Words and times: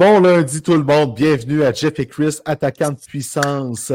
Bon 0.00 0.18
lundi 0.18 0.62
tout 0.62 0.78
le 0.78 0.82
monde, 0.82 1.14
bienvenue 1.14 1.62
à 1.62 1.74
Jeff 1.74 1.98
et 1.98 2.06
Chris, 2.06 2.38
attaquant 2.46 2.92
de 2.92 2.98
puissance, 2.98 3.92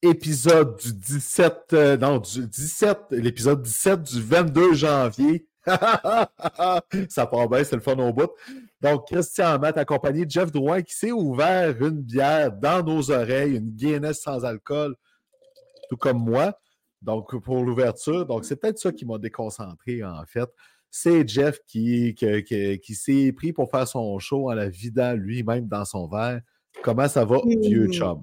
épisode 0.00 0.76
du 0.76 0.92
17, 0.92 1.54
euh, 1.72 1.96
non, 1.96 2.18
du 2.18 2.46
17, 2.46 2.98
l'épisode 3.10 3.60
17 3.60 4.02
du 4.04 4.22
22 4.22 4.74
janvier. 4.74 5.48
Ça 5.66 7.26
part 7.26 7.48
bien, 7.48 7.64
c'est 7.64 7.74
le 7.74 7.82
fun 7.82 7.98
au 7.98 8.12
bout. 8.12 8.30
Donc, 8.80 9.08
Christian 9.08 9.58
Matt, 9.58 9.76
accompagné 9.78 10.26
de 10.26 10.30
Jeff 10.30 10.52
Drouin, 10.52 10.80
qui 10.82 10.94
s'est 10.94 11.10
ouvert 11.10 11.74
une 11.82 12.02
bière 12.02 12.52
dans 12.52 12.84
nos 12.84 13.10
oreilles, 13.10 13.56
une 13.56 13.72
Guinness 13.72 14.20
sans 14.22 14.44
alcool, 14.44 14.94
tout 15.90 15.96
comme 15.96 16.22
moi. 16.24 16.56
Donc, 17.02 17.36
pour 17.42 17.64
l'ouverture. 17.64 18.26
Donc, 18.26 18.44
c'est 18.44 18.54
peut-être 18.54 18.78
ça 18.78 18.92
qui 18.92 19.04
m'a 19.04 19.18
déconcentré, 19.18 20.04
en 20.04 20.24
fait 20.24 20.48
c'est 20.90 21.28
Jeff 21.28 21.58
qui, 21.66 22.14
qui, 22.14 22.44
qui, 22.44 22.78
qui 22.78 22.94
s'est 22.94 23.32
pris 23.32 23.52
pour 23.52 23.70
faire 23.70 23.86
son 23.86 24.18
show 24.18 24.50
en 24.50 24.54
la 24.54 24.68
vidant 24.68 25.14
lui-même 25.14 25.66
dans 25.66 25.84
son 25.84 26.08
verre. 26.08 26.40
Comment 26.82 27.08
ça 27.08 27.24
va, 27.24 27.38
vieux 27.60 27.88
chum? 27.88 28.22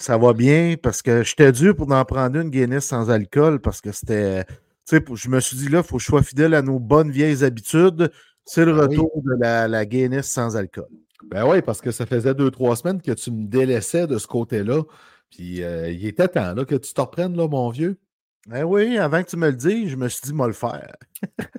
Ça 0.00 0.16
va 0.18 0.32
bien 0.32 0.76
parce 0.80 1.02
que 1.02 1.22
j'étais 1.22 1.52
dû 1.52 1.74
pour 1.74 1.90
en 1.90 2.04
prendre 2.04 2.38
une 2.38 2.50
Guinness 2.50 2.86
sans 2.86 3.10
alcool 3.10 3.60
parce 3.60 3.80
que 3.80 3.92
c'était. 3.92 4.44
Tu 4.44 4.96
sais, 4.96 5.04
je 5.14 5.28
me 5.28 5.40
suis 5.40 5.56
dit 5.56 5.68
là, 5.68 5.78
il 5.78 5.84
faut 5.84 5.96
que 5.96 6.02
je 6.02 6.06
sois 6.06 6.22
fidèle 6.22 6.54
à 6.54 6.62
nos 6.62 6.78
bonnes 6.78 7.10
vieilles 7.10 7.44
habitudes. 7.44 8.10
C'est 8.44 8.64
le 8.64 8.72
Ben 8.72 8.82
retour 8.82 9.10
de 9.22 9.32
la, 9.40 9.68
la 9.68 9.84
Guinness 9.84 10.28
sans 10.28 10.56
alcool. 10.56 10.88
Ben 11.26 11.46
oui, 11.46 11.60
parce 11.60 11.80
que 11.80 11.90
ça 11.90 12.06
faisait 12.06 12.34
deux, 12.34 12.50
trois 12.50 12.76
semaines 12.76 13.02
que 13.02 13.12
tu 13.12 13.30
me 13.30 13.46
délaissais 13.46 14.06
de 14.06 14.18
ce 14.18 14.26
côté-là. 14.26 14.82
Puis 15.30 15.62
euh, 15.62 15.90
il 15.90 16.06
était 16.06 16.28
temps 16.28 16.54
là, 16.54 16.64
que 16.64 16.76
tu 16.76 16.94
te 16.94 17.00
reprennes, 17.00 17.36
là, 17.36 17.48
mon 17.48 17.68
vieux. 17.70 17.98
Ben 18.46 18.64
oui, 18.64 18.96
avant 18.98 19.22
que 19.22 19.28
tu 19.28 19.36
me 19.36 19.48
le 19.48 19.56
dises, 19.56 19.90
je 19.90 19.96
me 19.96 20.08
suis 20.08 20.22
dit, 20.24 20.32
moi 20.32 20.46
le 20.46 20.52
faire. 20.54 20.94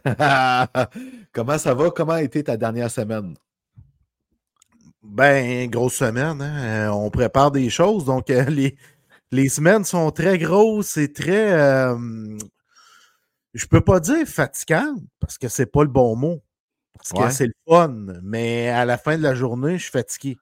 Comment 1.34 1.58
ça 1.58 1.74
va? 1.74 1.92
Comment 1.92 2.14
a 2.14 2.24
été 2.24 2.44
ta 2.44 2.58
dernière 2.58 2.90
semaine? 2.90 3.36
Ben, 5.04 5.70
grosse 5.70 5.96
semaine, 5.96 6.42
hein? 6.42 6.88
Euh, 6.90 6.92
on 6.92 7.10
prépare 7.10 7.52
des 7.52 7.70
choses, 7.70 8.06
donc 8.06 8.30
euh, 8.30 8.44
les, 8.50 8.78
les 9.32 9.50
semaines 9.50 9.86
sont 9.86 10.12
très 10.12 10.38
grosses 10.38 10.98
et 10.98 11.12
très. 11.12 11.54
euh, 11.54 12.38
je 13.54 13.66
peux 13.66 13.82
pas 13.82 14.00
dire 14.00 14.28
fatigantes, 14.28 15.02
parce 15.20 15.38
que 15.38 15.48
c'est 15.48 15.66
pas 15.66 15.84
le 15.84 15.90
bon 15.90 16.16
mot. 16.16 16.42
Parce 16.94 17.14
Ouais. 17.14 17.28
que 17.28 17.34
c'est 17.34 17.48
le 17.48 17.54
fun, 17.68 17.90
mais 18.24 18.70
à 18.70 18.86
la 18.86 18.98
fin 18.98 19.18
de 19.18 19.24
la 19.24 19.36
journée, 19.36 19.78
je 19.78 19.84
suis 19.84 19.92
fatigué. 19.92 20.38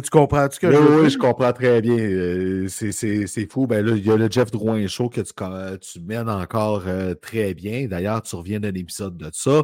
Tu, 0.00 0.10
sais, 0.10 0.48
tu 0.48 0.58
que 0.60 0.66
Oui, 0.66 0.74
je 0.74 1.02
oui, 1.02 1.10
je 1.10 1.18
comprends 1.18 1.52
très 1.52 1.80
bien. 1.80 1.96
Euh, 1.96 2.68
c'est- 2.68 3.50
fou. 3.50 3.66
Ben 3.66 3.84
là, 3.84 3.96
il 3.96 4.06
y 4.06 4.10
a 4.10 4.16
le 4.16 4.30
Jeff 4.30 4.50
Drouin 4.50 4.86
Show 4.86 5.08
que 5.08 5.20
tu, 5.20 6.00
mènes 6.00 6.28
encore 6.28 6.84
euh, 6.86 7.14
très 7.14 7.54
bien. 7.54 7.86
D'ailleurs, 7.86 8.22
tu 8.22 8.36
reviens 8.36 8.60
d'un 8.60 8.74
épisode 8.74 9.16
de 9.16 9.30
ça. 9.32 9.62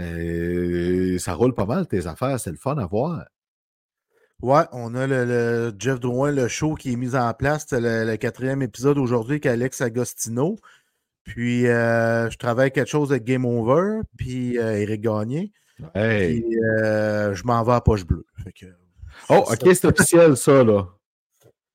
Euh, 0.00 1.18
ça 1.18 1.34
roule 1.34 1.54
pas 1.54 1.66
mal, 1.66 1.86
tes 1.86 2.06
affaires. 2.06 2.38
C'est 2.38 2.50
le 2.50 2.56
fun 2.56 2.76
à 2.78 2.86
voir. 2.86 3.24
Ouais, 4.40 4.64
on 4.72 4.94
a 4.94 5.06
le, 5.06 5.24
le 5.24 5.72
Jeff 5.78 5.98
Drouin, 5.98 6.30
le 6.30 6.48
show 6.48 6.74
qui 6.74 6.92
est 6.92 6.96
mis 6.96 7.16
en 7.16 7.32
place. 7.34 7.66
C'est 7.68 7.80
le, 7.80 8.04
le 8.04 8.16
quatrième 8.16 8.62
épisode 8.62 8.98
aujourd'hui 8.98 9.34
avec 9.34 9.46
Alex 9.46 9.80
Agostino. 9.80 10.58
Puis, 11.24 11.62
je 11.62 12.36
travaille 12.36 12.70
quelque 12.72 12.90
chose 12.90 13.10
avec 13.10 13.24
Game 13.24 13.44
Over, 13.44 14.00
puis 14.16 14.56
Eric 14.56 15.00
Gagné. 15.00 15.52
Hey. 15.94 16.40
Puis, 16.42 16.52
je 16.52 17.42
m'en 17.44 17.62
vais 17.62 17.72
à 17.72 17.80
Poche 17.80 18.04
Bleue. 18.04 18.26
Fait 18.42 18.52
que, 18.52 18.66
Oh, 19.28 19.44
OK, 19.50 19.74
c'est 19.74 19.84
officiel, 19.84 20.36
ça, 20.36 20.64
là. 20.64 20.86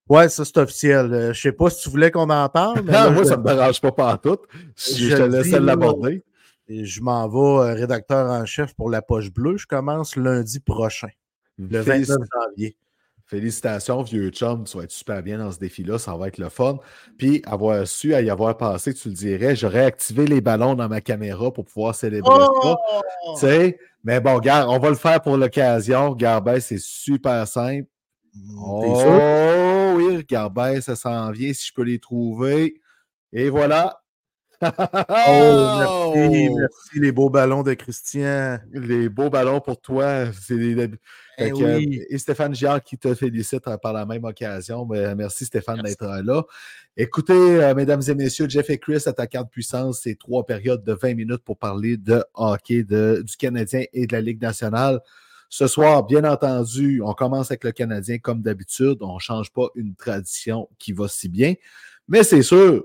Ouais, 0.09 0.29
ça, 0.29 0.45
c'est 0.45 0.57
officiel. 0.57 1.13
Euh, 1.13 1.33
je 1.33 1.41
sais 1.41 1.51
pas 1.51 1.69
si 1.69 1.81
tu 1.83 1.89
voulais 1.89 2.11
qu'on 2.11 2.29
en 2.29 2.47
parle, 2.49 2.81
mais 2.83 2.93
là, 2.93 3.09
moi, 3.09 3.23
je, 3.23 3.29
ça 3.29 3.37
me 3.37 3.43
dérange 3.43 3.81
pas 3.81 3.91
partout. 3.91 4.37
Je, 4.77 4.93
Je 4.93 5.09
je 5.09 5.15
te 5.17 5.49
là. 5.55 5.59
l'aborder. 5.59 6.23
je 6.69 7.01
m'en 7.01 7.27
vais 7.27 7.69
euh, 7.69 7.73
rédacteur 7.73 8.29
en 8.29 8.45
chef 8.45 8.73
pour 8.73 8.89
la 8.89 9.01
Poche 9.01 9.31
Bleue. 9.31 9.57
Je 9.57 9.67
commence 9.67 10.15
lundi 10.15 10.59
prochain, 10.59 11.09
le 11.57 11.79
29 11.81 12.17
janvier. 12.33 12.77
Félicitations, 13.25 14.01
vieux 14.03 14.29
chum. 14.29 14.63
Tu 14.63 14.77
vas 14.77 14.85
être 14.85 14.91
super 14.91 15.21
bien 15.21 15.37
dans 15.37 15.51
ce 15.51 15.59
défi-là. 15.59 15.97
Ça 15.97 16.15
va 16.15 16.29
être 16.29 16.37
le 16.37 16.47
fun. 16.47 16.77
Puis, 17.17 17.41
avoir 17.45 17.85
su, 17.85 18.13
à 18.13 18.21
y 18.21 18.29
avoir 18.29 18.55
passé, 18.55 18.93
tu 18.93 19.09
le 19.09 19.13
dirais, 19.13 19.53
j'aurais 19.53 19.83
activé 19.83 20.25
les 20.25 20.39
ballons 20.39 20.75
dans 20.75 20.87
ma 20.87 21.01
caméra 21.01 21.51
pour 21.51 21.65
pouvoir 21.65 21.93
célébrer 21.93 22.33
ça. 22.63 22.75
Tu 23.33 23.39
sais, 23.41 23.79
mais 24.07 24.22
bon, 24.22 24.35
regarde, 24.35 24.69
on 24.69 24.79
va 24.79 24.90
le 24.90 24.95
faire 24.95 25.22
pour 25.22 25.35
l'occasion. 25.35 26.12
Regarde, 26.12 26.45
ben, 26.45 26.62
c'est 26.62 26.79
super 26.79 27.45
simple. 27.45 27.90
Sûr? 28.31 29.22
Oh 29.22 29.95
oui, 29.97 30.16
regarde, 30.16 30.53
ben, 30.53 30.79
ça 30.79 30.95
s'en 30.95 31.29
vient 31.31 31.51
si 31.51 31.68
je 31.68 31.73
peux 31.73 31.84
les 31.84 32.00
trouver. 32.00 32.79
Et 33.34 33.50
voilà. 33.50 34.00
Oh, 34.62 36.13
merci, 36.16 36.50
merci 36.50 37.00
les 37.00 37.12
beaux 37.12 37.29
ballons 37.29 37.63
de 37.63 37.73
Christian. 37.73 38.59
Les 38.73 39.09
beaux 39.09 39.29
ballons 39.29 39.62
pour 39.62 39.79
toi. 39.79 40.25
Les- 40.50 40.90
Eh 41.40 41.51
que, 41.51 41.63
euh. 41.63 41.79
Et 42.09 42.18
Stéphane 42.18 42.56
Giard 42.56 42.81
qui 42.81 42.97
te 42.97 43.13
félicite 43.13 43.68
euh, 43.68 43.78
par 43.78 43.94
la 43.94 44.06
même 44.06 44.23
occasion. 44.23 44.85
Mais, 44.90 45.00
euh, 45.00 45.16
merci 45.16 45.45
Stéphane 45.45 45.81
d'être 45.84 46.06
là. 46.23 46.44
Écoutez, 46.95 47.34
euh, 47.34 47.75
mesdames 47.75 48.01
et 48.07 48.16
messieurs, 48.16 48.50
Jeff 48.50 48.69
et 48.72 48.79
Chris, 48.79 49.03
attaquant 49.06 49.44
de 49.44 49.47
puissance, 49.50 50.00
c'est 50.03 50.18
trois 50.18 50.45
périodes 50.45 50.84
de 50.84 50.94
20 50.94 51.13
minutes 51.13 51.44
pour 51.45 51.57
parler 51.57 51.97
de 51.97 52.24
hockey 52.34 52.84
de- 52.84 53.22
du 53.24 53.38
Canadien 53.38 53.84
et 53.94 54.07
de 54.07 54.13
la 54.13 54.22
Ligue 54.22 54.41
nationale. 54.41 55.00
Ce 55.50 55.68
soir, 55.68 56.03
bien 56.03 56.24
entendu, 56.24 57.01
on 57.06 57.13
commence 57.13 57.51
avec 57.51 57.63
le 57.63 57.72
Canadien 57.72 58.18
comme 58.18 58.41
d'habitude. 58.41 58.97
On 59.01 59.13
ne 59.16 59.19
change 59.19 59.51
pas 59.51 59.68
une 59.75 59.94
tradition 59.95 60.68
qui 60.79 60.91
va 60.91 61.07
si 61.07 61.29
bien. 61.29 61.53
Mais 62.07 62.24
c'est 62.24 62.41
sûr, 62.41 62.84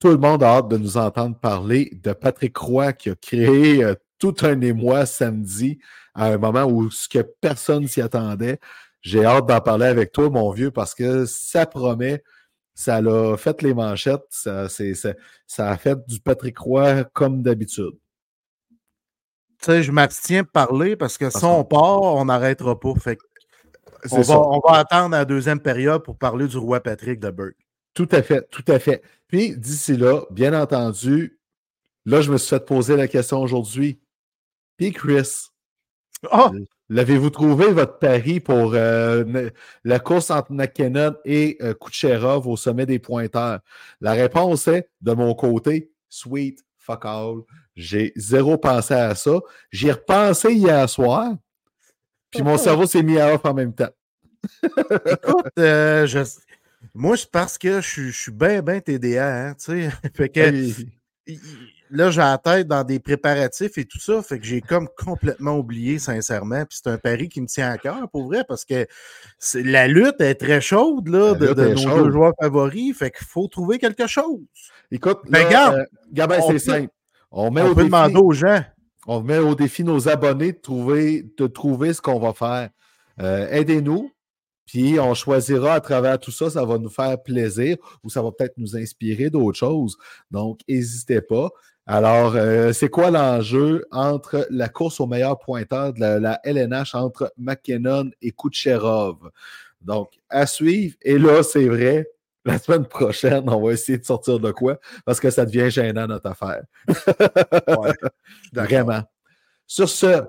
tout 0.00 0.08
le 0.08 0.18
monde 0.18 0.42
a 0.42 0.56
hâte 0.56 0.68
de 0.68 0.76
nous 0.76 0.96
entendre 0.96 1.36
parler 1.38 1.90
de 2.02 2.12
Patrick 2.12 2.56
Roy 2.56 2.92
qui 2.92 3.10
a 3.10 3.14
créé 3.14 3.82
euh, 3.84 3.94
tout 4.18 4.34
un 4.42 4.60
émoi 4.60 5.06
samedi 5.06 5.78
à 6.14 6.26
un 6.26 6.38
moment 6.38 6.64
où 6.64 6.90
ce 6.90 7.08
que 7.08 7.20
personne 7.40 7.86
s'y 7.88 8.00
attendait. 8.00 8.58
J'ai 9.00 9.24
hâte 9.24 9.46
d'en 9.46 9.60
parler 9.60 9.86
avec 9.86 10.12
toi, 10.12 10.30
mon 10.30 10.50
vieux, 10.50 10.70
parce 10.70 10.94
que 10.94 11.24
ça 11.26 11.66
promet. 11.66 12.22
Ça 12.74 13.00
l'a 13.00 13.36
fait 13.36 13.62
les 13.62 13.72
manchettes. 13.74 14.24
Ça, 14.30 14.68
c'est- 14.68 14.94
ça- 14.94 15.14
ça 15.46 15.70
a 15.70 15.76
fait 15.76 15.98
du 16.06 16.20
Patrick 16.20 16.58
Roy 16.58 17.04
comme 17.12 17.42
d'habitude. 17.42 17.92
Tu 19.60 19.66
sais, 19.66 19.82
je 19.82 19.92
m'abstiens 19.92 20.42
de 20.42 20.48
parler 20.48 20.96
parce 20.96 21.16
que 21.16 21.30
si 21.30 21.44
on 21.44 21.64
part, 21.64 22.02
on 22.02 22.24
n'arrêtera 22.26 22.78
pas. 22.78 22.94
Fait 22.96 23.18
on, 24.10 24.16
va, 24.22 24.40
on 24.40 24.60
va 24.60 24.78
attendre 24.78 25.10
la 25.10 25.24
deuxième 25.24 25.60
période 25.60 26.02
pour 26.02 26.18
parler 26.18 26.46
du 26.48 26.56
roi 26.58 26.80
Patrick 26.80 27.20
de 27.20 27.30
Burke. 27.30 27.56
Tout 27.94 28.08
à 28.10 28.22
fait, 28.22 28.46
tout 28.50 28.64
à 28.68 28.78
fait. 28.78 29.02
Puis 29.34 29.56
d'ici 29.56 29.96
là, 29.96 30.20
bien 30.30 30.54
entendu, 30.54 31.40
là, 32.06 32.20
je 32.20 32.30
me 32.30 32.38
suis 32.38 32.50
fait 32.50 32.64
poser 32.64 32.96
la 32.96 33.08
question 33.08 33.42
aujourd'hui. 33.42 33.98
Puis 34.76 34.92
Chris, 34.92 35.48
Ah! 36.30 36.52
l'avez-vous 36.88 37.30
trouvé 37.30 37.72
votre 37.72 37.98
pari 37.98 38.38
pour 38.38 38.74
euh, 38.74 39.50
la 39.82 39.98
course 39.98 40.30
entre 40.30 40.52
McKinnon 40.52 41.16
et 41.24 41.58
euh, 41.62 41.74
Kucherov 41.74 42.46
au 42.46 42.56
sommet 42.56 42.86
des 42.86 43.00
pointeurs? 43.00 43.58
La 44.00 44.12
réponse 44.12 44.68
est, 44.68 44.88
de 45.00 45.10
mon 45.14 45.34
côté, 45.34 45.90
sweet 46.08 46.64
fuck 46.78 47.04
all. 47.04 47.38
J'ai 47.74 48.12
zéro 48.14 48.56
pensé 48.56 48.94
à 48.94 49.16
ça. 49.16 49.40
J'y 49.72 49.88
ai 49.88 49.92
repensé 49.94 50.52
hier 50.52 50.88
soir, 50.88 51.34
puis 52.30 52.44
mon 52.44 52.56
cerveau 52.56 52.86
s'est 52.86 53.02
mis 53.02 53.18
à 53.18 53.34
off 53.34 53.44
en 53.44 53.52
même 53.54 53.74
temps. 53.74 53.90
Écoute, 55.06 55.46
euh, 55.58 56.06
je- 56.06 56.22
moi, 56.94 57.16
c'est 57.16 57.30
parce 57.30 57.58
que 57.58 57.80
je, 57.80 57.88
suis- 57.88 58.12
je 58.12 58.20
suis 58.20 58.32
bien, 58.32 58.62
bien 58.62 58.80
TDA. 58.80 59.48
Hein, 59.48 59.54
tu 59.54 59.64
sais. 59.64 59.90
fait 60.14 60.28
que, 60.28 60.50
là, 61.90 62.10
j'ai 62.10 62.20
la 62.20 62.38
tête 62.38 62.66
dans 62.66 62.84
des 62.84 62.98
préparatifs 62.98 63.78
et 63.78 63.84
tout 63.84 63.98
ça, 63.98 64.22
fait 64.22 64.38
que 64.38 64.44
j'ai 64.44 64.60
comme 64.60 64.88
complètement 64.96 65.56
oublié, 65.56 65.98
sincèrement. 65.98 66.64
Puis 66.64 66.80
c'est 66.82 66.90
un 66.90 66.98
pari 66.98 67.28
qui 67.28 67.40
me 67.40 67.46
tient 67.46 67.70
à 67.70 67.78
cœur, 67.78 68.08
pour 68.10 68.26
vrai, 68.26 68.44
parce 68.46 68.64
que 68.64 68.86
la 69.54 69.88
lutte 69.88 70.20
est 70.20 70.34
très 70.34 70.60
chaude, 70.60 71.08
là, 71.08 71.34
de, 71.34 71.46
nos 71.48 72.04
deux 72.04 72.10
joueurs 72.10 72.34
favoris, 72.40 72.96
fait 72.96 73.10
qu'il 73.10 73.26
faut 73.26 73.48
trouver 73.48 73.78
quelque 73.78 74.06
chose. 74.06 74.40
Écoute, 74.90 75.20
ben, 75.28 75.46
regarde, 75.46 75.86
euh, 76.32 76.40
c'est 76.48 76.58
simple. 76.58 76.92
On, 77.30 77.50
met 77.50 77.62
au 77.62 77.74
peut 77.74 77.84
demander 77.84 78.16
aux 78.16 78.32
gens. 78.32 78.62
On 79.06 79.20
met 79.20 79.38
au 79.38 79.54
défi 79.54 79.84
nos 79.84 80.08
abonnés 80.08 80.52
de 80.52 80.58
trouver, 80.58 81.26
de 81.36 81.46
trouver 81.46 81.92
ce 81.92 82.00
qu'on 82.00 82.18
va 82.18 82.32
faire. 82.32 82.70
Euh, 83.20 83.48
aidez-nous, 83.50 84.10
puis 84.66 84.98
on 84.98 85.14
choisira 85.14 85.74
à 85.74 85.80
travers 85.80 86.18
tout 86.18 86.30
ça, 86.30 86.50
ça 86.50 86.64
va 86.64 86.78
nous 86.78 86.90
faire 86.90 87.22
plaisir 87.22 87.76
ou 88.02 88.10
ça 88.10 88.22
va 88.22 88.32
peut-être 88.32 88.56
nous 88.56 88.76
inspirer 88.76 89.30
d'autres 89.30 89.58
choses. 89.58 89.96
Donc, 90.30 90.60
n'hésitez 90.68 91.20
pas. 91.20 91.50
Alors, 91.86 92.34
euh, 92.34 92.72
c'est 92.72 92.88
quoi 92.88 93.10
l'enjeu 93.10 93.84
entre 93.90 94.46
la 94.48 94.68
course 94.68 95.00
au 95.00 95.06
meilleur 95.06 95.38
pointeur 95.38 95.92
de 95.92 96.00
la, 96.00 96.40
LNH 96.42 96.94
entre 96.94 97.32
McKinnon 97.36 98.10
et 98.22 98.32
Kucherov? 98.32 99.18
Donc, 99.82 100.12
à 100.30 100.46
suivre. 100.46 100.96
Et 101.02 101.18
là, 101.18 101.42
c'est 101.42 101.68
vrai, 101.68 102.08
la 102.46 102.58
semaine 102.58 102.86
prochaine, 102.86 103.44
on 103.50 103.62
va 103.62 103.72
essayer 103.72 103.98
de 103.98 104.04
sortir 104.04 104.40
de 104.40 104.50
quoi? 104.50 104.78
Parce 105.04 105.20
que 105.20 105.28
ça 105.28 105.44
devient 105.44 105.70
gênant 105.70 106.06
notre 106.06 106.30
affaire. 106.30 106.64
Vraiment. 108.54 109.02
Sur 109.66 109.88
ce, 109.90 110.22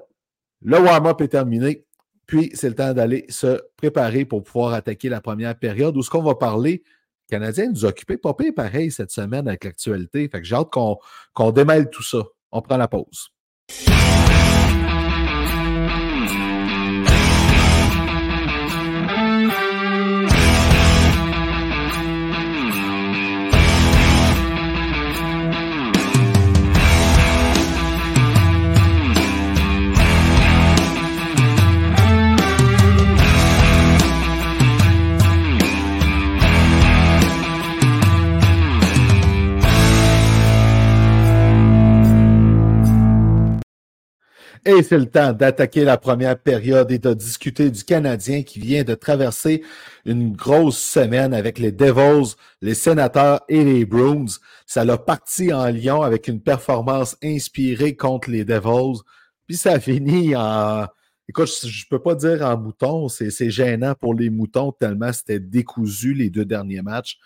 le 0.61 0.79
warm-up 0.79 1.21
est 1.21 1.29
terminé. 1.29 1.84
Puis, 2.27 2.51
c'est 2.53 2.69
le 2.69 2.75
temps 2.75 2.93
d'aller 2.93 3.25
se 3.29 3.61
préparer 3.77 4.25
pour 4.25 4.43
pouvoir 4.43 4.73
attaquer 4.73 5.09
la 5.09 5.21
première 5.21 5.57
période 5.57 5.95
où 5.95 6.01
ce 6.01 6.09
qu'on 6.09 6.23
va 6.23 6.35
parler, 6.35 6.83
les 7.29 7.37
Canadiens 7.37 7.69
nous 7.69 7.85
occuper 7.85 8.17
pas 8.17 8.33
pareil 8.33 8.91
cette 8.91 9.11
semaine 9.11 9.47
avec 9.47 9.63
l'actualité. 9.63 10.27
Fait 10.29 10.41
que 10.41 10.45
j'ai 10.47 10.55
hâte 10.55 10.71
qu'on 10.71 11.51
démêle 11.51 11.89
tout 11.89 12.03
ça. 12.03 12.23
On 12.51 12.61
prend 12.61 12.77
la 12.77 12.87
pause. 12.87 13.34
Et 44.67 44.81
c'est 44.81 44.97
le 44.97 45.05
temps 45.05 45.31
d'attaquer 45.31 45.83
la 45.83 45.95
première 45.95 46.39
période 46.39 46.91
et 46.91 46.97
de 46.97 47.13
discuter 47.13 47.69
du 47.69 47.83
Canadien 47.83 48.41
qui 48.41 48.59
vient 48.59 48.83
de 48.83 48.95
traverser 48.95 49.63
une 50.05 50.33
grosse 50.35 50.79
semaine 50.79 51.35
avec 51.35 51.59
les 51.59 51.71
Devils, 51.71 52.33
les 52.63 52.73
Sénateurs 52.73 53.41
et 53.47 53.63
les 53.63 53.85
Bruins. 53.85 54.25
Ça 54.65 54.83
l'a 54.83 54.97
parti 54.97 55.53
en 55.53 55.67
Lyon 55.67 56.01
avec 56.01 56.27
une 56.27 56.41
performance 56.41 57.15
inspirée 57.23 57.95
contre 57.95 58.31
les 58.31 58.43
Devils. 58.43 59.01
Puis 59.45 59.55
ça 59.55 59.73
a 59.73 59.79
fini 59.79 60.35
en... 60.35 60.87
Écoute, 61.29 61.49
je 61.63 61.85
peux 61.87 62.01
pas 62.01 62.15
dire 62.15 62.41
en 62.41 62.57
mouton, 62.57 63.07
c'est 63.07 63.51
gênant 63.51 63.93
pour 63.93 64.15
les 64.15 64.31
moutons 64.31 64.71
tellement 64.71 65.13
c'était 65.13 65.39
décousu 65.39 66.15
les 66.15 66.31
deux 66.31 66.45
derniers 66.45 66.81
matchs. 66.81 67.19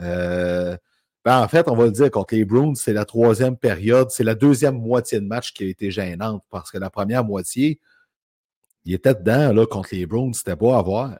Euh, 0.00 0.78
ben, 1.26 1.42
en 1.42 1.48
fait, 1.48 1.68
on 1.68 1.74
va 1.74 1.86
le 1.86 1.90
dire, 1.90 2.08
contre 2.08 2.36
les 2.36 2.44
Bruins, 2.44 2.76
c'est 2.76 2.92
la 2.92 3.04
troisième 3.04 3.56
période, 3.56 4.12
c'est 4.12 4.22
la 4.22 4.36
deuxième 4.36 4.78
moitié 4.78 5.18
de 5.18 5.26
match 5.26 5.52
qui 5.52 5.64
a 5.64 5.66
été 5.66 5.90
gênante 5.90 6.44
parce 6.50 6.70
que 6.70 6.78
la 6.78 6.88
première 6.88 7.24
moitié, 7.24 7.80
il 8.84 8.94
était 8.94 9.12
dedans 9.12 9.52
là, 9.52 9.66
contre 9.66 9.88
les 9.90 10.06
Bruins, 10.06 10.32
c'était 10.32 10.54
beau 10.54 10.72
à 10.72 10.80
voir. 10.82 11.18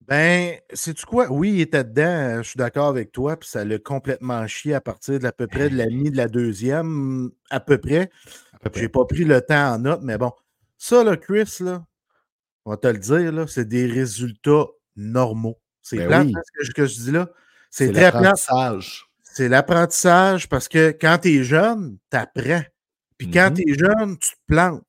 Ben, 0.00 0.54
sais-tu 0.72 1.04
quoi? 1.04 1.30
Oui, 1.30 1.52
il 1.52 1.60
était 1.60 1.84
dedans, 1.84 2.42
je 2.42 2.48
suis 2.48 2.56
d'accord 2.56 2.86
avec 2.86 3.12
toi, 3.12 3.36
puis 3.36 3.46
ça 3.46 3.66
l'a 3.66 3.78
complètement 3.78 4.46
chié 4.46 4.72
à 4.72 4.80
partir 4.80 5.18
de 5.18 5.26
à 5.26 5.32
peu 5.32 5.46
près 5.46 5.68
de 5.68 5.76
la 5.76 5.88
mi 5.88 6.10
de 6.10 6.16
la 6.16 6.28
deuxième, 6.28 7.30
à 7.50 7.60
peu 7.60 7.76
près. 7.76 8.10
Je 8.74 8.80
n'ai 8.80 8.88
pas 8.88 9.04
pris 9.04 9.24
le 9.24 9.42
temps 9.42 9.74
en 9.74 9.78
note, 9.78 10.00
mais 10.04 10.16
bon. 10.16 10.32
Ça, 10.78 11.04
là, 11.04 11.18
Chris, 11.18 11.58
là, 11.60 11.84
on 12.64 12.70
va 12.70 12.78
te 12.78 12.86
le 12.86 12.98
dire, 12.98 13.30
là, 13.30 13.46
c'est 13.46 13.68
des 13.68 13.86
résultats 13.86 14.64
normaux. 14.96 15.60
C'est 15.82 15.98
ben 15.98 16.34
hein, 16.34 16.40
ce 16.62 16.70
que 16.70 16.86
je 16.86 16.94
dis 16.94 17.10
là? 17.10 17.28
C'est 17.70 17.92
l'apprentissage. 17.92 19.06
C'est 19.22 19.48
l'apprentissage 19.48 20.48
parce 20.48 20.68
que 20.68 20.96
quand 20.98 21.18
tu 21.22 21.36
es 21.36 21.44
jeune, 21.44 21.98
tu 22.10 22.16
apprends. 22.16 22.64
Puis 23.18 23.30
quand 23.30 23.50
mm-hmm. 23.50 23.64
tu 23.64 23.70
es 23.70 23.74
jeune, 23.74 24.18
tu 24.18 24.30
te 24.30 24.40
plantes. 24.46 24.82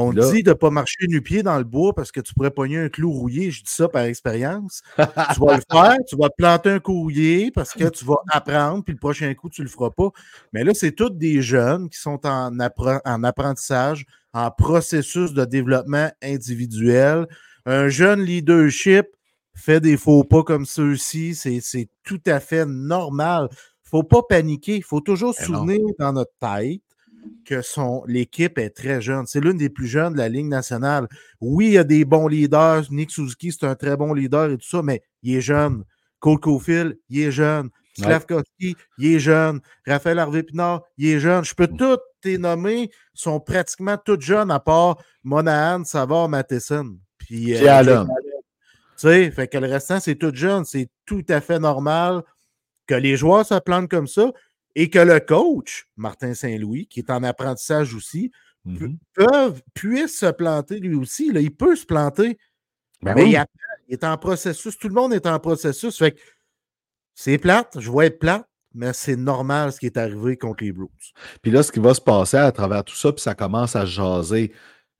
On 0.00 0.12
dit 0.12 0.44
de 0.44 0.50
ne 0.50 0.54
pas 0.54 0.70
marcher 0.70 1.06
nu-pied 1.08 1.42
dans 1.42 1.58
le 1.58 1.64
bois 1.64 1.92
parce 1.92 2.12
que 2.12 2.20
tu 2.20 2.32
pourrais 2.32 2.52
pogner 2.52 2.78
un 2.78 2.88
clou 2.88 3.10
rouillé. 3.10 3.50
Je 3.50 3.64
dis 3.64 3.70
ça 3.70 3.88
par 3.88 4.02
expérience. 4.02 4.82
tu 4.96 5.40
vas 5.40 5.56
le 5.56 5.62
faire, 5.72 5.96
tu 6.06 6.16
vas 6.16 6.28
te 6.28 6.34
planter 6.36 6.70
un 6.70 6.78
coup 6.78 6.92
rouillé 6.92 7.50
parce 7.50 7.72
que 7.72 7.88
tu 7.88 8.04
vas 8.04 8.18
apprendre, 8.30 8.84
puis 8.84 8.92
le 8.92 8.98
prochain 9.00 9.32
coup, 9.34 9.48
tu 9.48 9.62
ne 9.62 9.66
le 9.66 9.70
feras 9.70 9.90
pas. 9.90 10.10
Mais 10.52 10.62
là, 10.62 10.72
c'est 10.72 10.92
tous 10.92 11.10
des 11.10 11.42
jeunes 11.42 11.88
qui 11.88 11.98
sont 11.98 12.20
en, 12.24 12.56
en 12.60 13.24
apprentissage, 13.24 14.04
en 14.32 14.52
processus 14.52 15.32
de 15.32 15.44
développement 15.44 16.10
individuel. 16.22 17.26
Un 17.66 17.88
jeune 17.88 18.22
leadership, 18.22 19.06
fait 19.58 19.80
des 19.80 19.96
faux 19.96 20.24
pas 20.24 20.42
comme 20.42 20.66
ceux-ci, 20.66 21.34
c'est 21.34 21.88
tout 22.04 22.20
à 22.26 22.40
fait 22.40 22.66
normal. 22.66 23.48
Il 23.50 23.54
ne 23.54 23.90
faut 23.90 24.02
pas 24.02 24.22
paniquer. 24.22 24.76
Il 24.76 24.84
faut 24.84 25.00
toujours 25.00 25.34
se 25.34 25.44
souvenir 25.44 25.80
dans 25.98 26.12
notre 26.12 26.32
tête 26.40 26.82
que 27.44 27.60
l'équipe 28.06 28.58
est 28.58 28.70
très 28.70 29.00
jeune. 29.00 29.26
C'est 29.26 29.40
l'une 29.40 29.56
des 29.56 29.70
plus 29.70 29.86
jeunes 29.86 30.12
de 30.12 30.18
la 30.18 30.28
Ligue 30.28 30.46
nationale. 30.46 31.08
Oui, 31.40 31.66
il 31.66 31.72
y 31.72 31.78
a 31.78 31.84
des 31.84 32.04
bons 32.04 32.28
leaders. 32.28 32.84
Nick 32.90 33.10
Suzuki, 33.10 33.52
c'est 33.52 33.66
un 33.66 33.74
très 33.74 33.96
bon 33.96 34.12
leader 34.12 34.50
et 34.50 34.58
tout 34.58 34.68
ça, 34.68 34.82
mais 34.82 35.02
il 35.22 35.36
est 35.36 35.40
jeune. 35.40 35.84
Cole 36.20 36.40
Caulfield, 36.40 36.98
il 37.08 37.20
est 37.20 37.32
jeune. 37.32 37.70
Slavkovski, 37.96 38.76
il 38.98 39.14
est 39.14 39.18
jeune. 39.18 39.60
Raphaël 39.86 40.18
Harvey-Pinard, 40.20 40.82
il 40.98 41.08
est 41.08 41.20
jeune. 41.20 41.44
Je 41.44 41.54
peux 41.54 41.66
mm. 41.66 41.76
tous 41.76 41.98
tes 42.20 42.38
nommer, 42.38 42.90
sont 43.14 43.40
pratiquement 43.40 43.96
tous 43.96 44.20
jeunes 44.20 44.50
à 44.50 44.60
part 44.60 44.98
Monahan, 45.24 45.84
Savard, 45.84 46.28
Matheson. 46.28 46.96
Puis, 47.18 47.54
euh, 47.54 48.04
sais, 49.06 49.30
fait 49.30 49.48
que 49.48 49.58
le 49.58 49.68
restant, 49.68 50.00
c'est 50.00 50.16
tout 50.16 50.34
jeune. 50.34 50.64
C'est 50.64 50.88
tout 51.06 51.24
à 51.28 51.40
fait 51.40 51.58
normal 51.58 52.22
que 52.86 52.94
les 52.94 53.16
joueurs 53.16 53.46
se 53.46 53.58
plantent 53.60 53.90
comme 53.90 54.06
ça 54.06 54.32
et 54.74 54.90
que 54.90 54.98
le 54.98 55.20
coach, 55.20 55.86
Martin 55.96 56.34
Saint-Louis, 56.34 56.86
qui 56.86 57.00
est 57.00 57.10
en 57.10 57.22
apprentissage 57.22 57.94
aussi, 57.94 58.32
mmh 58.64 58.94
puisse 59.74 60.18
se 60.18 60.30
planter 60.30 60.78
lui 60.78 60.94
aussi. 60.94 61.32
Là, 61.32 61.40
il 61.40 61.54
peut 61.54 61.76
se 61.76 61.86
planter. 61.86 62.38
Ben 63.02 63.14
mais 63.14 63.30
il, 63.30 63.44
est 63.88 64.04
en 64.04 64.16
processus. 64.18 64.76
Tout 64.76 64.88
le 64.88 64.94
monde 64.94 65.14
est 65.14 65.26
en 65.26 65.38
processus. 65.38 65.96
Fait 65.96 66.12
que 66.12 66.20
c'est 67.14 67.38
plate. 67.38 67.78
Je 67.80 67.90
vois 67.90 68.06
être 68.06 68.18
plate, 68.18 68.46
mais 68.74 68.92
c'est 68.92 69.16
normal 69.16 69.72
ce 69.72 69.80
qui 69.80 69.86
est 69.86 69.96
arrivé 69.96 70.36
contre 70.36 70.64
les 70.64 70.72
Bruins. 70.72 70.88
Puis 71.40 71.50
là, 71.50 71.62
ce 71.62 71.72
qui 71.72 71.80
va 71.80 71.94
se 71.94 72.00
passer 72.00 72.36
à 72.36 72.52
travers 72.52 72.84
tout 72.84 72.94
ça, 72.94 73.12
puis 73.12 73.22
ça 73.22 73.34
commence 73.34 73.74
à 73.74 73.86
jaser. 73.86 74.52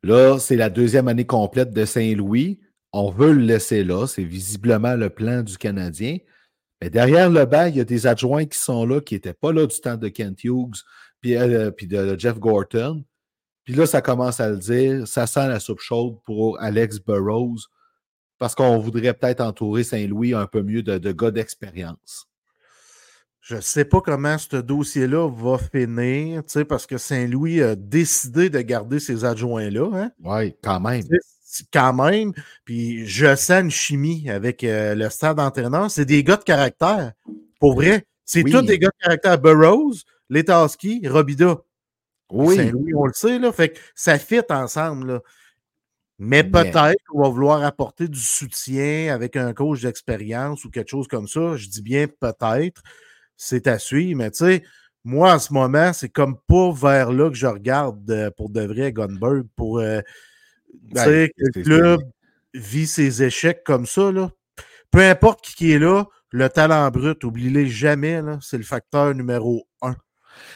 Là, 0.03 0.39
c'est 0.39 0.57
la 0.57 0.71
deuxième 0.71 1.09
année 1.09 1.27
complète 1.27 1.73
de 1.73 1.85
Saint-Louis 1.85 2.61
on 2.93 3.11
veut 3.11 3.33
le 3.33 3.43
laisser 3.43 3.85
là. 3.85 4.07
C'est 4.07 4.25
visiblement 4.25 4.95
le 4.95 5.11
plan 5.11 5.43
du 5.43 5.59
Canadien. 5.59 6.19
Mais 6.81 6.91
derrière 6.91 7.29
le 7.29 7.45
banc, 7.45 7.67
il 7.67 7.77
y 7.77 7.81
a 7.81 7.85
des 7.85 8.07
adjoints 8.07 8.47
qui 8.47 8.59
sont 8.59 8.87
là, 8.87 9.01
qui 9.01 9.15
n'étaient 9.15 9.35
pas 9.35 9.53
là 9.53 9.67
du 9.67 9.81
temps 9.81 9.97
de 9.97 10.09
Kent 10.09 10.45
Hughes, 10.45 10.85
puis, 11.21 11.37
euh, 11.37 11.71
puis 11.71 11.87
de, 11.87 12.17
Jeff 12.19 12.39
Gorton. 12.39 13.05
Puis 13.65 13.75
là, 13.75 13.87
ça 13.87 14.01
commence 14.01 14.41
à 14.41 14.51
le 14.51 14.57
dire, 14.57 15.07
ça 15.07 15.27
sent 15.27 15.49
la 15.49 15.61
soupe 15.61 15.81
chaude 15.81 16.19
pour 16.25 16.61
Alex 16.61 17.01
Burrows, 17.01 17.59
parce 18.39 18.55
qu'on 18.55 18.79
voudrait 18.79 19.13
peut-être 19.13 19.41
entourer 19.41 19.83
Saint-Louis 19.83 20.35
un 20.35 20.47
peu 20.47 20.63
mieux 20.63 20.83
de, 20.83 21.13
gars 21.13 21.31
d'expérience. 21.33 22.27
Je 23.41 23.57
ne 23.57 23.61
sais 23.61 23.85
pas 23.85 24.01
comment 24.01 24.39
ce 24.39 24.57
dossier-là 24.57 25.29
va 25.29 25.59
finir, 25.59 26.43
parce 26.69 26.87
que 26.87 26.97
Saint-Louis 26.97 27.61
a 27.63 27.75
décidé 27.75 28.51
de 28.51 28.61
garder 28.61 29.01
ses 29.01 29.25
adjoints-là. 29.25 29.91
Hein? 29.95 30.11
Oui, 30.23 30.55
quand 30.63 30.81
même 30.81 31.03
quand 31.73 31.93
même. 31.93 32.33
Puis 32.65 33.07
je 33.07 33.35
sens 33.37 33.63
une 33.63 33.71
chimie 33.71 34.29
avec 34.31 34.65
euh, 34.65 34.95
le 34.95 35.09
stade 35.11 35.37
d'entraîneur. 35.37 35.91
C'est 35.91 36.05
des 36.05 36.23
gars 36.25 36.37
de 36.37 36.45
caractère. 36.45 37.13
Pour 37.61 37.75
vrai. 37.75 38.05
C'est 38.25 38.45
tous 38.45 38.63
des 38.63 38.79
gars 38.79 38.89
de 38.89 39.05
caractère. 39.05 39.39
Burroughs, 39.39 40.05
Letaski, 40.29 41.07
Robida. 41.09 41.59
Oui. 42.31 42.71
on 42.95 43.07
le 43.07 43.13
sait, 43.15 43.39
là. 43.39 43.53
Fait 43.53 43.71
que 43.71 43.79
ça 43.95 44.19
fit 44.19 44.43
ensemble, 44.51 45.13
là. 45.13 45.21
Mais 46.21 46.43
peut-être 46.43 46.99
qu'on 47.07 47.23
va 47.23 47.29
vouloir 47.29 47.63
apporter 47.63 48.09
du 48.09 48.19
soutien 48.19 49.15
avec 49.15 49.37
un 49.37 49.53
coach 49.53 49.83
d'expérience 49.83 50.65
ou 50.65 50.71
quelque 50.71 50.91
chose 50.91 51.07
comme 51.07 51.29
ça. 51.29 51.57
Je 51.57 51.69
dis 51.69 51.81
bien 51.81 52.07
peut-être. 52.09 52.83
C'est 53.37 53.69
à 53.69 53.79
suivre. 53.79 54.19
Mais 54.19 54.33
tu 54.33 54.39
sais, 54.39 54.65
moi, 55.05 55.35
en 55.35 55.39
ce 55.39 55.53
moment, 55.53 55.93
c'est 55.93 56.09
comme 56.09 56.37
pas 56.49 56.73
vers 56.73 57.13
là 57.13 57.31
que 57.31 57.37
je 57.37 57.47
regarde 57.47 58.11
euh, 58.11 58.31
pour 58.37 58.51
de 58.51 58.63
vrai 58.63 58.93
Gunberg. 58.93 59.47
Pour. 59.55 59.79
Euh, 59.79 60.01
tu 60.95 61.01
sais, 61.01 61.33
le 61.37 61.63
club 61.63 62.01
vit 62.55 62.87
ses 62.87 63.23
échecs 63.23 63.63
comme 63.65 63.87
ça, 63.87 64.11
là. 64.13 64.31
Peu 64.91 65.01
importe 65.01 65.45
qui 65.45 65.73
est 65.73 65.79
là, 65.79 66.05
le 66.31 66.49
talent 66.49 66.91
brut, 66.91 67.23
oubliez-le 67.25 67.67
jamais, 67.67 68.23
c'est 68.41 68.57
le 68.57 68.65
facteur 68.65 69.15
numéro 69.15 69.67
un. 69.83 69.97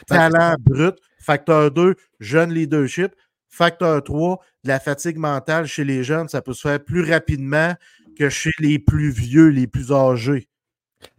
Talent 0.07 0.55
brut. 0.59 0.95
Facteur 1.19 1.71
2, 1.71 1.95
jeune 2.19 2.53
leadership. 2.53 3.15
Facteur 3.47 4.03
3, 4.03 4.39
de 4.63 4.67
la 4.67 4.79
fatigue 4.79 5.17
mentale 5.17 5.67
chez 5.67 5.83
les 5.83 6.03
jeunes, 6.03 6.27
ça 6.27 6.41
peut 6.41 6.53
se 6.53 6.67
faire 6.67 6.83
plus 6.83 7.09
rapidement 7.09 7.75
que 8.17 8.27
chez 8.29 8.51
les 8.59 8.79
plus 8.79 9.11
vieux, 9.11 9.49
les 9.49 9.67
plus 9.67 9.91
âgés. 9.91 10.49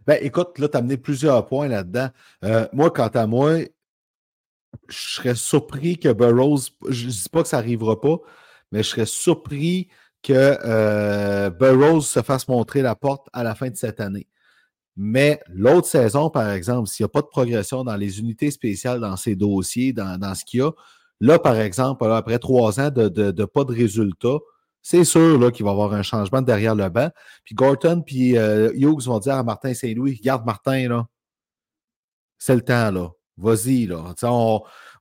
Ben, 0.05 0.19
écoute, 0.21 0.59
là, 0.59 0.67
tu 0.67 0.75
as 0.75 0.79
amené 0.79 0.97
plusieurs 0.97 1.45
points 1.45 1.67
là-dedans. 1.67 2.09
Euh, 2.43 2.67
moi, 2.73 2.91
quant 2.91 3.07
à 3.07 3.25
moi, 3.25 3.59
je 4.89 4.97
serais 4.97 5.35
surpris 5.35 5.97
que 5.97 6.11
Burroughs, 6.11 6.71
je 6.89 7.07
ne 7.07 7.11
dis 7.11 7.29
pas 7.31 7.41
que 7.41 7.47
ça 7.47 7.57
n'arrivera 7.57 7.99
pas, 7.99 8.17
mais 8.71 8.83
je 8.83 8.89
serais 8.89 9.05
surpris 9.05 9.89
que 10.21 10.33
euh, 10.33 11.49
Burroughs 11.49 12.01
se 12.01 12.21
fasse 12.21 12.47
montrer 12.47 12.81
la 12.81 12.95
porte 12.95 13.27
à 13.33 13.43
la 13.43 13.55
fin 13.55 13.69
de 13.69 13.75
cette 13.75 13.99
année. 13.99 14.27
Mais 14.97 15.39
l'autre 15.47 15.87
saison, 15.87 16.29
par 16.29 16.49
exemple, 16.49 16.87
s'il 16.87 17.03
n'y 17.03 17.07
a 17.07 17.09
pas 17.09 17.21
de 17.21 17.27
progression 17.27 17.83
dans 17.83 17.95
les 17.95 18.19
unités 18.19 18.49
spéciales, 18.49 19.01
dans 19.01 19.17
ces 19.17 19.35
dossiers, 19.35 19.93
dans, 19.93 20.35
ce 20.35 20.45
qu'il 20.45 20.61
y 20.61 20.63
a, 20.63 20.71
là, 21.19 21.37
par 21.37 21.59
exemple, 21.59 22.05
après 22.11 22.39
trois 22.39 22.79
ans 22.79 22.89
de, 22.89 23.45
pas 23.45 23.65
de 23.65 23.73
résultats, 23.73 24.39
c'est 24.81 25.03
sûr 25.03 25.51
qu'il 25.51 25.65
va 25.65 25.71
y 25.71 25.73
avoir 25.73 25.93
un 25.93 26.03
changement 26.03 26.41
derrière 26.41 26.75
le 26.75 26.87
banc. 26.89 27.09
Puis 27.43 27.55
Gorton 27.55 28.03
puis 28.05 28.37
euh, 28.37 28.71
Hughes 28.73 29.05
vont 29.05 29.19
dire 29.19 29.35
à 29.35 29.43
Martin 29.43 29.73
Saint-Louis, 29.73 30.17
regarde 30.21 30.45
Martin, 30.45 30.87
là, 30.87 31.07
c'est 32.37 32.55
le 32.55 32.61
temps, 32.61 32.91
là. 32.91 33.09
Vas-y, 33.37 33.87
là. 33.87 34.13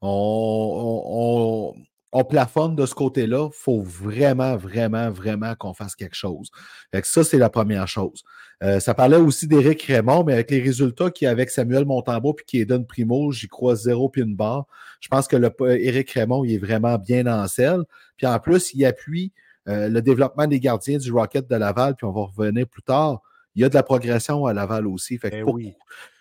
On, 0.02 1.74
plafonne 2.22 2.76
de 2.76 2.86
ce 2.86 2.94
côté-là. 2.94 3.48
Il 3.52 3.56
faut 3.56 3.82
vraiment, 3.82 4.56
vraiment, 4.56 5.10
vraiment 5.10 5.54
qu'on 5.56 5.74
fasse 5.74 5.96
quelque 5.96 6.14
chose. 6.14 6.50
Fait 6.92 7.04
ça, 7.04 7.24
c'est 7.24 7.38
la 7.38 7.50
première 7.50 7.88
chose. 7.88 8.22
Euh, 8.62 8.78
ça 8.78 8.94
parlait 8.94 9.16
aussi 9.16 9.48
d'Éric 9.48 9.82
Raymond, 9.82 10.22
mais 10.24 10.34
avec 10.34 10.50
les 10.52 10.60
résultats 10.60 11.10
qu'il 11.10 11.26
y 11.26 11.28
a 11.28 11.32
avec 11.32 11.50
Samuel 11.50 11.84
Montembeau 11.84 12.34
puis 12.34 12.46
qui 12.46 12.60
est 12.60 12.64
Don 12.64 12.84
Primo, 12.84 13.32
j'y 13.32 13.48
crois 13.48 13.74
zéro 13.74 14.08
puis 14.08 14.22
une 14.22 14.36
barre. 14.36 14.66
Je 15.00 15.08
pense 15.08 15.26
que 15.26 15.36
le, 15.36 15.50
Éric 15.60 16.12
Raymond, 16.12 16.44
il 16.44 16.54
est 16.54 16.58
vraiment 16.58 16.96
bien 16.98 17.26
en 17.26 17.48
selle. 17.48 17.82
Puis 18.16 18.28
en 18.28 18.38
plus, 18.38 18.72
il 18.74 18.84
appuie 18.84 19.32
euh, 19.66 19.88
le 19.88 20.00
développement 20.00 20.46
des 20.46 20.60
gardiens 20.60 20.98
du 20.98 21.10
Rocket 21.10 21.50
de 21.50 21.56
Laval, 21.56 21.96
puis 21.96 22.06
on 22.06 22.12
va 22.12 22.22
revenir 22.22 22.68
plus 22.68 22.82
tard. 22.82 23.22
Il 23.56 23.62
y 23.62 23.64
a 23.64 23.68
de 23.68 23.74
la 23.74 23.82
progression 23.82 24.46
à 24.46 24.52
Laval 24.52 24.86
aussi. 24.86 25.18
Fait 25.18 25.30
ben 25.30 25.44
oui 25.46 25.74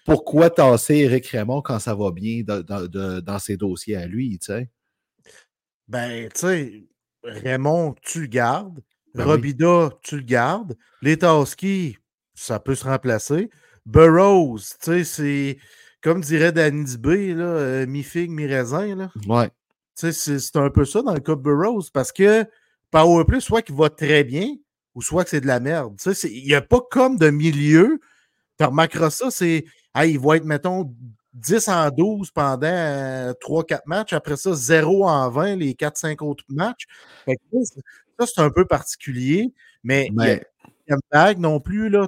pourquoi 0.05 0.49
tasser 0.49 0.95
Eric 0.95 1.27
Raymond 1.27 1.61
quand 1.61 1.79
ça 1.79 1.95
va 1.95 2.11
bien 2.11 2.43
dans 2.43 3.39
ses 3.39 3.57
dossiers 3.57 3.95
à 3.95 4.05
lui, 4.05 4.37
tu 4.39 4.47
sais? 4.47 4.69
Ben, 5.87 6.29
tu 6.33 6.39
sais, 6.39 6.83
Raymond, 7.23 7.95
tu 8.01 8.21
le 8.21 8.27
gardes. 8.27 8.81
Ben 9.15 9.25
Robida, 9.25 9.89
tu 10.01 10.17
le 10.17 10.23
gardes. 10.23 10.75
Letaski, 11.01 11.97
ça 12.33 12.59
peut 12.59 12.75
se 12.75 12.85
remplacer. 12.85 13.49
Burroughs, 13.85 14.77
tu 14.81 15.03
sais, 15.03 15.03
c'est 15.03 15.57
comme 16.01 16.21
dirait 16.21 16.51
Danny 16.51 16.83
Dubé, 16.83 17.33
là, 17.33 17.45
euh, 17.45 17.85
mi-figue, 17.85 18.31
mi-raisin. 18.31 18.95
Là. 18.95 19.11
Ouais. 19.27 19.49
Tu 19.97 20.11
sais, 20.11 20.39
c'est 20.39 20.57
un 20.57 20.69
peu 20.69 20.85
ça 20.85 21.01
dans 21.01 21.13
le 21.13 21.19
cas 21.19 21.35
de 21.35 21.41
Burroughs 21.41 21.89
parce 21.93 22.11
que 22.11 22.45
Powerplay, 22.91 23.39
soit 23.39 23.61
qu'il 23.61 23.75
va 23.75 23.89
très 23.89 24.23
bien 24.23 24.49
ou 24.95 25.01
soit 25.01 25.23
que 25.23 25.29
c'est 25.29 25.41
de 25.41 25.47
la 25.47 25.59
merde. 25.59 25.95
Tu 25.99 26.13
sais, 26.13 26.31
il 26.31 26.45
n'y 26.45 26.53
a 26.53 26.61
pas 26.61 26.81
comme 26.91 27.17
de 27.17 27.29
milieu. 27.29 27.99
Tu 28.59 28.65
remarqueras 28.65 29.09
ça, 29.09 29.31
c'est 29.31 29.65
il 30.03 30.19
va 30.19 30.37
être, 30.37 30.45
mettons, 30.45 30.93
10 31.33 31.67
en 31.69 31.89
12 31.89 32.31
pendant 32.31 32.67
3-4 32.67 33.73
euh, 33.73 33.77
matchs. 33.85 34.13
Après 34.13 34.37
ça, 34.37 34.53
0 34.53 35.07
en 35.07 35.29
20 35.29 35.55
les 35.57 35.73
4-5 35.73 36.23
autres 36.23 36.43
matchs. 36.49 36.85
ça, 37.27 38.25
c'est 38.25 38.41
un 38.41 38.49
peu 38.49 38.65
particulier, 38.65 39.53
mais, 39.83 40.07
il 40.09 40.15
n'y 40.15 40.95
a, 40.95 40.97
pas 41.09 41.33
non 41.35 41.59
plus, 41.59 41.89
là, 41.89 42.07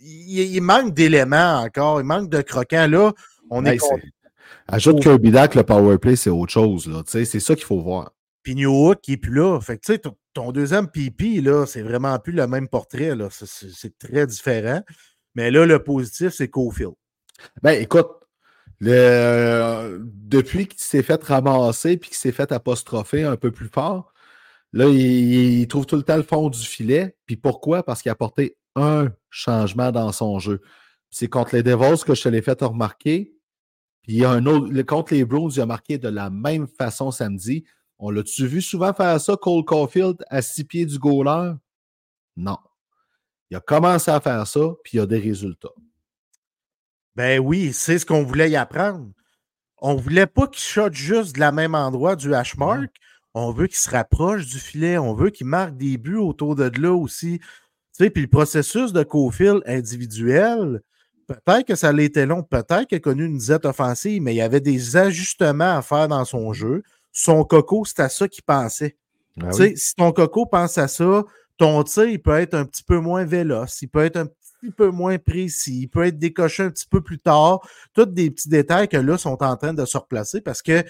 il, 0.00 0.60
manque 0.60 0.94
d'éléments 0.94 1.60
encore, 1.60 2.00
il 2.00 2.04
manque 2.04 2.28
de 2.28 2.42
croquants. 2.42 2.86
Là, 2.88 3.12
on 3.50 3.64
est. 3.64 3.78
Ajoute 4.66 5.00
Kirby 5.00 5.30
Dak, 5.30 5.54
le 5.54 5.62
powerplay, 5.62 6.16
c'est 6.16 6.30
autre 6.30 6.52
chose. 6.52 6.86
Là, 6.86 7.02
c'est 7.06 7.24
ça 7.24 7.54
qu'il 7.54 7.64
faut 7.64 7.80
voir. 7.80 8.12
Puis 8.42 8.54
New 8.54 8.94
qui 9.02 9.12
n'est 9.12 9.16
plus 9.16 9.32
là. 9.32 9.58
Fait 9.60 9.78
que, 9.78 9.96
ton, 9.96 10.16
ton 10.34 10.52
deuxième 10.52 10.88
là, 11.42 11.64
c'est 11.66 11.82
vraiment 11.82 12.18
plus 12.18 12.32
le 12.32 12.46
même 12.46 12.68
portrait. 12.68 13.14
Là. 13.14 13.28
C'est, 13.30 13.98
très 13.98 14.26
différent. 14.26 14.82
Mais 15.34 15.50
là, 15.50 15.64
le 15.64 15.82
positif, 15.82 16.32
c'est 16.34 16.48
Cofield. 16.48 16.92
Ben, 17.62 17.80
écoute, 17.80 18.08
depuis 18.80 20.66
qu'il 20.66 20.80
s'est 20.80 21.02
fait 21.02 21.22
ramasser 21.22 21.96
puis 21.96 22.10
qu'il 22.10 22.18
s'est 22.18 22.32
fait 22.32 22.52
apostropher 22.52 23.24
un 23.24 23.36
peu 23.36 23.50
plus 23.50 23.68
fort, 23.68 24.12
là, 24.72 24.88
il, 24.88 25.66
trouve 25.68 25.86
tout 25.86 25.96
le 25.96 26.02
temps 26.02 26.16
le 26.16 26.22
fond 26.22 26.50
du 26.50 26.60
filet. 26.60 27.16
Puis 27.26 27.36
pourquoi? 27.36 27.82
Parce 27.82 28.02
qu'il 28.02 28.10
a 28.10 28.12
apporté 28.12 28.56
un 28.76 29.08
changement 29.30 29.92
dans 29.92 30.12
son 30.12 30.38
jeu. 30.38 30.60
C'est 31.10 31.28
contre 31.28 31.54
les 31.54 31.62
Devils 31.62 32.04
que 32.04 32.14
je 32.14 32.22
te 32.22 32.28
l'ai 32.28 32.42
fait 32.42 32.60
remarquer. 32.60 33.34
Puis 34.02 34.14
il 34.14 34.18
y 34.18 34.24
a 34.24 34.30
un 34.30 34.44
autre. 34.46 34.82
Contre 34.82 35.14
les 35.14 35.24
Bruins, 35.24 35.50
il 35.50 35.60
a 35.60 35.66
marqué 35.66 35.96
de 35.98 36.08
la 36.08 36.28
même 36.28 36.66
façon 36.66 37.10
samedi. 37.10 37.64
On 37.98 38.10
l'a-tu 38.10 38.46
vu 38.46 38.60
souvent 38.60 38.92
faire 38.92 39.20
ça, 39.20 39.36
Cole 39.36 39.64
Caulfield, 39.64 40.24
à 40.28 40.42
six 40.42 40.64
pieds 40.64 40.84
du 40.84 40.98
goaler? 40.98 41.52
Non. 42.36 42.58
Il 43.50 43.56
a 43.56 43.60
commencé 43.60 44.10
à 44.10 44.20
faire 44.20 44.46
ça, 44.46 44.60
puis 44.82 44.98
il 44.98 45.00
a 45.00 45.06
des 45.06 45.20
résultats. 45.20 45.72
Ben 47.16 47.38
oui, 47.38 47.72
c'est 47.72 47.98
ce 47.98 48.06
qu'on 48.06 48.24
voulait 48.24 48.50
y 48.50 48.56
apprendre. 48.56 49.06
On 49.80 49.94
ne 49.94 50.00
voulait 50.00 50.26
pas 50.26 50.46
qu'il 50.46 50.62
shot 50.62 50.92
juste 50.92 51.34
de 51.34 51.40
la 51.40 51.52
même 51.52 51.74
endroit 51.74 52.16
du 52.16 52.34
hash 52.34 52.56
mark. 52.56 52.90
On 53.34 53.50
veut 53.50 53.66
qu'il 53.66 53.76
se 53.76 53.90
rapproche 53.90 54.46
du 54.46 54.58
filet. 54.58 54.98
On 54.98 55.14
veut 55.14 55.30
qu'il 55.30 55.46
marque 55.46 55.76
des 55.76 55.98
buts 55.98 56.16
autour 56.16 56.54
de 56.54 56.70
là 56.80 56.92
aussi. 56.92 57.38
Tu 57.38 57.46
sais, 57.92 58.10
puis 58.10 58.22
le 58.22 58.28
processus 58.28 58.92
de 58.92 59.02
co-fil 59.02 59.60
individuel, 59.66 60.80
peut-être 61.26 61.66
que 61.66 61.74
ça 61.74 61.92
l'était 61.92 62.26
long, 62.26 62.42
peut-être 62.42 62.86
qu'il 62.86 62.96
a 62.96 63.00
connu 63.00 63.26
une 63.26 63.38
disette 63.38 63.66
offensive, 63.66 64.22
mais 64.22 64.34
il 64.34 64.38
y 64.38 64.42
avait 64.42 64.60
des 64.60 64.96
ajustements 64.96 65.76
à 65.76 65.82
faire 65.82 66.08
dans 66.08 66.24
son 66.24 66.52
jeu. 66.52 66.82
Son 67.12 67.44
coco, 67.44 67.84
c'est 67.84 68.00
à 68.00 68.08
ça 68.08 68.26
qu'il 68.26 68.42
pensait. 68.42 68.96
Ben 69.36 69.50
tu 69.50 69.58
sais, 69.58 69.76
Si 69.76 69.94
ton 69.94 70.12
coco 70.12 70.46
pense 70.46 70.78
à 70.78 70.88
ça, 70.88 71.24
ton 71.56 71.82
tir, 71.84 72.04
il 72.04 72.22
peut 72.22 72.38
être 72.38 72.54
un 72.54 72.64
petit 72.64 72.82
peu 72.82 72.98
moins 72.98 73.24
véloce, 73.24 73.82
il 73.82 73.88
peut 73.88 74.04
être 74.04 74.16
un 74.16 74.26
petit 74.64 74.72
peu 74.72 74.90
moins 74.90 75.18
précis, 75.18 75.80
il 75.82 75.88
peut 75.88 76.04
être 76.04 76.18
décoché 76.18 76.62
un 76.62 76.70
petit 76.70 76.86
peu 76.86 77.00
plus 77.00 77.18
tard. 77.18 77.60
Tous 77.92 78.06
des 78.06 78.30
petits 78.30 78.48
détails 78.48 78.88
que 78.88 78.96
là 78.96 79.18
sont 79.18 79.42
en 79.42 79.56
train 79.56 79.74
de 79.74 79.84
se 79.84 79.96
replacer 79.96 80.40
parce 80.40 80.62
qu'il 80.62 80.84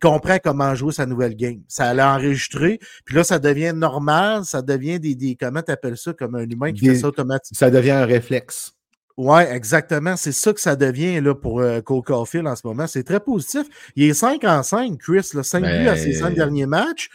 comprend 0.00 0.38
comment 0.42 0.74
jouer 0.74 0.92
sa 0.92 1.06
nouvelle 1.06 1.34
game. 1.34 1.60
Ça 1.68 1.92
l'a 1.94 2.14
enregistré, 2.14 2.78
puis 3.04 3.16
là, 3.16 3.24
ça 3.24 3.38
devient 3.38 3.72
normal, 3.74 4.44
ça 4.44 4.62
devient 4.62 5.00
des, 5.00 5.14
des 5.14 5.36
comment 5.36 5.62
tu 5.62 5.72
appelles 5.72 5.98
ça, 5.98 6.12
comme 6.12 6.34
un 6.34 6.48
humain 6.48 6.72
qui 6.72 6.86
fait 6.86 6.96
ça 6.96 7.08
automatiquement. 7.08 7.58
Ça 7.58 7.70
devient 7.70 7.92
un 7.92 8.06
réflexe. 8.06 8.72
Oui, 9.16 9.40
exactement. 9.50 10.14
C'est 10.16 10.32
ça 10.32 10.52
que 10.52 10.60
ça 10.60 10.76
devient 10.76 11.20
là, 11.22 11.34
pour 11.34 11.60
euh, 11.60 11.80
Cole 11.80 12.02
Caulfield 12.02 12.46
en 12.46 12.54
ce 12.54 12.66
moment. 12.66 12.86
C'est 12.86 13.02
très 13.02 13.20
positif. 13.20 13.66
Il 13.96 14.04
est 14.04 14.12
5 14.12 14.44
en 14.44 14.62
5, 14.62 14.98
Chris. 14.98 15.30
Là, 15.32 15.42
5 15.42 15.62
buts 15.62 15.88
à 15.88 15.96
ses 15.96 16.12
5 16.12 16.34
derniers 16.34 16.66
matchs. 16.66 17.08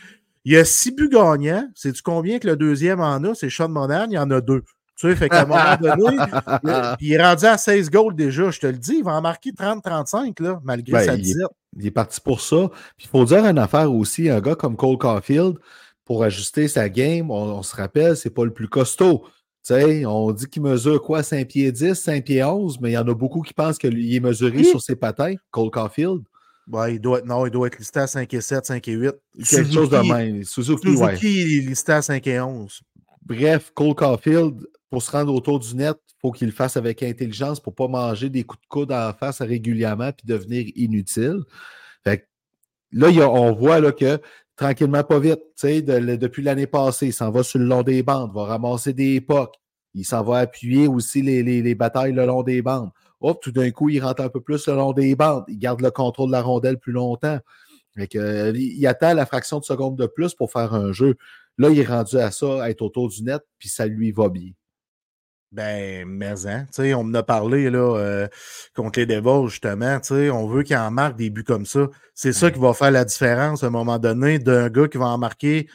Il 0.44 0.54
y 0.54 0.58
a 0.58 0.66
six 0.66 0.92
buts 0.92 1.10
gagnants. 1.10 1.70
Sais-tu 1.76 2.02
combien 2.02 2.40
que 2.40 2.48
le 2.48 2.56
deuxième 2.56 3.00
en 3.00 3.24
a? 3.24 3.36
C'est 3.36 3.50
Sean 3.50 3.70
Monahan, 3.70 4.08
il 4.10 4.14
y 4.14 4.18
en 4.18 4.32
a 4.32 4.42
deux. 4.42 4.64
Tu 5.02 5.08
sais, 5.08 5.16
fait 5.16 5.30
qu'à 5.30 5.42
un 5.42 5.46
moment 5.46 5.96
donné, 5.98 6.16
il, 7.02 7.14
est 7.14 7.24
rendu 7.24 7.46
à 7.46 7.58
16 7.58 7.90
goals 7.90 8.16
déjà, 8.16 8.52
je 8.52 8.60
te 8.60 8.68
le 8.68 8.78
dis. 8.78 8.98
Il 9.00 9.04
va 9.04 9.14
en 9.14 9.22
marquer 9.22 9.50
30-35, 9.50 10.44
là, 10.44 10.62
malgré 10.64 10.92
ben, 10.92 11.04
sa 11.04 11.16
visite. 11.16 11.38
Il 11.76 11.88
est 11.88 11.92
parti 11.92 12.22
pour 12.22 12.40
ça. 12.40 12.70
Puis 12.98 13.08
il 13.08 13.10
faut 13.10 13.26
dire 13.26 13.44
une 13.44 13.58
affaire 13.58 13.92
aussi, 13.92 14.30
un 14.30 14.40
gars 14.40 14.54
comme 14.54 14.76
Cole 14.76 15.00
Caulfield, 15.00 15.56
pour 16.06 16.24
ajuster 16.24 16.68
sa 16.68 16.88
game, 16.88 17.32
on, 17.32 17.64
se 17.64 17.76
rappelle, 17.76 18.16
c'est 18.16 18.30
pas 18.30 18.46
le 18.46 18.54
plus 18.54 18.68
costaud. 18.68 19.24
Tu 19.66 19.74
sais, 19.74 20.06
on 20.06 20.32
dit 20.34 20.46
qu'il 20.46 20.62
mesure 20.62 21.02
quoi, 21.02 21.24
5 21.24 21.48
pieds 21.48 21.72
10, 21.72 21.96
5 21.96 22.24
pieds 22.24 22.44
11, 22.44 22.80
mais 22.80 22.92
il 22.92 22.94
y 22.94 22.98
en 22.98 23.08
a 23.08 23.16
beaucoup 23.16 23.42
qui 23.42 23.56
pensent 23.56 23.80
qu'il 23.80 24.14
est 24.14 24.20
mesuré 24.20 24.64
sur 24.64 24.84
ses 24.84 24.96
patins, 24.96 25.34
Cole 25.50 25.72
Caulfield. 25.72 26.22
Ouais, 26.72 26.96
il 26.96 27.02
doit 27.02 27.20
être, 27.20 27.26
non, 27.26 27.48
il 27.48 27.52
doit 27.52 27.66
être 27.66 27.80
listé 27.80 28.02
à 28.02 28.06
5 28.06 28.32
et 28.32 28.42
7, 28.42 28.68
5 28.68 28.88
et 28.88 28.92
8. 28.92 29.12
Quelque 29.50 29.74
chose 29.74 29.90
de 29.90 29.98
même. 29.98 30.44
Suzuki, 30.44 30.96
Suzuki 30.96 31.42
est 31.42 31.68
listé 31.68 31.92
à 31.92 32.04
5 32.04 32.28
et 32.28 32.40
11. 32.40 32.82
Bref, 33.26 33.72
Cole 33.74 33.96
Caulfield, 33.96 34.68
pour 34.92 35.02
se 35.02 35.10
rendre 35.10 35.34
autour 35.34 35.60
du 35.60 35.76
net, 35.76 35.98
il 36.08 36.16
faut 36.22 36.32
qu'il 36.32 36.48
le 36.48 36.54
fasse 36.54 36.78
avec 36.78 37.02
intelligence 37.02 37.60
pour 37.60 37.74
ne 37.74 37.76
pas 37.76 37.88
manger 37.88 38.30
des 38.30 38.44
coups 38.44 38.62
de 38.62 38.68
coude 38.68 38.92
en 38.92 39.12
face 39.14 39.42
régulièrement 39.42 40.12
puis 40.12 40.28
devenir 40.28 40.68
inutile. 40.76 41.40
Fait 42.04 42.28
là, 42.92 43.08
on 43.28 43.54
voit 43.54 43.80
là, 43.80 43.92
que 43.92 44.20
tranquillement, 44.56 45.04
pas 45.04 45.20
vite, 45.20 45.42
de, 45.64 46.16
depuis 46.16 46.44
l'année 46.44 46.68
passée, 46.68 47.08
il 47.08 47.14
s'en 47.14 47.32
va 47.32 47.42
sur 47.42 47.58
le 47.58 47.66
long 47.66 47.82
des 47.82 48.04
bandes, 48.04 48.32
va 48.36 48.46
ramasser 48.46 48.94
des 48.94 49.16
époques. 49.16 49.56
Il 49.96 50.06
s'en 50.06 50.24
va 50.24 50.40
appuyer 50.40 50.88
aussi 50.88 51.24
les, 51.24 51.42
les, 51.42 51.64
les 51.64 51.76
batailles 51.76 52.14
le 52.14 52.26
long 52.26 52.44
des 52.44 52.62
bandes 52.62 52.92
tout 53.42 53.52
d'un 53.52 53.70
coup, 53.72 53.90
il 53.90 54.00
rentre 54.00 54.24
un 54.24 54.30
peu 54.30 54.42
plus 54.42 54.68
le 54.68 54.76
long 54.76 54.94
des 54.94 55.16
bandes. 55.16 55.44
Il 55.48 55.60
garde 55.60 55.82
le 55.82 55.92
contrôle 55.92 56.28
de 56.28 56.32
la 56.32 56.42
rondelle 56.42 56.80
plus 56.80 56.92
longtemps. 56.92 57.40
Euh, 58.16 58.54
il 58.56 58.88
attend 58.88 59.14
la 59.14 59.26
fraction 59.26 59.60
de 59.60 59.66
seconde 59.66 59.98
de 59.98 60.08
plus 60.08 60.34
pour 60.34 60.52
faire 60.52 60.74
un 60.74 60.92
jeu. 60.92 61.16
Là, 61.58 61.70
il 61.70 61.80
est 61.80 61.86
rendu 61.86 62.18
à 62.18 62.32
ça, 62.32 62.64
à 62.64 62.70
être 62.70 62.82
autour 62.82 63.10
du 63.10 63.24
net, 63.24 63.42
puis 63.60 63.70
ça 63.70 63.86
lui 63.86 64.12
va 64.12 64.30
bien. 64.30 64.52
Ben, 65.52 66.06
mais 66.08 66.48
hein, 66.48 66.66
on 66.78 67.02
en 67.02 67.14
a 67.14 67.24
parlé 67.24 67.70
là, 67.70 67.98
euh, 67.98 68.28
contre 68.74 69.00
les 69.00 69.06
Devils, 69.06 69.50
justement. 69.50 70.00
On 70.10 70.48
veut 70.48 70.64
qu'il 70.64 70.78
en 70.78 70.92
marque 70.92 71.18
des 71.18 71.30
buts 71.30 71.44
comme 71.44 71.66
ça. 71.66 71.90
C'est 72.16 72.32
ça 72.32 72.52
qui 72.52 72.60
va 72.60 72.74
faire 72.74 72.92
la 72.92 73.04
différence 73.04 73.64
à 73.64 73.68
un 73.68 73.72
moment 73.72 74.00
donné 74.00 74.40
d'un 74.40 74.70
gars 74.70 74.88
qui 74.88 74.98
va 74.98 75.08
en 75.08 75.18
marquer 75.18 75.68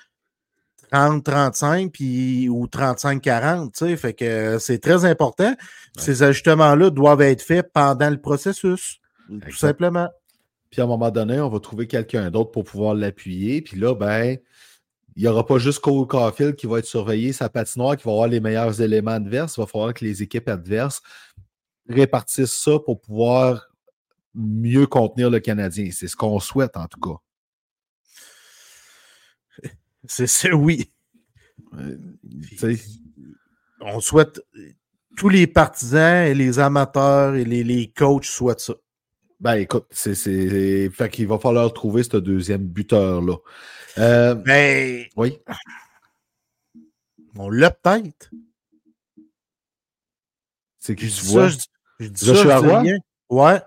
30-35 0.93 1.91
puis, 1.91 2.49
ou 2.49 2.67
35-40. 2.67 3.73
tu 3.73 3.87
sais. 3.87 3.97
Fait 3.97 4.15
que 4.15 4.59
c'est 4.59 4.79
très 4.79 5.05
important. 5.05 5.55
Ces 5.99 6.23
ajustements-là 6.23 6.89
doivent 6.91 7.23
être 7.23 7.43
faits 7.43 7.71
pendant 7.73 8.09
le 8.09 8.21
processus, 8.21 9.01
tout 9.29 9.57
simplement. 9.57 10.09
Puis 10.71 10.81
à 10.81 10.85
un 10.85 10.89
moment 10.89 11.11
donné, 11.11 11.39
on 11.41 11.49
va 11.49 11.61
trouver 11.61 11.87
quelqu'un 11.87 12.31
d'autre 12.31 12.51
pour 12.51 12.65
pouvoir 12.65 12.95
l'appuyer. 12.95 13.61
Puis 13.61 13.79
là, 13.79 13.95
ben, 13.95 14.39
il 15.17 15.23
n'y 15.23 15.29
aura 15.29 15.47
pas 15.47 15.57
juste 15.59 15.81
Cole 15.81 16.07
Caulfield 16.07 16.57
qui 16.57 16.67
va 16.67 16.79
être 16.79 16.85
surveillé, 16.85 17.33
sa 17.33 17.49
patinoire, 17.49 17.97
qui 17.97 18.05
va 18.05 18.13
avoir 18.13 18.29
les 18.29 18.39
meilleurs 18.39 18.83
éléments 18.83 19.13
adverses. 19.13 19.57
Il 19.57 19.61
va 19.61 19.67
falloir 19.67 19.95
que 19.95 20.05
les 20.05 20.23
équipes 20.23 20.49
adverses 20.49 21.01
répartissent 21.89 22.53
ça 22.53 22.79
pour 22.79 23.01
pouvoir 23.01 23.71
mieux 24.35 24.87
contenir 24.87 25.31
le 25.31 25.41
Canadien. 25.41 25.89
C'est 25.91 26.09
ce 26.09 26.17
qu'on 26.17 26.39
souhaite, 26.39 26.77
en 26.77 26.87
tout 26.87 27.01
cas. 27.01 27.17
C'est 30.07 30.27
ça, 30.27 30.55
oui. 30.55 30.93
Euh, 31.79 31.97
On 33.81 34.01
souhaite 34.01 34.43
tous 35.17 35.31
les 35.31 35.47
partisans 35.47 36.27
et 36.27 36.35
les 36.35 36.59
amateurs 36.59 37.37
et 37.37 37.45
les, 37.47 37.65
les 37.65 37.91
coachs 37.91 38.27
souhaitent 38.27 38.61
ça. 38.61 38.75
ben, 39.41 39.55
écoute, 39.55 39.87
c'est, 39.91 40.15
c'est... 40.15 40.91
Fait 40.91 41.09
qu'il 41.09 41.27
va 41.27 41.39
falloir 41.39 41.73
trouver 41.73 42.03
ce 42.03 42.19
deuxième 42.19 42.67
buteur-là. 42.67 43.37
Euh, 43.99 44.35
Mais 44.47 45.09
oui. 45.17 45.39
on 47.37 47.49
l'a 47.51 47.71
peut-être. 47.71 48.31
C'est 50.79 50.95
qui 50.95 51.09
Je 51.09 51.17
tu 51.21 51.27
dis 51.27 51.33
vois? 51.33 51.43
ça, 51.43 51.49
je 51.49 51.57
dis- 51.57 51.65
je 52.01 52.09
dis 52.09 52.25
ça, 52.27 52.35
Joshua 52.35 52.57
je 52.57 52.61
dis 52.63 52.67
Roy? 52.69 52.81
rien. 52.81 52.97
Ouais. 53.31 53.61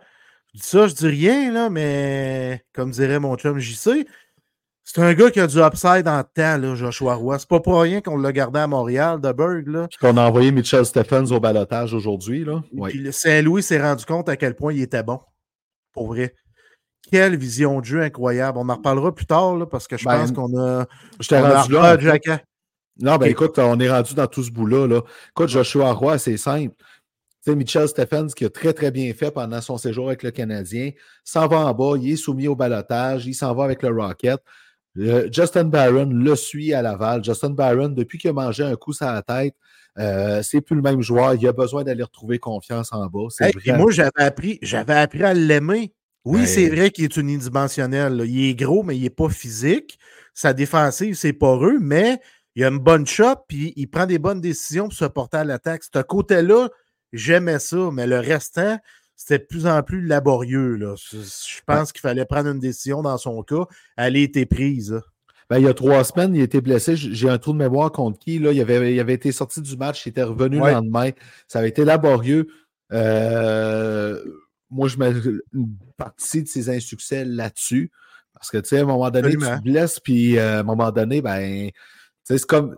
Je 0.54 0.60
dis 0.62 0.68
ça, 0.68 0.88
je 0.88 0.94
dis 0.96 1.08
rien, 1.08 1.52
là, 1.52 1.70
mais 1.70 2.64
comme 2.74 2.92
dirait 2.92 3.20
mon 3.20 3.36
chum 3.36 3.60
JC, 3.60 4.08
c'est 4.84 5.02
un 5.02 5.14
gars 5.14 5.30
qui 5.30 5.40
a 5.40 5.46
du 5.48 5.60
upside 5.60 6.08
en 6.08 6.24
temps, 6.24 6.58
là, 6.58 6.74
Joshua 6.76 7.14
Roy. 7.16 7.38
C'est 7.38 7.48
pas 7.50 7.60
pour 7.60 7.80
rien 7.82 8.02
qu'on 8.02 8.18
l'a 8.18 8.32
gardé 8.32 8.60
à 8.60 8.68
Montréal, 8.68 9.22
de 9.22 9.32
Berg, 9.32 9.68
là. 9.68 9.88
Qu'on 10.00 10.18
a 10.18 10.22
envoyé 10.28 10.52
Mitchell 10.52 10.86
Stephens 10.86 11.32
au 11.32 11.40
balotage 11.40 11.94
aujourd'hui. 11.94 12.44
Là. 12.46 12.64
Oui. 12.74 12.90
Puis 12.92 13.00
le 13.00 13.12
Saint-Louis 13.12 13.62
s'est 13.62 13.82
rendu 13.82 14.06
compte 14.06 14.30
à 14.30 14.38
quel 14.38 14.56
point 14.56 14.74
il 14.74 14.82
était 14.82 15.04
bon. 15.04 15.20
Pour 15.94 16.08
vrai. 16.08 16.34
Quelle 17.12 17.38
vision 17.38 17.80
de 17.80 17.86
jeu 17.86 18.02
incroyable. 18.02 18.58
On 18.58 18.70
en 18.70 18.76
reparlera 18.76 19.14
plus 19.14 19.26
tard, 19.26 19.56
là, 19.56 19.66
parce 19.66 19.88
que 19.88 19.98
je 19.98 20.06
Ben, 20.06 20.20
pense 20.20 20.32
qu'on 20.32 20.58
a. 20.58 20.86
Je 21.20 21.28
t'ai 21.28 21.40
rendu 21.40 21.74
là. 21.74 21.98
Jacka. 22.00 22.42
Non, 23.02 23.16
ben 23.16 23.28
écoute, 23.28 23.58
on 23.58 23.80
est 23.80 23.90
rendu 23.90 24.14
dans 24.14 24.28
tout 24.28 24.44
ce 24.44 24.52
bout-là. 24.52 24.86
Là. 24.86 25.02
Écoute, 25.30 25.50
Joshua 25.50 25.94
Roy, 25.94 26.18
c'est 26.18 26.38
simple. 26.38 26.76
Tu 26.78 27.52
sais, 27.52 27.56
Mitchell 27.56 27.88
Stephens, 27.88 28.28
qui 28.36 28.44
a 28.44 28.50
très, 28.50 28.74
très 28.74 28.92
bien 28.92 29.14
fait 29.14 29.32
pendant 29.32 29.62
son 29.62 29.78
séjour 29.78 30.08
avec 30.08 30.24
le 30.24 30.32
Canadien, 30.32 30.92
s'en 31.24 31.48
va 31.48 31.60
en 31.60 31.74
bas, 31.74 31.98
il 31.98 32.12
est 32.12 32.18
soumis 32.18 32.50
au 32.50 32.56
balotage, 32.56 33.26
il 33.26 33.34
s'en 33.34 33.56
va 33.56 33.64
avec 33.64 33.82
le 33.84 33.90
Rocket. 33.90 34.42
Justin 35.32 35.66
Barron 35.66 36.10
le 36.12 36.36
suit 36.36 36.74
à 36.74 36.82
Laval. 36.82 37.24
Justin 37.24 37.52
Barron, 37.52 37.88
depuis 37.90 38.18
qu'il 38.18 38.32
a 38.32 38.34
mangé 38.34 38.64
un 38.64 38.76
coup 38.76 38.92
sur 38.92 39.06
la 39.06 39.22
tête, 39.22 39.56
euh, 39.98 40.42
c'est 40.44 40.60
plus 40.60 40.76
le 40.76 40.82
même 40.82 41.02
joueur. 41.02 41.36
Il 41.36 41.48
a 41.48 41.54
besoin 41.54 41.84
d'aller 41.84 42.04
retrouver 42.04 42.40
confiance 42.40 42.92
en 42.92 43.06
bas. 43.08 43.28
Hey, 43.40 43.54
moi, 43.78 43.92
j'avais 43.92 44.12
appris, 44.18 44.60
j'avais 44.62 44.96
appris 44.96 45.24
à 45.24 45.34
l'aimer. 45.34 45.94
Oui, 46.26 46.42
Ouais. 46.42 46.46
c'est 46.46 46.70
vrai 46.70 46.92
qu'il 46.92 47.06
est 47.06 47.18
unidimensionnel. 47.18 48.18
là. 48.18 48.26
Il 48.26 48.50
est 48.50 48.56
gros, 48.56 48.84
mais 48.84 48.96
il 48.98 49.04
n'est 49.04 49.10
pas 49.10 49.30
physique. 49.30 49.98
Sa 50.34 50.54
défensive, 50.54 51.16
c'est 51.16 51.34
poreux, 51.34 51.80
mais 51.80 52.20
il 52.56 52.64
a 52.64 52.68
une 52.68 52.78
bonne 52.80 53.06
shot, 53.08 53.36
puis 53.48 53.74
il 53.76 53.88
prend 53.88 54.06
des 54.06 54.20
bonnes 54.20 54.42
décisions 54.42 54.86
pour 54.86 54.94
se 54.98 55.06
porter 55.06 55.38
à 55.38 55.44
l'attaque. 55.44 55.84
Ce 55.84 56.02
côté-là, 56.02 56.70
j'aimais 57.14 57.60
ça, 57.60 57.90
mais 57.94 58.06
le 58.08 58.20
restant, 58.20 58.78
c'était 59.16 59.40
de 59.40 59.46
plus 59.46 59.66
en 59.68 59.82
plus 59.84 60.02
laborieux. 60.06 60.76
là. 60.76 60.96
Je 60.98 61.18
je 61.20 61.62
pense 61.66 61.92
qu'il 61.92 62.02
fallait 62.02 62.26
prendre 62.26 62.50
une 62.50 62.60
décision 62.60 63.02
dans 63.02 63.18
son 63.18 63.42
cas. 63.44 63.66
Elle 63.98 64.16
a 64.16 64.20
été 64.20 64.46
prise. 64.46 64.92
là. 64.94 65.02
Ben, 65.50 65.58
il 65.58 65.66
y 65.66 65.68
a 65.68 65.74
trois 65.74 66.04
semaines, 66.04 66.36
il 66.36 66.42
était 66.42 66.62
blessé. 66.62 66.96
J'ai 66.96 67.28
un 67.28 67.38
trou 67.40 67.54
de 67.54 67.58
mémoire 67.58 67.92
contre 67.92 68.20
qui. 68.20 68.38
Là. 68.40 68.52
Il, 68.52 68.62
avait, 68.62 68.94
il 68.94 69.00
avait 69.00 69.16
été 69.16 69.32
sorti 69.32 69.62
du 69.62 69.76
match, 69.78 70.06
il 70.06 70.10
était 70.10 70.22
revenu 70.24 70.62
Ouais. 70.62 70.70
le 70.70 70.76
lendemain. 70.76 71.10
Ça 71.48 71.60
avait 71.60 71.70
été 71.70 71.84
laborieux. 71.86 72.48
Euh, 72.94 74.22
moi, 74.70 74.88
je 74.88 74.98
mets 74.98 75.12
une 75.54 75.76
partie 75.98 76.44
de 76.44 76.48
ses 76.48 76.70
insuccès 76.70 77.26
là-dessus. 77.26 77.92
Parce 78.34 78.52
que, 78.52 78.58
tu 78.58 78.70
sais, 78.70 78.80
à 78.80 78.82
un 78.84 78.86
moment 78.86 79.10
donné, 79.10 79.32
tu 79.32 79.38
te 79.38 79.62
blesses, 79.62 80.00
puis 80.00 80.38
euh, 80.38 80.58
à 80.58 80.60
un 80.60 80.64
moment 80.64 80.92
donné, 80.92 81.22
ben, 81.22 81.70
c'est 82.24 82.42
comme. 82.46 82.76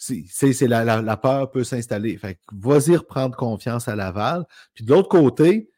C'est 0.00 0.68
la, 0.68 0.84
la- 0.84 1.02
la 1.02 1.16
peur 1.16 1.50
peut 1.50 1.64
s'installer. 1.64 2.16
Fait 2.18 2.34
que 2.34 2.40
vas-y 2.52 2.96
reprendre 2.96 3.36
confiance 3.36 3.88
à 3.88 3.96
Laval. 3.96 4.44
Puis 4.72 4.84
de 4.84 4.92
l'autre 4.92 5.08
côté, 5.08 5.70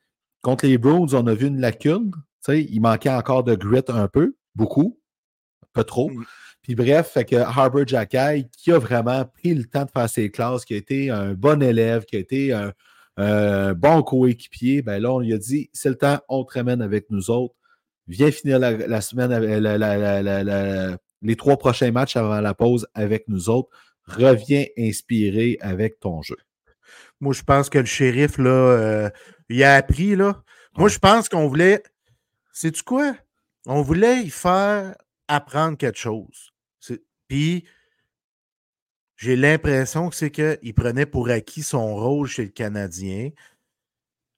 contre 0.42 0.66
les 0.66 0.76
Browns, 0.76 1.14
on 1.14 1.26
a 1.26 1.34
vu 1.34 1.46
une 1.46 1.58
lacune. 1.58 2.10
Tu 2.12 2.18
sais, 2.42 2.62
il 2.62 2.80
manquait 2.80 3.10
encore 3.10 3.44
de 3.44 3.54
grit 3.54 3.82
un 3.88 4.08
peu, 4.08 4.36
beaucoup, 4.54 5.00
pas 5.72 5.84
trop. 5.84 6.10
Mm. 6.10 6.24
Puis 6.62 6.74
bref, 6.74 7.12
fait 7.12 7.24
que 7.24 7.36
Harbour 7.36 7.86
Jackay, 7.86 8.46
qui 8.52 8.70
a 8.72 8.78
vraiment 8.78 9.24
pris 9.24 9.54
le 9.54 9.64
temps 9.64 9.86
de 9.86 9.90
faire 9.90 10.08
ses 10.08 10.30
classes, 10.30 10.66
qui 10.66 10.74
a 10.74 10.76
été 10.76 11.10
un 11.10 11.32
bon 11.32 11.62
élève, 11.62 12.04
qui 12.04 12.16
a 12.16 12.18
été 12.18 12.52
un, 12.52 12.72
un 13.20 13.74
bon 13.74 14.02
coéquipier, 14.02 14.83
ben 14.83 15.00
là, 15.00 15.12
on 15.12 15.18
lui 15.20 15.33
a 15.35 15.38
dit 15.38 15.70
c'est 15.72 15.88
le 15.90 15.96
temps, 15.96 16.20
on 16.28 16.44
te 16.44 16.54
ramène 16.54 16.83
avec 16.83 17.11
nous 17.11 17.30
autres. 17.30 17.54
Viens 18.06 18.30
finir 18.30 18.59
la, 18.59 18.72
la 18.72 19.00
semaine, 19.00 19.30
la- 19.30 20.96
les 21.22 21.37
trois 21.37 21.56
prochains 21.59 21.90
matchs 21.92 22.16
avant 22.16 22.40
la 22.40 22.54
pause 22.54 22.87
avec 22.94 23.28
nous 23.28 23.48
autres. 23.50 23.68
Reviens 24.06 24.64
inspiré 24.78 25.59
avec 25.61 26.00
ton 26.00 26.22
jeu. 26.22 26.37
Moi, 27.20 27.35
je 27.35 27.42
pense 27.42 27.68
que 27.68 27.78
le 27.78 27.85
shérif, 27.85 28.38
là, 28.38 28.50
euh, 28.50 29.11
il 29.48 29.62
a 29.62 29.74
appris, 29.76 30.16
là. 30.16 30.42
Moi, 30.76 30.85
Ouais. 30.87 30.90
je 30.90 30.98
pense 30.98 31.28
qu'on 31.28 31.46
voulait. 31.46 31.83
Sais-tu 32.52 32.83
quoi? 32.83 33.14
On 33.66 33.83
voulait 33.83 34.22
y 34.22 34.30
faire 34.30 34.96
apprendre 35.28 35.76
quelque 35.76 35.98
chose. 35.98 36.50
Puis, 37.28 37.64
j'ai 39.20 39.37
l'impression 39.37 40.09
que 40.09 40.16
c'est 40.16 40.30
qu'il 40.30 40.74
prenait 40.74 41.04
pour 41.04 41.28
acquis 41.28 41.62
son 41.62 41.94
rôle 41.94 42.26
chez 42.26 42.44
le 42.44 42.48
Canadien. 42.48 43.28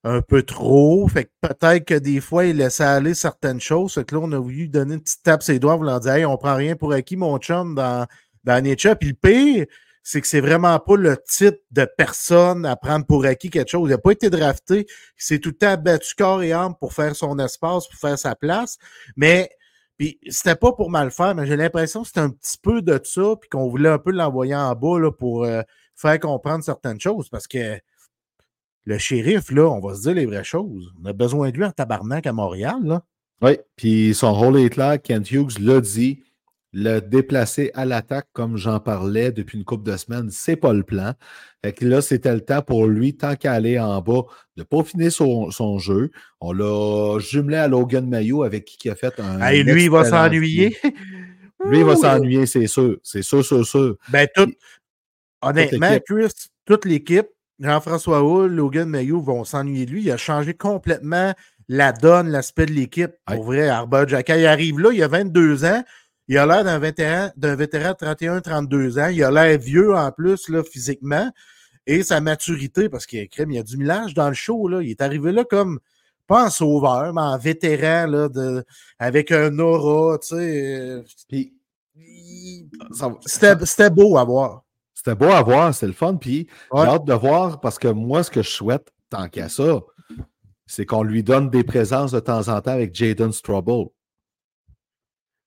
Un 0.03 0.23
peu 0.23 0.42
trop. 0.42 1.07
Fait 1.07 1.27
que 1.27 1.31
peut-être 1.40 1.85
que 1.85 1.95
des 1.95 2.21
fois, 2.21 2.47
il 2.47 2.57
laissait 2.57 2.83
aller 2.83 3.14
certaines 3.14 3.61
choses. 3.61 3.95
Que 3.95 4.16
là, 4.16 4.21
on 4.25 4.33
a 4.33 4.38
voulu 4.40 4.66
donner 4.66 4.95
une 4.95 5.01
petite 5.01 5.23
tape 5.23 5.45
ses 5.45 5.61
doigts 5.61 5.75
en 5.75 5.79
voulant 5.79 6.01
dire 6.01 6.14
Hey, 6.14 6.25
on 6.25 6.37
prend 6.37 6.57
rien 6.57 6.75
pour 6.75 6.92
acquis, 6.92 7.16
mon 7.16 7.38
chum, 7.38 7.77
dans, 7.77 8.09
dans 8.42 8.64
Nature. 8.64 8.99
Puis 8.99 9.11
le 9.11 9.14
pire, 9.14 9.66
c'est 10.03 10.21
que 10.21 10.27
c'est 10.27 10.40
vraiment 10.40 10.81
pas 10.81 10.97
le 10.97 11.16
type 11.29 11.61
de 11.71 11.85
personne 11.97 12.66
à 12.66 12.75
prendre 12.75 13.07
pour 13.07 13.25
acquis 13.25 13.51
quelque 13.51 13.71
chose. 13.71 13.88
Il 13.88 13.92
n'a 13.92 13.99
pas 13.99 14.11
été 14.11 14.31
drafté. 14.31 14.87
Il 14.88 15.25
s'est 15.25 15.38
tout 15.38 15.51
le 15.51 15.59
temps 15.59 15.77
battu 15.77 16.16
corps 16.16 16.42
et 16.42 16.53
âme 16.53 16.75
pour 16.81 16.92
faire 16.92 17.14
son 17.14 17.38
espace, 17.38 17.87
pour 17.87 18.01
faire 18.01 18.18
sa 18.18 18.35
place. 18.35 18.79
Mais 19.14 19.49
puis 20.03 20.19
c'était 20.31 20.57
pas 20.57 20.73
pour 20.73 20.91
mal 20.91 21.12
faire, 21.12 21.33
mais 21.37 21.47
j'ai 21.47 21.57
l'impression 21.57 22.03
que 22.03 22.09
c'était 22.09 22.19
un 22.19 22.31
petit 22.31 22.59
peu 22.61 22.83
de 22.83 22.99
ça, 23.05 23.37
puis 23.41 23.49
qu'on 23.49 23.69
voulait 23.69 23.88
un 23.88 24.01
peu 24.01 24.11
l'envoyer 24.11 24.57
en 24.57 24.75
bas 24.75 24.99
là, 24.99 25.12
pour 25.12 25.45
euh, 25.45 25.62
faire 25.95 26.19
comprendre 26.19 26.65
certaines 26.65 26.99
choses. 26.99 27.29
Parce 27.29 27.47
que 27.47 27.79
le 28.85 28.99
shérif, 28.99 29.53
là, 29.53 29.69
on 29.69 29.79
va 29.79 29.95
se 29.95 30.01
dire 30.03 30.15
les 30.15 30.27
vraies 30.27 30.43
choses. 30.43 30.93
On 31.01 31.07
a 31.07 31.12
besoin 31.12 31.51
de 31.51 31.57
lui 31.57 31.65
en 31.65 31.71
tabarnak 31.71 32.27
à 32.27 32.33
Montréal, 32.33 32.81
là. 32.83 33.05
Oui, 33.43 33.59
puis 33.77 34.12
son 34.12 34.35
rôle 34.35 34.59
est 34.59 34.71
clair. 34.71 35.01
Kent 35.01 35.31
Hughes 35.31 35.61
l'a 35.61 35.81
dit. 35.81 36.25
Le 36.75 37.01
déplacer 37.01 37.71
à 37.75 37.85
l'attaque, 37.85 38.29
comme 38.33 38.57
j'en 38.57 38.81
parlais 38.81 39.31
depuis 39.31 39.59
une 39.59 39.65
couple 39.65 39.91
de 39.91 39.97
semaines, 39.97 40.31
c'est 40.31 40.57
pas 40.57 40.73
le 40.73 40.83
plan. 40.83 41.13
Fait 41.63 41.73
que 41.73 41.85
là, 41.85 42.01
c'était 42.01 42.33
le 42.33 42.41
temps 42.41 42.63
pour 42.63 42.87
lui, 42.87 43.15
tant 43.15 43.37
qu'à 43.37 43.53
aller 43.53 43.79
en 43.79 44.01
bas, 44.01 44.23
de 44.57 44.63
peaufiner 44.63 45.11
son, 45.11 45.51
son 45.51 45.79
jeu. 45.79 46.11
On 46.41 46.53
l'a 46.53 47.19
jumelé 47.19 47.59
à 47.59 47.69
Logan 47.69 48.09
Mayo 48.09 48.43
avec 48.43 48.65
qui 48.65 48.89
il 48.89 48.91
a 48.91 48.95
fait 48.95 49.21
un. 49.21 49.41
Hey, 49.41 49.63
lui, 49.63 49.85
il 49.85 49.91
va 49.91 50.05
s'ennuyer. 50.05 50.77
Lui, 51.65 51.79
il 51.79 51.85
va 51.85 51.95
s'ennuyer, 51.95 52.47
c'est 52.47 52.67
sûr. 52.67 52.97
C'est 53.03 53.23
sûr, 53.23 53.45
sûr, 53.45 53.65
sûr. 53.65 53.97
Ben, 54.09 54.27
tout, 54.35 54.51
honnêtement, 55.43 55.91
l'équipe. 55.91 56.05
Chris, 56.07 56.33
toute 56.65 56.85
l'équipe, 56.85 57.27
Jean-François 57.61 58.23
Hull, 58.23 58.53
Logan 58.53 58.89
Mayo 58.89 59.21
vont 59.21 59.45
s'ennuyer 59.45 59.87
de 59.87 59.93
lui. 59.93 60.03
Il 60.03 60.11
a 60.11 60.17
changé 60.17 60.55
complètement 60.55 61.33
la 61.69 61.93
donne, 61.93 62.29
l'aspect 62.29 62.67
de 62.67 62.73
l'équipe. 62.73 63.13
Pour 63.27 63.45
vrai, 63.45 63.69
Arbor 63.69 64.09
Jacka, 64.09 64.37
il 64.37 64.47
arrive 64.47 64.81
là, 64.81 64.91
il 64.93 65.03
a 65.03 65.09
22 65.09 65.65
ans. 65.65 65.83
Il 66.33 66.38
a 66.38 66.47
l'air 66.47 66.64
d'un 66.64 66.79
vétéran, 66.79 67.31
d'un 67.37 67.55
vétéran 67.57 67.90
de 67.90 68.07
31-32 68.07 68.99
ans. 68.99 69.09
Il 69.09 69.23
a 69.23 69.31
l'air 69.31 69.59
vieux 69.59 69.95
en 69.95 70.11
plus, 70.12 70.49
là, 70.49 70.62
physiquement. 70.64 71.31
Et 71.87 72.03
sa 72.03 72.23
maturité, 72.23 72.88
parce 72.88 73.05
qu'il 73.05 73.18
y 73.18 73.23
a, 73.23 73.27
crème, 73.27 73.51
il 73.51 73.57
y 73.57 73.59
a 73.59 73.62
du 73.62 73.77
millage 73.77 74.14
dans 74.14 74.29
le 74.29 74.35
show. 74.35 74.66
Là. 74.66 74.81
Il 74.81 74.88
est 74.88 75.03
arrivé 75.03 75.31
là 75.31 75.45
comme, 75.45 75.79
pas 76.27 76.47
en 76.47 76.49
sauveur, 76.49 77.12
mais 77.12 77.21
en 77.21 77.37
vétéran, 77.37 78.07
là, 78.07 78.29
de, 78.31 78.64
avec 78.99 79.31
un 79.31 79.59
aura, 79.59 80.16
tu 80.21 80.29
sais. 80.29 80.77
euh, 80.81 81.03
Puis, 81.29 81.53
C'était 83.27 83.66
c'était 83.66 83.90
beau 83.90 84.16
à 84.16 84.25
voir. 84.25 84.62
C'était 84.95 85.14
beau 85.14 85.27
à 85.33 85.42
voir, 85.42 85.75
c'est 85.75 85.87
le 85.87 85.92
fun. 85.92 86.14
Puis 86.16 86.47
Ouais. 86.71 86.81
j'ai 86.83 86.88
hâte 86.92 87.05
de 87.05 87.12
voir 87.12 87.61
parce 87.61 87.79
que 87.79 87.88
moi, 87.88 88.23
ce 88.23 88.31
que 88.31 88.42
je 88.42 88.49
souhaite, 88.49 88.90
tant 89.11 89.29
qu'à 89.29 89.51
ça, 89.51 89.81
c'est 90.64 90.87
qu'on 90.87 91.03
lui 91.03 91.23
donne 91.23 91.51
des 91.51 91.62
présences 91.64 92.12
de 92.12 92.21
temps 92.21 92.49
en 92.49 92.59
temps 92.62 92.71
avec 92.73 92.95
Jaden 92.95 93.33
Strobel. 93.33 93.88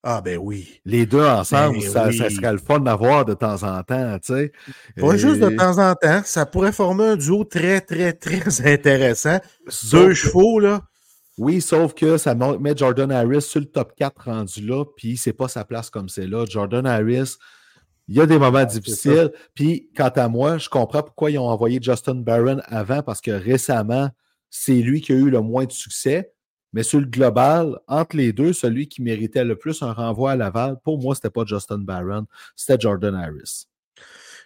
Ah, 0.07 0.21
ben 0.21 0.37
oui. 0.37 0.79
Les 0.85 1.07
deux 1.07 1.25
ensemble, 1.25 1.79
Ben 1.79 1.89
ça, 1.89 2.07
oui. 2.09 2.17
ça 2.17 2.29
serait 2.29 2.51
le 2.51 2.59
fun 2.59 2.79
d'avoir 2.79 3.25
de 3.25 3.33
temps 3.33 3.63
en 3.63 3.81
temps, 3.81 4.19
tu 4.19 4.33
sais. 4.33 4.51
Pas 4.99 5.13
Et 5.15 5.17
juste 5.17 5.39
de 5.39 5.49
temps 5.49 5.79
en 5.79 5.95
temps. 5.95 6.21
Ça 6.23 6.45
pourrait 6.45 6.71
former 6.71 7.05
un 7.05 7.15
duo 7.15 7.43
très, 7.43 7.81
très, 7.81 8.13
très 8.13 8.43
intéressant. 8.73 9.39
sauf 9.67 9.91
Deux 9.91 10.07
que- 10.09 10.13
chevaux, 10.13 10.59
là. 10.59 10.81
Oui, 11.39 11.59
sauf 11.59 11.93
que 11.95 12.17
ça 12.17 12.35
met 12.35 12.77
Jordan 12.77 13.11
Harris 13.11 13.41
sur 13.41 13.59
le 13.59 13.65
top 13.65 13.93
4 13.97 14.25
rendu 14.25 14.61
là, 14.65 14.85
puis 14.95 15.17
c'est 15.17 15.33
pas 15.33 15.47
sa 15.47 15.65
place 15.65 15.89
comme 15.89 16.07
c'est 16.07 16.27
là. 16.27 16.45
Jordan 16.47 16.85
Harris, 16.85 17.35
Il 18.07 18.15
y 18.15 18.21
a 18.21 18.27
des 18.27 18.37
moments 18.37 18.59
Ah, 18.59 18.65
difficiles. 18.65 19.31
Puis, 19.55 19.89
quant 19.97 20.09
à 20.15 20.27
moi, 20.27 20.59
je 20.59 20.69
comprends 20.69 21.01
pourquoi 21.01 21.31
ils 21.31 21.39
ont 21.39 21.47
envoyé 21.49 21.79
Justin 21.81 22.13
Barron 22.15 22.59
avant, 22.67 23.01
parce 23.01 23.19
que 23.19 23.31
récemment, 23.31 24.11
c'est 24.51 24.75
lui 24.75 25.01
qui 25.01 25.11
a 25.11 25.15
eu 25.15 25.31
le 25.31 25.41
moins 25.41 25.65
de 25.65 25.71
succès. 25.71 26.31
Mais 26.75 26.83
sur 26.83 26.99
le 26.99 27.05
global, 27.05 27.79
entre 27.87 28.17
les 28.17 28.33
deux, 28.33 28.51
celui 28.53 28.87
qui 28.89 29.01
méritait 29.01 29.45
le 29.45 29.55
plus 29.55 29.81
un 29.81 29.93
renvoi 29.93 30.33
à 30.33 30.35
Laval, 30.35 30.77
pour 30.83 31.01
moi, 31.01 31.15
c'était 31.15 31.29
pas 31.29 31.43
Justin 31.45 31.79
Barron, 31.79 32.27
c'était 32.55 32.79
Jordan 32.79 33.15
Harris. 33.15 33.65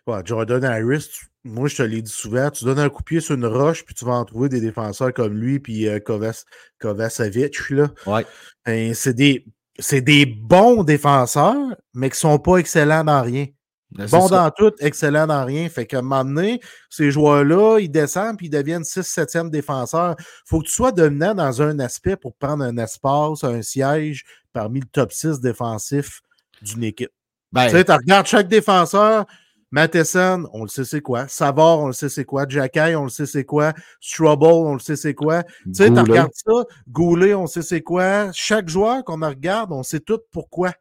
Ouais, 0.08 0.22
Jordan 0.24 0.64
Harris, 0.64 1.10
tu- 1.12 1.26
moi 1.44 1.68
je 1.68 1.76
te 1.78 1.82
l'ai 1.84 2.02
dit 2.02 2.12
souvent, 2.12 2.52
tu 2.52 2.66
donnes 2.66 2.80
un 2.80 2.90
coup 2.90 3.02
de 3.02 3.06
pied 3.06 3.20
sur 3.20 3.34
une 3.36 3.46
roche, 3.46 3.84
puis 3.84 3.96
tu 3.96 4.06
vas 4.06 4.14
en 4.14 4.26
trouver 4.26 4.48
des 4.48 4.62
défenseurs 4.62 5.14
comme 5.14 5.34
lui, 5.38 5.60
puis 5.60 5.88
euh, 5.88 5.98
Kovac- 6.00 6.46
Kovacevic, 6.80 7.70
là. 7.72 7.90
Ouais. 8.06 8.26
Ben, 8.66 8.94
c'est 8.94 9.14
des, 9.16 9.46
c'est 9.80 10.02
des 10.02 10.26
bons 10.26 10.84
défenseurs, 10.84 11.76
mais 11.96 12.10
qui 12.12 12.18
sont 12.20 12.38
pas 12.40 12.58
excellents 12.58 13.04
dans 13.04 13.22
rien. 13.24 13.48
Ben, 13.92 14.08
ça. 14.08 14.28
dans 14.28 14.52
tout, 14.52 14.74
excellents 14.80 15.26
dans 15.26 15.44
rien. 15.44 15.68
Fait 15.68 15.92
moment 15.94 16.24
donné, 16.24 16.60
ces 16.90 17.12
joueurs-là, 17.12 17.80
ils 17.80 17.90
descendent 17.90 18.38
puis 18.38 18.48
ils 18.48 18.52
deviennent 18.52 18.84
6-7e 18.84 19.50
défenseurs. 19.50 20.16
faut 20.46 20.60
que 20.60 20.68
tu 20.68 20.74
sois 20.74 20.92
dominant 20.92 21.34
dans 21.34 21.62
un 21.62 21.80
aspect 21.80 22.16
pour 22.16 22.36
prendre 22.36 22.64
un 22.64 22.78
espace, 22.78 23.44
un 23.44 23.62
siège 23.62 24.26
parmi 24.54 24.82
le 24.82 24.86
top 24.86 25.12
6 25.12 25.40
défensif 25.40 26.22
d'une 26.62 26.84
équipe. 26.84 27.12
Ben, 27.52 27.66
Tu 27.66 27.72
sais, 27.72 27.86
tu 27.86 27.92
regardes 27.92 28.28
chaque 28.28 28.48
défenseur, 28.48 29.26
Matheson, 29.72 30.48
on 30.54 30.64
le 30.64 30.68
sait 30.68 30.86
c'est 30.86 31.02
quoi. 31.02 31.28
Savard, 31.28 31.80
on 31.80 31.88
le 31.88 31.94
sait 31.94 32.10
c'est 32.10 32.26
quoi. 32.26 32.46
Jacky, 32.48 32.96
on 32.96 33.04
le 33.04 33.10
sait 33.10 33.26
c'est 33.26 33.46
quoi. 33.46 33.74
Strubble, 34.00 34.46
on 34.46 34.74
le 34.74 34.80
sait 34.80 34.96
c'est 34.96 35.14
quoi. 35.14 35.44
Tu 35.44 35.74
sais, 35.74 35.92
tu 35.92 36.00
regardes 36.00 36.32
ça. 36.34 36.64
Goulet, 36.88 37.36
on 37.36 37.46
sait 37.46 37.62
c'est 37.62 37.82
quoi. 37.82 38.32
Chaque 38.34 38.68
joueur 38.68 39.04
qu'on 39.04 39.20
regarde, 39.20 39.72
on 39.72 39.84
sait 39.84 40.00
tout 40.00 40.20
pourquoi. 40.32 40.74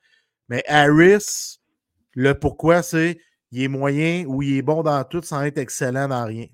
Mais 0.48 0.62
Harris, 0.66 1.57
le 2.14 2.34
pourquoi, 2.34 2.82
c'est 2.82 3.18
il 3.50 3.62
est 3.62 3.68
moyen 3.68 4.24
ou 4.26 4.42
il 4.42 4.58
est 4.58 4.62
bon 4.62 4.82
dans 4.82 5.02
tout 5.04 5.22
sans 5.22 5.42
être 5.42 5.58
excellent 5.58 6.08
dans 6.08 6.24
rien. 6.24 6.46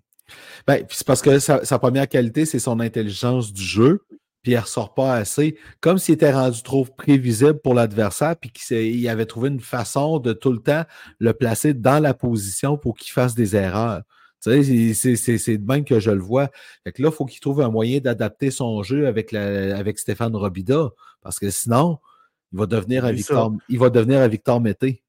Ben, 0.66 0.84
c'est 0.90 1.06
parce 1.06 1.22
que 1.22 1.38
sa, 1.38 1.64
sa 1.64 1.78
première 1.78 2.08
qualité, 2.08 2.46
c'est 2.46 2.58
son 2.58 2.80
intelligence 2.80 3.52
du 3.52 3.62
jeu, 3.62 4.02
puis 4.42 4.52
elle 4.52 4.60
ressort 4.60 4.94
pas 4.94 5.14
assez. 5.14 5.56
Comme 5.80 5.98
s'il 5.98 6.14
était 6.14 6.32
rendu 6.32 6.62
trop 6.62 6.84
prévisible 6.84 7.58
pour 7.60 7.74
l'adversaire, 7.74 8.36
puis 8.36 8.50
qu'il 8.50 9.08
avait 9.08 9.26
trouvé 9.26 9.48
une 9.50 9.60
façon 9.60 10.18
de 10.18 10.32
tout 10.32 10.52
le 10.52 10.60
temps 10.60 10.84
le 11.18 11.32
placer 11.32 11.74
dans 11.74 11.98
la 12.02 12.14
position 12.14 12.78
pour 12.78 12.96
qu'il 12.96 13.12
fasse 13.12 13.34
des 13.34 13.56
erreurs. 13.56 14.02
C'est- 14.40 14.92
c'est- 14.94 15.16
c'est 15.16 15.38
c'est 15.38 15.56
de 15.58 15.66
même 15.66 15.84
que 15.86 15.98
je 16.00 16.10
le 16.10 16.20
vois. 16.20 16.50
Fait 16.84 16.92
que 16.92 17.02
là, 17.02 17.08
il 17.10 17.14
faut 17.14 17.24
qu'il 17.24 17.40
trouve 17.40 17.62
un 17.62 17.70
moyen 17.70 17.98
d'adapter 18.00 18.50
son 18.50 18.82
jeu 18.82 19.06
avec, 19.06 19.32
la, 19.32 19.76
avec 19.76 19.98
Stéphane 19.98 20.36
Robida, 20.36 20.90
parce 21.22 21.38
que 21.38 21.50
sinon, 21.50 21.98
il 22.52 22.58
va 22.58 22.66
devenir 22.66 23.04
un 23.04 23.08
ça. 23.08 23.14
Victor, 23.14 23.52
il 23.70 23.78
va 23.78 23.88
devenir 23.90 24.20
un 24.20 24.28
Victor 24.28 24.60
Mété. 24.60 25.02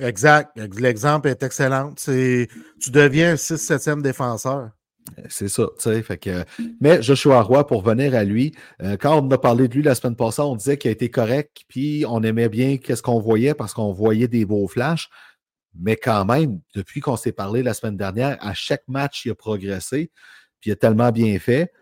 Exact. 0.00 0.50
L'exemple 0.78 1.28
est 1.28 1.42
excellent. 1.42 1.92
C'est 1.96 2.48
tu 2.80 2.90
deviens 2.90 3.32
un 3.32 3.36
6-7e 3.36 4.02
défenseur. 4.02 4.70
C'est 5.28 5.48
ça, 5.48 5.66
tu 5.76 5.82
sais. 5.82 6.02
Fait 6.02 6.18
que, 6.18 6.44
mais 6.80 7.02
Joshua 7.02 7.40
Roy, 7.40 7.66
pour 7.66 7.82
venir 7.82 8.14
à 8.14 8.24
lui, 8.24 8.54
euh, 8.82 8.96
quand 8.98 9.22
on 9.22 9.30
a 9.30 9.38
parlé 9.38 9.68
de 9.68 9.74
lui 9.74 9.82
la 9.82 9.94
semaine 9.94 10.16
passée, 10.16 10.42
on 10.42 10.54
disait 10.54 10.76
qu'il 10.76 10.90
a 10.90 10.92
été 10.92 11.10
correct, 11.10 11.62
puis 11.68 12.04
on 12.06 12.22
aimait 12.22 12.48
bien 12.48 12.76
qu'est-ce 12.76 13.02
qu'on 13.02 13.20
voyait 13.20 13.54
parce 13.54 13.72
qu'on 13.72 13.92
voyait 13.92 14.28
des 14.28 14.44
beaux 14.44 14.68
flashs. 14.68 15.08
Mais 15.78 15.96
quand 15.96 16.24
même, 16.24 16.60
depuis 16.74 17.00
qu'on 17.00 17.16
s'est 17.16 17.32
parlé 17.32 17.62
la 17.62 17.74
semaine 17.74 17.96
dernière, 17.96 18.36
à 18.40 18.54
chaque 18.54 18.86
match, 18.88 19.24
il 19.24 19.30
a 19.30 19.34
progressé, 19.34 20.10
puis 20.60 20.70
il 20.70 20.72
a 20.72 20.76
tellement 20.76 21.10
bien 21.10 21.38
fait 21.38 21.72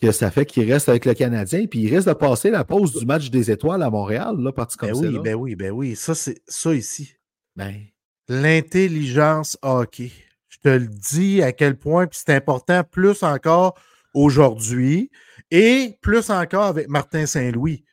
que 0.00 0.12
ça 0.12 0.30
fait 0.30 0.44
qu'il 0.44 0.70
reste 0.70 0.88
avec 0.90 1.06
le 1.06 1.14
Canadien, 1.14 1.66
puis 1.66 1.80
il 1.80 1.94
risque 1.94 2.08
de 2.08 2.12
passer 2.12 2.50
la 2.50 2.64
pause 2.64 2.94
du 2.94 3.06
match 3.06 3.30
des 3.30 3.50
étoiles 3.50 3.82
à 3.82 3.88
Montréal, 3.88 4.36
là, 4.38 4.52
parti 4.52 4.76
comme 4.76 4.90
Ben 4.90 4.98
oui, 4.98 5.12
là. 5.14 5.20
ben 5.20 5.34
oui, 5.34 5.54
ben 5.54 5.70
oui. 5.70 5.96
Ça, 5.96 6.14
c'est 6.14 6.42
ça 6.46 6.74
ici. 6.74 7.14
Ben, 7.56 7.74
L'intelligence 8.28 9.56
hockey. 9.62 10.12
Je 10.48 10.58
te 10.58 10.68
le 10.68 10.86
dis 10.86 11.42
à 11.42 11.52
quel 11.52 11.78
point, 11.78 12.06
puis 12.06 12.18
c'est 12.24 12.34
important 12.34 12.82
plus 12.84 13.22
encore 13.22 13.78
aujourd'hui 14.14 15.10
et 15.50 15.96
plus 16.00 16.30
encore 16.30 16.64
avec 16.64 16.88
Martin 16.88 17.26
Saint-Louis. 17.26 17.84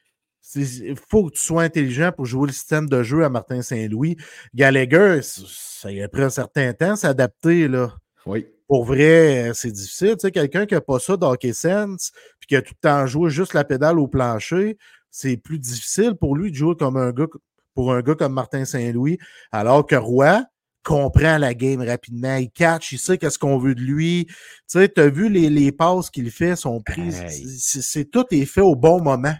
Il 0.56 0.96
faut 1.10 1.30
que 1.30 1.36
tu 1.36 1.42
sois 1.42 1.64
intelligent 1.64 2.12
pour 2.12 2.26
jouer 2.26 2.48
le 2.48 2.54
système 2.54 2.88
de 2.90 3.02
jeu 3.04 3.24
à 3.24 3.30
Martin 3.30 3.62
Saint-Louis. 3.62 4.18
Gallagher, 4.54 5.22
ça 5.24 5.92
y 5.92 6.02
a 6.02 6.08
pris 6.08 6.24
un 6.24 6.30
certain 6.30 6.74
temps 6.74 6.96
s'adapter. 6.96 7.68
là. 7.68 7.96
oui. 8.26 8.48
Pour 8.68 8.86
vrai, 8.86 9.52
c'est 9.54 9.72
difficile. 9.72 10.14
Tu 10.14 10.22
sais, 10.22 10.32
quelqu'un 10.32 10.66
qui 10.66 10.74
n'a 10.74 10.82
pas 10.82 10.98
ça 10.98 11.16
d'hockey 11.18 11.54
sense, 11.54 12.12
puis 12.40 12.48
qui 12.48 12.56
a 12.56 12.62
tout 12.62 12.74
le 12.76 12.90
temps 12.90 13.06
joué 13.06 13.30
juste 13.30 13.54
la 13.54 13.64
pédale 13.64 14.00
au 14.00 14.08
plancher, 14.08 14.78
c'est 15.12 15.38
plus 15.38 15.60
difficile 15.60 16.16
pour 16.16 16.36
lui 16.36 16.50
de 16.50 16.56
jouer 16.56 16.76
comme 16.76 16.98
un 16.98 17.12
gars, 17.12 17.28
pour 17.74 17.94
un 17.94 18.02
gars 18.02 18.16
comme 18.16 18.34
Martin 18.34 18.66
Saint-Louis, 18.66 19.18
alors 19.52 19.86
que 19.86 19.96
Roy 19.96 20.44
comprend 20.84 21.38
la 21.38 21.54
game 21.54 21.82
rapidement. 21.82 22.36
Il 22.36 22.52
catch, 22.52 22.92
il 22.92 23.00
sait 23.00 23.18
qu'est-ce 23.18 23.40
qu'on 23.40 23.58
veut 23.58 23.74
de 23.76 23.82
lui. 23.82 24.26
Tu 24.28 24.34
sais, 24.68 24.90
tu 24.90 25.00
as 25.02 25.10
vu 25.10 25.30
les, 25.30 25.50
les 25.50 25.72
passes 25.72 26.10
qu'il 26.10 26.30
fait, 26.30 26.56
sont 26.56 26.82
prises. 26.82 27.22
Hey. 27.22 27.48
C'est, 27.60 28.06
tout 28.12 28.26
est 28.32 28.46
fait 28.46 28.62
au 28.62 28.76
bon 28.76 29.02
moment. 29.02 29.36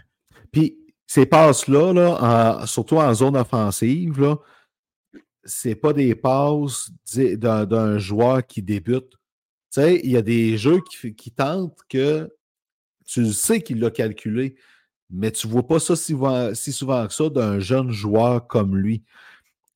Puis 0.50 0.78
ces 1.06 1.26
passes-là, 1.26 1.92
là, 1.92 2.60
en- 2.62 2.66
surtout 2.66 2.96
en 2.96 3.12
zone 3.12 3.36
offensive, 3.36 4.20
là, 4.20 4.36
c'est 5.44 5.74
pas 5.74 5.92
des 5.92 6.14
passes 6.14 6.90
d'un 7.14 7.98
joueur 7.98 8.46
qui 8.46 8.62
débute. 8.62 9.10
Tu 9.70 9.82
sais, 9.82 10.00
il 10.02 10.10
y 10.10 10.16
a 10.16 10.22
des 10.22 10.56
jeux 10.56 10.80
qui, 10.90 11.14
qui 11.14 11.30
tentent 11.30 11.78
que 11.90 12.32
tu 13.04 13.30
sais 13.34 13.60
qu'il 13.60 13.80
l'a 13.80 13.90
calculé, 13.90 14.56
mais 15.14 15.30
tu 15.30 15.46
vois 15.46 15.66
pas 15.66 15.78
ça 15.78 15.94
si, 15.96 16.12
souvent- 16.72 17.06
que 17.06 17.12
ça 17.14 17.28
d'un 17.30 17.58
jeune 17.60 17.90
joueur 17.90 18.46
comme 18.46 18.76
lui. 18.76 19.02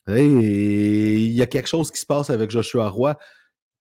Il 0.09 1.33
y 1.33 1.43
a 1.43 1.47
quelque 1.47 1.69
chose 1.69 1.91
qui 1.91 2.01
se 2.01 2.07
passe 2.07 2.31
avec 2.31 2.51
Joshua 2.51 2.89
Roy. 2.89 3.17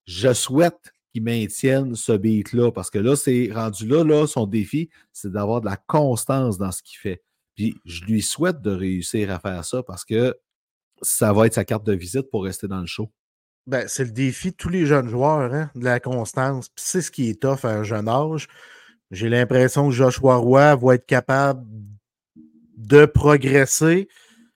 Je 0.06 0.34
souhaite 0.34 0.92
qu'il 1.12 1.24
maintienne 1.24 1.96
ce 1.96 2.12
beat-là 2.12 2.72
parce 2.72 2.90
que 2.90 3.00
là, 3.00 3.16
c'est 3.16 3.50
rendu 3.54 3.88
là, 3.88 4.04
là, 4.04 4.28
son 4.28 4.46
défi, 4.46 4.90
c'est 5.14 5.32
d'avoir 5.32 5.62
de 5.62 5.66
la 5.66 5.78
constance 5.78 6.58
dans 6.58 6.72
ce 6.72 6.84
qu'il 6.84 7.00
fait. 7.00 7.24
Puis 7.56 7.76
je 7.86 8.04
lui 8.04 8.22
souhaite 8.22 8.62
de 8.62 8.72
réussir 8.72 9.32
à 9.32 9.40
faire 9.40 9.66
ça 9.66 9.82
parce 9.84 10.06
que 10.06 10.36
ça 11.02 11.34
va 11.34 11.48
être 11.48 11.54
sa 11.54 11.66
carte 11.66 11.86
de 11.86 11.94
visite 11.94 12.30
pour 12.30 12.44
rester 12.44 12.68
dans 12.68 12.82
le 12.82 12.88
show. 12.88 13.10
Ben, 13.66 13.88
c'est 13.88 14.06
le 14.06 14.12
défi 14.12 14.52
de 14.52 14.56
tous 14.56 14.70
les 14.70 14.86
jeunes 14.86 15.10
joueurs, 15.10 15.54
hein, 15.54 15.72
de 15.76 15.84
la 15.84 16.00
constance. 16.00 16.70
C'est 16.76 17.02
ce 17.02 17.12
qui 17.12 17.30
est 17.30 17.42
tough 17.42 17.64
à 17.64 17.70
un 17.70 17.84
jeune 17.84 18.08
âge. 18.08 18.48
J'ai 19.12 19.30
l'impression 19.30 19.88
que 19.90 19.96
Joshua 19.96 20.36
Roy 20.36 20.76
va 20.76 20.96
être 20.96 21.06
capable 21.06 21.66
de 22.78 23.06
progresser 23.06 24.08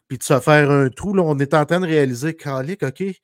puis 0.08 0.18
de 0.18 0.24
se 0.24 0.40
faire 0.40 0.70
un 0.70 0.90
trou. 0.90 1.14
Là, 1.14 1.24
on 1.24 1.40
est 1.40 1.54
en 1.54 1.66
train 1.66 1.80
de 1.80 1.86
réaliser 1.88 2.36
Kalik, 2.36 2.84
OK, 2.84 3.00
il 3.00 3.16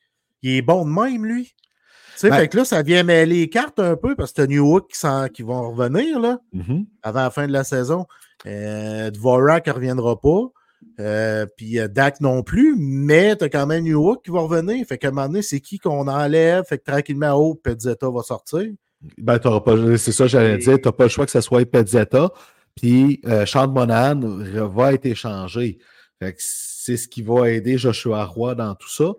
est 0.43 0.61
bon 0.61 0.85
de 0.85 0.89
même, 0.91 1.25
lui. 1.25 1.45
Tu 1.45 2.21
sais, 2.21 2.29
Ben- 2.29 2.37
fait 2.37 2.47
que 2.47 2.57
là, 2.57 2.65
ça 2.65 2.81
vient 2.81 3.03
mêler 3.03 3.41
les 3.41 3.49
cartes 3.49 3.79
un 3.79 3.95
peu 3.95 4.15
parce 4.15 4.31
que 4.31 4.41
t'as 4.41 4.47
New 4.47 4.73
Hook 4.73 4.89
qui, 4.91 5.07
qui 5.33 5.43
vont 5.43 5.69
revenir 5.71 6.19
là, 6.19 6.39
Mhm. 6.53 6.85
avant 7.03 7.21
la 7.23 7.29
fin 7.29 7.45
de 7.47 7.51
la 7.53 7.63
saison. 7.63 8.05
Euh, 8.45 9.11
Dvorak 9.11 9.67
ne 9.67 9.73
reviendra 9.73 10.19
pas. 10.19 10.41
Euh, 10.99 11.45
puis 11.57 11.79
euh, 11.79 11.87
Dak 11.87 12.21
non 12.21 12.41
plus, 12.43 12.75
mais 12.77 13.35
tu 13.35 13.43
as 13.43 13.49
quand 13.49 13.67
même 13.67 13.83
New 13.83 13.99
Hook 14.03 14.23
qui 14.23 14.31
va 14.31 14.39
revenir. 14.41 14.83
Fait 14.87 14.97
qu'à 14.97 15.09
un 15.09 15.11
moment 15.11 15.27
donné, 15.27 15.41
c'est 15.43 15.59
qui 15.59 15.77
qu'on 15.79 16.07
enlève? 16.07 16.63
Fait 16.65 16.77
que 16.79 16.83
tranquillement, 16.91 17.33
oh, 17.33 17.53
Pezzetta 17.55 18.09
va 18.09 18.21
sortir. 18.23 18.67
Ben, 19.17 19.39
t'auras 19.39 19.61
pas, 19.61 19.97
c'est 19.97 20.11
ça, 20.11 20.27
j'allais 20.27 20.57
dire, 20.57 20.77
tu 20.81 20.87
n'as 20.87 20.91
pas 20.91 21.03
le 21.03 21.09
choix 21.09 21.25
que 21.25 21.31
ce 21.31 21.41
soit 21.41 21.65
Pezzetta. 21.65 22.29
Puis 22.75 23.21
euh, 23.25 23.45
Sean 23.45 23.67
Monahan 23.67 24.19
va 24.19 24.93
être 24.93 25.05
échangé. 25.05 25.79
Fait 26.19 26.33
que 26.33 26.39
c'est 26.39 26.97
ce 26.97 27.07
qui 27.07 27.21
va 27.21 27.49
aider 27.49 27.77
Joshua 27.77 28.23
Roy 28.25 28.55
dans 28.55 28.75
tout 28.75 28.89
ça. 28.89 29.13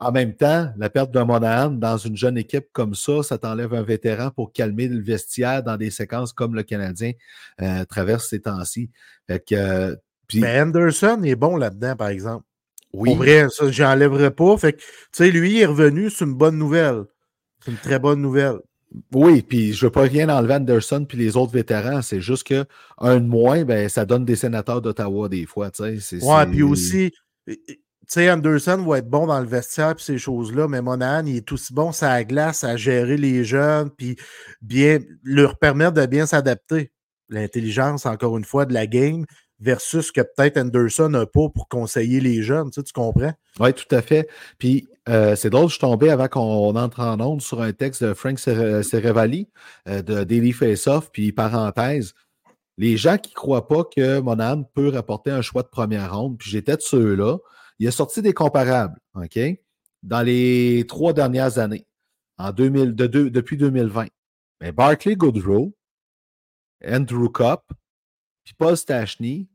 En 0.00 0.12
même 0.12 0.34
temps, 0.34 0.72
la 0.76 0.90
perte 0.90 1.10
de 1.10 1.20
Monahan 1.20 1.70
dans 1.70 1.96
une 1.96 2.16
jeune 2.16 2.38
équipe 2.38 2.66
comme 2.72 2.94
ça, 2.94 3.22
ça 3.22 3.38
t'enlève 3.38 3.74
un 3.74 3.82
vétéran 3.82 4.30
pour 4.30 4.52
calmer 4.52 4.88
le 4.88 5.00
vestiaire 5.00 5.62
dans 5.62 5.76
des 5.76 5.90
séquences 5.90 6.32
comme 6.32 6.54
le 6.54 6.62
Canadien 6.62 7.12
euh, 7.62 7.84
traverse 7.84 8.28
ces 8.28 8.40
temps-ci. 8.40 8.90
Fait 9.26 9.44
que, 9.44 9.54
euh, 9.54 9.96
Mais 10.34 10.60
Anderson 10.60 11.20
est 11.24 11.36
bon 11.36 11.56
là-dedans, 11.56 11.96
par 11.96 12.08
exemple. 12.08 12.44
oui, 12.92 13.10
Pour 13.10 13.18
vrai, 13.18 13.48
ça, 13.50 13.70
j'enlèverai 13.70 14.30
pas. 14.32 14.56
Fait 14.56 14.72
que, 14.72 14.78
tu 14.78 14.84
sais, 15.12 15.30
lui, 15.30 15.54
il 15.54 15.60
est 15.60 15.66
revenu, 15.66 16.10
c'est 16.10 16.24
une 16.24 16.34
bonne 16.34 16.58
nouvelle. 16.58 17.04
C'est 17.64 17.72
une 17.72 17.78
très 17.78 17.98
bonne 17.98 18.20
nouvelle. 18.20 18.58
Oui, 19.12 19.42
puis 19.42 19.72
je 19.72 19.86
veux 19.86 19.92
pas 19.92 20.02
rien 20.02 20.28
enlever 20.28 20.54
Anderson 20.54 21.04
puis 21.08 21.18
les 21.18 21.36
autres 21.36 21.52
vétérans. 21.52 22.02
C'est 22.02 22.20
juste 22.20 22.46
que 22.46 22.64
un 22.98 23.20
de 23.20 23.26
moins, 23.26 23.64
ben, 23.64 23.88
ça 23.88 24.04
donne 24.04 24.24
des 24.24 24.36
sénateurs 24.36 24.80
d'Ottawa 24.80 25.28
des 25.28 25.46
fois. 25.46 25.70
c'est- 25.74 26.20
puis 26.46 26.62
aussi, 26.62 27.12
Anderson 28.16 28.84
va 28.86 28.98
être 28.98 29.08
bon 29.08 29.26
dans 29.26 29.40
le 29.40 29.46
vestiaire 29.46 29.94
puis 29.94 30.04
ces 30.04 30.18
choses-là, 30.18 30.68
mais 30.68 30.80
Monahan, 30.80 31.26
il 31.26 31.36
est 31.36 31.52
aussi 31.52 31.74
bon 31.74 31.92
ça 31.92 32.24
glace 32.24 32.64
à 32.64 32.76
gérer 32.76 33.16
les 33.16 33.44
jeunes 33.44 33.90
puis 33.90 34.16
bien 34.62 34.98
leur 35.22 35.58
permettre 35.58 35.92
de 35.92 36.06
bien 36.06 36.26
s'adapter. 36.26 36.90
L'intelligence, 37.28 38.06
encore 38.06 38.38
une 38.38 38.44
fois, 38.44 38.64
de 38.64 38.72
la 38.72 38.86
game 38.86 39.26
versus 39.60 40.12
que 40.12 40.22
peut-être 40.22 40.56
Anderson 40.56 41.10
n'a 41.10 41.26
pas 41.26 41.48
pour 41.50 41.68
conseiller 41.68 42.20
les 42.20 42.42
jeunes, 42.42 42.70
tu 42.70 42.80
comprends? 42.94 43.34
Oui, 43.60 43.74
tout 43.74 43.94
à 43.94 44.00
fait. 44.00 44.28
Puis 44.58 44.88
euh, 45.08 45.36
c'est 45.36 45.50
drôle, 45.50 45.68
je 45.68 45.72
suis 45.72 45.80
tombé 45.80 46.10
avant 46.10 46.28
qu'on 46.28 46.76
entre 46.76 47.00
en 47.00 47.18
onde 47.20 47.40
sur 47.40 47.60
un 47.62 47.72
texte 47.72 48.04
de 48.04 48.14
Frank 48.14 48.38
Cere- 48.38 48.82
Cerevali 48.82 49.48
euh, 49.88 50.02
de 50.02 50.24
Daily 50.24 50.52
Face-Off, 50.52 51.10
puis 51.10 51.32
parenthèse. 51.32 52.14
Les 52.76 52.96
gens 52.96 53.18
qui 53.18 53.30
ne 53.30 53.34
croient 53.34 53.66
pas 53.66 53.84
que 53.84 54.20
Monahan 54.20 54.62
peut 54.62 54.88
rapporter 54.90 55.30
un 55.30 55.42
choix 55.42 55.62
de 55.62 55.68
première 55.68 56.14
ronde, 56.16 56.38
puis 56.38 56.50
j'étais 56.50 56.76
de 56.76 56.82
ceux-là. 56.82 57.38
Il 57.78 57.88
a 57.88 57.90
sorti 57.90 58.22
des 58.22 58.32
comparables, 58.34 58.98
OK? 59.14 59.38
Dans 60.02 60.22
les 60.22 60.84
trois 60.86 61.12
dernières 61.12 61.58
années, 61.58 61.86
en 62.38 62.52
2000, 62.52 62.94
de, 62.94 63.06
de, 63.06 63.28
depuis 63.28 63.56
2020. 63.56 64.06
Mais 64.60 64.72
Barclay 64.72 65.16
Goodrow, 65.16 65.74
Andrew 66.86 67.28
Cup, 67.28 67.60
puis 68.44 68.54
Paul 68.56 68.76
Stachny, 68.76 69.48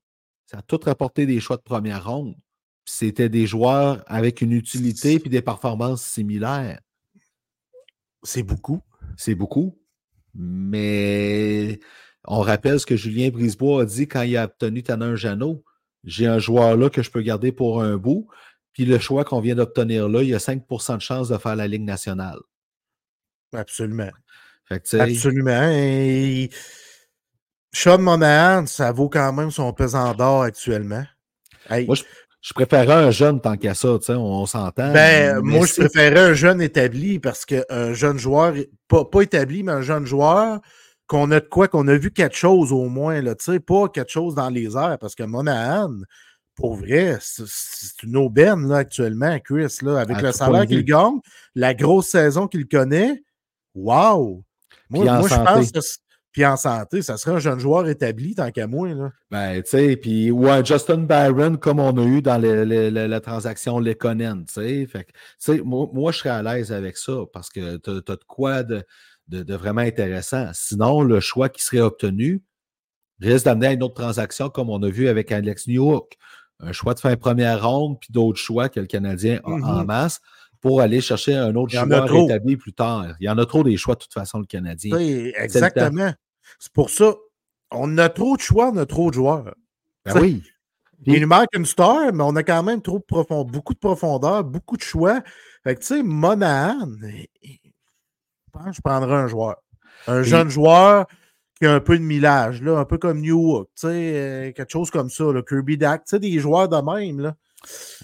ça 0.45 0.57
a 0.57 0.61
tout 0.61 0.79
rapporté 0.83 1.25
des 1.25 1.39
choix 1.39 1.57
de 1.57 1.61
première 1.61 2.05
ronde. 2.05 2.35
C'était 2.85 3.29
des 3.29 3.47
joueurs 3.47 4.03
avec 4.07 4.41
une 4.41 4.51
utilité 4.51 5.19
puis 5.19 5.29
des 5.29 5.41
performances 5.41 6.03
similaires. 6.03 6.79
C'est 8.23 8.43
beaucoup. 8.43 8.81
C'est 9.17 9.35
beaucoup. 9.35 9.77
Mais 10.33 11.79
on 12.25 12.41
rappelle 12.41 12.79
ce 12.79 12.85
que 12.85 12.95
Julien 12.95 13.29
Brisebois 13.29 13.83
a 13.83 13.85
dit 13.85 14.07
quand 14.07 14.23
il 14.23 14.35
a 14.37 14.45
obtenu 14.45 14.83
Tanner 14.83 15.15
Janot. 15.15 15.63
J'ai 16.03 16.27
un 16.27 16.39
joueur 16.39 16.75
là 16.75 16.89
que 16.89 17.01
je 17.01 17.11
peux 17.11 17.21
garder 17.21 17.51
pour 17.51 17.81
un 17.81 17.95
bout. 17.97 18.27
Puis 18.73 18.85
le 18.85 18.99
choix 18.99 19.23
qu'on 19.23 19.39
vient 19.39 19.55
d'obtenir 19.55 20.09
là, 20.09 20.21
il 20.23 20.29
y 20.29 20.35
a 20.35 20.39
5% 20.39 20.95
de 20.95 21.01
chance 21.01 21.29
de 21.29 21.37
faire 21.37 21.55
la 21.55 21.67
Ligue 21.67 21.83
nationale. 21.83 22.39
Absolument. 23.53 24.11
Absolument. 24.69 25.69
Et... 25.71 26.49
Sean 27.71 27.99
Monahan, 27.99 28.65
ça 28.65 28.91
vaut 28.91 29.09
quand 29.09 29.33
même 29.33 29.51
son 29.51 29.71
pesant 29.73 30.13
d'or 30.13 30.43
actuellement. 30.43 31.03
Moi, 31.69 31.95
je, 31.95 32.03
préférerais 32.51 33.05
un 33.05 33.11
jeune 33.11 33.39
tant 33.39 33.55
qu'à 33.55 33.73
ça, 33.73 33.87
on, 34.09 34.17
on 34.17 34.45
s'entend. 34.45 34.91
Ben, 34.91 35.39
moi, 35.39 35.65
je 35.65 35.75
préférerais 35.75 36.31
un 36.31 36.33
jeune 36.33 36.61
établi 36.61 37.19
parce 37.19 37.45
qu'un 37.45 37.93
jeune 37.93 38.17
joueur, 38.17 38.53
pas, 38.89 39.05
pas 39.05 39.21
établi, 39.21 39.63
mais 39.63 39.71
un 39.71 39.81
jeune 39.81 40.05
joueur, 40.05 40.59
qu'on 41.07 41.31
a 41.31 41.39
de 41.39 41.47
quoi, 41.47 41.69
qu'on 41.69 41.87
a 41.87 41.95
vu 41.95 42.11
quelque 42.11 42.35
chose 42.35 42.73
au 42.73 42.89
moins, 42.89 43.21
là, 43.21 43.33
pas 43.65 43.87
quelque 43.87 44.11
chose 44.11 44.35
dans 44.35 44.49
les 44.49 44.75
airs, 44.75 44.97
parce 44.99 45.15
que 45.15 45.23
Monahan, 45.23 45.93
pour 46.55 46.75
vrai, 46.75 47.17
c'est 47.21 48.03
une 48.03 48.17
aubaine 48.17 48.67
là, 48.67 48.77
actuellement, 48.77 49.39
Chris, 49.39 49.77
là, 49.81 49.99
avec 49.99 50.21
le 50.21 50.31
salaire 50.33 50.67
qu'il 50.67 50.83
gagne, 50.83 51.19
la 51.55 51.73
grosse 51.73 52.09
saison 52.09 52.47
qu'il 52.47 52.67
connaît. 52.67 53.23
Wow! 53.73 54.43
Moi, 54.89 55.05
moi 55.05 55.27
je 55.27 55.35
pense 55.35 55.71
que 55.71 55.79
puis 56.33 56.43
en 56.47 56.57
santé, 56.57 57.03
ça 57.03 57.15
serait 57.15 57.35
un 57.35 57.39
jeune 57.39 57.59
joueur 57.59 57.87
établi 57.87 58.33
tant 58.33 58.49
qu'à 58.49 58.65
moi. 58.65 58.89
Là. 58.89 59.11
Ben, 59.29 59.61
tu 59.61 59.69
sais, 59.69 59.95
puis 59.95 60.31
ou 60.31 60.49
un 60.49 60.63
Justin 60.63 60.97
Byron 60.97 61.57
comme 61.57 61.79
on 61.79 61.95
a 61.95 62.03
eu 62.03 62.23
dans 62.23 62.41
la 62.41 63.19
transaction 63.21 63.77
Lekonen, 63.79 64.43
tu 64.45 64.53
sais. 64.53 64.87
Fait 64.87 65.05
que, 65.05 65.61
moi, 65.61 65.87
moi, 65.93 66.11
je 66.11 66.17
serais 66.17 66.31
à 66.31 66.41
l'aise 66.41 66.73
avec 66.73 66.97
ça 66.97 67.13
parce 67.31 67.49
que 67.49 67.77
tu 67.77 67.89
as, 67.91 68.15
de 68.15 68.23
quoi 68.27 68.63
de, 68.63 68.83
de, 69.27 69.55
vraiment 69.55 69.81
intéressant. 69.81 70.49
Sinon, 70.53 71.03
le 71.03 71.19
choix 71.19 71.49
qui 71.49 71.63
serait 71.63 71.81
obtenu 71.81 72.41
risque 73.21 73.45
d'amener 73.45 73.67
à 73.67 73.71
une 73.73 73.83
autre 73.83 73.93
transaction 73.93 74.49
comme 74.49 74.71
on 74.71 74.81
a 74.81 74.89
vu 74.89 75.07
avec 75.07 75.31
Alex 75.31 75.67
Newhook. 75.67 76.17
Un 76.59 76.71
choix 76.71 76.95
de 76.95 76.99
fin 76.99 77.15
première 77.15 77.67
ronde, 77.67 77.99
puis 77.99 78.11
d'autres 78.11 78.39
choix 78.39 78.69
que 78.69 78.79
le 78.79 78.87
Canadien 78.87 79.39
a 79.43 79.49
en 79.49 79.59
mm-hmm. 79.59 79.85
masse 79.85 80.19
pour 80.61 80.81
aller 80.81 80.99
chercher 81.01 81.35
un 81.35 81.53
autre 81.55 81.73
joueur 81.73 82.15
établi 82.15 82.57
plus 82.57 82.73
tard. 82.73 83.13
Il 83.19 83.25
y 83.25 83.29
en 83.29 83.37
a 83.37 83.45
trop 83.45 83.63
des 83.63 83.77
choix 83.77 83.95
de 83.95 83.99
toute 83.99 84.13
façon, 84.13 84.39
le 84.39 84.45
Canadien. 84.45 84.95
Oui, 84.95 85.31
exactement. 85.37 86.13
C'est 86.59 86.73
pour 86.73 86.89
ça, 86.89 87.15
on 87.71 87.97
a 87.97 88.09
trop 88.09 88.35
de 88.35 88.41
choix, 88.41 88.69
on 88.69 88.77
a 88.77 88.85
trop 88.85 89.09
de 89.09 89.15
joueurs. 89.15 89.55
Ben 90.05 90.19
oui. 90.19 90.43
Il 91.05 91.21
nous 91.21 91.27
manque 91.27 91.49
une 91.53 91.65
star, 91.65 92.13
mais 92.13 92.23
on 92.23 92.35
a 92.35 92.43
quand 92.43 92.63
même 92.63 92.81
trop 92.81 92.99
de 92.99 93.03
profond, 93.03 93.43
beaucoup 93.43 93.73
de 93.73 93.79
profondeur, 93.79 94.43
beaucoup 94.43 94.77
de 94.77 94.81
choix. 94.81 95.21
Fait 95.63 95.75
que, 95.75 95.81
tu 95.81 95.87
sais, 95.87 96.03
Monahan, 96.03 96.87
je 98.71 98.81
prendrais 98.81 99.15
un 99.15 99.27
joueur. 99.27 99.57
Un 100.07 100.23
jeune 100.23 100.49
joueur 100.49 101.07
qui 101.59 101.65
a 101.65 101.73
un 101.73 101.79
peu 101.79 101.97
de 101.97 102.03
millage, 102.03 102.61
là, 102.61 102.77
un 102.77 102.85
peu 102.85 102.97
comme 102.97 103.19
New 103.19 103.63
tu 103.63 103.69
sais, 103.75 103.87
euh, 103.87 104.51
quelque 104.51 104.71
chose 104.71 104.91
comme 104.91 105.09
ça, 105.09 105.25
le 105.31 105.41
Kirby 105.41 105.77
Dak, 105.77 106.05
tu 106.05 106.11
sais, 106.11 106.19
des 106.19 106.39
joueurs 106.39 106.69
de 106.69 106.77
même, 106.77 107.19
là. 107.19 107.35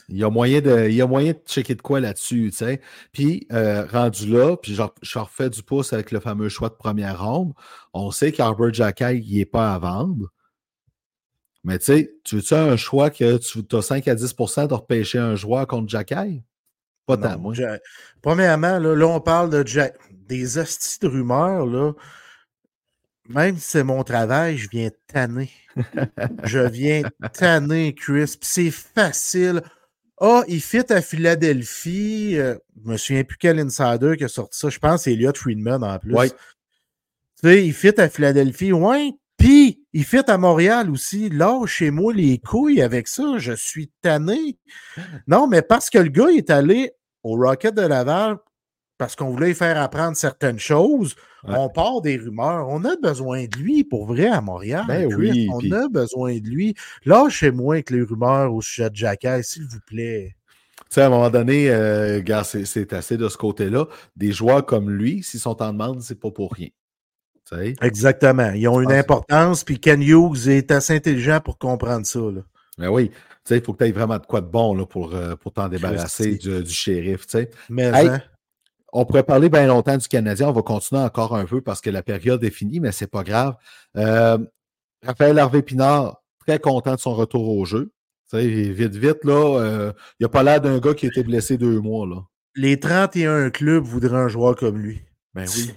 Il 0.07 0.17
y 0.17 0.23
a 0.23 0.29
moyen 0.29 0.61
de, 0.61 0.87
il 0.89 0.95
y 0.95 1.01
a 1.01 1.07
moyen 1.07 1.33
de 1.33 1.39
checker 1.45 1.75
de 1.75 1.81
quoi 1.81 1.99
là-dessus, 1.99 2.49
tu 2.51 2.57
sais. 2.57 2.81
Puis, 3.11 3.47
euh, 3.51 3.85
rendu 3.85 4.27
là, 4.27 4.57
puis 4.57 4.73
je, 4.73 4.83
je 5.01 5.19
refais 5.19 5.49
du 5.49 5.61
pouce 5.63 5.93
avec 5.93 6.11
le 6.11 6.19
fameux 6.19 6.49
choix 6.49 6.69
de 6.69 6.75
première 6.75 7.23
ronde. 7.23 7.53
On 7.93 8.11
sait 8.11 8.31
qu'Arbor 8.31 8.73
Jackay, 8.73 9.19
il 9.19 9.37
n'est 9.37 9.45
pas 9.45 9.73
à 9.73 9.79
vendre. 9.79 10.29
Mais 11.63 11.77
tu 11.77 11.85
sais, 11.85 12.13
tu 12.23 12.37
veux-tu 12.37 12.53
un 12.53 12.77
choix 12.77 13.09
que 13.09 13.37
tu 13.37 13.75
as 13.75 13.81
5 13.81 14.07
à 14.07 14.15
10% 14.15 14.67
de 14.67 14.73
repêcher 14.73 15.19
un 15.19 15.35
joueur 15.35 15.67
contre 15.67 15.89
Jackay? 15.89 16.43
Pas 17.05 17.17
tant, 17.17 17.39
moi. 17.39 17.53
Premièrement, 18.21 18.79
là, 18.79 18.95
là, 18.95 19.07
on 19.07 19.19
parle 19.19 19.49
de 19.49 19.65
Jack, 19.65 19.95
des 20.11 20.57
hosties 20.57 20.99
de 20.99 21.07
rumeurs, 21.07 21.65
là. 21.65 21.93
Même 23.27 23.57
si 23.57 23.61
c'est 23.61 23.83
mon 23.83 24.03
travail, 24.03 24.57
je 24.57 24.69
viens 24.69 24.89
tanner. 25.07 25.51
Je 26.43 26.59
viens 26.59 27.03
tanner, 27.33 27.93
Chris. 27.93 28.35
c'est 28.41 28.71
facile. 28.71 29.61
Ah, 30.21 30.43
il 30.47 30.61
fit 30.61 30.91
à 30.91 31.01
Philadelphie. 31.01 32.37
Euh, 32.37 32.55
je 32.83 32.91
me 32.91 32.97
souviens 32.97 33.23
plus 33.23 33.37
quel 33.37 33.59
insider 33.59 34.15
qui 34.17 34.25
a 34.25 34.27
sorti 34.27 34.57
ça. 34.59 34.69
Je 34.69 34.79
pense 34.79 34.95
que 34.95 35.03
c'est 35.03 35.13
Elliot 35.13 35.33
Friedman 35.33 35.83
en 35.83 35.97
plus. 35.97 36.13
Tu 36.13 36.29
sais, 37.41 37.65
il 37.65 37.73
fit 37.73 37.99
à 37.99 38.09
Philadelphie. 38.09 38.73
Ouais. 38.73 39.13
Puis, 39.37 39.85
il 39.93 40.03
fit 40.03 40.23
à 40.27 40.37
Montréal 40.37 40.91
aussi. 40.91 41.29
Là, 41.29 41.65
chez 41.65 41.91
moi, 41.91 42.13
les 42.13 42.37
couilles 42.39 42.81
avec 42.81 43.07
ça, 43.07 43.37
je 43.37 43.53
suis 43.53 43.89
tanné. 44.01 44.57
Non, 45.27 45.47
mais 45.47 45.61
parce 45.61 45.89
que 45.89 45.99
le 45.99 46.09
gars 46.09 46.27
est 46.27 46.49
allé 46.49 46.91
au 47.23 47.35
Rocket 47.37 47.73
de 47.73 47.81
Laval 47.83 48.37
parce 48.99 49.15
qu'on 49.15 49.29
voulait 49.29 49.53
faire 49.53 49.81
apprendre 49.81 50.15
certaines 50.15 50.59
choses. 50.59 51.15
On 51.45 51.69
part 51.69 52.01
des 52.01 52.17
rumeurs. 52.17 52.67
On 52.67 52.83
a 52.83 52.97
besoin 52.97 53.45
de 53.45 53.57
lui 53.57 53.85
pour 53.85 54.05
vrai 54.05 54.27
à 54.27 54.41
Montréal. 54.41 54.83
Ben 54.87 55.11
oui, 55.15 55.49
on 55.51 55.71
a 55.71 55.87
besoin 55.87 56.37
de 56.37 56.45
lui. 56.45 56.75
Lâchez-moi 57.05 57.75
avec 57.75 57.91
les 57.91 58.03
rumeurs 58.03 58.53
au 58.53 58.61
sujet 58.61 58.89
de 58.89 58.95
Jacques, 58.97 59.25
s'il 59.41 59.63
vous 59.63 59.79
plaît. 59.87 60.35
Tu 60.79 60.95
sais, 60.95 61.01
à 61.01 61.05
un 61.05 61.09
moment 61.09 61.29
donné, 61.29 61.71
euh, 61.71 62.21
c'est 62.43 62.91
assez 62.91 63.15
de 63.15 63.29
ce 63.29 63.37
côté-là. 63.37 63.87
Des 64.17 64.33
joueurs 64.33 64.65
comme 64.65 64.89
lui, 64.89 65.23
s'ils 65.23 65.39
sont 65.39 65.61
en 65.61 65.71
demande, 65.71 66.01
c'est 66.01 66.19
pas 66.19 66.31
pour 66.31 66.51
rien. 66.51 66.67
Exactement. 67.81 68.51
Ils 68.51 68.67
ont 68.67 68.81
une 68.81 68.91
importance, 68.91 69.63
puis 69.63 69.79
Ken 69.79 70.01
Hughes 70.01 70.49
est 70.49 70.71
assez 70.71 70.93
intelligent 70.93 71.39
pour 71.39 71.57
comprendre 71.57 72.05
ça. 72.05 72.19
Là. 72.19 72.41
Ben 72.77 72.89
oui. 72.89 73.11
il 73.49 73.61
faut 73.61 73.73
que 73.73 73.83
tu 73.83 73.89
aies 73.89 73.93
vraiment 73.93 74.17
de 74.17 74.25
quoi 74.25 74.41
de 74.41 74.47
bon 74.47 74.75
là, 74.75 74.85
pour, 74.85 75.15
euh, 75.15 75.35
pour 75.35 75.53
t'en 75.53 75.69
débarrasser 75.69 76.35
du, 76.35 76.63
du, 76.63 76.71
shérif. 76.71 77.25
Mais 77.69 77.85
hein? 77.85 78.21
On 78.93 79.05
pourrait 79.05 79.23
parler 79.23 79.49
bien 79.49 79.67
longtemps 79.67 79.97
du 79.97 80.07
Canadien. 80.07 80.49
On 80.49 80.51
va 80.51 80.61
continuer 80.61 81.01
encore 81.01 81.35
un 81.35 81.45
peu 81.45 81.61
parce 81.61 81.81
que 81.81 81.89
la 81.89 82.03
période 82.03 82.43
est 82.43 82.49
finie, 82.49 82.79
mais 82.79 82.91
c'est 82.91 83.07
pas 83.07 83.23
grave. 83.23 83.55
Euh, 83.97 84.37
Raphaël 85.05 85.37
Harvey-Pinard, 85.39 86.21
très 86.39 86.59
content 86.59 86.95
de 86.95 86.99
son 86.99 87.13
retour 87.13 87.49
au 87.49 87.65
jeu. 87.65 87.91
vite, 88.33 88.95
vite, 88.95 89.23
là, 89.23 89.59
euh, 89.59 89.93
il 90.19 90.23
n'a 90.23 90.29
pas 90.29 90.43
l'air 90.43 90.61
d'un 90.61 90.79
gars 90.79 90.93
qui 90.93 91.05
a 91.05 91.09
été 91.09 91.23
blessé 91.23 91.57
deux 91.57 91.79
mois. 91.79 92.07
Là. 92.07 92.23
Les 92.55 92.79
31 92.79 93.49
clubs 93.49 93.83
voudraient 93.83 94.17
un 94.17 94.27
joueur 94.27 94.55
comme 94.55 94.77
lui. 94.77 95.01
Ben 95.33 95.45
oui. 95.55 95.73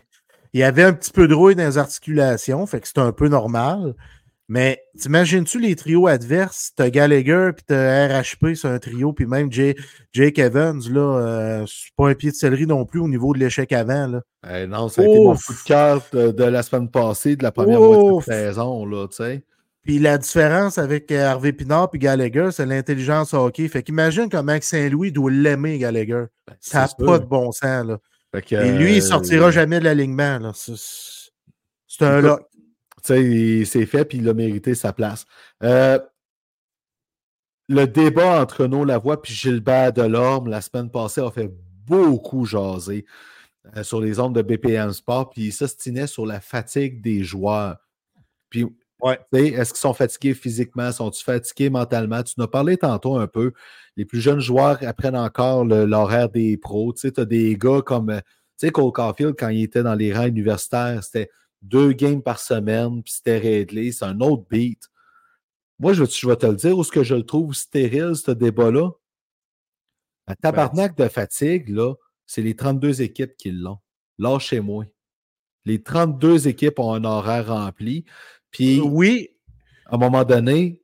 Il 0.55 0.61
y 0.61 0.65
avait 0.65 0.83
un 0.83 0.93
petit 0.93 1.13
peu 1.13 1.29
de 1.29 1.35
rouille 1.35 1.55
dans 1.55 1.65
les 1.65 1.79
articulations, 1.79 2.67
fait 2.67 2.81
que 2.81 2.89
c'est 2.89 2.99
un 2.99 3.13
peu 3.13 3.29
normal. 3.29 3.95
Mais 4.53 4.85
t'imagines-tu 5.01 5.59
les 5.59 5.75
trios 5.77 6.09
adverses? 6.09 6.73
T'as 6.77 6.91
Gallagher 6.91 7.53
puis 7.57 7.65
t'as 7.67 8.21
RHP 8.21 8.55
c'est 8.55 8.69
un 8.69 8.79
trio, 8.79 9.15
puis 9.15 9.25
même 9.25 9.51
Jake 9.51 10.39
Evans, 10.39 10.79
là, 10.91 11.01
euh, 11.01 11.65
c'est 11.67 11.95
pas 11.97 12.11
un 12.11 12.15
pied 12.15 12.33
de 12.33 12.37
céleri 12.37 12.67
non 12.67 12.85
plus 12.85 13.01
au 13.01 13.09
niveau 13.09 13.33
de 13.33 13.39
l'échec 13.39 13.73
avant. 13.73 14.09
Là. 14.09 14.21
Eh 14.51 14.67
non, 14.67 14.91
ça 14.91 15.01
a 15.01 15.05
été 15.07 15.21
mon 15.21 15.35
coup 15.35 15.55
de 15.55 15.65
cœur 15.67 16.03
de, 16.13 16.45
la 16.45 16.63
semaine 16.63 16.91
passée, 16.91 17.35
de 17.35 17.43
la 17.43 17.51
première 17.51 17.81
moitié 17.81 18.19
de 18.19 18.23
saison, 18.25 18.85
là, 18.85 19.09
tu 19.09 19.17
sais. 19.17 19.43
Puis 19.85 19.99
la 19.99 20.19
différence 20.19 20.77
avec 20.77 21.11
euh, 21.11 21.25
Harvey 21.25 21.55
Pinard 21.55 21.89
et 21.95 21.99
Gallagher, 21.99 22.51
c'est 22.53 22.67
l'intelligence 22.67 23.33
hockey. 23.33 23.67
Fait 23.69 23.83
qu'imagine 23.83 24.29
comment 24.29 24.59
Saint-Louis 24.61 25.13
doit 25.13 25.31
l'aimer, 25.31 25.79
Gallagher. 25.79 26.27
Ben, 26.47 26.57
ça 26.61 26.81
n'a 26.81 27.07
pas 27.07 27.19
de 27.19 27.25
bon 27.25 27.53
sens, 27.53 27.87
là. 27.87 27.99
Et 28.51 28.73
lui, 28.73 28.93
il 28.93 28.97
ne 28.97 29.01
sortira 29.01 29.47
euh, 29.47 29.51
jamais 29.51 29.79
de 29.79 29.85
l'alignement, 29.85 30.53
C'est 30.55 32.05
un 32.05 32.21
lock 32.21 32.43
c'est 33.03 33.87
fait, 33.87 34.05
puis 34.05 34.19
il 34.19 34.29
a 34.29 34.35
mérité 34.35 34.75
sa 34.75 34.93
place. 34.93 35.27
Euh, 35.63 35.99
le 37.69 37.87
débat 37.87 38.41
entre 38.41 38.65
Renaud 38.65 38.85
Lavoie 38.85 39.21
et 39.25 39.33
Gilbert 39.33 39.93
Delorme 39.93 40.49
la 40.49 40.61
semaine 40.61 40.91
passée 40.91 41.21
a 41.21 41.31
fait 41.31 41.51
beaucoup 41.87 42.45
jaser 42.45 43.07
euh, 43.77 43.83
sur 43.83 44.01
les 44.01 44.19
ondes 44.19 44.35
de 44.35 44.43
BPM 44.43 44.93
Sport, 44.93 45.31
puis 45.31 45.43
il 45.43 45.53
s'ostinait 45.53 46.07
sur 46.07 46.27
la 46.27 46.41
fatigue 46.41 47.01
des 47.01 47.23
joueurs. 47.23 47.77
Puis, 48.51 48.67
ouais. 49.01 49.19
est-ce 49.33 49.73
qu'ils 49.73 49.81
sont 49.81 49.95
fatigués 49.95 50.35
physiquement? 50.35 50.91
Sont-ils 50.93 51.23
fatigués 51.23 51.71
mentalement? 51.71 52.23
Tu 52.23 52.35
nous 52.37 52.45
as 52.45 52.51
parlé 52.51 52.77
tantôt 52.77 53.17
un 53.17 53.27
peu. 53.27 53.53
Les 53.97 54.05
plus 54.05 54.21
jeunes 54.21 54.41
joueurs 54.41 54.79
apprennent 54.83 55.17
encore 55.17 55.65
l'horaire 55.65 56.29
des 56.29 56.57
pros. 56.57 56.93
Tu 56.93 57.01
sais, 57.01 57.21
as 57.21 57.25
des 57.25 57.57
gars 57.57 57.83
comme, 57.83 58.11
euh, 58.11 58.21
tu 58.59 58.67
sais, 58.67 58.71
Cole 58.71 58.93
Caulfield, 58.93 59.35
quand 59.39 59.49
il 59.49 59.63
était 59.63 59.83
dans 59.83 59.95
les 59.95 60.13
rangs 60.13 60.27
universitaires, 60.27 61.03
c'était 61.03 61.31
deux 61.63 61.93
games 61.93 62.23
par 62.23 62.41
semaine, 62.41 63.03
puis 63.03 63.15
c'était 63.15 63.39
réglé. 63.39 63.93
C'est 63.93 64.05
un 64.05 64.21
autre 64.21 64.45
beat. 64.51 64.89
Moi, 65.79 65.93
je, 65.95 66.03
vais 66.03 66.37
te 66.37 66.47
le 66.47 66.57
dire, 66.57 66.77
où 66.77 66.83
est-ce 66.83 66.93
que 66.93 67.03
je 67.03 67.15
le 67.15 67.25
trouve 67.25 67.55
stérile, 67.55 68.15
ce 68.15 68.31
débat-là? 68.31 68.91
Un 70.27 70.35
tabarnak 70.35 70.97
de 70.97 71.09
fatigue, 71.09 71.69
là, 71.69 71.95
c'est 72.27 72.43
les 72.43 72.55
32 72.55 73.03
équipes 73.03 73.37
qui 73.37 73.51
l'ont. 73.51 73.79
Lâchez-moi. 74.19 74.85
Les 75.65 75.83
32 75.83 76.49
équipes 76.49 76.79
ont 76.79 76.93
un 76.93 77.05
horaire 77.05 77.49
rempli. 77.49 78.05
Puis, 78.51 78.81
oui. 78.81 79.31
à 79.87 79.97
un 79.97 79.99
moment 79.99 80.25
donné, 80.25 80.83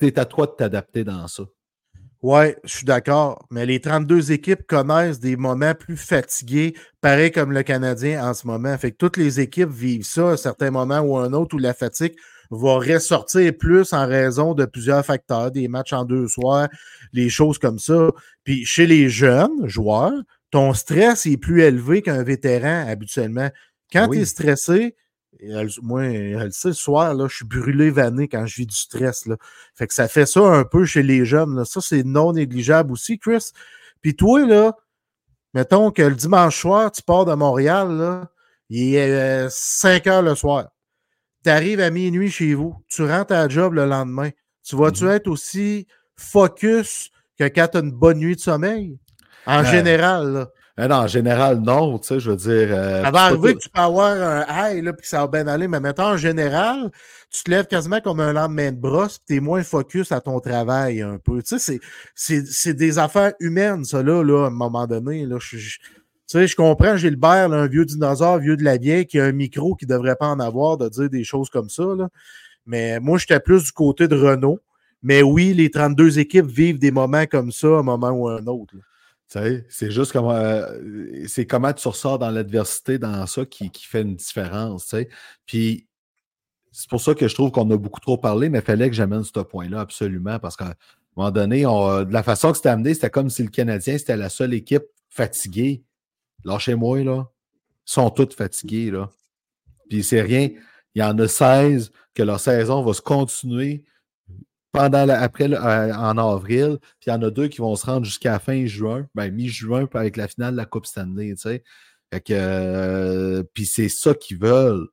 c'est 0.00 0.18
à 0.18 0.24
toi 0.24 0.46
de 0.46 0.52
t'adapter 0.52 1.04
dans 1.04 1.26
ça. 1.28 1.44
Oui, 2.22 2.54
je 2.62 2.76
suis 2.76 2.84
d'accord. 2.84 3.44
Mais 3.50 3.66
les 3.66 3.80
32 3.80 4.30
équipes 4.30 4.64
connaissent 4.64 5.18
des 5.18 5.36
moments 5.36 5.74
plus 5.74 5.96
fatigués, 5.96 6.74
pareil 7.00 7.32
comme 7.32 7.50
le 7.50 7.64
Canadien 7.64 8.24
en 8.24 8.32
ce 8.32 8.46
moment. 8.46 8.78
Fait 8.78 8.92
que 8.92 8.96
toutes 8.96 9.16
les 9.16 9.40
équipes 9.40 9.70
vivent 9.70 10.04
ça 10.04 10.28
à 10.28 10.32
un 10.32 10.36
certain 10.36 10.70
moment 10.70 11.00
ou 11.00 11.16
un 11.16 11.32
autre 11.32 11.56
où 11.56 11.58
la 11.58 11.74
fatigue 11.74 12.14
va 12.52 12.74
ressortir 12.74 13.52
plus 13.58 13.92
en 13.92 14.06
raison 14.06 14.54
de 14.54 14.66
plusieurs 14.66 15.04
facteurs, 15.04 15.50
des 15.50 15.66
matchs 15.66 15.94
en 15.94 16.04
deux 16.04 16.28
soirs, 16.28 16.68
les 17.12 17.28
choses 17.28 17.58
comme 17.58 17.80
ça. 17.80 18.10
Puis 18.44 18.64
chez 18.64 18.86
les 18.86 19.08
jeunes 19.08 19.66
joueurs, 19.66 20.12
ton 20.52 20.74
stress 20.74 21.26
est 21.26 21.38
plus 21.38 21.62
élevé 21.62 22.02
qu'un 22.02 22.22
vétéran 22.22 22.86
habituellement. 22.86 23.48
Quand 23.92 24.08
tu 24.08 24.20
es 24.20 24.24
stressé, 24.26 24.94
moi, 25.82 26.04
elle 26.04 26.32
le 26.32 26.68
le 26.68 26.72
soir, 26.72 27.14
là, 27.14 27.26
je 27.28 27.36
suis 27.36 27.44
brûlé 27.44 27.90
vanné 27.90 28.28
quand 28.28 28.46
je 28.46 28.56
vis 28.56 28.66
du 28.66 28.76
stress. 28.76 29.26
Là. 29.26 29.36
Fait 29.74 29.86
que 29.86 29.94
ça 29.94 30.08
fait 30.08 30.26
ça 30.26 30.40
un 30.40 30.64
peu 30.64 30.84
chez 30.84 31.02
les 31.02 31.24
jeunes. 31.24 31.64
Ça, 31.64 31.80
c'est 31.80 32.04
non 32.04 32.32
négligeable 32.32 32.92
aussi, 32.92 33.18
Chris. 33.18 33.50
Puis 34.00 34.14
toi, 34.14 34.46
là, 34.46 34.76
mettons 35.54 35.90
que 35.90 36.02
le 36.02 36.14
dimanche 36.14 36.60
soir, 36.60 36.92
tu 36.92 37.02
pars 37.02 37.24
de 37.24 37.34
Montréal, 37.34 37.96
là, 37.96 38.30
il 38.68 38.94
est 38.94 39.48
5 39.50 40.06
euh, 40.06 40.10
heures 40.10 40.22
le 40.22 40.34
soir. 40.34 40.68
Tu 41.44 41.50
arrives 41.50 41.80
à 41.80 41.90
minuit 41.90 42.30
chez 42.30 42.54
vous, 42.54 42.76
tu 42.88 43.02
rentres 43.02 43.32
à 43.32 43.42
la 43.42 43.48
job 43.48 43.74
le 43.74 43.84
lendemain. 43.84 44.30
Tu 44.64 44.76
vas-tu 44.76 45.04
mm-hmm. 45.04 45.16
être 45.16 45.28
aussi 45.28 45.86
focus 46.16 47.10
que 47.38 47.44
quand 47.44 47.68
tu 47.72 47.78
as 47.78 47.80
une 47.80 47.90
bonne 47.90 48.18
nuit 48.18 48.36
de 48.36 48.40
sommeil? 48.40 48.98
En 49.44 49.64
général, 49.64 50.32
là. 50.32 50.48
Ah 50.76 50.88
non, 50.88 50.96
en 50.96 51.06
général, 51.06 51.60
non, 51.60 51.98
tu 51.98 52.08
sais, 52.08 52.20
je 52.20 52.30
veux 52.30 52.36
dire. 52.36 52.68
Euh, 52.70 53.02
ça 53.02 53.10
va 53.10 53.24
arriver 53.24 53.54
que 53.54 53.58
tu 53.58 53.68
peux 53.68 53.80
avoir 53.80 54.10
un 54.10 54.44
high, 54.48 54.82
là, 54.82 54.94
puis 54.94 55.02
que 55.02 55.08
ça 55.08 55.20
va 55.20 55.26
bien 55.26 55.46
aller, 55.46 55.68
mais 55.68 55.80
maintenant, 55.80 56.12
en 56.12 56.16
général, 56.16 56.90
tu 57.30 57.42
te 57.42 57.50
lèves 57.50 57.66
quasiment 57.66 58.00
comme 58.00 58.20
un 58.20 58.32
lendemain 58.32 58.72
de 58.72 58.78
brosse, 58.78 59.18
puis 59.18 59.26
tu 59.28 59.36
es 59.36 59.40
moins 59.40 59.62
focus 59.62 60.12
à 60.12 60.22
ton 60.22 60.40
travail 60.40 61.02
un 61.02 61.18
peu. 61.18 61.42
Tu 61.42 61.58
sais, 61.58 61.78
c'est 62.14 62.74
des 62.74 62.98
affaires 62.98 63.34
humaines, 63.38 63.84
ça, 63.84 64.02
là, 64.02 64.22
là 64.22 64.44
à 64.44 64.46
un 64.46 64.50
moment 64.50 64.86
donné. 64.86 65.26
Là, 65.26 65.36
tu 65.40 65.58
sais, 66.26 66.46
je 66.46 66.56
comprends 66.56 66.96
Gilbert, 66.96 67.50
là, 67.50 67.58
un 67.58 67.66
vieux 67.66 67.84
dinosaure, 67.84 68.38
vieux 68.38 68.56
de 68.56 68.64
la 68.64 68.78
vieille, 68.78 69.06
qui 69.06 69.20
a 69.20 69.24
un 69.24 69.32
micro 69.32 69.74
qui 69.74 69.84
ne 69.84 69.90
devrait 69.90 70.16
pas 70.16 70.28
en 70.28 70.40
avoir, 70.40 70.78
de 70.78 70.88
dire 70.88 71.10
des 71.10 71.24
choses 71.24 71.50
comme 71.50 71.68
ça, 71.68 71.84
là. 71.96 72.08
Mais 72.64 72.98
moi, 73.00 73.18
j'étais 73.18 73.40
plus 73.40 73.64
du 73.64 73.72
côté 73.72 74.08
de 74.08 74.16
Renault. 74.16 74.60
Mais 75.02 75.22
oui, 75.22 75.52
les 75.52 75.70
32 75.70 76.18
équipes 76.20 76.46
vivent 76.46 76.78
des 76.78 76.92
moments 76.92 77.26
comme 77.26 77.50
ça, 77.50 77.66
un 77.66 77.82
moment 77.82 78.10
ou 78.10 78.28
un 78.28 78.46
autre. 78.46 78.74
C'est 79.68 79.90
juste 79.90 80.12
comment 80.12 80.32
euh, 80.32 81.24
c'est 81.26 81.46
comment 81.46 81.72
tu 81.72 81.88
ressors 81.88 82.18
dans 82.18 82.30
l'adversité 82.30 82.98
dans 82.98 83.26
ça 83.26 83.46
qui, 83.46 83.70
fait 83.74 84.02
une 84.02 84.16
différence. 84.16 84.94
Puis 85.46 85.86
c'est 86.70 86.88
pour 86.88 87.00
ça 87.00 87.14
que 87.14 87.28
je 87.28 87.34
trouve 87.34 87.50
qu'on 87.50 87.70
a 87.70 87.76
beaucoup 87.76 88.00
trop 88.00 88.18
parlé, 88.18 88.48
mais 88.48 88.58
il 88.58 88.64
fallait 88.64 88.88
que 88.90 88.96
j'amène 88.96 89.24
ce 89.24 89.40
point-là 89.40 89.80
absolument. 89.80 90.38
Parce 90.38 90.56
qu'à 90.56 90.68
un 90.68 90.74
moment 91.16 91.30
donné, 91.30 91.62
de 91.62 92.12
la 92.12 92.22
façon 92.22 92.50
que 92.50 92.56
c'était 92.58 92.70
amené, 92.70 92.94
c'était 92.94 93.10
comme 93.10 93.30
si 93.30 93.42
le 93.42 93.50
Canadien, 93.50 93.96
c'était 93.96 94.16
la 94.16 94.28
seule 94.28 94.54
équipe 94.54 94.84
fatiguée. 95.08 95.82
Lâchez-moi, 96.44 97.04
là. 97.04 97.26
Ils 97.86 97.92
sont 97.92 98.10
toutes 98.10 98.34
fatigués, 98.34 98.90
là. 98.90 99.10
Puis 99.88 100.02
c'est 100.02 100.22
rien. 100.22 100.50
Il 100.94 101.00
y 101.00 101.02
en 101.02 101.18
a 101.18 101.28
16 101.28 101.90
que 102.14 102.22
leur 102.22 102.40
saison 102.40 102.82
va 102.82 102.92
se 102.92 103.00
continuer 103.00 103.84
pendant 104.72 105.08
après 105.08 105.52
euh, 105.52 105.94
en 105.94 106.18
avril, 106.18 106.78
puis 107.00 107.08
il 107.08 107.10
y 107.10 107.12
en 107.12 107.22
a 107.22 107.30
deux 107.30 107.48
qui 107.48 107.60
vont 107.60 107.76
se 107.76 107.86
rendre 107.86 108.04
jusqu'à 108.04 108.38
fin 108.38 108.66
juin, 108.66 109.06
ben 109.14 109.32
mi-juin 109.32 109.86
avec 109.94 110.16
la 110.16 110.28
finale 110.28 110.52
de 110.52 110.56
la 110.56 110.66
Coupe 110.66 110.86
Stanley, 110.86 111.34
tu 111.34 111.42
sais. 111.42 111.62
euh, 112.30 113.42
puis 113.54 113.66
c'est 113.66 113.88
ça 113.88 114.14
qu'ils 114.14 114.38
veulent. 114.38 114.88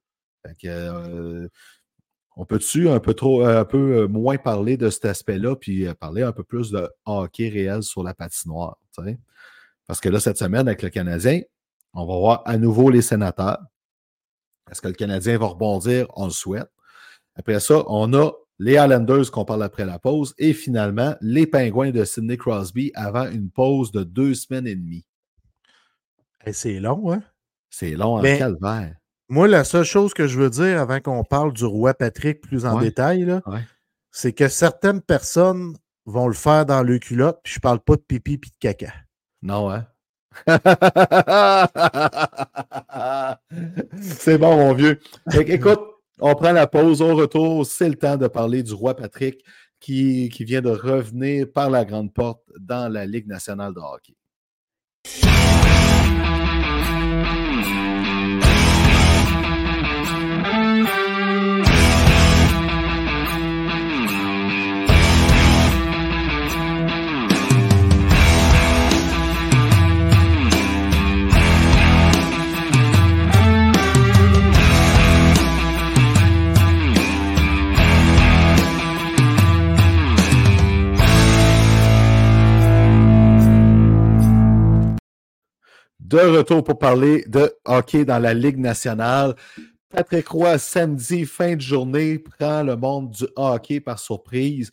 euh, 0.66 1.48
on 2.36 2.46
peut-tu 2.46 2.90
un 2.90 3.00
peu 3.00 3.14
trop, 3.14 3.44
un 3.44 3.66
peu 3.66 4.08
moins 4.08 4.38
parler 4.38 4.78
de 4.78 4.90
cet 4.90 5.06
aspect-là, 5.06 5.56
puis 5.56 5.88
parler 5.96 6.24
un 6.24 6.32
peu 6.32 6.44
plus 6.44 6.72
de 6.72 6.90
hockey 7.06 7.50
réel 7.50 7.84
sur 7.84 8.04
la 8.04 8.14
patinoire, 8.14 8.78
tu 8.98 9.04
sais? 9.04 9.18
Parce 9.88 10.00
que 10.02 10.10
là, 10.10 10.20
cette 10.20 10.38
semaine, 10.38 10.68
avec 10.68 10.84
le 10.84 10.90
Canadien, 10.90 11.42
on 11.94 12.06
va 12.06 12.16
voir 12.18 12.44
à 12.46 12.58
nouveau 12.58 12.90
les 12.90 13.02
sénateurs. 13.02 13.60
Est-ce 14.72 14.82
que 14.82 14.88
le 14.88 14.94
Canadien 14.94 15.38
va 15.38 15.48
rebondir? 15.48 16.08
On 16.16 16.26
le 16.26 16.32
souhaite. 16.32 16.70
Après 17.36 17.60
ça, 17.60 17.84
on 17.88 18.14
a 18.14 18.32
les 18.60 18.74
Islanders 18.74 19.32
qu'on 19.32 19.46
parle 19.46 19.64
après 19.64 19.86
la 19.86 20.00
pause, 20.00 20.34
et 20.38 20.54
finalement 20.54 21.16
les 21.22 21.48
Pingouins 21.48 21.92
de 21.92 22.04
Sidney 22.04 22.36
Crosby 22.38 22.92
avant 22.94 23.30
une 23.30 23.50
pause 23.50 23.92
de 23.92 24.04
deux 24.04 24.34
semaines 24.34 24.68
et 24.68 24.76
demie. 24.76 25.06
c'est 26.52 26.80
long, 26.80 27.14
hein? 27.14 27.24
C'est 27.70 27.92
long 27.92 28.18
en 28.18 28.22
calvaire. 28.22 28.96
Moi, 29.30 29.48
la 29.48 29.64
seule 29.64 29.86
chose 29.86 30.16
que 30.16 30.28
je 30.28 30.40
veux 30.40 30.50
dire 30.50 30.80
avant 30.80 31.00
qu'on 31.00 31.24
parle 31.24 31.54
du 31.54 31.64
roi 31.64 31.94
Patrick 31.94 32.42
plus 32.42 32.66
en 32.66 32.80
détail, 32.80 33.40
c'est 34.12 34.34
que 34.34 34.48
certaines 34.48 35.02
personnes 35.02 35.78
vont 36.06 36.28
le 36.28 36.34
faire 36.34 36.66
dans 36.66 36.82
le 36.82 36.98
culotte, 36.98 37.40
puis 37.44 37.54
je 37.54 37.60
parle 37.60 37.80
pas 37.80 37.96
de 37.96 38.02
pipi 38.02 38.40
puis 38.40 38.50
de 38.50 38.56
caca. 38.60 38.92
Non, 39.44 39.72
hein? 39.72 39.86
c'est 44.02 44.38
bon, 44.38 44.58
mon 44.58 44.74
vieux. 44.74 45.00
Écoute, 45.34 45.82
on 46.20 46.36
prend 46.36 46.52
la 46.52 46.68
pause. 46.68 47.02
Au 47.02 47.16
retour, 47.16 47.66
c'est 47.66 47.90
le 47.90 47.96
temps 47.96 48.18
de 48.18 48.28
parler 48.28 48.64
du 48.64 48.74
roi 48.74 48.96
Patrick 48.96 49.44
qui 49.80 50.30
vient 50.40 50.62
de 50.62 50.70
revenir 50.70 51.48
par 51.52 51.70
la 51.70 51.86
grande 51.86 52.14
porte 52.14 52.44
dans 52.60 52.92
la 52.92 53.06
Ligue 53.06 53.28
nationale 53.28 53.74
de 53.74 53.80
hockey. 53.80 54.16
De 86.10 86.18
retour 86.18 86.64
pour 86.64 86.80
parler 86.80 87.24
de 87.28 87.54
hockey 87.66 88.04
dans 88.04 88.18
la 88.18 88.34
Ligue 88.34 88.58
nationale. 88.58 89.36
Patrick 89.90 90.28
Roy, 90.28 90.58
samedi, 90.58 91.24
fin 91.28 91.56
de 91.56 91.62
journée, 91.62 92.18
prend 92.18 92.64
le 92.64 92.76
monde 92.76 93.12
du 93.12 93.26
hockey 93.36 93.80
par 93.80 94.00
surprise. 94.00 94.72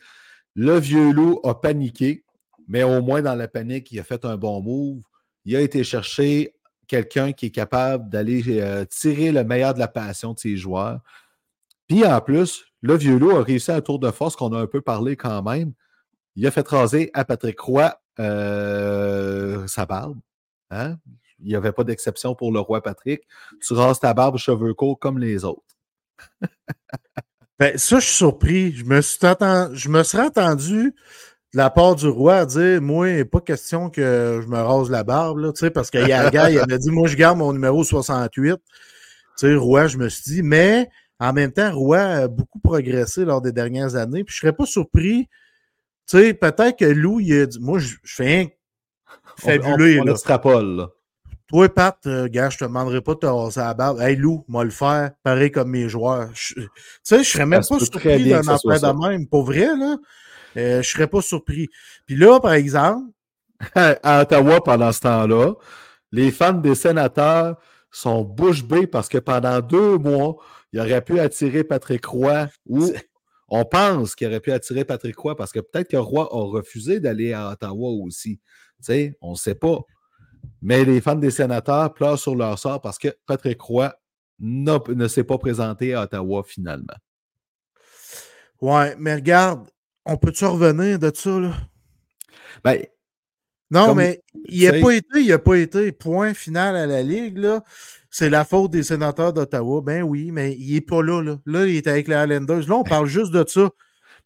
Le 0.54 0.78
vieux 0.78 1.12
loup 1.12 1.38
a 1.44 1.60
paniqué, 1.60 2.24
mais 2.66 2.84
au 2.84 3.02
moins 3.02 3.20
dans 3.20 3.34
la 3.34 3.48
panique, 3.48 3.92
il 3.92 4.00
a 4.00 4.02
fait 4.02 4.24
un 4.24 4.38
bon 4.38 4.62
move. 4.62 5.02
Il 5.44 5.54
a 5.56 5.60
été 5.60 5.84
chercher 5.84 6.54
quelqu'un 6.88 7.32
qui 7.32 7.46
est 7.46 7.50
capable 7.50 8.08
d'aller 8.08 8.42
euh, 8.62 8.86
tirer 8.86 9.30
le 9.30 9.44
meilleur 9.44 9.74
de 9.74 9.78
la 9.78 9.88
passion 9.88 10.32
de 10.32 10.38
ses 10.38 10.56
joueurs. 10.56 11.00
Puis 11.86 12.06
en 12.06 12.18
plus, 12.22 12.64
le 12.80 12.96
vieux 12.96 13.18
loup 13.18 13.32
a 13.32 13.42
réussi 13.42 13.70
un 13.72 13.82
tour 13.82 13.98
de 13.98 14.10
force 14.10 14.36
qu'on 14.36 14.54
a 14.54 14.58
un 14.58 14.66
peu 14.66 14.80
parlé 14.80 15.16
quand 15.16 15.42
même. 15.42 15.74
Il 16.34 16.46
a 16.46 16.50
fait 16.50 16.66
raser 16.66 17.10
à 17.12 17.26
Patrick 17.26 17.60
Roy 17.60 17.94
euh, 18.20 19.66
sa 19.66 19.84
barbe. 19.84 20.18
Hein? 20.70 20.96
Il 21.40 21.48
n'y 21.48 21.54
avait 21.54 21.72
pas 21.72 21.84
d'exception 21.84 22.34
pour 22.34 22.52
le 22.52 22.60
roi 22.60 22.82
Patrick. 22.82 23.22
Tu 23.60 23.74
rases 23.74 24.00
ta 24.00 24.14
barbe 24.14 24.38
cheveux 24.38 24.74
courts 24.74 24.98
comme 24.98 25.18
les 25.18 25.44
autres. 25.44 25.62
ben, 27.58 27.76
ça, 27.76 27.98
je 27.98 28.06
suis 28.06 28.16
surpris. 28.16 28.72
Je 28.72 28.84
me, 28.84 29.00
suis 29.02 29.18
je 29.20 29.88
me 29.88 30.02
serais 30.02 30.26
attendu 30.26 30.94
de 31.52 31.58
la 31.58 31.70
part 31.70 31.94
du 31.94 32.08
roi 32.08 32.36
à 32.36 32.46
dire 32.46 32.80
Moi, 32.80 33.10
il 33.10 33.16
n'est 33.16 33.24
pas 33.24 33.40
question 33.40 33.90
que 33.90 34.40
je 34.42 34.48
me 34.48 34.58
rase 34.58 34.90
la 34.90 35.04
barbe, 35.04 35.38
là, 35.38 35.52
parce 35.72 35.90
qu'il 35.90 36.08
y 36.08 36.12
a 36.12 36.26
un 36.26 36.30
gars, 36.30 36.50
il 36.50 36.58
avait 36.58 36.78
dit 36.78 36.90
Moi, 36.90 37.08
je 37.08 37.16
garde 37.16 37.38
mon 37.38 37.52
numéro 37.52 37.84
68. 37.84 38.56
Tu 38.56 38.62
sais, 39.36 39.54
roi, 39.54 39.86
je 39.86 39.98
me 39.98 40.08
suis 40.08 40.22
dit, 40.22 40.42
mais 40.42 40.88
en 41.18 41.32
même 41.32 41.52
temps, 41.52 41.72
Roi 41.72 41.98
a 41.98 42.28
beaucoup 42.28 42.58
progressé 42.58 43.24
lors 43.24 43.40
des 43.40 43.52
dernières 43.52 43.96
années. 43.96 44.24
Puis 44.24 44.34
je 44.34 44.46
ne 44.46 44.50
serais 44.50 44.56
pas 44.56 44.66
surpris. 44.66 45.28
Tu 46.08 46.18
sais, 46.18 46.34
peut-être 46.34 46.78
que 46.78 46.84
Lou, 46.84 47.20
il 47.20 47.40
a 47.40 47.46
dit 47.46 47.58
Moi, 47.60 47.78
je, 47.78 47.96
fais 48.04 48.58
un 49.06 49.42
fabuleux. 49.42 50.00
On, 50.00 50.08
on, 50.08 50.12
extrapole, 50.12 50.76
là. 50.76 50.90
Toi, 51.48 51.68
Pat, 51.68 51.96
euh, 52.06 52.28
gars, 52.28 52.50
je 52.50 52.58
te 52.58 52.64
demanderai 52.64 53.00
pas 53.00 53.14
de 53.14 53.20
te 53.20 53.58
la 53.60 53.74
barbe. 53.74 54.00
Hey, 54.00 54.16
Lou, 54.16 54.44
moi 54.48 54.64
le 54.64 54.70
faire, 54.70 55.12
pareil 55.22 55.52
comme 55.52 55.70
mes 55.70 55.88
joueurs. 55.88 56.30
Tu 56.34 56.68
sais, 57.02 57.22
je 57.22 57.30
serais 57.30 57.46
même 57.46 57.60
pas 57.60 57.78
surpris 57.78 58.28
d'un 58.28 58.40
affaire 58.40 58.94
de 58.94 59.08
même. 59.08 59.28
Pour 59.28 59.44
vrai, 59.44 59.68
là, 59.76 59.96
euh, 60.56 60.82
je 60.82 60.88
serais 60.88 61.06
pas 61.06 61.22
surpris. 61.22 61.68
Puis 62.06 62.16
là, 62.16 62.40
par 62.40 62.52
exemple. 62.52 63.10
à 63.74 64.22
Ottawa, 64.22 64.62
pendant 64.62 64.92
ce 64.92 65.00
temps-là, 65.00 65.54
les 66.12 66.30
fans 66.30 66.52
des 66.52 66.74
sénateurs 66.74 67.56
sont 67.90 68.22
bouche 68.22 68.64
bée 68.64 68.86
parce 68.86 69.08
que 69.08 69.18
pendant 69.18 69.60
deux 69.60 69.98
mois, 69.98 70.36
il 70.72 70.80
aurait 70.80 71.02
pu 71.02 71.18
attirer 71.20 71.64
Patrick 71.64 72.04
Roy 72.04 72.48
ou 72.66 72.92
on 73.48 73.64
pense 73.64 74.14
qu'il 74.14 74.26
aurait 74.26 74.40
pu 74.40 74.52
attirer 74.52 74.84
Patrick 74.84 75.16
Roy 75.16 75.36
parce 75.36 75.52
que 75.52 75.60
peut-être 75.60 75.88
que 75.88 75.96
Roy 75.96 76.28
a 76.30 76.50
refusé 76.50 77.00
d'aller 77.00 77.32
à 77.32 77.50
Ottawa 77.50 77.90
aussi. 78.04 78.40
Tu 78.78 78.84
sais, 78.84 79.16
on 79.20 79.32
ne 79.32 79.36
sait 79.36 79.54
pas. 79.54 79.78
Mais 80.62 80.84
les 80.84 81.00
fans 81.00 81.14
des 81.14 81.30
sénateurs 81.30 81.92
pleurent 81.94 82.18
sur 82.18 82.34
leur 82.34 82.58
sort 82.58 82.80
parce 82.80 82.98
que 82.98 83.08
Patrick 83.26 83.60
Roy 83.60 83.94
ne 84.38 85.08
s'est 85.08 85.24
pas 85.24 85.38
présenté 85.38 85.94
à 85.94 86.02
Ottawa 86.02 86.42
finalement. 86.46 86.96
Ouais, 88.60 88.94
mais 88.98 89.14
regarde, 89.14 89.68
on 90.04 90.16
peut-tu 90.16 90.44
revenir 90.44 90.98
de 90.98 91.12
ça, 91.14 91.38
là? 91.38 91.52
Ben, 92.64 92.82
Non, 93.70 93.94
mais 93.94 94.22
il 94.48 94.64
n'a 94.64 94.80
pas 94.80 94.94
été, 94.94 95.20
il 95.20 95.28
n'a 95.28 95.38
pas 95.38 95.56
été. 95.56 95.92
Point 95.92 96.34
final 96.34 96.76
à 96.76 96.86
la 96.86 97.02
Ligue, 97.02 97.38
là. 97.38 97.62
C'est 98.10 98.30
la 98.30 98.44
faute 98.44 98.70
des 98.70 98.82
sénateurs 98.82 99.32
d'Ottawa. 99.32 99.82
Ben 99.82 100.02
oui, 100.02 100.30
mais 100.32 100.54
il 100.54 100.74
n'est 100.74 100.80
pas 100.80 101.02
là, 101.02 101.20
là. 101.22 101.36
Là, 101.44 101.66
il 101.66 101.76
est 101.76 101.86
avec 101.86 102.08
les 102.08 102.14
Highlanders. 102.14 102.68
Là, 102.68 102.76
on 102.76 102.84
parle 102.84 103.06
juste 103.06 103.32
de 103.32 103.44
ça. 103.46 103.68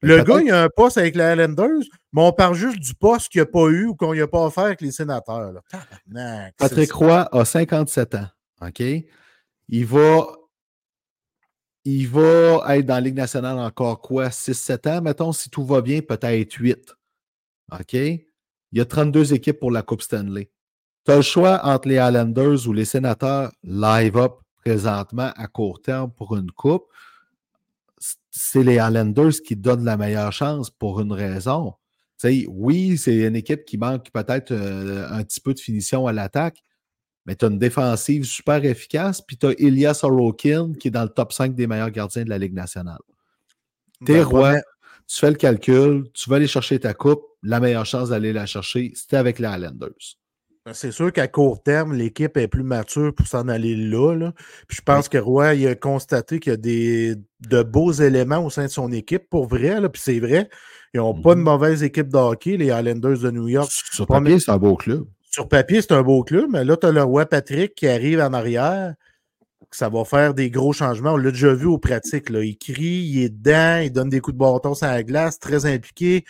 Le 0.03 0.22
gars, 0.22 0.40
il 0.40 0.51
a 0.51 0.64
un 0.64 0.68
poste 0.68 0.96
avec 0.98 1.14
les 1.14 1.22
Highlanders, 1.22 1.84
mais 2.12 2.22
on 2.22 2.32
parle 2.32 2.55
juste 2.55 2.78
du 2.78 2.94
poste 2.94 3.28
qu'il 3.28 3.42
n'a 3.42 3.46
pas 3.46 3.66
eu 3.68 3.86
ou 3.86 3.94
qu'on 3.94 4.14
n'a 4.14 4.26
pas 4.26 4.46
offert 4.46 4.64
avec 4.64 4.80
les 4.80 4.92
sénateurs. 4.92 5.53
Là. 5.53 5.61
Tabarnak, 5.68 6.55
Patrick 6.57 6.92
Roy 6.92 7.28
a 7.30 7.44
57 7.44 8.14
ans. 8.14 8.26
OK? 8.62 8.80
Il 9.68 9.86
va. 9.86 10.26
Il 11.84 12.09
va 12.09 12.76
être 12.76 12.84
dans 12.84 12.94
la 12.94 13.01
Ligue 13.01 13.16
nationale 13.16 13.59
encore 13.59 14.03
quoi? 14.03 14.28
6-7 14.28 14.88
ans, 14.90 15.01
mettons, 15.01 15.32
si 15.32 15.48
tout 15.48 15.64
va 15.64 15.80
bien, 15.80 16.03
peut-être 16.03 16.53
8. 16.53 16.94
OK? 17.72 17.94
Il 17.94 18.28
y 18.72 18.80
a 18.80 18.84
32 18.84 19.32
équipes 19.32 19.59
pour 19.59 19.70
la 19.70 19.82
Coupe 19.82 20.03
Stanley. 20.03 20.51
Tu 21.07 21.12
as 21.12 21.16
le 21.16 21.22
choix 21.22 21.64
entre 21.64 21.88
les 21.88 21.94
Islanders 21.96 22.68
ou 22.68 22.74
les 22.74 22.84
sénateurs 22.84 23.51
live 23.64 24.18
up 24.18 24.34
présentement 24.57 25.32
à 25.36 25.46
court 25.46 25.80
terme 25.80 26.12
pour 26.12 26.36
une 26.36 26.51
coupe. 26.51 26.84
C'est 28.31 28.62
les 28.62 28.74
Islanders 28.74 29.43
qui 29.45 29.57
donnent 29.57 29.85
la 29.85 29.97
meilleure 29.97 30.33
chance 30.33 30.70
pour 30.70 31.01
une 31.01 31.12
raison. 31.12 31.74
Oui, 32.49 32.99
c'est 32.99 33.16
une 33.16 33.37
équipe 33.37 33.64
qui 33.64 33.78
manque 33.78 34.11
peut-être 34.11 34.53
euh, 34.53 35.09
un 35.11 35.22
petit 35.24 35.41
peu 35.41 35.55
de 35.55 35.61
finition 35.61 36.07
à 36.07 36.12
l'attaque, 36.12 36.62
mais 37.24 37.35
tu 37.35 37.45
as 37.45 37.49
une 37.49 37.59
défensive 37.59 38.24
super 38.24 38.64
efficace, 38.64 39.22
puis 39.22 39.37
tu 39.39 39.47
as 39.47 39.53
Ilya 39.59 39.95
Sorokin 39.95 40.72
qui 40.78 40.89
est 40.89 40.91
dans 40.91 41.03
le 41.03 41.09
top 41.09 41.33
5 41.33 41.55
des 41.55 41.66
meilleurs 41.66 41.91
gardiens 41.91 42.24
de 42.24 42.28
la 42.28 42.39
Ligue 42.39 42.53
nationale. 42.53 43.01
T'es 44.05 44.14
Ben, 44.14 44.24
roi, 44.24 44.55
tu 45.07 45.18
fais 45.18 45.31
le 45.31 45.37
calcul, 45.37 46.11
tu 46.12 46.28
vas 46.28 46.37
aller 46.37 46.47
chercher 46.47 46.78
ta 46.78 46.95
coupe, 46.95 47.22
la 47.43 47.59
meilleure 47.59 47.87
chance 47.87 48.11
d'aller 48.11 48.33
la 48.33 48.47
chercher, 48.47 48.93
c'était 48.95 49.16
avec 49.16 49.39
les 49.39 49.49
Islanders. 49.49 50.20
C'est 50.73 50.93
sûr 50.93 51.11
qu'à 51.13 51.27
court 51.27 51.63
terme, 51.63 51.95
l'équipe 51.95 52.37
est 52.37 52.47
plus 52.47 52.63
mature 52.63 53.15
pour 53.15 53.27
s'en 53.27 53.49
aller 53.49 53.75
là. 53.75 54.15
là. 54.15 54.33
Puis 54.69 54.77
je 54.77 54.83
pense 54.83 55.09
que 55.09 55.17
Roy 55.19 55.55
il 55.55 55.67
a 55.67 55.75
constaté 55.75 56.39
qu'il 56.39 56.51
y 56.51 56.55
a 56.55 56.57
des, 56.59 57.15
de 57.49 57.63
beaux 57.63 57.93
éléments 57.93 58.45
au 58.45 58.51
sein 58.51 58.65
de 58.65 58.71
son 58.71 58.93
équipe, 58.93 59.29
pour 59.31 59.47
vrai. 59.47 59.81
Là, 59.81 59.89
puis 59.89 60.03
c'est 60.05 60.21
vrai, 60.21 60.49
ils 60.93 60.99
n'ont 60.99 61.15
pas 61.21 61.35
de 61.35 61.41
Mhm. 61.41 61.45
mauvaise 61.47 61.83
équipe 61.83 62.09
de 62.09 62.19
hockey, 62.19 62.57
les 62.59 62.67
Islanders 62.67 63.19
de 63.19 63.31
New 63.31 63.49
York. 63.49 63.71
Sur 63.73 64.07
papier, 64.07 64.39
c'est 64.39 64.51
un 64.51 64.59
beau 64.59 64.77
club. 64.77 65.07
Sur 65.31 65.49
papier, 65.49 65.81
c'est 65.81 65.93
un 65.93 66.03
beau 66.03 66.23
club, 66.25 66.47
mais 66.51 66.65
là, 66.65 66.77
tu 66.77 66.87
as 66.87 66.93
le 66.93 67.03
roi 67.03 67.25
Patrick 67.25 67.75
qui 67.75 67.87
arrive 67.89 68.21
en 68.21 68.33
arrière. 68.33 68.95
que 69.71 69.77
Ça 69.77 69.89
va 69.89 70.05
faire 70.05 70.35
des 70.35 70.51
gros 70.51 70.73
changements. 70.73 71.13
On 71.13 71.17
l'a 71.17 71.31
déjà 71.31 71.55
vu 71.55 71.67
aux 71.67 71.79
pratiques. 71.79 72.29
Là. 72.29 72.43
Il 72.43 72.59
crie, 72.59 73.05
il 73.09 73.23
est 73.23 73.29
dedans, 73.29 73.81
il 73.83 73.93
donne 73.93 74.09
des 74.09 74.21
coups 74.21 74.35
de 74.35 74.39
bâton 74.41 74.75
sur 74.75 74.87
la 74.89 75.05
glace, 75.05 75.39
très 75.39 75.65
impliqué. 75.65 76.25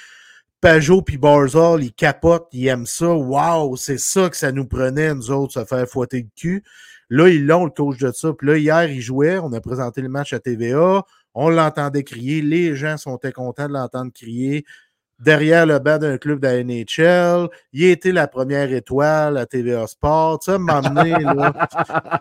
Pajot 0.61 1.01
puis 1.03 1.17
Barzal, 1.17 1.83
ils 1.83 1.93
capotent, 1.93 2.49
ils 2.53 2.67
aiment 2.67 2.87
ça. 2.87 3.09
Waouh, 3.09 3.77
c'est 3.77 3.99
ça 3.99 4.29
que 4.29 4.37
ça 4.37 4.53
nous 4.53 4.67
prenait, 4.67 5.15
nous 5.15 5.31
autres, 5.31 5.55
se 5.55 5.65
faire 5.65 5.89
fouetter 5.89 6.23
le 6.23 6.29
cul. 6.37 6.63
Là, 7.09 7.29
ils 7.29 7.45
l'ont, 7.45 7.65
le 7.65 7.71
coach 7.71 7.99
de 7.99 8.13
ça. 8.13 8.33
Puis 8.33 8.47
là, 8.47 8.57
hier, 8.57 8.91
il 8.91 9.01
jouait. 9.01 9.39
On 9.39 9.53
a 9.53 9.61
présenté 9.61 10.01
le 10.01 10.09
match 10.09 10.33
à 10.33 10.39
TVA. 10.39 11.03
On 11.35 11.51
l'entendait 11.51 12.05
crier. 12.05 12.41
Les 12.41 12.77
gens 12.77 12.97
sont 12.97 13.19
contents 13.35 13.69
de 13.69 13.73
l'entendre 13.73 14.13
crier. 14.13 14.65
Derrière 15.19 15.67
le 15.67 15.79
banc 15.81 15.99
d'un 15.99 16.19
club 16.19 16.41
de 16.41 16.47
la 16.47 16.63
NHL. 16.63 17.49
Il 17.73 17.85
été 17.85 18.13
la 18.13 18.29
première 18.29 18.73
étoile 18.73 19.37
à 19.39 19.47
TVA 19.47 19.87
Sport. 19.87 20.43
Ça 20.43 20.59
m'a 20.59 20.79
amené, 20.79 21.11
là. 21.11 21.53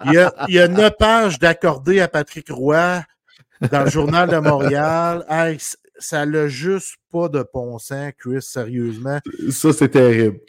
Il 0.05 0.53
y 0.53 0.59
a, 0.59 0.67
neuf 0.67 0.93
pages 0.97 1.39
d'accordé 1.39 2.01
à 2.01 2.07
Patrick 2.07 2.49
Roy 2.49 3.01
dans 3.71 3.83
le 3.83 3.89
Journal 3.89 4.29
de 4.29 4.37
Montréal. 4.37 5.23
Ça 5.99 6.25
n'a 6.25 6.47
juste 6.47 6.95
pas 7.11 7.29
de 7.29 7.45
bon 7.53 7.77
sens, 7.77 8.11
Chris, 8.17 8.41
sérieusement. 8.41 9.19
Ça, 9.51 9.73
c'est 9.73 9.89
terrible. 9.89 10.39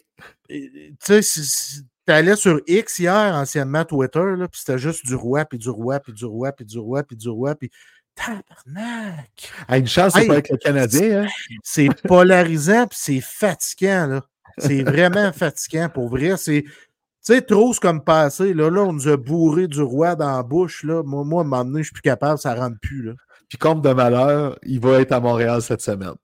Tu 0.49 0.97
sais, 1.01 1.23
si- 1.23 1.83
t'allais 2.07 2.37
sur 2.37 2.61
X 2.67 2.99
hier, 2.99 3.35
anciennement 3.35 3.85
Twitter, 3.85 4.35
là, 4.37 4.49
puis 4.49 4.61
c'était 4.61 4.79
juste 4.79 5.07
du 5.07 5.15
roi, 5.15 5.45
puis 5.45 5.59
du 5.59 5.69
roi, 5.69 6.01
puis 6.01 6.13
du 6.13 6.25
roi, 6.25 6.53
puis 6.53 6.65
du 6.65 6.79
roi, 6.79 7.03
puis 7.03 7.17
du 7.17 7.29
roi, 7.29 7.55
puis 7.55 7.71
tabarnak! 8.15 9.53
Ah, 9.69 9.79
une 9.79 9.87
chance, 9.87 10.13
c'est 10.15 10.23
Hey, 10.23 10.27
pas 10.27 10.33
avec 10.35 10.51
le 10.51 10.57
Canadien. 10.57 11.23
Hein? 11.23 11.29
C'est 11.63 11.89
polarisant, 12.03 12.87
puis 12.87 12.99
c'est 13.01 13.21
fatigant, 13.21 14.07
là. 14.07 14.23
C'est 14.59 14.83
vraiment 14.83 15.33
fatigant, 15.33 15.89
pour 15.89 16.09
vrai. 16.09 16.37
C'est... 16.37 16.63
Tu 16.63 17.35
sais, 17.35 17.43
trop, 17.43 17.73
c'est 17.73 17.81
comme 17.81 18.03
passé. 18.03 18.55
Là, 18.55 18.71
là, 18.71 18.81
on 18.83 18.93
nous 18.95 19.09
a 19.09 19.17
bourré 19.17 19.69
du 19.69 19.83
roi 19.83 20.17
dans 20.17 20.37
la 20.37 20.43
bouche. 20.43 20.85
Là. 20.85 21.03
Moi, 21.03 21.23
moi, 21.23 21.43
à 21.43 21.45
un 21.45 21.49
moment 21.49 21.65
donné, 21.65 21.81
je 21.81 21.89
suis 21.89 21.93
plus 21.93 22.03
capable, 22.03 22.39
ça 22.39 22.55
rentre 22.55 22.79
plus. 22.81 23.03
Là. 23.03 23.13
Puis, 23.51 23.59
comme 23.59 23.83
de 23.83 23.93
malheur, 23.93 24.57
il 24.63 24.79
va 24.81 25.01
être 25.01 25.11
à 25.11 25.19
Montréal 25.19 25.61
cette 25.61 25.83
semaine. 25.83 26.15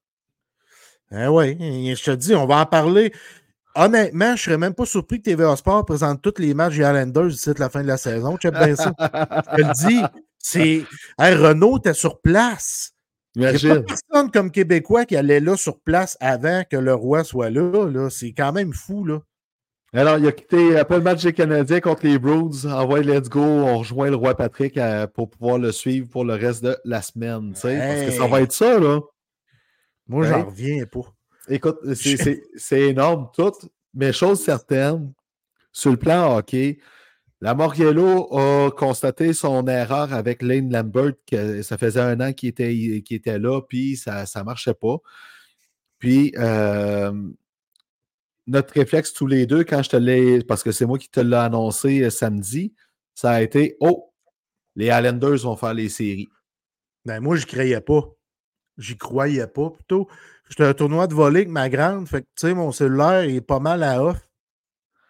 Ah 1.10 1.30
oui, 1.30 1.56
je 1.94 2.02
te 2.04 2.12
dis, 2.12 2.34
on 2.36 2.46
va 2.46 2.60
en 2.60 2.66
parler. 2.66 3.12
Honnêtement, 3.74 4.36
je 4.36 4.44
serais 4.44 4.58
même 4.58 4.74
pas 4.74 4.86
surpris 4.86 5.18
que 5.18 5.24
TVA 5.24 5.54
Sport 5.56 5.84
présente 5.84 6.22
tous 6.22 6.34
les 6.38 6.54
matchs 6.54 6.76
des 6.76 6.82
Islanders 6.82 7.26
d'ici 7.26 7.50
la 7.58 7.68
fin 7.68 7.82
de 7.82 7.88
la 7.88 7.96
saison. 7.96 8.36
Tu 8.36 8.48
sais 8.48 8.52
bien 8.52 8.76
ça. 8.76 8.92
Je 9.00 9.56
te 9.56 9.60
le 9.60 9.88
dis. 9.88 10.02
C'est. 10.38 10.84
Hey, 11.18 11.34
Renault 11.34 11.78
était 11.78 11.94
sur 11.94 12.20
place. 12.20 12.92
Il 13.34 13.40
n'y 13.40 13.46
a 13.48 13.52
pas 13.52 13.58
Imagine. 13.58 13.84
personne 13.84 14.30
comme 14.30 14.50
Québécois 14.52 15.04
qui 15.04 15.16
allait 15.16 15.40
là 15.40 15.56
sur 15.56 15.80
place 15.80 16.16
avant 16.20 16.62
que 16.70 16.76
le 16.76 16.94
roi 16.94 17.24
soit 17.24 17.50
là. 17.50 17.90
là. 17.90 18.08
C'est 18.08 18.32
quand 18.32 18.52
même 18.52 18.72
fou, 18.72 19.04
là. 19.04 19.18
Alors, 19.92 20.18
il 20.18 20.26
a 20.26 20.32
quitté 20.32 20.76
après 20.76 20.96
le 20.98 21.02
match 21.02 21.22
des 21.22 21.32
Canadiens 21.32 21.80
contre 21.80 22.06
les 22.06 22.18
Bruins. 22.18 22.50
Envoie 22.64 23.00
let's 23.00 23.28
go. 23.28 23.40
On 23.42 23.78
rejoint 23.78 24.10
le 24.10 24.16
roi 24.16 24.34
Patrick 24.36 24.76
euh, 24.76 25.06
pour 25.06 25.30
pouvoir 25.30 25.58
le 25.58 25.72
suivre 25.72 26.08
pour 26.08 26.24
le 26.24 26.34
reste 26.34 26.62
de 26.64 26.76
la 26.84 27.00
semaine. 27.02 27.54
sais, 27.54 27.78
Parce 27.78 28.00
que 28.04 28.10
ça 28.10 28.24
Hey. 28.24 28.30
va 28.30 28.40
être 28.42 28.52
ça, 28.52 28.78
là. 28.78 29.00
Moi, 30.08 30.22
Ouais. 30.24 30.28
j'en 30.30 30.44
reviens 30.44 30.84
pas. 30.86 31.00
Écoute, 31.48 31.78
c'est- 31.94 32.80
énorme 32.90 33.28
tout, 33.34 33.52
mais 33.94 34.12
chose 34.12 34.40
certaine, 34.42 35.12
sur 35.72 35.92
le 35.92 35.96
plan 35.96 36.36
hockey, 36.36 36.78
la 37.40 37.54
Moriello 37.54 38.28
a 38.36 38.70
constaté 38.72 39.32
son 39.32 39.66
erreur 39.68 40.12
avec 40.12 40.42
Lane 40.42 40.72
Lambert, 40.72 41.12
que 41.30 41.62
ça 41.62 41.78
faisait 41.78 42.00
un 42.00 42.20
an 42.20 42.32
qu'il 42.32 42.48
était, 42.48 42.72
qu'il 43.04 43.16
était 43.16 43.38
là, 43.38 43.60
puis 43.62 43.96
ça 43.96 44.24
ne 44.36 44.42
marchait 44.42 44.74
pas. 44.74 44.96
Puis, 45.98 46.32
euh, 46.38 47.12
notre 48.46 48.74
réflexe 48.74 49.12
tous 49.12 49.26
les 49.26 49.46
deux, 49.46 49.64
quand 49.64 49.82
je 49.82 49.90
te 49.90 49.96
l'ai, 49.96 50.42
parce 50.44 50.62
que 50.62 50.72
c'est 50.72 50.86
moi 50.86 50.98
qui 50.98 51.08
te 51.08 51.20
l'ai 51.20 51.36
annoncé 51.36 52.02
euh, 52.02 52.10
samedi, 52.10 52.74
ça 53.14 53.30
a 53.32 53.42
été 53.42 53.76
Oh, 53.80 54.12
les 54.76 54.86
Islanders 54.86 55.38
vont 55.38 55.56
faire 55.56 55.74
les 55.74 55.88
séries. 55.88 56.28
Ben, 57.04 57.20
moi, 57.20 57.36
je 57.36 57.46
croyais 57.46 57.80
pas. 57.80 58.02
J'y 58.78 58.96
croyais 58.96 59.46
pas, 59.46 59.70
plutôt. 59.70 60.08
J'étais 60.48 60.64
un 60.64 60.74
tournoi 60.74 61.06
de 61.06 61.14
volley 61.14 61.40
avec 61.40 61.48
ma 61.48 61.68
grande. 61.68 62.06
Fait 62.08 62.22
que, 62.22 62.26
tu 62.36 62.46
sais, 62.48 62.54
mon 62.54 62.72
cellulaire 62.72 63.22
est 63.22 63.40
pas 63.40 63.58
mal 63.58 63.82
à 63.82 64.02
off. 64.02 64.18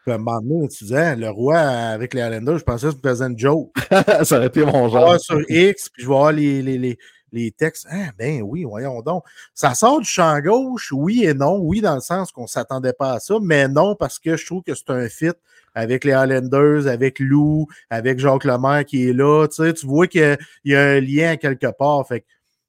Puis, 0.02 0.12
à 0.12 0.14
un 0.14 0.18
moment 0.18 0.40
donné, 0.40 0.68
tu 0.68 0.84
disais, 0.84 0.98
hein, 0.98 1.16
le 1.16 1.28
roi 1.30 1.58
avec 1.58 2.14
les 2.14 2.20
Islanders, 2.20 2.58
je 2.58 2.64
pensais 2.64 2.88
que 2.88 3.08
faisais 3.08 3.24
une 3.24 3.38
joke. 3.38 3.72
ça 4.24 4.36
aurait 4.36 4.46
été 4.46 4.64
mon 4.64 4.88
Je 4.88 4.94
vais 4.94 5.00
genre. 5.00 5.04
voir 5.06 5.20
sur 5.20 5.40
X, 5.50 5.88
puis 5.88 6.02
je 6.02 6.08
vais 6.08 6.14
voir 6.14 6.32
les, 6.32 6.62
les, 6.62 6.78
les, 6.78 6.98
les 7.36 7.52
textes. 7.52 7.86
Ah, 7.90 8.10
ben 8.18 8.42
oui, 8.42 8.64
voyons 8.64 9.02
donc. 9.02 9.24
Ça 9.54 9.74
sort 9.74 10.00
du 10.00 10.06
champ 10.06 10.38
gauche, 10.40 10.92
oui 10.92 11.24
et 11.24 11.34
non. 11.34 11.58
Oui, 11.58 11.80
dans 11.80 11.94
le 11.94 12.00
sens 12.00 12.32
qu'on 12.32 12.42
ne 12.42 12.48
s'attendait 12.48 12.92
pas 12.92 13.14
à 13.14 13.20
ça, 13.20 13.36
mais 13.40 13.68
non, 13.68 13.94
parce 13.94 14.18
que 14.18 14.36
je 14.36 14.44
trouve 14.44 14.62
que 14.62 14.74
c'est 14.74 14.90
un 14.90 15.08
fit 15.08 15.32
avec 15.74 16.04
les 16.04 16.12
Highlanders, 16.12 16.86
avec 16.86 17.18
Lou, 17.18 17.66
avec 17.90 18.18
Jacques 18.18 18.44
Lemaire 18.44 18.84
qui 18.84 19.08
est 19.08 19.12
là. 19.12 19.46
Tu 19.46 19.62
sais, 19.62 19.72
tu 19.74 19.86
vois 19.86 20.06
qu'il 20.06 20.38
y 20.64 20.74
a 20.74 20.82
un 20.82 21.00
lien 21.00 21.36
quelque 21.36 21.70
part. 21.70 22.06
Fait 22.08 22.20
que 22.20 22.26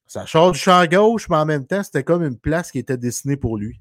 ça 0.07 0.27
sort 0.27 0.51
du 0.51 0.59
champ 0.59 0.85
gauche, 0.85 1.27
mais 1.29 1.37
en 1.37 1.45
même 1.45 1.65
temps, 1.65 1.83
c'était 1.83 2.03
comme 2.03 2.23
une 2.23 2.37
place 2.37 2.71
qui 2.71 2.79
était 2.79 2.97
destinée 2.97 3.37
pour 3.37 3.57
lui. 3.57 3.79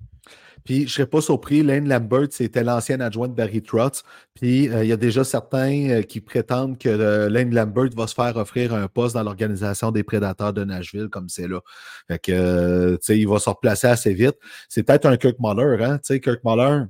Puis 0.66 0.78
je 0.78 0.82
ne 0.82 0.88
serais 0.88 1.06
pas 1.06 1.20
surpris, 1.20 1.62
Lane 1.62 1.88
Lambert, 1.88 2.26
c'était 2.32 2.64
l'ancien 2.64 2.98
adjoint 3.00 3.28
de 3.28 3.34
Barry 3.34 3.62
Trotz. 3.62 4.02
Puis 4.34 4.68
euh, 4.68 4.82
il 4.82 4.88
y 4.88 4.92
a 4.92 4.96
déjà 4.96 5.22
certains 5.22 5.90
euh, 5.90 6.02
qui 6.02 6.20
prétendent 6.20 6.76
que 6.76 6.88
euh, 6.88 7.30
Lane 7.30 7.54
Lambert 7.54 7.90
va 7.96 8.08
se 8.08 8.14
faire 8.14 8.36
offrir 8.36 8.74
un 8.74 8.88
poste 8.88 9.14
dans 9.14 9.22
l'organisation 9.22 9.92
des 9.92 10.02
prédateurs 10.02 10.52
de 10.52 10.64
Nashville, 10.64 11.08
comme 11.08 11.28
c'est 11.28 11.46
là. 11.46 11.60
Fait 12.08 12.18
que, 12.18 12.96
tu 12.96 12.98
sais, 13.00 13.18
il 13.18 13.28
va 13.28 13.38
se 13.38 13.48
replacer 13.48 13.86
assez 13.86 14.12
vite. 14.12 14.36
C'est 14.68 14.82
peut-être 14.82 15.06
un 15.06 15.16
Kirk 15.16 15.36
Muller, 15.38 15.84
hein? 15.84 15.98
Tu 15.98 16.14
sais, 16.14 16.20
Kirk 16.20 16.40
Muller, 16.44 16.86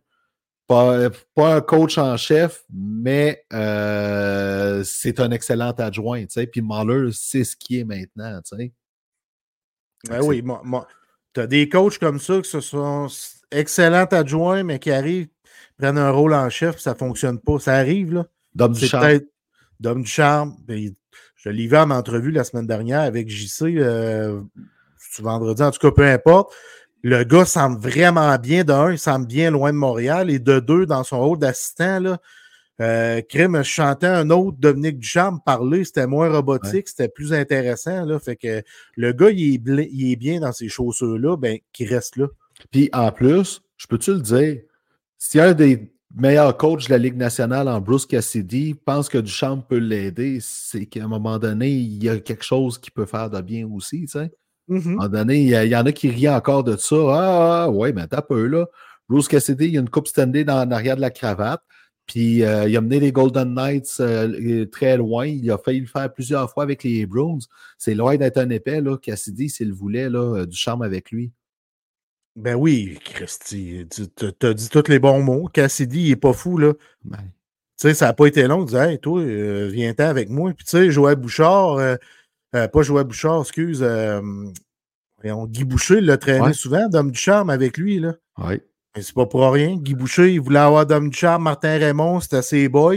pas, 0.66 1.10
pas 1.34 1.56
un 1.56 1.60
coach 1.60 1.98
en 1.98 2.16
chef, 2.16 2.64
mais 2.72 3.44
c'est 3.50 5.20
un 5.20 5.30
excellent 5.32 5.72
adjoint, 5.72 6.22
tu 6.22 6.30
sais. 6.30 6.46
Puis 6.46 6.62
Muller, 6.62 7.10
c'est 7.12 7.44
ce 7.44 7.54
qui 7.56 7.80
est 7.80 7.84
maintenant, 7.84 8.40
tu 8.40 8.56
sais. 8.56 8.72
Ben 10.08 10.22
oui, 10.22 10.42
tu 11.36 11.40
as 11.40 11.46
des 11.46 11.68
coachs 11.68 11.98
comme 11.98 12.18
ça 12.18 12.40
qui 12.40 12.62
sont 12.62 13.08
excellents 13.50 14.06
adjoints, 14.06 14.62
mais 14.62 14.78
qui 14.78 14.90
arrivent, 14.90 15.28
prennent 15.76 15.98
un 15.98 16.10
rôle 16.10 16.32
en 16.32 16.48
chef, 16.48 16.78
ça 16.78 16.94
ne 16.94 16.96
fonctionne 16.96 17.38
pas. 17.38 17.58
Ça 17.58 17.74
arrive, 17.74 18.14
là. 18.14 18.26
Dom 18.54 18.72
du 18.72 18.86
charme. 18.86 19.20
Dom 19.78 20.02
du 20.02 20.10
charme. 20.10 20.56
Ben, 20.66 20.94
je 21.36 21.50
l'ai 21.50 21.66
vu 21.66 21.76
en 21.76 21.90
entrevue 21.90 22.30
la 22.30 22.42
semaine 22.42 22.66
dernière 22.66 23.02
avec 23.02 23.28
JC, 23.28 23.64
euh, 23.76 24.40
vendredi, 25.18 25.62
en 25.62 25.70
tout 25.70 25.78
cas, 25.78 25.90
peu 25.94 26.06
importe. 26.06 26.54
Le 27.02 27.22
gars 27.24 27.44
semble 27.44 27.78
vraiment 27.78 28.34
bien. 28.38 28.64
De 28.64 28.72
un, 28.72 28.92
il 28.92 28.98
semble 28.98 29.26
bien 29.26 29.50
loin 29.50 29.72
de 29.72 29.76
Montréal. 29.76 30.30
Et 30.30 30.38
de 30.38 30.58
deux, 30.58 30.86
dans 30.86 31.04
son 31.04 31.20
rôle 31.20 31.38
d'assistant, 31.38 32.00
là, 32.00 32.18
euh, 32.80 33.22
Crème, 33.22 33.56
je 33.58 33.70
chantais 33.70 34.06
un 34.06 34.28
autre 34.30 34.58
Dominique 34.58 34.98
Ducharme 34.98 35.40
parler, 35.44 35.84
c'était 35.84 36.06
moins 36.06 36.28
robotique, 36.30 36.88
c'était 36.88 37.08
plus 37.08 37.32
intéressant. 37.32 38.04
Là, 38.04 38.18
fait 38.18 38.36
que 38.36 38.62
le 38.96 39.12
gars, 39.12 39.30
il 39.30 39.54
est, 39.54 39.58
bli- 39.58 39.88
il 39.92 40.12
est 40.12 40.16
bien 40.16 40.40
dans 40.40 40.52
ces 40.52 40.68
chaussures-là, 40.68 41.36
ben, 41.36 41.58
qu'il 41.72 41.88
reste 41.88 42.16
là. 42.16 42.26
Puis 42.70 42.90
en 42.92 43.10
plus, 43.12 43.62
je 43.76 43.86
peux-tu 43.86 44.12
le 44.14 44.20
dire? 44.20 44.58
Si 45.18 45.40
un 45.40 45.54
des 45.54 45.90
meilleurs 46.14 46.56
coachs 46.56 46.86
de 46.86 46.90
la 46.90 46.98
Ligue 46.98 47.16
nationale 47.16 47.68
en 47.68 47.80
Bruce 47.80 48.06
Cassidy 48.06 48.74
pense 48.74 49.08
que 49.08 49.18
Duchamp 49.18 49.58
peut 49.62 49.78
l'aider, 49.78 50.38
c'est 50.40 50.86
qu'à 50.86 51.04
un 51.04 51.08
moment 51.08 51.38
donné, 51.38 51.70
il 51.70 52.02
y 52.02 52.08
a 52.08 52.18
quelque 52.18 52.44
chose 52.44 52.78
qui 52.78 52.90
peut 52.90 53.06
faire 53.06 53.28
de 53.30 53.40
bien 53.40 53.66
aussi, 53.66 54.02
tu 54.02 54.08
sais. 54.08 54.30
À 54.68 54.74
un 54.74 54.80
moment 54.94 55.08
donné, 55.08 55.36
il 55.42 55.48
y, 55.48 55.54
a- 55.54 55.64
il 55.64 55.70
y 55.70 55.76
en 55.76 55.86
a 55.86 55.92
qui 55.92 56.08
rient 56.10 56.28
encore 56.30 56.64
de 56.64 56.76
ça. 56.76 56.96
Ah, 56.96 57.64
ah, 57.64 57.70
ouais, 57.70 57.92
mais 57.92 58.06
t'as 58.06 58.20
peu, 58.22 58.46
là. 58.46 58.66
Bruce 59.08 59.28
Cassidy, 59.28 59.66
il 59.66 59.74
y 59.74 59.76
a 59.78 59.80
une 59.80 59.88
coupe 59.88 60.08
Stanley 60.08 60.44
dans 60.44 60.60
en 60.66 60.70
arrière 60.72 60.96
de 60.96 61.00
la 61.00 61.10
cravate. 61.10 61.62
Puis 62.06 62.44
euh, 62.44 62.68
il 62.68 62.76
a 62.76 62.80
mené 62.80 63.00
les 63.00 63.10
Golden 63.10 63.52
Knights 63.54 63.96
euh, 64.00 64.64
très 64.66 64.96
loin. 64.96 65.26
Il 65.26 65.50
a 65.50 65.58
failli 65.58 65.80
le 65.80 65.86
faire 65.86 66.12
plusieurs 66.12 66.50
fois 66.50 66.62
avec 66.62 66.84
les 66.84 67.04
Bruins. 67.04 67.38
C'est 67.78 67.94
loin 67.94 68.16
d'être 68.16 68.38
un 68.38 68.48
épais, 68.50 68.80
là. 68.80 68.96
Cassidy, 68.96 69.48
s'il 69.48 69.72
voulait, 69.72 70.08
là, 70.08 70.20
euh, 70.40 70.46
du 70.46 70.56
charme 70.56 70.82
avec 70.82 71.10
lui. 71.10 71.32
Ben 72.36 72.54
oui, 72.54 72.98
Christy, 73.04 73.86
tu 73.90 74.46
as 74.46 74.54
dit 74.54 74.68
tous 74.68 74.88
les 74.88 74.98
bons 74.98 75.22
mots. 75.22 75.48
Cassidy, 75.52 76.00
il 76.02 76.10
est 76.12 76.16
pas 76.16 76.32
fou, 76.34 76.58
là. 76.58 76.74
Ben, 77.04 77.16
Tu 77.18 77.88
sais, 77.88 77.94
ça 77.94 78.06
n'a 78.06 78.12
pas 78.12 78.26
été 78.26 78.46
long. 78.46 78.60
Il 78.62 78.66
disait, 78.66 78.92
hey, 78.92 78.98
toi, 79.00 79.24
viens-t'en 79.68 80.04
avec 80.04 80.28
moi. 80.28 80.52
Puis, 80.52 80.64
tu 80.64 80.70
sais, 80.70 80.90
Joël 80.90 81.16
Bouchard, 81.16 81.78
pas 82.52 82.82
Joël 82.82 83.04
Bouchard, 83.06 83.40
excuse, 83.40 83.82
voyons, 85.22 85.46
Guy 85.46 85.64
Boucher 85.64 86.00
l'a 86.02 86.18
traîné 86.18 86.46
Ouais. 86.48 86.52
souvent, 86.52 86.88
Dom 86.88 87.10
du 87.10 87.18
Charme 87.18 87.48
avec 87.50 87.78
lui, 87.78 87.98
là. 88.00 88.14
ouais. 88.38 88.62
C'est 88.98 89.14
pas 89.14 89.26
pour 89.26 89.50
rien. 89.52 89.76
Guy 89.76 89.94
Boucher, 89.94 90.32
il 90.32 90.40
voulait 90.40 90.58
avoir 90.58 90.86
Dom 90.86 91.10
du 91.10 91.16
Charme, 91.16 91.44
Martin 91.44 91.78
Raymond, 91.78 92.20
c'était 92.20 92.42
ses 92.42 92.68
boys. 92.68 92.96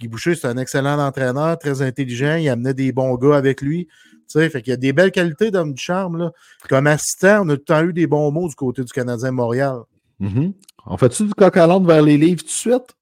Guy 0.00 0.08
Boucher, 0.08 0.34
c'est 0.34 0.46
un 0.46 0.56
excellent 0.58 0.98
entraîneur, 0.98 1.58
très 1.58 1.80
intelligent. 1.82 2.36
Il 2.36 2.48
amenait 2.48 2.74
des 2.74 2.92
bons 2.92 3.14
gars 3.16 3.36
avec 3.36 3.62
lui. 3.62 3.86
Tu 3.86 3.92
sais, 4.26 4.50
fait 4.50 4.60
qu'il 4.60 4.72
y 4.72 4.74
a 4.74 4.76
des 4.76 4.92
belles 4.92 5.10
qualités 5.10 5.50
d'homme 5.50 5.72
du 5.72 5.82
charme. 5.82 6.18
Là. 6.18 6.32
Comme 6.68 6.86
assistant, 6.86 7.42
on 7.44 7.48
a 7.48 7.54
tout 7.56 7.60
le 7.60 7.64
temps 7.64 7.82
eu 7.82 7.92
des 7.94 8.06
bons 8.06 8.30
mots 8.30 8.48
du 8.48 8.54
côté 8.54 8.84
du 8.84 8.92
Canadien 8.92 9.30
Montréal. 9.30 9.78
Mhm. 10.20 10.52
On 10.86 10.96
fait-tu 10.98 11.24
du 11.24 11.34
coq 11.34 11.56
à 11.56 11.66
vers 11.78 12.02
les 12.02 12.18
livres 12.18 12.40
tout 12.42 12.46
de 12.46 12.50
suite? 12.50 12.94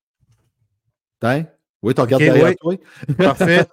Hein? 1.23 1.45
Oui, 1.83 1.95
tu 1.95 2.01
regardes 2.01 2.23
Ok, 2.23 2.29
derrière 2.29 2.55
oui. 2.65 2.79
toi. 2.79 3.15
Parfait. 3.19 3.67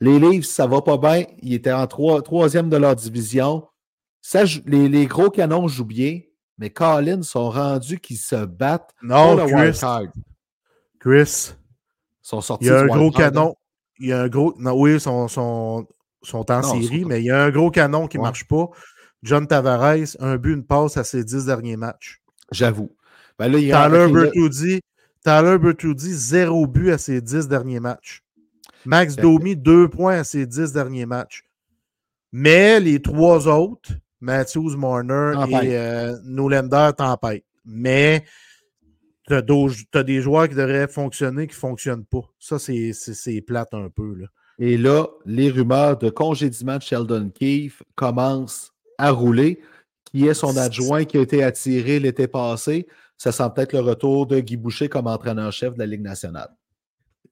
Les 0.00 0.18
livres, 0.18 0.44
ça 0.44 0.66
va 0.66 0.82
pas 0.82 0.98
bien. 0.98 1.24
Ils 1.42 1.54
étaient 1.54 1.72
en 1.72 1.86
trois- 1.86 2.22
troisième 2.22 2.68
de 2.68 2.76
leur 2.76 2.94
division. 2.94 3.66
Ça, 4.20 4.44
les 4.66 5.06
gros 5.06 5.30
canons 5.30 5.68
jouent 5.68 5.84
bien, 5.86 6.20
mais 6.58 6.70
Collins 6.70 7.22
sont 7.22 7.50
rendus 7.50 7.98
qu'ils 8.00 8.18
se 8.18 8.44
battent 8.44 8.94
Non, 9.02 9.36
pour 9.36 9.46
le 9.46 9.70
Chris. 9.72 9.80
Chris. 11.00 11.52
Sont 12.22 12.40
sortis 12.40 12.66
Il 12.66 12.68
y 12.68 12.70
a 12.70 12.80
un 12.80 12.82
du 12.82 12.88
gros 12.88 13.08
hein? 13.08 13.10
canon. 13.16 13.54
Il 13.98 14.08
y 14.08 14.12
a 14.12 14.20
un 14.22 14.28
gros. 14.28 14.54
Non, 14.58 14.72
oui, 14.78 14.94
ils 14.94 15.00
sont, 15.00 15.28
sont, 15.28 15.86
sont 16.22 16.50
en 16.50 16.60
Non, 16.60 16.80
série, 16.80 17.02
sont- 17.02 17.08
mais 17.08 17.20
il 17.20 17.26
y 17.26 17.30
a 17.30 17.42
un 17.44 17.50
gros 17.50 17.70
canon 17.70 18.06
qui 18.06 18.16
ne 18.18 18.22
Ouais. 18.22 18.28
marche 18.28 18.46
pas. 18.46 18.68
John 19.22 19.46
Tavares, 19.46 20.16
un 20.20 20.36
but, 20.36 20.52
une 20.52 20.64
passe 20.64 20.96
à 20.96 21.04
ses 21.04 21.24
dix 21.24 21.46
derniers 21.46 21.76
matchs. 21.76 22.20
J'avoue. 22.52 22.94
Ben 23.38 23.48
là, 23.50 23.58
il 23.58 23.70
Tyler 23.70 24.12
Bertuzzi, 24.12 24.80
Tyler 25.24 25.58
Bertuzzi, 25.58 26.14
zéro 26.14 26.66
but 26.66 26.90
à 26.92 26.98
ses 26.98 27.20
dix 27.20 27.48
derniers 27.48 27.80
matchs. 27.80 28.22
Max 28.84 29.16
Ben- 29.16 29.22
Domi, 29.22 29.56
deux 29.56 29.88
points 29.88 30.18
à 30.18 30.24
ses 30.24 30.46
dix 30.46 30.72
derniers 30.72 31.06
matchs. 31.06 31.44
Mais 32.32 32.78
les 32.78 33.00
trois 33.02 33.48
autres, 33.48 33.90
Matthews, 34.20 34.76
Marner 34.76 35.32
Tempête. 35.34 35.64
et 35.64 35.76
euh, 35.76 36.16
Nolander, 36.24 36.90
tempête. 36.96 37.44
Mais 37.64 38.24
tu 39.26 39.34
as, 39.34 40.02
des 40.02 40.20
joueurs 40.22 40.48
qui 40.48 40.54
devraient 40.54 40.88
fonctionner 40.88 41.46
qui 41.46 41.54
ne 41.54 41.58
fonctionnent 41.60 42.04
pas. 42.04 42.22
Ça, 42.38 42.58
c'est 42.58 43.40
plate 43.46 43.74
un 43.74 43.88
peu. 43.90 44.14
Là. 44.14 44.26
Et 44.58 44.76
là, 44.76 45.06
les 45.26 45.50
rumeurs 45.50 45.98
de 45.98 46.10
congédiement 46.10 46.78
de 46.78 46.82
Sheldon 46.82 47.30
Keefe 47.30 47.82
commencent 47.94 48.72
à 48.96 49.10
rouler. 49.10 49.60
Qui 50.04 50.26
est 50.26 50.34
son 50.34 50.56
adjoint 50.56 51.04
qui 51.04 51.18
a 51.18 51.20
été 51.20 51.42
attiré 51.44 52.00
l'été 52.00 52.26
passé? 52.26 52.86
Ça 53.18 53.30
sent 53.30 53.44
peut-être 53.54 53.74
le 53.74 53.80
retour 53.80 54.26
de 54.26 54.40
Guy 54.40 54.56
Boucher 54.56 54.88
comme 54.88 55.06
entraîneur-chef 55.06 55.74
de 55.74 55.78
la 55.78 55.86
Ligue 55.86 56.00
nationale. 56.00 56.48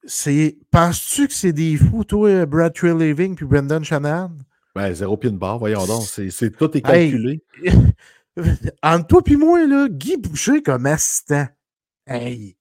C'est- 0.03 0.57
Penses-tu 0.69 1.27
que 1.27 1.33
c'est 1.33 1.53
des 1.53 1.75
fous, 1.75 2.03
toi, 2.03 2.45
Brad 2.45 2.73
Treliving 2.73 3.35
puis 3.35 3.45
Brendan 3.47 3.83
Shanahan? 3.83 4.31
Ben, 4.77 4.93
zéro 4.93 5.17
pied 5.17 5.31
de 5.31 5.37
barre, 5.37 5.57
voyons 5.59 5.85
donc. 5.85 6.03
C'est, 6.03 6.51
tout 6.55 6.71
est 6.77 6.87
Hey. 6.87 7.11
calculé. 7.11 7.43
Entre 8.83 9.07
toi 9.07 9.21
et 9.25 9.35
moi, 9.35 9.65
là, 9.65 9.87
Guy 9.89 10.17
Boucher 10.17 10.61
comme 10.61 10.85
assistant. 10.85 11.47
Hey, 12.05 12.55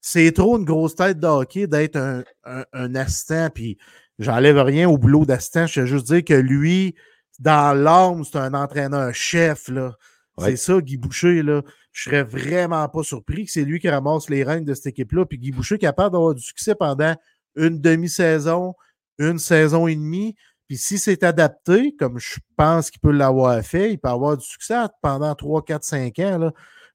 c'est 0.00 0.32
trop 0.32 0.56
une 0.58 0.64
grosse 0.64 0.94
tête 0.94 1.18
de 1.18 1.26
hockey 1.26 1.66
d'être 1.66 1.96
un, 1.96 2.22
un- 2.44 2.64
un 2.72 2.94
assistant. 2.94 3.48
Puis 3.52 3.76
j'enlève 4.18 4.58
rien 4.58 4.88
au 4.88 4.96
boulot 4.96 5.26
d'assistant. 5.26 5.66
Je 5.66 5.80
veux 5.80 5.86
juste 5.86 6.06
dire 6.06 6.24
que 6.24 6.34
lui, 6.34 6.94
dans 7.40 7.76
l'âme, 7.76 8.22
c'est 8.24 8.38
un 8.38 8.54
entraîneur-chef. 8.54 9.68
là. 9.68 9.96
Ouais. 10.38 10.50
C'est 10.50 10.56
ça, 10.56 10.80
Guy 10.80 10.96
Boucher. 10.96 11.42
Là. 11.42 11.62
Je 11.92 12.02
serais 12.04 12.22
vraiment 12.22 12.88
pas 12.88 13.02
surpris 13.02 13.46
que 13.46 13.50
c'est 13.50 13.64
lui 13.64 13.80
qui 13.80 13.88
ramasse 13.90 14.30
les 14.30 14.44
rênes 14.44 14.64
de 14.64 14.74
cette 14.74 14.86
équipe-là. 14.86 15.26
Puis 15.26 15.38
Guy 15.38 15.50
Boucher 15.50 15.74
est 15.74 15.78
capable 15.78 16.12
d'avoir 16.12 16.34
du 16.34 16.42
succès 16.42 16.74
pendant 16.76 17.16
une 17.56 17.80
demi-saison, 17.80 18.74
une 19.18 19.38
saison 19.40 19.88
et 19.88 19.96
demie. 19.96 20.36
Puis 20.70 20.78
si 20.78 20.98
c'est 20.98 21.24
adapté, 21.24 21.96
comme 21.96 22.20
je 22.20 22.38
pense 22.56 22.92
qu'il 22.92 23.00
peut 23.00 23.10
l'avoir 23.10 23.60
fait, 23.60 23.92
il 23.92 23.98
peut 23.98 24.08
avoir 24.08 24.36
du 24.36 24.46
succès 24.46 24.76
pendant 25.02 25.34
3, 25.34 25.64
4, 25.64 25.82
5 25.82 26.18
ans. 26.20 26.38
Là. 26.38 26.52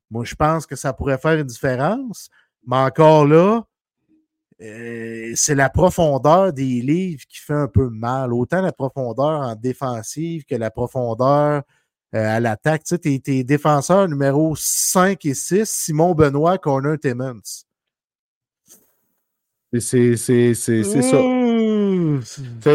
Moi, 0.09 0.23
je 0.23 0.33
pense 0.33 0.65
que 0.65 0.77
ça 0.77 0.93
pourrait 0.93 1.17
faire 1.17 1.37
une 1.37 1.43
différence. 1.43 2.29
Mais 2.65 2.77
encore 2.77 3.27
là, 3.27 3.63
euh, 4.61 5.33
c'est 5.35 5.55
la 5.55 5.69
profondeur 5.69 6.53
des 6.53 6.79
livres 6.79 7.25
qui 7.27 7.37
fait 7.39 7.51
un 7.51 7.67
peu 7.67 7.89
mal. 7.89 8.31
Autant 8.33 8.61
la 8.61 8.71
profondeur 8.71 9.41
en 9.41 9.55
défensive 9.55 10.45
que 10.45 10.55
la 10.55 10.71
profondeur 10.71 11.63
euh, 12.15 12.35
à 12.37 12.39
l'attaque. 12.39 12.85
Tu 12.85 12.95
sais, 12.95 12.97
tes, 12.97 13.19
tes 13.19 13.43
défenseurs 13.43 14.07
numéro 14.07 14.55
5 14.55 15.25
et 15.25 15.33
6, 15.33 15.69
Simon 15.69 16.15
Benoît, 16.15 16.57
Corner 16.59 16.97
Timmons. 16.97 17.65
C'est, 19.73 20.15
c'est, 20.15 20.53
c'est, 20.53 20.83
c'est 20.83 21.01
ça. 21.01 21.44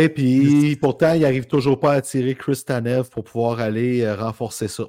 Puis 0.08 0.76
pourtant, 0.80 1.12
il 1.14 1.22
n'arrive 1.22 1.46
toujours 1.46 1.78
pas 1.80 1.92
à 1.92 1.96
attirer 1.96 2.34
Chris 2.34 2.62
Tanev 2.66 3.08
pour 3.10 3.24
pouvoir 3.24 3.60
aller 3.60 4.02
euh, 4.02 4.14
renforcer 4.16 4.68
ça. 4.68 4.84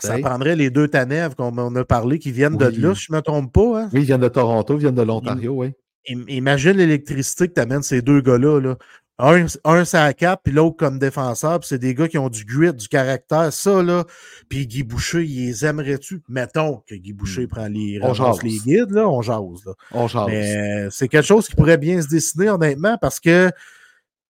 Ça 0.00 0.16
Hey. 0.16 0.22
prendrait 0.22 0.56
les 0.56 0.70
deux 0.70 0.88
Tanev 0.88 1.34
qu'on 1.36 1.56
on 1.58 1.74
a 1.76 1.84
parlé 1.84 2.18
qui 2.18 2.32
viennent 2.32 2.56
de 2.56 2.64
là, 2.64 2.94
si 2.94 3.04
je 3.04 3.12
ne 3.12 3.16
me 3.18 3.22
trompe 3.22 3.52
pas. 3.52 3.82
hein? 3.82 3.90
Oui, 3.92 4.00
ils 4.00 4.06
viennent 4.06 4.20
de 4.20 4.28
Toronto, 4.28 4.74
ils 4.74 4.80
viennent 4.80 4.94
de 4.94 5.02
l'Ontario, 5.02 5.52
oui. 5.52 5.72
Im- 6.08 6.24
Imagine 6.28 6.72
l'électricité 6.72 7.46
que 7.48 7.52
t'amènes 7.54 7.82
ces 7.82 8.00
deux 8.02 8.20
gars-là. 8.20 8.60
Là. 8.60 8.76
Un, 9.18 9.46
un 9.64 9.84
c'est 9.86 9.96
à 9.96 10.12
cap, 10.12 10.40
puis 10.44 10.52
l'autre 10.52 10.76
comme 10.76 10.98
défenseur, 10.98 11.58
puis 11.60 11.68
c'est 11.68 11.78
des 11.78 11.94
gars 11.94 12.06
qui 12.06 12.18
ont 12.18 12.28
du 12.28 12.44
grit, 12.44 12.74
du 12.74 12.86
caractère. 12.86 13.50
Ça, 13.50 13.82
là, 13.82 14.04
puis 14.50 14.66
Guy 14.66 14.82
Boucher, 14.82 15.24
il 15.24 15.46
les 15.46 15.64
aimerait-tu? 15.64 16.22
Mettons 16.28 16.82
que 16.86 16.94
Guy 16.94 17.14
Boucher 17.14 17.46
prend 17.46 17.66
les, 17.66 17.98
jase. 18.12 18.42
les 18.42 18.58
guides, 18.58 18.90
là, 18.90 19.08
on 19.08 19.22
jase. 19.22 19.64
Là. 19.64 19.72
On. 19.92 20.06
Mais 20.26 20.56
euh, 20.56 20.90
c'est 20.90 21.08
quelque 21.08 21.24
chose 21.24 21.48
qui 21.48 21.54
pourrait 21.54 21.78
bien 21.78 22.02
se 22.02 22.08
dessiner, 22.08 22.50
honnêtement, 22.50 22.98
parce 23.00 23.18
que 23.18 23.50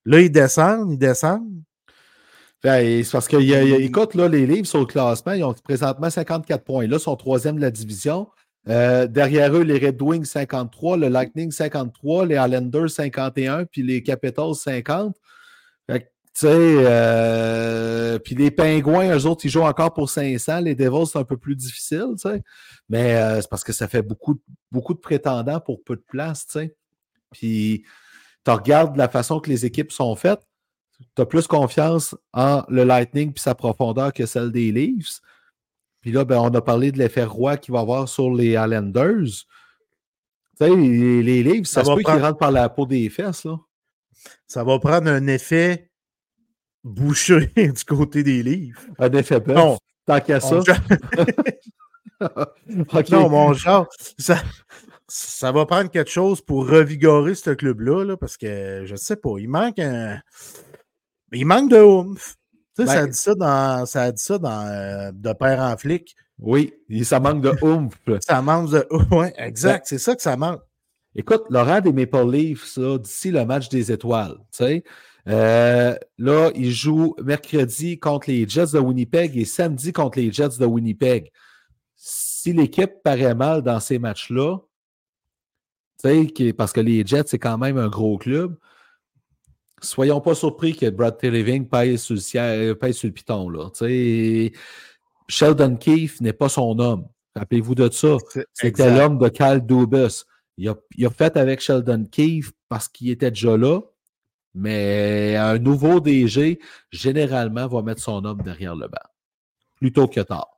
là, 0.04 0.20
ils 0.20 0.30
descendent, 0.30 0.92
ils 0.92 0.98
descendent. 0.98 1.50
Ben, 2.62 3.02
c'est 3.04 3.10
parce 3.12 3.26
que, 3.28 3.36
y 3.36 3.54
a- 3.54 3.62
il 3.64 3.68
y 3.70 3.74
a- 3.74 3.78
écoute, 3.78 4.14
là, 4.14 4.28
les 4.28 4.46
livres 4.46 4.66
sur 4.66 4.78
le 4.80 4.86
classement, 4.86 5.32
ils 5.32 5.44
ont 5.44 5.52
présentement 5.52 6.10
54 6.10 6.62
points. 6.64 6.86
Là, 6.86 6.96
ils 6.96 7.00
sont 7.00 7.14
troisième 7.16 7.56
de 7.56 7.60
la 7.60 7.70
division. 7.70 8.28
Euh, 8.68 9.06
derrière 9.06 9.54
eux, 9.54 9.62
les 9.62 9.78
Red 9.84 10.00
Wings 10.02 10.24
53, 10.24 10.96
le 10.96 11.08
Lightning 11.08 11.50
53, 11.50 12.26
les 12.26 12.34
Islanders 12.34 12.90
51, 12.90 13.64
puis 13.64 13.82
les 13.82 14.02
Capitals 14.02 14.54
50. 14.54 15.16
Fait 15.88 16.00
que, 16.00 16.04
tu 16.04 16.10
sais, 16.34 16.48
euh, 16.50 18.18
puis 18.18 18.34
les 18.34 18.50
Pingouins, 18.50 19.16
eux 19.16 19.26
autres, 19.26 19.44
ils 19.44 19.50
jouent 19.50 19.62
encore 19.62 19.94
pour 19.94 20.10
500. 20.10 20.60
Les 20.60 20.74
Devils, 20.74 21.06
c'est 21.06 21.18
un 21.18 21.24
peu 21.24 21.36
plus 21.36 21.54
difficile. 21.56 22.14
Mais 22.88 23.14
euh, 23.16 23.40
c'est 23.40 23.48
parce 23.48 23.62
que 23.64 23.72
ça 23.72 23.86
fait 23.88 24.02
beaucoup, 24.02 24.34
de- 24.34 24.40
beaucoup 24.72 24.94
de 24.94 24.98
prétendants 24.98 25.60
pour 25.60 25.82
peu 25.84 25.96
de 25.96 26.04
place. 26.06 26.58
Puis, 27.30 27.84
tu 28.44 28.50
regardes 28.50 28.96
la 28.96 29.08
façon 29.08 29.40
que 29.40 29.48
les 29.48 29.64
équipes 29.64 29.92
sont 29.92 30.14
faites, 30.16 30.40
tu 31.14 31.22
as 31.22 31.26
plus 31.26 31.46
confiance 31.46 32.16
en 32.32 32.64
le 32.68 32.84
Lightning 32.84 33.32
puis 33.32 33.42
sa 33.42 33.54
profondeur 33.54 34.12
que 34.12 34.26
celle 34.26 34.50
des 34.50 34.72
Leafs. 34.72 35.20
Puis 36.06 36.12
là, 36.14 36.24
ben, 36.24 36.38
on 36.38 36.54
a 36.54 36.60
parlé 36.60 36.92
de 36.92 36.98
l'effet 36.98 37.24
roi 37.24 37.56
qu'il 37.56 37.74
va 37.74 37.80
avoir 37.80 38.08
sur 38.08 38.32
les 38.32 38.50
Islanders. 38.52 39.24
Tu 39.24 39.44
sais, 40.56 40.68
les, 40.70 41.20
les 41.20 41.42
Leafs, 41.42 41.66
ça, 41.66 41.80
Ça 41.80 41.84
se 41.84 41.88
va 41.90 41.94
peut 41.96 42.02
qu'ils 42.02 42.04
prendre- 42.04 42.22
rentrent 42.26 42.38
par 42.38 42.52
la 42.52 42.68
peau 42.68 42.86
des 42.86 43.10
fesses. 43.10 43.44
Là. 43.44 43.56
Ça 44.46 44.62
va 44.62 44.78
prendre 44.78 45.08
un 45.10 45.26
effet 45.26 45.90
bouché 46.84 47.50
du 47.56 47.84
côté 47.84 48.22
des 48.22 48.44
livres. 48.44 48.80
Un 49.00 49.10
effet 49.14 49.40
bœuf. 49.40 49.56
Non. 49.56 49.78
Tant 50.06 50.20
qu'à 50.20 50.38
ça. 50.38 50.60
Non, 53.10 53.28
mon 53.28 53.52
genre, 53.52 53.88
ça, 54.16 54.40
ça 55.08 55.50
va 55.50 55.66
prendre 55.66 55.90
quelque 55.90 56.10
chose 56.10 56.40
pour 56.40 56.68
revigorer 56.68 57.34
ce 57.34 57.50
club-là, 57.50 58.04
là, 58.04 58.16
parce 58.16 58.36
que 58.36 58.84
je 58.86 58.94
sais 58.94 59.16
pas, 59.16 59.32
il 59.38 59.48
manque 59.48 59.80
un. 59.80 60.20
Il 61.32 61.46
manque 61.46 61.68
de 61.68 61.78
oomph. 61.78 62.35
Tu 62.76 62.82
sais, 62.82 62.86
Ben- 62.86 62.92
ça 62.92 63.00
a 63.00 63.06
dit 63.06 63.18
ça 63.18 63.34
dans, 63.34 63.86
ça 63.86 64.12
dit 64.12 64.22
ça 64.22 64.38
dans 64.38 64.66
euh, 64.66 65.10
De 65.12 65.32
Père 65.32 65.60
en 65.60 65.76
flic. 65.76 66.14
Oui, 66.38 66.74
et 66.90 67.04
ça 67.04 67.18
manque 67.18 67.42
de 67.42 67.52
oomph. 67.62 67.94
Ça 68.20 68.42
manque 68.42 68.70
de. 68.70 68.86
Ouais, 69.14 69.32
exact, 69.38 69.86
c'est 69.88 69.98
ça 69.98 70.14
que 70.14 70.20
ça 70.20 70.36
manque. 70.36 70.60
Écoute, 71.14 71.44
Laurent 71.48 71.80
des 71.80 71.92
Maple 71.92 72.30
Leafs, 72.30 72.78
d'ici 72.78 73.30
le 73.30 73.46
match 73.46 73.70
des 73.70 73.90
étoiles, 73.90 74.36
tu 74.52 74.58
sais, 74.58 74.84
euh, 75.28 75.96
là, 76.18 76.50
ils 76.54 76.70
jouent 76.70 77.16
mercredi 77.24 77.98
contre 77.98 78.30
les 78.30 78.46
Jets 78.46 78.72
de 78.74 78.78
Winnipeg 78.78 79.36
et 79.36 79.46
samedi 79.46 79.92
contre 79.94 80.18
les 80.18 80.30
Jets 80.30 80.58
de 80.60 80.66
Winnipeg. 80.66 81.32
si 81.96 82.52
l'équipe 82.52 83.02
paraît 83.02 83.34
mal 83.34 83.62
dans 83.62 83.80
ces 83.80 83.98
matchs-là, 83.98 84.58
parce 86.56 86.72
que 86.72 86.80
les 86.80 87.04
Jets, 87.04 87.24
c'est 87.26 87.38
quand 87.38 87.58
même 87.58 87.78
un 87.78 87.88
gros 87.88 88.18
club, 88.18 88.56
soyons 89.82 90.20
pas 90.20 90.34
surpris 90.34 90.74
que 90.74 90.88
Brad 90.90 91.16
Living 91.22 91.68
paye 91.68 91.98
sur 91.98 92.14
le, 92.14 92.20
ciel, 92.20 92.74
paye 92.76 92.94
sur 92.94 93.08
le 93.08 93.12
piton. 93.12 93.48
Là. 93.48 93.70
Sheldon 95.28 95.76
Keefe 95.76 96.20
n'est 96.20 96.32
pas 96.32 96.48
son 96.48 96.78
homme. 96.78 97.06
Rappelez-vous 97.34 97.74
de 97.74 97.90
ça. 97.90 98.16
C'était 98.52 98.96
l'homme 98.96 99.18
de 99.18 99.28
Cal 99.28 99.64
Dubus. 99.64 100.24
Il 100.56 100.68
a, 100.68 101.10
fait 101.10 101.36
avec 101.36 101.60
Sheldon 101.60 102.04
Keefe 102.04 102.52
parce 102.68 102.88
qu'il 102.88 103.10
était 103.10 103.30
déjà 103.30 103.56
là, 103.56 103.80
mais 104.54 105.36
un 105.36 105.58
nouveau 105.58 106.00
DG, 106.00 106.58
généralement, 106.90 107.66
va 107.66 107.82
mettre 107.82 108.00
son 108.00 108.24
homme 108.24 108.40
derrière 108.40 108.74
le 108.74 108.88
banc. 108.88 108.96
Plutôt 109.74 110.08
que 110.08 110.20
tard. 110.20 110.48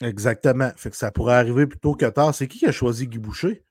Exactement. 0.00 0.70
Fait 0.76 0.90
que 0.90 0.96
ça 0.96 1.10
pourrait 1.10 1.34
arriver 1.34 1.66
plutôt 1.66 1.94
que 1.94 2.06
tard. 2.06 2.32
C'est 2.34 2.46
qui 2.46 2.58
qui 2.58 2.66
a 2.66 2.72
choisi 2.72 3.08
Guy 3.08 3.18
Boucher? 3.18 3.64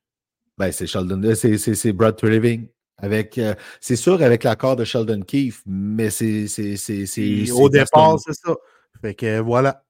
Ben, 0.58 0.72
c'est 0.72 0.86
Sheldon, 0.86 1.22
euh, 1.24 1.36
c'est 1.36 1.94
Brad 1.94 2.16
Treliving. 2.18 2.68
Avec, 2.98 3.38
euh, 3.38 3.56
c'est 3.82 3.96
sûr 3.96 4.22
avec 4.22 4.44
l'accord 4.44 4.76
de 4.76 4.86
Sheldon 4.86 5.22
Keefe, 5.22 5.62
mais 5.66 6.10
c'est. 6.10 6.46
Au 7.52 7.70
départ, 7.70 8.20
c'est 8.20 8.34
ça. 8.34 8.56
Fait 9.02 9.14
que 9.14 9.40
voilà. 9.40 9.84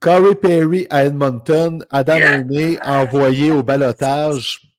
Corey 0.00 0.34
Perry 0.34 0.86
à 0.90 1.04
Edmonton, 1.04 1.86
Adam 1.90 2.44
yeah. 2.50 3.00
envoyé 3.00 3.52
au 3.52 3.62
balotage. 3.62 4.74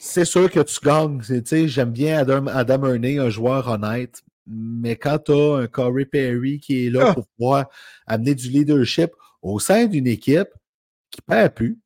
C'est 0.00 0.24
sûr 0.24 0.50
que 0.50 0.60
tu 0.60 0.80
gagnes. 0.84 1.20
J'aime 1.68 1.92
bien 1.92 2.18
Adam, 2.18 2.48
Adam 2.48 2.82
un 2.84 3.30
joueur 3.30 3.68
honnête, 3.68 4.20
mais 4.48 4.96
quand 4.96 5.18
tu 5.26 5.32
as 5.32 5.58
un 5.58 5.66
Corey 5.68 6.06
Perry 6.06 6.58
qui 6.58 6.86
est 6.86 6.90
là 6.90 7.10
ah. 7.10 7.14
pour 7.14 7.28
pouvoir 7.28 7.66
amener 8.06 8.34
du 8.34 8.48
leadership 8.48 9.12
au 9.42 9.60
sein 9.60 9.86
d'une 9.86 10.08
équipe 10.08 10.48
qui 11.12 11.20
perd 11.22 11.54
plus, 11.54 11.78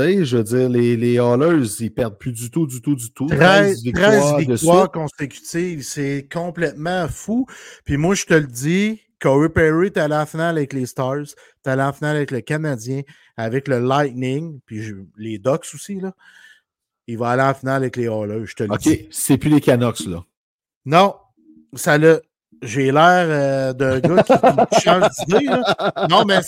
sais, 0.00 0.24
je 0.24 0.38
veux 0.38 0.44
dire, 0.44 0.68
les, 0.68 0.96
les 0.96 1.18
Hallers, 1.18 1.66
ils 1.80 1.92
perdent 1.92 2.16
plus 2.16 2.32
du 2.32 2.50
tout, 2.50 2.66
du 2.66 2.80
tout, 2.80 2.94
du 2.94 3.12
tout. 3.12 3.26
13, 3.26 3.82
victoires, 3.82 4.90
consécutives, 4.90 5.82
c'est 5.82 6.26
complètement 6.32 7.08
fou. 7.08 7.46
Puis 7.84 7.96
moi, 7.96 8.14
je 8.14 8.24
te 8.24 8.34
le 8.34 8.46
dis, 8.46 9.00
Corey 9.20 9.50
Perry 9.50 9.86
est 9.86 9.98
allé 9.98 10.14
en 10.14 10.26
finale 10.26 10.56
avec 10.56 10.72
les 10.72 10.86
Stars, 10.86 11.22
est 11.22 11.68
allé 11.68 11.82
en 11.82 11.92
finale 11.92 12.16
avec 12.16 12.30
le 12.30 12.40
Canadien, 12.40 13.02
avec 13.36 13.68
le 13.68 13.80
Lightning, 13.80 14.60
puis 14.64 14.82
les 15.18 15.38
Ducks 15.38 15.74
aussi, 15.74 16.00
là. 16.00 16.12
Il 17.08 17.18
va 17.18 17.30
aller 17.30 17.42
en 17.42 17.52
finale 17.52 17.82
avec 17.82 17.96
les 17.96 18.06
Hallers, 18.06 18.46
je 18.46 18.54
te 18.54 18.62
le 18.62 18.78
dis. 18.78 18.92
OK, 18.92 19.06
c'est 19.10 19.36
plus 19.36 19.50
les 19.50 19.60
Canucks, 19.60 20.06
là. 20.06 20.24
Non, 20.84 21.16
ça 21.74 21.98
l'a. 21.98 22.20
J'ai 22.62 22.92
l'air 22.92 23.26
euh, 23.28 23.72
d'un 23.72 23.98
gars 23.98 24.22
qui, 24.22 24.32
qui 24.76 24.80
change 24.82 25.08
d'idée. 25.18 25.46
Non, 26.08 26.24
mais 26.24 26.38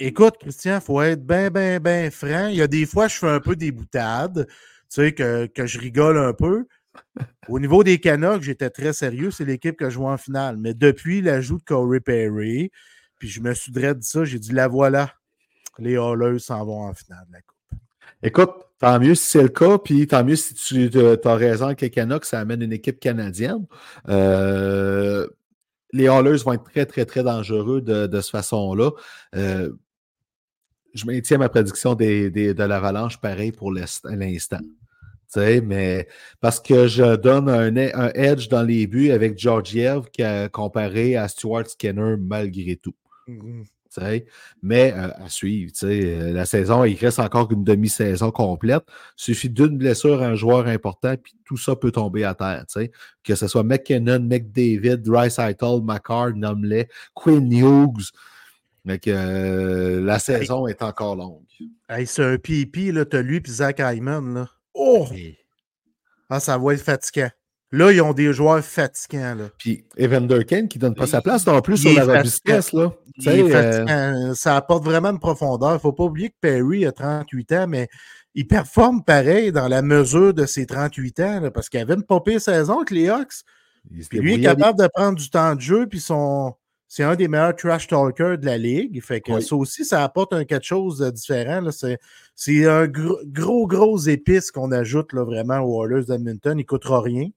Écoute, 0.00 0.36
Christian, 0.38 0.76
il 0.76 0.80
faut 0.80 1.02
être 1.02 1.26
bien, 1.26 1.50
bien, 1.50 1.80
bien 1.80 2.08
franc. 2.10 2.46
Il 2.48 2.56
y 2.56 2.62
a 2.62 2.68
des 2.68 2.86
fois, 2.86 3.08
je 3.08 3.16
fais 3.16 3.28
un 3.28 3.40
peu 3.40 3.56
des 3.56 3.72
boutades, 3.72 4.46
tu 4.46 4.54
sais, 4.88 5.12
que, 5.12 5.48
je 5.56 5.78
rigole 5.78 6.18
un 6.18 6.32
peu. 6.32 6.66
Au 7.48 7.58
niveau 7.58 7.82
des 7.82 7.98
Canucks, 7.98 8.42
j'étais 8.42 8.70
très 8.70 8.92
sérieux. 8.92 9.32
C'est 9.32 9.44
l'équipe 9.44 9.76
que 9.76 9.86
je 9.86 9.94
joue 9.94 10.06
en 10.06 10.16
finale. 10.16 10.56
Mais 10.56 10.72
depuis 10.72 11.20
l'ajout 11.20 11.58
de 11.58 11.64
Corey 11.64 11.98
Perry, 11.98 12.70
puis 13.18 13.28
je 13.28 13.40
me 13.40 13.52
suis 13.54 13.72
dit 13.72 13.82
ça, 14.02 14.24
j'ai 14.24 14.38
dit 14.38 14.52
la 14.52 14.68
voilà. 14.68 15.12
Les 15.78 15.96
Hallers 15.96 16.38
s'en 16.38 16.64
vont 16.64 16.82
en 16.82 16.94
finale 16.94 17.24
de 17.28 17.32
la 17.32 17.40
Coupe. 17.40 17.80
Écoute, 18.22 18.50
tant 18.78 19.00
mieux 19.00 19.16
si 19.16 19.30
c'est 19.30 19.42
le 19.42 19.48
cas, 19.48 19.78
puis 19.78 20.06
tant 20.06 20.24
mieux 20.24 20.36
si 20.36 20.54
tu 20.54 20.90
as 21.24 21.34
raison 21.34 21.74
que 21.74 21.80
les 21.82 21.90
Canucks, 21.90 22.24
ça 22.24 22.38
amène 22.38 22.62
une 22.62 22.72
équipe 22.72 23.00
canadienne. 23.00 23.66
Euh, 24.08 25.26
les 25.92 26.06
Hallers 26.06 26.38
vont 26.44 26.52
être 26.52 26.64
très, 26.64 26.86
très, 26.86 27.04
très 27.04 27.22
dangereux 27.24 27.80
de, 27.80 28.06
de 28.06 28.20
cette 28.20 28.30
façon-là. 28.30 28.90
Euh, 29.34 29.72
je 30.94 31.06
maintiens 31.06 31.38
ma 31.38 31.48
prédiction 31.48 31.94
des, 31.94 32.30
de 32.30 32.62
l'avalanche 32.62 33.20
pareil 33.20 33.52
pour 33.52 33.72
l'instant. 33.72 34.10
Mais 35.36 36.08
parce 36.40 36.58
que 36.58 36.88
je 36.88 37.16
donne 37.16 37.48
un, 37.48 37.76
un, 37.76 38.10
edge 38.14 38.48
dans 38.48 38.62
les 38.62 38.86
buts 38.86 39.10
avec 39.10 39.38
Georgiev 39.38 40.04
comparé 40.52 41.16
à 41.16 41.28
Stuart 41.28 41.66
Skinner 41.66 42.16
malgré 42.18 42.76
tout. 42.76 42.94
Mmh 43.26 43.62
mais 44.62 44.92
euh, 44.92 45.08
à 45.24 45.28
suivre, 45.28 45.72
euh, 45.84 46.32
la 46.32 46.44
saison, 46.44 46.84
il 46.84 46.96
reste 46.96 47.18
encore 47.18 47.50
une 47.52 47.64
demi-saison 47.64 48.30
complète. 48.30 48.82
Il 49.18 49.22
suffit 49.22 49.50
d'une 49.50 49.78
blessure 49.78 50.22
à 50.22 50.26
un 50.26 50.34
joueur 50.34 50.66
important, 50.66 51.14
puis 51.16 51.34
tout 51.44 51.56
ça 51.56 51.76
peut 51.76 51.90
tomber 51.90 52.24
à 52.24 52.34
terre. 52.34 52.64
Que 53.24 53.34
ce 53.34 53.48
soit 53.48 53.62
McKinnon, 53.62 54.20
McDavid, 54.20 55.02
Rice 55.06 55.38
Eitel, 55.38 55.80
McCarr, 55.82 56.34
Numley, 56.34 56.88
Quinn 57.14 57.50
Hughes. 57.52 58.12
Mais 58.88 58.98
que 58.98 59.10
euh, 59.10 60.00
la 60.02 60.18
saison 60.18 60.66
est 60.66 60.80
encore 60.82 61.14
longue. 61.14 61.44
c'est 62.06 62.24
un 62.24 62.38
pipi, 62.38 62.90
là, 62.90 63.04
t'as 63.04 63.20
lui 63.20 63.36
et 63.36 63.42
Zach 63.46 63.80
Hyman, 63.80 64.32
là. 64.32 64.48
Oh! 64.72 65.06
Ah, 66.30 66.40
ça 66.40 66.56
va 66.56 66.72
être 66.72 66.82
fatigant. 66.82 67.28
Là, 67.70 67.92
ils 67.92 68.00
ont 68.00 68.14
des 68.14 68.32
joueurs 68.32 68.64
fatigants. 68.64 69.34
Là. 69.34 69.50
Puis 69.58 69.84
Evander 69.98 70.42
Kane 70.46 70.68
qui 70.68 70.78
donne 70.78 70.94
pas 70.94 71.06
sa 71.06 71.20
place 71.20 71.46
non 71.46 71.60
plus 71.60 71.76
sur 71.76 71.92
la 71.92 72.06
robustesse. 72.06 72.72
Là. 72.72 72.94
Euh, 73.26 74.34
ça 74.34 74.56
apporte 74.56 74.84
vraiment 74.84 75.10
une 75.10 75.18
profondeur. 75.18 75.72
Il 75.72 75.74
ne 75.74 75.78
faut 75.80 75.92
pas 75.92 76.04
oublier 76.04 76.30
que 76.30 76.36
Perry 76.40 76.86
a 76.86 76.92
38 76.92 77.52
ans, 77.52 77.66
mais 77.68 77.88
il 78.34 78.46
performe 78.46 79.04
pareil 79.04 79.52
dans 79.52 79.68
la 79.68 79.82
mesure 79.82 80.32
de 80.32 80.46
ses 80.46 80.64
38 80.64 81.20
ans, 81.20 81.50
parce 81.52 81.68
qu'il 81.68 81.80
avait 81.80 81.92
une 81.92 82.04
popée 82.04 82.38
saison 82.38 82.78
avec 82.78 82.90
les 82.90 83.10
Hawks. 83.10 83.42
Puis 84.08 84.18
lui 84.18 84.34
est 84.36 84.40
capable 84.40 84.78
de 84.78 84.86
prendre 84.86 85.18
du 85.18 85.28
temps 85.28 85.54
de 85.54 85.60
jeu, 85.60 85.86
puis 85.86 86.00
son, 86.00 86.54
c'est 86.88 87.02
un 87.02 87.14
des 87.14 87.28
meilleurs 87.28 87.54
trash 87.54 87.86
talkers 87.86 88.38
de 88.38 88.46
la 88.46 88.56
ligue. 88.56 89.02
Fait 89.02 89.20
que 89.20 89.40
ça 89.40 89.54
aussi, 89.54 89.84
ça 89.84 90.02
apporte 90.02 90.32
un, 90.32 90.44
quelque 90.44 90.64
chose 90.64 90.98
de 90.98 91.10
différent. 91.10 91.62
C'est 92.34 92.66
un 92.66 92.86
gros, 92.86 93.20
gros, 93.26 93.66
gros 93.66 93.98
épice 93.98 94.50
qu'on 94.50 94.72
ajoute 94.72 95.12
là, 95.12 95.22
vraiment 95.22 95.58
aux 95.60 95.84
Oilers 95.84 96.06
d'Edmonton. 96.06 96.58
Il 96.58 96.62
ne 96.62 96.66
coûtera 96.66 97.02
rien. 97.02 97.28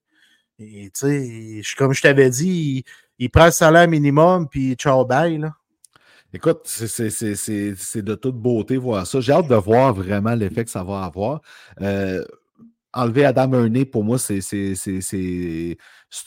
Et 0.58 0.90
tu 0.94 1.62
sais, 1.64 1.76
comme 1.78 1.94
je 1.94 2.02
t'avais 2.02 2.30
dit, 2.30 2.86
il, 3.20 3.30
prend 3.30 3.46
le 3.46 3.52
salaire 3.52 3.90
minimum, 3.90 4.48
puis 4.48 4.76
ciao, 4.76 5.06
bye. 5.06 5.38
Là. 5.38 5.54
Écoute, 6.34 6.62
c'est 6.66 8.02
de 8.02 8.16
toute 8.16 8.38
beauté 8.38 8.78
voir 8.78 9.06
ça. 9.06 9.20
J'ai 9.20 9.34
hâte 9.34 9.50
de 9.50 9.56
voir 9.56 9.94
vraiment 9.94 10.34
l'effet 10.34 10.64
que 10.64 10.72
ça 10.72 10.84
va 10.84 11.04
avoir. 11.04 11.42
Euh, 11.82 12.24
enlever 12.94 13.26
Adam 13.26 13.54
Erné, 13.54 13.86
pour 13.86 14.04
moi, 14.04 14.18
c'est 14.20 15.78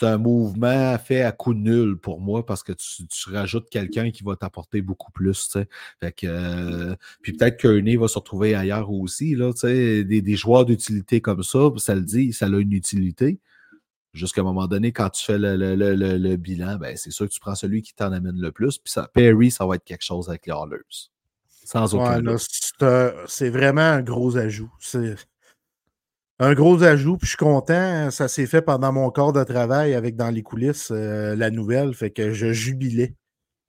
un 0.02 0.18
mouvement 0.18 0.98
fait 0.98 1.22
à 1.22 1.32
coup 1.32 1.54
nul 1.54 1.96
pour 1.96 2.20
moi 2.20 2.44
parce 2.44 2.62
que 2.62 2.72
tu, 2.72 3.30
rajoutes 3.30 3.68
quelqu'un 3.68 4.10
qui 4.10 4.22
va 4.24 4.36
t'apporter 4.36 4.82
beaucoup 4.82 5.12
plus. 5.12 5.56
Fait 6.00 6.12
que, 6.12 6.26
euh, 6.26 6.94
puis 7.22 7.32
peut-être 7.32 7.58
qu'Erné 7.58 7.96
va 7.96 8.08
se 8.08 8.18
retrouver 8.18 8.54
ailleurs 8.54 8.90
aussi. 8.90 9.34
Là, 9.34 9.52
des, 9.62 10.04
des 10.04 10.36
joueurs 10.36 10.64
d'utilité 10.64 11.20
comme 11.20 11.42
ça, 11.42 11.70
ça 11.76 11.94
le 11.94 12.02
dit, 12.02 12.32
ça 12.32 12.46
a 12.46 12.48
une 12.48 12.72
utilité. 12.72 13.40
Jusqu'à 14.12 14.42
un 14.42 14.44
moment 14.44 14.68
donné, 14.68 14.92
quand 14.92 15.10
tu 15.10 15.24
fais 15.24 15.38
le, 15.38 16.36
bilan, 16.36 16.76
ben, 16.76 16.96
c'est 16.96 17.10
sûr 17.10 17.26
que 17.26 17.32
tu 17.32 17.40
prends 17.40 17.56
celui 17.56 17.82
qui 17.82 17.94
t'en 17.94 18.12
amène 18.12 18.40
le 18.40 18.52
plus. 18.52 18.78
Puis 18.78 18.92
ça, 18.92 19.10
Perry, 19.12 19.50
ça 19.50 19.66
va 19.66 19.74
être 19.74 19.84
quelque 19.84 20.04
chose 20.04 20.28
avec 20.28 20.46
les 20.46 20.52
Hallers. 20.52 21.10
Sans 21.64 21.94
aucun 21.94 22.22
C'est 23.26 23.50
vraiment 23.50 23.80
un 23.80 24.02
gros 24.02 24.36
ajout. 24.36 24.70
C'est 24.78 25.16
un 26.40 26.54
gros 26.54 26.82
ajout, 26.82 27.16
puis 27.16 27.26
je 27.26 27.30
suis 27.30 27.36
content. 27.36 28.10
Ça 28.10 28.28
s'est 28.28 28.46
fait 28.46 28.62
pendant 28.62 28.92
mon 28.92 29.10
corps 29.10 29.32
de 29.32 29.44
travail 29.44 29.94
avec 29.94 30.16
dans 30.16 30.30
les 30.30 30.42
coulisses 30.42 30.90
euh, 30.90 31.36
la 31.36 31.50
nouvelle, 31.50 31.94
fait 31.94 32.10
que 32.10 32.32
je 32.32 32.52
jubilais. 32.52 33.14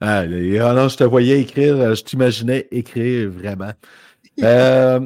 Ah, 0.01 0.20
alors, 0.20 0.89
je 0.89 0.97
te 0.97 1.03
voyais 1.03 1.39
écrire, 1.39 1.76
euh, 1.78 1.95
je 1.95 2.03
t'imaginais 2.03 2.68
écrire 2.72 3.30
vraiment. 3.30 3.74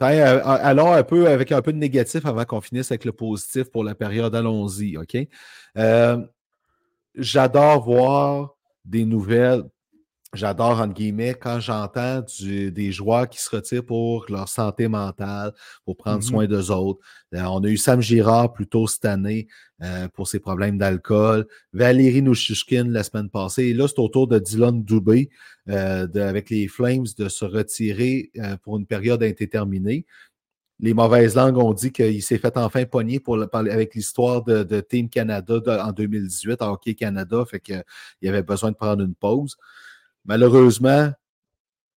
Euh, 0.00 0.40
allons 0.44 0.92
un 0.92 1.02
peu 1.02 1.26
avec 1.26 1.50
un 1.50 1.60
peu 1.60 1.72
de 1.72 1.78
négatif 1.78 2.24
avant 2.24 2.44
qu'on 2.44 2.60
finisse 2.60 2.92
avec 2.92 3.04
le 3.04 3.10
positif 3.10 3.64
pour 3.64 3.82
la 3.82 3.96
période. 3.96 4.32
Allons-y, 4.32 4.96
OK? 4.96 5.16
J'adore 7.16 7.84
voir 7.84 8.54
des 8.84 9.04
nouvelles 9.04 9.64
j'adore, 10.34 10.80
entre 10.80 10.94
guillemets, 10.94 11.34
quand 11.34 11.60
j'entends 11.60 12.22
des 12.40 12.92
joueurs 12.92 13.28
qui 13.28 13.40
se 13.40 13.54
retirent 13.54 13.84
pour 13.84 14.26
leur 14.28 14.48
santé 14.48 14.88
mentale, 14.88 15.52
pour 15.84 15.96
prendre 15.96 16.18
mmh 16.18 16.22
soin 16.22 16.46
d'eux 16.46 16.70
autres. 16.70 17.00
Euh, 17.34 17.42
on 17.44 17.62
a 17.64 17.68
eu 17.68 17.76
Sam 17.76 18.00
Girard 18.00 18.52
plus 18.52 18.66
tôt 18.66 18.86
cette 18.86 19.04
année 19.04 19.48
euh, 19.82 20.08
pour 20.08 20.28
ses 20.28 20.38
problèmes 20.38 20.78
d'alcool. 20.78 21.46
Valérie 21.72 22.22
Nouchishkin 22.22 22.84
la 22.88 23.02
semaine 23.02 23.30
passée. 23.30 23.64
Et 23.64 23.74
là, 23.74 23.88
c'est 23.88 23.98
au 23.98 24.08
tour 24.08 24.28
de 24.28 24.38
Dylan 24.38 24.82
Dubé 24.84 25.30
euh, 25.68 26.06
avec 26.14 26.50
les 26.50 26.68
Flames 26.68 27.06
de 27.16 27.28
se 27.28 27.44
retirer 27.44 28.30
pour 28.62 28.76
une 28.76 28.86
période 28.86 29.22
indéterminée. 29.22 30.04
Les 30.80 30.94
mauvaises 30.94 31.34
langues 31.34 31.58
ont 31.58 31.72
dit 31.72 31.90
qu'il 31.90 32.22
s'est 32.22 32.38
fait 32.38 32.56
enfin 32.56 32.84
pogner 32.84 33.18
pour 33.18 33.36
avec 33.52 33.94
l'histoire 33.96 34.44
de, 34.44 34.80
Team 34.80 35.08
Canada 35.08 35.60
en 35.84 35.90
2018, 35.90 36.62
à 36.62 36.70
Hockey 36.70 36.94
Canada, 36.94 37.44
fait 37.50 37.58
qu'il 37.58 37.82
avait 38.22 38.44
besoin 38.44 38.70
de 38.70 38.76
prendre 38.76 39.02
une 39.02 39.14
pause. 39.14 39.56
Malheureusement, 40.28 41.10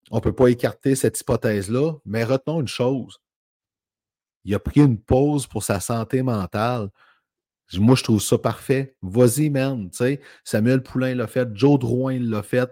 on 0.09 0.15
ne 0.15 0.21
peut 0.21 0.34
pas 0.34 0.47
écarter 0.47 0.95
cette 0.95 1.19
hypothèse-là, 1.19 1.95
mais 2.05 2.23
retenons 2.23 2.61
une 2.61 2.67
chose. 2.67 3.19
Il 4.45 4.55
a 4.55 4.59
pris 4.59 4.82
une 4.82 4.97
pause 4.97 5.45
pour 5.45 5.63
sa 5.63 5.82
santé 5.82 6.23
mentale. 6.23 6.89
Moi, 7.73 7.95
je 7.95 8.03
trouve 8.03 8.21
ça 8.21 8.38
parfait. 8.38 8.95
Vas-y, 9.01 9.49
man. 9.49 9.89
Samuel 10.45 10.82
Poulain 10.82 11.13
l'a 11.13 11.27
fait, 11.27 11.49
Joe 11.53 11.77
Drouin 11.77 12.19
l'a 12.19 12.41
fait. 12.41 12.71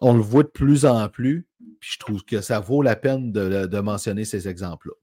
on 0.00 0.14
le 0.14 0.22
voit 0.22 0.44
de 0.44 0.48
plus 0.48 0.86
en 0.86 1.08
plus. 1.08 1.46
Puis 1.80 1.90
je 1.94 1.98
trouve 1.98 2.24
que 2.24 2.40
ça 2.40 2.60
vaut 2.60 2.82
la 2.82 2.96
peine 2.96 3.32
de, 3.32 3.66
de 3.66 3.80
mentionner 3.80 4.24
ces 4.24 4.48
exemples-là. 4.48 4.94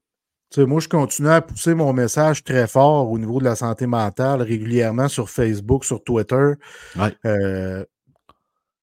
Moi, 0.64 0.80
je 0.80 0.88
continue 0.88 1.28
à 1.28 1.42
pousser 1.42 1.74
mon 1.74 1.92
message 1.92 2.42
très 2.42 2.66
fort 2.66 3.10
au 3.10 3.18
niveau 3.18 3.38
de 3.38 3.44
la 3.44 3.54
santé 3.54 3.86
mentale 3.86 4.42
régulièrement 4.42 5.08
sur 5.08 5.30
Facebook, 5.30 5.84
sur 5.84 6.02
Twitter. 6.02 6.54
Ouais. 6.96 7.14
Euh, 7.24 7.84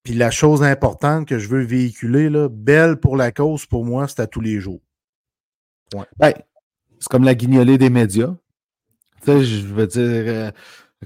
puis 0.08 0.16
la 0.16 0.30
chose 0.30 0.62
importante 0.62 1.28
que 1.28 1.38
je 1.38 1.48
veux 1.48 1.60
véhiculer, 1.60 2.30
là, 2.30 2.48
belle 2.48 2.96
pour 2.96 3.14
la 3.14 3.30
cause, 3.30 3.66
pour 3.66 3.84
moi, 3.84 4.08
c'est 4.08 4.20
à 4.20 4.26
tous 4.26 4.40
les 4.40 4.58
jours. 4.58 4.80
Ben, 6.18 6.32
c'est 6.98 7.10
comme 7.10 7.24
la 7.24 7.34
guignolée 7.34 7.76
des 7.76 7.90
médias. 7.90 8.34
Tu 9.22 9.26
sais, 9.26 9.44
je 9.44 9.66
veux 9.66 9.86
dire, 9.86 10.00
euh, 10.00 10.50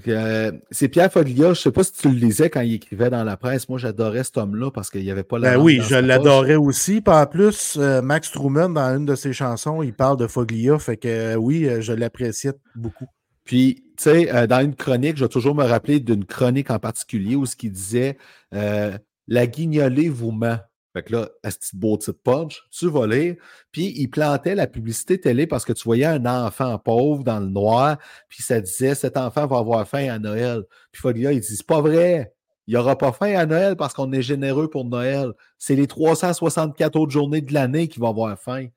euh, 0.07 0.53
c'est 0.71 0.87
Pierre 0.87 1.11
Foglia, 1.11 1.47
je 1.47 1.49
ne 1.49 1.53
sais 1.55 1.71
pas 1.73 1.83
si 1.83 1.91
tu 1.91 2.07
le 2.07 2.15
lisais 2.15 2.49
quand 2.49 2.61
il 2.61 2.75
écrivait 2.75 3.09
dans 3.09 3.25
la 3.25 3.35
presse. 3.35 3.67
Moi, 3.67 3.77
j'adorais 3.77 4.23
cet 4.23 4.37
homme-là 4.37 4.71
parce 4.71 4.89
qu'il 4.89 5.03
n'y 5.03 5.11
avait 5.11 5.25
pas 5.25 5.37
la. 5.37 5.57
Ben 5.57 5.61
oui, 5.61 5.81
je 5.83 5.95
l'adorais 5.95 6.55
aussi. 6.55 7.01
Puis 7.01 7.13
en 7.13 7.25
plus, 7.25 7.75
euh, 7.77 8.01
Max 8.01 8.31
Truman, 8.31 8.69
dans 8.69 8.95
une 8.95 9.05
de 9.05 9.15
ses 9.15 9.33
chansons, 9.33 9.83
il 9.83 9.93
parle 9.93 10.15
de 10.15 10.27
Foglia. 10.27 10.79
Fait 10.79 10.95
que 10.95 11.35
oui, 11.35 11.69
je 11.81 11.91
l'appréciais 11.91 12.53
beaucoup. 12.73 13.07
Puis, 13.43 13.82
tu 13.97 14.03
sais, 14.03 14.33
euh, 14.33 14.47
dans 14.47 14.61
une 14.61 14.75
chronique, 14.75 15.17
je 15.17 15.25
vais 15.25 15.29
toujours 15.29 15.55
me 15.55 15.63
rappeler 15.63 15.99
d'une 15.99 16.25
chronique 16.25 16.69
en 16.71 16.79
particulier 16.79 17.35
où 17.35 17.45
ce 17.45 17.55
qu'il 17.55 17.71
disait 17.71 18.17
euh, 18.53 18.97
La 19.27 19.47
guignolée 19.47 20.09
vous 20.09 20.31
ment. 20.31 20.57
Fait 20.95 21.01
que 21.01 21.13
là, 21.13 21.29
à 21.41 21.49
ce 21.49 21.57
petit 21.57 21.75
beau 21.75 21.97
titre 21.97 22.19
punch, 22.23 22.61
tu 22.69 22.87
vas 22.87 23.07
lire. 23.07 23.35
Puis, 23.71 23.93
il 23.95 24.09
plantait 24.09 24.53
la 24.53 24.67
publicité 24.67 25.19
télé 25.19 25.47
parce 25.47 25.65
que 25.65 25.73
tu 25.73 25.83
voyais 25.85 26.05
un 26.05 26.25
enfant 26.27 26.77
pauvre 26.77 27.23
dans 27.23 27.39
le 27.39 27.47
noir, 27.47 27.97
puis 28.29 28.43
ça 28.43 28.61
disait 28.61 28.93
Cet 28.93 29.17
enfant 29.17 29.47
va 29.47 29.57
avoir 29.57 29.87
faim 29.87 30.07
à 30.11 30.19
Noël. 30.19 30.63
Puis, 30.91 31.01
Foglia, 31.01 31.31
il 31.31 31.39
dit 31.39 31.55
C'est 31.55 31.65
pas 31.65 31.81
vrai. 31.81 32.33
Il 32.67 32.73
n'y 32.75 32.77
aura 32.79 32.97
pas 32.97 33.11
faim 33.11 33.33
à 33.35 33.45
Noël 33.45 33.75
parce 33.75 33.93
qu'on 33.93 34.11
est 34.13 34.21
généreux 34.21 34.69
pour 34.69 34.85
Noël. 34.85 35.33
C'est 35.57 35.75
les 35.75 35.87
364 35.87 36.95
autres 36.95 37.11
journées 37.11 37.41
de 37.41 37.53
l'année 37.53 37.87
qui 37.87 37.99
vont 37.99 38.09
avoir 38.09 38.39
faim. 38.39 38.67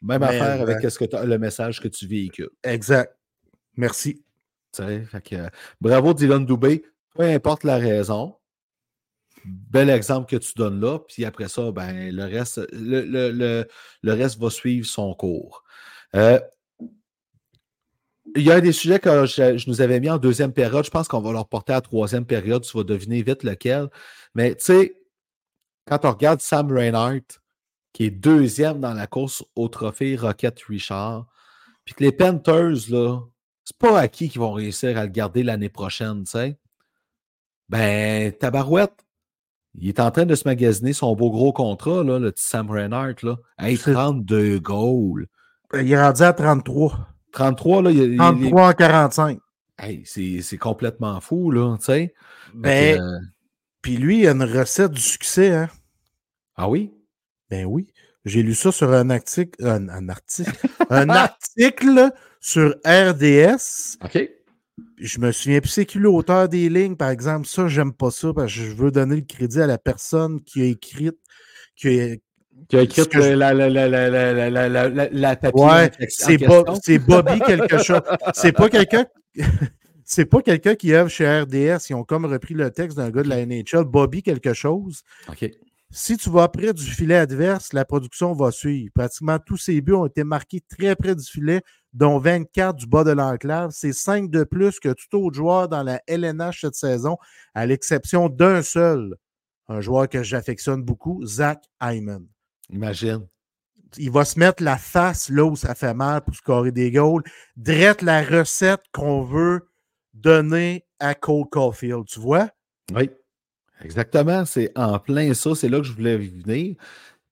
Même 0.00 0.20
Mais, 0.20 0.26
affaire 0.28 0.62
avec 0.62 0.88
ce 0.88 0.98
que 0.98 1.04
t'as- 1.04 1.24
le 1.24 1.38
message 1.38 1.80
que 1.80 1.88
tu 1.88 2.06
véhicules. 2.06 2.48
Exact. 2.62 3.14
Merci. 3.76 4.22
Bravo 5.80 6.14
Dylan 6.14 6.44
Dubé, 6.44 6.84
peu 7.14 7.24
importe 7.24 7.64
la 7.64 7.76
raison. 7.76 8.36
Bel 9.44 9.88
exemple 9.88 10.28
que 10.28 10.36
tu 10.36 10.52
donnes 10.56 10.80
là, 10.80 10.98
puis 10.98 11.24
après 11.24 11.48
ça, 11.48 11.70
ben, 11.72 12.14
le, 12.14 12.24
reste, 12.24 12.58
le, 12.72 13.02
le- 13.02 13.30
le- 13.30 13.66
le 14.02 14.12
reste 14.12 14.38
va 14.38 14.50
suivre 14.50 14.86
son 14.86 15.14
cours. 15.14 15.62
Euh, 16.14 16.40
il 18.36 18.42
y 18.42 18.50
a 18.50 18.60
des 18.60 18.72
sujets 18.72 18.98
que 18.98 19.26
je, 19.26 19.68
nous 19.68 19.80
avais 19.80 20.00
mis 20.00 20.10
en 20.10 20.18
deuxième 20.18 20.52
période. 20.52 20.84
Je 20.84 20.90
pense 20.90 21.08
qu'on 21.08 21.20
va 21.20 21.32
le 21.32 21.38
reporter 21.38 21.72
à 21.72 21.76
la 21.76 21.80
troisième 21.80 22.26
période. 22.26 22.62
Tu 22.62 22.76
vas 22.76 22.84
deviner 22.84 23.22
vite 23.22 23.42
lequel. 23.42 23.88
Mais 24.34 24.54
tu 24.54 24.64
sais, 24.66 25.00
quand 25.86 26.04
on 26.04 26.10
regarde 26.10 26.40
Sam 26.40 26.70
Reinhardt, 26.70 27.40
qui 27.92 28.04
est 28.04 28.10
deuxième 28.10 28.80
dans 28.80 28.92
la 28.92 29.06
course 29.06 29.42
au 29.56 29.68
trophée 29.68 30.14
Rocket 30.16 30.60
Richard, 30.64 31.26
puis 31.84 31.94
que 31.94 32.04
les 32.04 32.12
Panthers, 32.12 32.90
là, 32.90 33.20
c'est 33.68 33.76
pas 33.76 34.00
à 34.00 34.08
qui 34.08 34.30
qu'ils 34.30 34.40
vont 34.40 34.52
réussir 34.52 34.96
à 34.96 35.02
le 35.04 35.10
garder 35.10 35.42
l'année 35.42 35.68
prochaine, 35.68 36.24
tu 36.24 36.30
sais. 36.30 36.56
Ben, 37.68 38.32
Tabarouette, 38.32 39.04
il 39.74 39.88
est 39.88 40.00
en 40.00 40.10
train 40.10 40.24
de 40.24 40.34
se 40.34 40.48
magasiner 40.48 40.94
son 40.94 41.14
beau 41.14 41.30
gros 41.30 41.52
contrat, 41.52 42.02
là, 42.02 42.18
le 42.18 42.32
petit 42.32 42.46
Sam 42.46 42.70
Reinhardt, 42.70 43.16
là. 43.22 43.36
Hey, 43.58 43.76
C'est- 43.76 43.92
32 43.92 44.58
goals. 44.58 45.26
Il 45.74 45.92
est 45.92 46.00
rendu 46.02 46.22
à 46.22 46.32
33. 46.32 47.08
33, 47.32 47.82
là, 47.82 47.90
il, 47.90 47.98
il- 47.98 48.12
il- 48.12 48.16
33 48.16 48.68
en 48.68 48.72
45. 48.72 49.38
hey, 49.78 50.02
c'est 50.06 50.56
complètement 50.58 51.20
fou, 51.20 51.50
là, 51.50 51.76
tu 51.76 51.84
sais. 51.84 52.14
Ben, 52.54 52.98
euh, 52.98 53.18
puis 53.82 53.98
lui, 53.98 54.20
il 54.20 54.28
a 54.28 54.30
une 54.30 54.44
recette 54.44 54.92
du 54.92 55.00
succès, 55.02 55.50
hein? 55.54 55.68
ah 56.56 56.70
oui? 56.70 56.94
Ben 57.50 57.66
oui. 57.66 57.86
J'ai 58.24 58.42
lu 58.42 58.54
ça 58.54 58.72
sur 58.72 58.92
un 58.92 59.10
article. 59.10 59.62
Un, 59.64 59.88
un 59.90 60.08
article. 60.08 60.50
un 60.90 61.08
article 61.10 62.10
sur 62.40 62.74
RDS. 62.84 63.98
Je 64.98 65.18
me 65.18 65.32
souviens 65.32 65.60
plus 65.60 65.68
c'est 65.68 65.86
qui 65.86 65.98
l'auteur 65.98 66.48
des 66.48 66.68
lignes, 66.68 66.96
par 66.96 67.10
exemple. 67.10 67.46
Ça, 67.46 67.68
j'aime 67.68 67.92
pas 67.92 68.10
ça 68.10 68.32
parce 68.34 68.52
que 68.52 68.60
je 68.60 68.74
veux 68.74 68.90
donner 68.90 69.16
le 69.16 69.22
crédit 69.22 69.60
à 69.60 69.66
la 69.66 69.78
personne 69.78 70.42
qui 70.42 70.62
a 70.62 70.64
écrit, 70.66 71.10
qui 71.76 71.88
a, 71.88 72.82
écrit 72.82 73.02
euh, 73.16 73.36
la, 73.36 73.54
la, 73.54 73.68
la, 73.68 73.88
la, 73.88 74.08
la, 74.08 74.68
la, 74.68 75.08
la 75.10 75.36
Ouais, 75.54 75.90
c'est, 76.08 76.38
Bobby 76.98 77.40
quelque 77.40 77.78
chose. 77.82 78.00
C'est 78.34 78.52
pas 78.52 78.68
quelqu'un. 78.68 79.06
pas 80.30 80.42
quelqu'un 80.42 80.74
qui 80.74 80.92
œuvre 80.94 81.10
chez 81.10 81.40
RDS. 81.40 81.86
Ils 81.90 81.94
ont 81.94 82.04
comme 82.04 82.24
repris 82.24 82.54
le 82.54 82.70
texte 82.70 82.96
d'un 82.96 83.10
gars 83.10 83.22
de 83.22 83.28
la 83.28 83.44
NHL, 83.44 83.84
Bobby 83.84 84.22
quelque 84.22 84.52
chose. 84.52 85.02
Si 85.90 86.18
tu 86.18 86.28
vas 86.28 86.48
près 86.48 86.74
du 86.74 86.84
filet 86.84 87.16
adverse, 87.16 87.72
la 87.72 87.86
production 87.86 88.34
va 88.34 88.50
suivre. 88.50 88.92
Pratiquement 88.94 89.38
tous 89.38 89.56
ces 89.56 89.80
buts 89.80 89.94
ont 89.94 90.06
été 90.06 90.22
marqués 90.22 90.60
très 90.60 90.94
près 90.94 91.14
du 91.14 91.24
filet, 91.24 91.62
dont 91.94 92.18
24 92.18 92.76
du 92.76 92.86
bas 92.86 93.04
de 93.04 93.12
l'enclave. 93.12 93.70
C'est 93.72 93.94
5 93.94 94.30
de 94.30 94.44
plus 94.44 94.80
que 94.80 94.90
tout 94.90 95.16
autre 95.16 95.34
joueur 95.36 95.68
dans 95.68 95.82
la 95.82 96.02
LNH 96.06 96.60
cette 96.60 96.74
saison, 96.74 97.16
à 97.54 97.64
l'exception 97.64 98.28
d'un 98.28 98.62
seul, 98.62 99.16
un 99.68 99.80
joueur 99.80 100.08
que 100.08 100.22
j'affectionne 100.22 100.82
beaucoup, 100.82 101.24
Zach 101.24 101.64
Hyman. 101.80 102.26
Imagine. 102.68 103.26
Il 103.96 104.10
va 104.10 104.26
se 104.26 104.38
mettre 104.38 104.62
la 104.62 104.76
face 104.76 105.30
là 105.30 105.44
où 105.44 105.56
ça 105.56 105.74
fait 105.74 105.94
mal 105.94 106.20
pour 106.20 106.34
scorer 106.34 106.72
des 106.72 106.90
goals. 106.90 107.22
Drette 107.56 108.02
la 108.02 108.22
recette 108.22 108.82
qu'on 108.92 109.22
veut 109.22 109.70
donner 110.12 110.86
à 110.98 111.14
Cole 111.14 111.48
Caulfield. 111.50 112.04
Tu 112.04 112.20
vois? 112.20 112.50
Oui, 112.94 113.10
exactement. 113.82 114.44
C'est 114.44 114.72
en 114.76 114.98
plein 114.98 115.34
ça. 115.34 115.54
C'est 115.54 115.68
là 115.68 115.78
que 115.78 115.86
je 115.86 115.92
voulais 115.92 116.16
venir. 116.16 116.76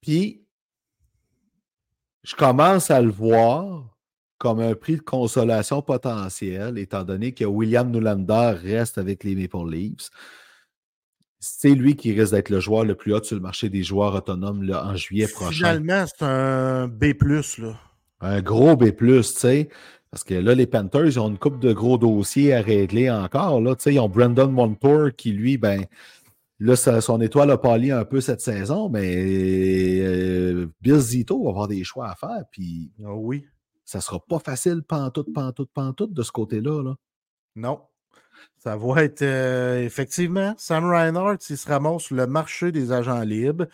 Puis, 0.00 0.42
je 2.22 2.34
commence 2.34 2.90
à 2.90 3.00
le 3.00 3.10
voir 3.10 3.96
comme 4.38 4.60
un 4.60 4.74
prix 4.74 4.96
de 4.96 5.02
consolation 5.02 5.80
potentiel, 5.80 6.78
étant 6.78 7.04
donné 7.04 7.32
que 7.32 7.44
William 7.44 7.90
Nylander 7.90 8.54
reste 8.62 8.98
avec 8.98 9.24
les 9.24 9.34
Maple 9.34 9.70
Leafs. 9.70 10.10
C'est 11.38 11.70
lui 11.70 11.96
qui 11.96 12.12
risque 12.12 12.32
d'être 12.32 12.50
le 12.50 12.60
joueur 12.60 12.84
le 12.84 12.94
plus 12.94 13.14
haut 13.14 13.22
sur 13.22 13.36
le 13.36 13.42
marché 13.42 13.68
des 13.68 13.82
joueurs 13.82 14.14
autonomes 14.14 14.62
là, 14.62 14.86
en 14.86 14.96
juillet 14.96 15.28
prochain. 15.28 15.52
Finalement, 15.52 16.04
c'est 16.06 16.24
un 16.24 16.88
B, 16.88 17.04
là. 17.58 17.74
Un 18.20 18.40
gros 18.40 18.76
B, 18.76 18.94
tu 18.96 19.22
sais. 19.22 19.68
Parce 20.10 20.24
que 20.24 20.34
là, 20.34 20.54
les 20.54 20.66
Panthers, 20.66 21.06
ils 21.06 21.20
ont 21.20 21.28
une 21.28 21.38
coupe 21.38 21.60
de 21.60 21.72
gros 21.72 21.98
dossiers 21.98 22.54
à 22.54 22.62
régler 22.62 23.10
encore. 23.10 23.60
Là, 23.60 23.74
tu 23.76 23.82
sais, 23.82 23.94
ils 23.94 24.00
ont 24.00 24.08
Brandon 24.08 24.48
Montour 24.48 25.10
qui, 25.16 25.32
lui, 25.32 25.58
ben, 25.58 25.84
là, 26.58 26.76
ça- 26.76 27.00
son 27.00 27.20
étoile 27.20 27.50
a 27.50 27.58
pâli 27.58 27.90
un 27.92 28.04
peu 28.04 28.20
cette 28.20 28.40
saison, 28.40 28.88
mais 28.88 29.14
euh, 30.00 30.66
Bill 30.80 30.98
Zito 30.98 31.42
va 31.44 31.50
avoir 31.50 31.68
des 31.68 31.84
choix 31.84 32.08
à 32.08 32.14
faire. 32.14 32.44
Puis 32.50 32.90
Ah 33.04 33.14
oui. 33.14 33.44
ça 33.84 34.00
sera 34.00 34.18
pas 34.20 34.38
facile, 34.38 34.82
pantoute, 34.82 35.32
pantoute, 35.34 35.70
pantoute 35.72 36.12
de 36.12 36.22
ce 36.22 36.32
côté-là. 36.32 36.82
Là. 36.82 36.94
Non. 37.56 37.80
Ça 38.58 38.76
va 38.76 39.02
être 39.04 39.22
euh, 39.22 39.82
effectivement 39.82 40.54
Sam 40.58 40.84
Reinhardt, 40.84 41.38
s'il 41.40 41.56
se 41.56 41.68
ramasse 41.68 42.02
sur 42.02 42.16
le 42.16 42.26
marché 42.26 42.70
des 42.72 42.92
agents 42.92 43.22
libres. 43.22 43.66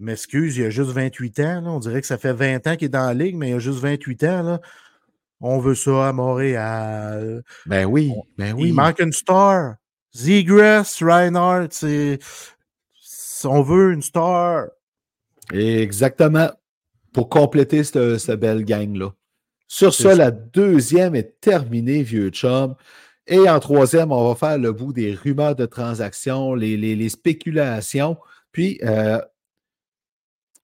M'excuse, 0.00 0.56
il 0.56 0.64
a 0.64 0.70
juste 0.70 0.90
28 0.90 1.40
ans. 1.40 1.60
là. 1.62 1.70
On 1.70 1.78
dirait 1.78 2.00
que 2.00 2.06
ça 2.06 2.18
fait 2.18 2.32
20 2.32 2.66
ans 2.66 2.76
qu'il 2.76 2.86
est 2.86 2.88
dans 2.90 3.06
la 3.06 3.14
ligue, 3.14 3.36
mais 3.36 3.50
il 3.50 3.54
a 3.54 3.58
juste 3.60 3.78
28 3.78 4.24
ans. 4.24 4.42
Là. 4.42 4.60
On 5.40 5.58
veut 5.60 5.74
ça 5.76 6.08
à 6.08 6.12
Montréal. 6.12 7.42
Ben 7.66 7.84
oui, 7.86 8.12
ben 8.36 8.54
oui. 8.54 8.68
Il 8.68 8.74
manque 8.74 8.98
une 9.00 9.12
star. 9.12 9.76
Zegras, 10.14 10.98
Reinhardt, 11.00 11.68
c'est. 11.72 12.18
On 13.44 13.62
veut 13.62 13.92
une 13.92 14.02
star. 14.02 14.68
Exactement. 15.52 16.50
Pour 17.12 17.28
compléter 17.28 17.84
cette, 17.84 18.18
cette 18.18 18.40
belle 18.40 18.64
gang-là. 18.64 19.10
Sur 19.68 19.92
ça. 19.92 20.14
la 20.14 20.30
deuxième 20.30 21.14
est 21.14 21.40
terminée, 21.40 22.02
vieux 22.02 22.30
chum. 22.30 22.74
Et 23.26 23.48
en 23.48 23.58
troisième, 23.60 24.12
on 24.12 24.28
va 24.28 24.34
faire 24.34 24.58
le 24.58 24.72
bout 24.72 24.92
des 24.92 25.14
rumeurs 25.14 25.56
de 25.56 25.66
transactions, 25.66 26.54
les, 26.54 26.76
les- 26.76 26.96
les 26.96 27.08
spéculations. 27.08 28.16
Puis, 28.52 28.78
euh, 28.82 29.20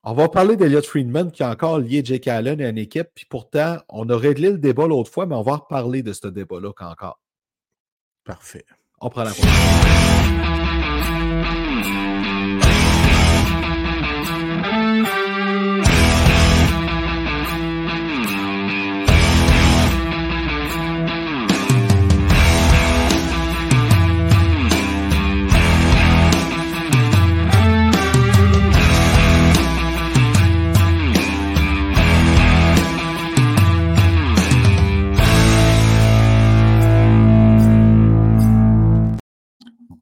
on 0.02 0.12
va 0.14 0.28
parler 0.28 0.56
d'Eliott 0.56 0.86
Friedman 0.86 1.30
qui 1.30 1.42
est 1.42 1.46
encore 1.46 1.78
lié 1.78 2.02
Jake 2.04 2.26
Allen 2.28 2.60
à 2.62 2.68
une 2.68 2.78
équipe. 2.78 3.08
Puis 3.14 3.26
pourtant, 3.28 3.78
on 3.88 4.08
a 4.08 4.16
réglé 4.16 4.50
le 4.50 4.58
débat 4.58 4.86
l'autre 4.86 5.10
fois, 5.10 5.26
mais 5.26 5.34
on 5.34 5.42
va 5.42 5.56
reparler 5.56 6.02
de 6.02 6.12
ce 6.12 6.28
débat-là 6.28 6.70
encore. 6.78 7.20
Parfait. 8.24 8.64
On 9.02 9.08
prend 9.08 9.24
la 9.24 9.30
prochaine. 9.30 10.69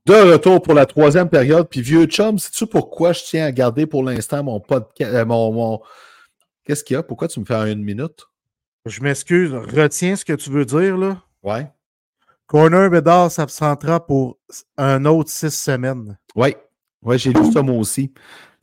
De 0.08 0.32
retour 0.32 0.62
pour 0.62 0.74
la 0.74 0.86
troisième 0.86 1.28
période. 1.28 1.68
Puis 1.68 1.80
vieux 1.82 2.06
chum, 2.06 2.38
sais-tu 2.38 2.66
pourquoi 2.66 3.12
je 3.12 3.22
tiens 3.24 3.44
à 3.46 3.52
garder 3.52 3.86
pour 3.86 4.02
l'instant 4.02 4.42
mon 4.42 4.58
podcast. 4.60 5.12
euh, 5.14 5.24
mon, 5.24 5.52
mon... 5.52 5.80
Qu'est-ce 6.64 6.82
qu'il 6.82 6.94
y 6.94 6.96
a? 6.96 7.02
Pourquoi 7.02 7.28
tu 7.28 7.40
me 7.40 7.44
fais 7.44 7.54
en 7.54 7.66
une 7.66 7.82
minute? 7.84 8.26
Je 8.86 9.02
m'excuse, 9.02 9.52
retiens 9.52 10.16
ce 10.16 10.24
que 10.24 10.32
tu 10.32 10.50
veux 10.50 10.64
dire, 10.64 10.96
là. 10.96 11.22
Ouais. 11.42 11.66
Corner 12.46 12.88
Bedard 12.88 13.30
s'absentera 13.30 14.04
pour 14.06 14.38
un 14.78 15.04
autre 15.04 15.28
six 15.30 15.50
semaines. 15.50 16.16
Oui. 16.34 16.54
Ouais, 17.02 17.18
j'ai 17.18 17.32
lu 17.32 17.52
ça 17.52 17.60
moi 17.62 17.76
aussi. 17.76 18.12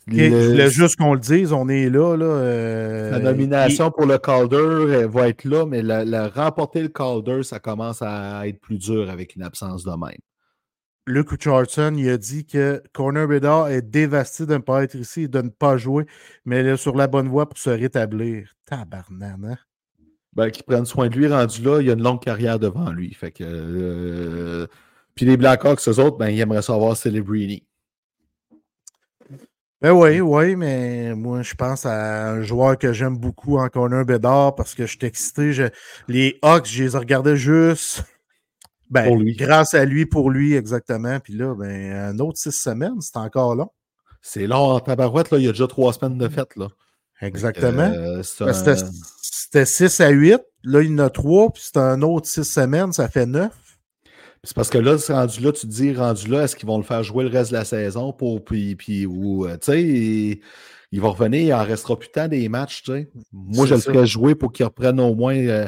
Ok, 0.07 0.13
Le- 0.17 0.29
Je 0.41 0.49
voulais 0.49 0.69
juste 0.69 0.95
qu'on 0.97 1.13
le 1.13 1.19
dise, 1.19 1.53
on 1.53 1.67
est 1.69 1.89
là. 1.89 2.15
là 2.17 2.25
euh, 2.25 3.11
La 3.11 3.19
nomination 3.19 3.91
pour 3.91 4.05
le 4.07 4.17
Calder 4.17 4.93
elle 5.01 5.07
va 5.07 5.29
être 5.29 5.43
là, 5.45 5.65
mais 5.65 5.81
la, 5.83 6.03
la- 6.05 6.27
remporter 6.27 6.81
le 6.81 6.89
Calder, 6.89 7.43
ça 7.43 7.59
commence 7.59 8.01
à 8.01 8.47
être 8.47 8.59
plus 8.59 8.77
dur 8.79 9.09
avec 9.09 9.35
une 9.35 9.43
absence 9.43 9.83
de 9.83 9.91
même. 9.91 10.17
Luke 11.07 11.29
Richardson, 11.29 11.93
il 11.97 12.09
a 12.09 12.17
dit 12.17 12.45
que 12.45 12.81
Corner 12.93 13.27
Bedard 13.27 13.69
est 13.69 13.83
dévasté 13.83 14.45
de 14.45 14.53
ne 14.53 14.59
pas 14.59 14.83
être 14.83 14.95
ici 14.95 15.23
et 15.23 15.27
de 15.27 15.41
ne 15.41 15.49
pas 15.49 15.77
jouer, 15.77 16.05
mais 16.45 16.61
il 16.61 16.67
est 16.67 16.77
sur 16.77 16.95
la 16.95 17.07
bonne 17.07 17.27
voie 17.27 17.47
pour 17.47 17.59
se 17.59 17.69
rétablir. 17.69 18.55
Tabarnane, 18.65 19.45
hein? 19.51 19.57
Ben, 20.33 20.49
qu'ils 20.49 20.63
prennent 20.63 20.85
soin 20.85 21.07
de 21.07 21.15
lui 21.15 21.27
rendu 21.27 21.61
là, 21.61 21.79
il 21.79 21.89
a 21.89 21.93
une 21.93 22.01
longue 22.03 22.21
carrière 22.21 22.59
devant 22.59 22.91
lui. 22.91 23.13
Fait 23.13 23.31
que, 23.31 23.43
euh, 23.45 24.67
Puis 25.13 25.25
les 25.25 25.37
Blackhawks, 25.37 25.87
eux 25.87 25.99
autres, 25.99 26.17
ben, 26.17 26.29
ils 26.29 26.39
aimeraient 26.41 26.61
savoir 26.61 26.97
Celebrini. 26.97 27.65
Ben 29.81 29.91
oui, 29.91 30.19
oui, 30.19 30.55
mais 30.55 31.13
moi, 31.13 31.41
je 31.43 31.53
pense 31.53 31.85
à 31.85 32.31
un 32.31 32.41
joueur 32.41 32.77
que 32.77 32.91
j'aime 32.91 33.17
beaucoup 33.17 33.57
en 33.59 33.69
Corner 33.69 34.03
Bedard 34.03 34.55
parce 34.55 34.73
que 34.73 34.85
je 34.87 34.97
suis 34.97 35.05
excité. 35.05 35.53
Je- 35.53 35.69
Les 36.07 36.39
Hawks, 36.41 36.65
je 36.65 36.83
les 36.83 36.97
regardais 36.97 37.37
juste. 37.37 38.03
Ben, 38.89 39.05
Pour 39.07 39.17
lui. 39.17 39.35
grâce 39.35 39.73
à 39.73 39.83
lui, 39.85 40.05
pour 40.05 40.29
lui, 40.29 40.53
exactement. 40.53 41.19
Puis 41.19 41.33
là, 41.33 41.55
ben, 41.55 41.91
un 41.93 42.19
autre 42.19 42.37
six 42.37 42.51
semaines, 42.51 43.01
c'est 43.01 43.17
encore 43.17 43.55
long. 43.55 43.69
C'est 44.21 44.47
long 44.47 44.71
en 44.71 44.79
tabarouette, 44.79 45.31
là. 45.31 45.37
Il 45.39 45.45
y 45.45 45.47
a 45.47 45.51
déjà 45.51 45.67
trois 45.67 45.93
semaines 45.93 46.17
de 46.17 46.27
fête, 46.27 46.55
là. 46.55 46.67
Exactement. 47.21 47.91
Euh, 47.95 48.21
Ben, 48.39 48.47
un- 48.49 48.53
C'était 48.53 48.75
c'était 49.21 49.65
6 49.65 49.99
à 50.01 50.09
8. 50.09 50.41
Là, 50.63 50.81
il 50.81 50.91
y 50.91 50.93
en 50.93 50.99
a 50.99 51.09
3, 51.09 51.51
puis 51.51 51.63
c'est 51.65 51.77
un 51.77 52.01
autre 52.01 52.27
6 52.27 52.43
semaines, 52.43 52.91
ça 52.93 53.07
fait 53.07 53.25
9. 53.25 53.51
C'est 54.43 54.55
parce 54.55 54.69
que 54.69 54.77
là, 54.77 54.95
rendu 55.09 55.39
là, 55.41 55.51
tu 55.51 55.61
te 55.61 55.71
dis, 55.71 55.93
rendu 55.93 56.27
là, 56.29 56.43
est-ce 56.43 56.55
qu'ils 56.55 56.67
vont 56.67 56.77
le 56.77 56.83
faire 56.83 57.01
jouer 57.03 57.23
le 57.23 57.29
reste 57.31 57.51
de 57.51 57.57
la 57.57 57.65
saison 57.65 58.13
pour. 58.13 58.43
Puis, 58.43 58.75
puis 58.75 59.05
ou, 59.07 59.45
euh, 59.47 59.53
tu 59.57 59.71
sais, 59.71 59.81
il, 59.81 60.39
il 60.91 61.01
va 61.01 61.07
revenir, 61.09 61.41
il 61.41 61.53
en 61.53 61.63
restera 61.63 61.97
plus 61.97 62.09
tant 62.09 62.27
des 62.27 62.47
matchs, 62.49 62.83
tu 62.83 62.91
sais. 62.91 63.09
Moi, 63.33 63.65
je 63.65 63.73
le 63.75 63.81
ferais 63.81 64.05
jouer 64.05 64.35
pour 64.35 64.51
qu'il 64.51 64.65
reprenne 64.65 64.99
au 64.99 65.15
moins. 65.15 65.35
euh, 65.35 65.67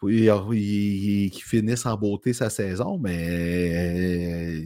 qu'il 0.00 0.12
il- 0.52 1.30
qu'il 1.30 1.42
finisse 1.42 1.86
en 1.86 1.96
beauté 1.96 2.32
sa 2.32 2.50
saison, 2.50 2.98
mais 2.98 4.60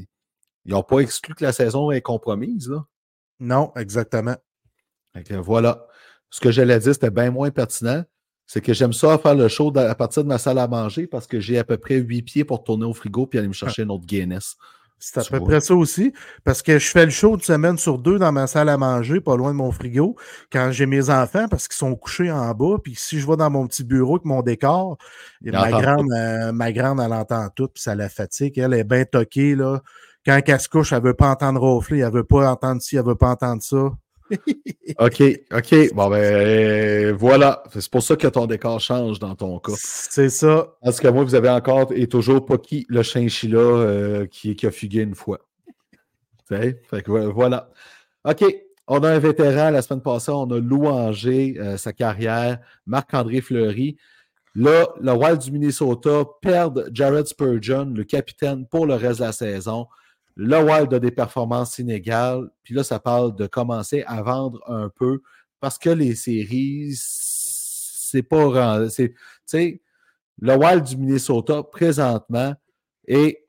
ils 0.65 0.73
n'ont 0.73 0.83
pas 0.83 1.01
exclu 1.01 1.35
que 1.35 1.45
la 1.45 1.53
saison 1.53 1.91
est 1.91 2.01
compromise, 2.03 2.69
là. 2.69 2.85
Non, 3.39 3.73
exactement. 3.77 4.37
Voilà. 5.43 5.87
Ce 6.29 6.41
que 6.41 6.51
j'allais 6.51 6.79
dire, 6.79 6.93
c'était 6.95 7.11
bien 7.11 7.31
moins 7.31 7.51
pertinent. 7.51 8.05
C'est 8.47 8.61
que 8.61 8.73
j'aime 8.75 8.93
ça 8.93 9.17
faire 9.19 9.35
le 9.35 9.49
show 9.49 9.73
à 9.77 9.95
partir 9.95 10.25
de 10.25 10.29
ma 10.29 10.39
salle 10.39 10.59
à 10.59 10.67
manger 10.69 11.07
parce 11.07 11.27
que 11.27 11.39
j'ai 11.41 11.59
à 11.59 11.65
peu 11.65 11.77
près 11.79 11.97
huit 11.99 12.23
pieds 12.23 12.45
pour 12.45 12.63
tourner 12.65 12.85
au 12.85 12.93
frigo 12.93 13.27
puis 13.27 13.39
aller 13.39 13.49
me 13.49 13.53
chercher 13.53 13.83
une 13.83 13.91
autre 13.93 14.05
Guinness. 14.07 14.57
C'est 15.01 15.19
à 15.19 15.25
peu 15.25 15.39
vois. 15.39 15.49
près 15.49 15.61
ça 15.61 15.75
aussi. 15.75 16.13
Parce 16.45 16.63
que 16.63 16.79
je 16.79 16.87
fais 16.87 17.05
le 17.07 17.11
show 17.11 17.35
une 17.35 17.41
semaine 17.41 17.79
sur 17.79 17.99
deux 17.99 18.19
dans 18.19 18.31
ma 18.31 18.47
salle 18.47 18.69
à 18.69 18.77
manger, 18.77 19.21
pas 19.21 19.37
loin 19.37 19.51
de 19.51 19.57
mon 19.57 19.73
frigo, 19.73 20.15
quand 20.53 20.71
j'ai 20.71 20.87
mes 20.87 21.09
enfants, 21.09 21.49
parce 21.49 21.67
qu'ils 21.67 21.79
sont 21.79 21.97
couchés 21.97 22.31
en 22.31 22.53
bas. 22.53 22.77
Puis 22.83 22.95
si 22.95 23.19
je 23.19 23.27
vais 23.27 23.37
dans 23.37 23.51
mon 23.51 23.67
petit 23.67 23.83
bureau 23.83 24.17
avec 24.17 24.27
mon 24.27 24.43
décor, 24.43 24.99
ma 25.43 25.71
grande, 25.71 26.13
euh, 26.13 26.53
ma 26.53 26.71
grande, 26.71 27.01
elle 27.01 27.15
entend 27.15 27.49
tout, 27.49 27.69
puis 27.69 27.83
ça 27.83 27.95
la 27.95 28.09
fatigue. 28.11 28.59
Elle 28.59 28.75
est 28.75 28.85
bien 28.85 29.05
toquée, 29.05 29.55
là. 29.55 29.81
Quand 30.27 30.39
elle 30.47 30.61
se 30.61 30.69
couche, 30.69 30.93
elle 30.93 31.03
veut 31.03 31.15
pas 31.15 31.31
entendre 31.31 31.61
ronfler, 31.61 32.01
elle 32.01 32.13
veut 32.13 32.25
pas 32.25 32.51
entendre 32.51 32.83
ci, 32.83 32.97
elle 32.97 33.05
veut 33.07 33.15
pas 33.15 33.31
entendre 33.31 33.63
ça. 33.63 33.91
OK, 34.99 35.23
OK. 35.53 35.95
Bon, 35.95 36.09
ben 36.11 36.17
euh, 36.17 37.15
voilà. 37.17 37.63
C'est 37.73 37.91
pour 37.91 38.03
ça 38.03 38.17
que 38.17 38.27
ton 38.29 38.47
décor 38.47 38.81
change 38.81 39.19
dans 39.19 39.35
ton 39.35 39.59
cas. 39.59 39.73
C'est 39.77 40.29
ça. 40.31 40.77
Parce 40.83 41.01
que 41.01 41.09
moi, 41.09 41.25
vous 41.25 41.35
avez 41.35 41.49
encore 41.51 41.93
et 41.95 42.07
toujours 42.07 42.45
Pocky, 42.45 42.87
le 42.89 43.03
chinchilla, 43.03 43.59
euh, 43.59 44.27
qui, 44.27 44.55
qui 44.57 44.67
a 44.67 44.71
fugué 44.71 45.01
une 45.03 45.15
fois. 45.15 45.39
Fait 46.49 46.81
que 47.05 47.11
vo- 47.11 47.33
voilà. 47.33 47.71
OK. 48.25 48.45
On 48.89 48.99
a 49.05 49.11
un 49.11 49.19
vétéran. 49.21 49.71
La 49.71 49.83
semaine 49.83 50.03
passée, 50.03 50.33
on 50.33 50.51
a 50.51 50.59
louangé 50.59 51.57
euh, 51.59 51.77
sa 51.77 51.93
carrière, 51.93 52.59
Marc-André 52.87 53.41
Fleury. 53.41 53.97
Là, 54.57 54.89
le 55.01 55.13
Wild 55.13 55.39
du 55.39 55.53
Minnesota 55.53 56.25
perd 56.43 56.91
Jared 56.93 57.27
Spurgeon, 57.27 57.93
le 57.95 58.03
capitaine, 58.03 58.67
pour 58.67 58.85
le 58.87 58.95
reste 58.95 59.21
de 59.21 59.25
la 59.27 59.33
saison. 59.33 59.87
Le 60.43 60.59
Wild 60.63 60.95
a 60.95 60.99
des 60.99 61.11
performances 61.11 61.79
inégales. 61.79 62.49
Puis 62.63 62.73
là, 62.73 62.83
ça 62.83 62.99
parle 62.99 63.37
de 63.37 63.47
commencer 63.47 64.05
à 64.07 64.23
vendre 64.23 64.63
un 64.67 64.89
peu 64.89 65.21
parce 65.61 65.77
que 65.77 65.91
les 65.91 66.15
séries, 66.15 66.95
c'est 66.97 68.23
pas. 68.23 68.89
Tu 68.89 69.15
sais, 69.45 69.83
le 70.41 70.57
Wild 70.57 70.85
du 70.85 70.97
Minnesota, 70.97 71.63
présentement, 71.63 72.55
est 73.07 73.45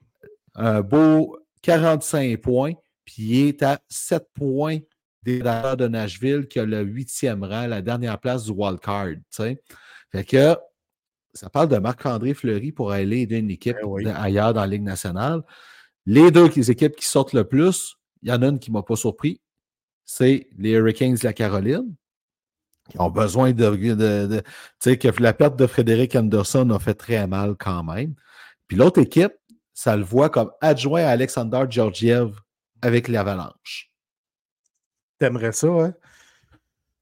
un 0.54 0.82
beau 0.82 1.38
45 1.62 2.38
points, 2.42 2.74
puis 3.06 3.22
il 3.22 3.48
est 3.48 3.62
à 3.62 3.80
7 3.88 4.28
points 4.34 4.80
des 5.22 5.38
Predators 5.38 5.76
de 5.78 5.88
Nashville, 5.88 6.46
qui 6.46 6.58
a 6.58 6.66
le 6.66 6.82
huitième 6.82 7.42
rang, 7.42 7.68
la 7.68 7.80
dernière 7.80 8.18
place 8.18 8.44
du 8.44 8.50
wild 8.50 8.80
card. 8.80 9.12
tu 9.14 9.22
sais. 9.30 9.62
Fait 10.10 10.24
que 10.24 10.56
ça 11.32 11.48
parle 11.48 11.68
de 11.68 11.78
Marc-André 11.78 12.34
Fleury 12.34 12.70
pour 12.70 12.92
aller 12.92 13.20
aider 13.20 13.38
une 13.38 13.50
équipe 13.50 13.78
Eh 13.80 13.84
oui. 13.86 14.06
ailleurs 14.06 14.52
dans 14.52 14.60
la 14.60 14.66
Ligue 14.66 14.82
nationale. 14.82 15.42
Les 16.06 16.30
deux 16.30 16.48
équipes 16.70 16.96
qui 16.96 17.06
sortent 17.06 17.32
le 17.32 17.44
plus, 17.44 17.96
il 18.22 18.28
y 18.28 18.32
en 18.32 18.42
a 18.42 18.48
une 18.48 18.58
qui 18.58 18.70
ne 18.70 18.74
m'a 18.76 18.82
pas 18.82 18.96
surpris, 18.96 19.40
c'est 20.04 20.48
les 20.58 20.70
Hurricanes 20.72 21.14
de 21.14 21.24
la 21.24 21.32
Caroline, 21.32 21.94
qui 22.90 23.00
ont 23.00 23.10
besoin 23.10 23.52
de. 23.52 23.70
de- 23.76 23.94
de- 24.26 24.40
tu 24.40 24.44
sais, 24.80 24.98
que 24.98 25.08
la 25.22 25.32
perte 25.32 25.56
de 25.56 25.66
Frédéric 25.66 26.16
Anderson 26.16 26.68
a 26.70 26.78
fait 26.78 26.94
très 26.94 27.26
mal 27.26 27.54
quand 27.56 27.84
même. 27.84 28.14
Puis 28.66 28.76
l'autre 28.76 29.00
équipe, 29.00 29.32
ça 29.72 29.96
le 29.96 30.02
voit 30.02 30.28
comme 30.28 30.50
adjoint 30.60 31.02
à 31.04 31.10
Alexander 31.10 31.64
Georgiev 31.70 32.38
avec 32.82 33.08
l'Avalanche. 33.08 33.90
T'aimerais 35.18 35.52
ça, 35.52 35.68
hein? 35.68 35.94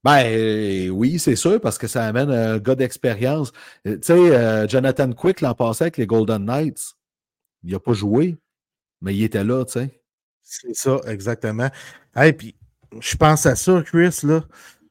Ben 0.03 0.25
euh, 0.27 0.89
oui, 0.89 1.19
c'est 1.19 1.37
sûr, 1.37 1.61
parce 1.61 1.77
que 1.77 1.87
ça 1.87 2.07
amène 2.07 2.31
un 2.31 2.59
gars 2.59 2.75
d'expérience. 2.75 3.53
Euh, 3.87 3.97
Tu 3.97 4.07
sais, 4.07 4.13
euh, 4.37 4.67
Jonathan 4.69 5.13
Quick 5.13 5.41
l'an 5.43 5.55
passé 5.55 5.85
avec 5.85 5.97
les 5.99 6.07
Golden 6.07 6.45
Knights, 6.45 6.95
il 7.65 7.73
n'a 7.73 7.81
pas 7.81 7.93
joué, 7.93 8.39
mais 9.01 9.15
il 9.15 9.23
était 9.25 9.45
là, 9.45 9.65
tu 9.65 9.73
sais. 9.73 10.01
C'est 10.43 10.75
ça, 10.75 11.01
exactement. 11.07 11.69
Hey, 12.15 12.33
puis 12.33 12.55
je 13.01 13.17
pense 13.17 13.47
à 13.47 13.55
ça, 13.57 13.83
Chris, 13.85 14.21
là. 14.25 14.43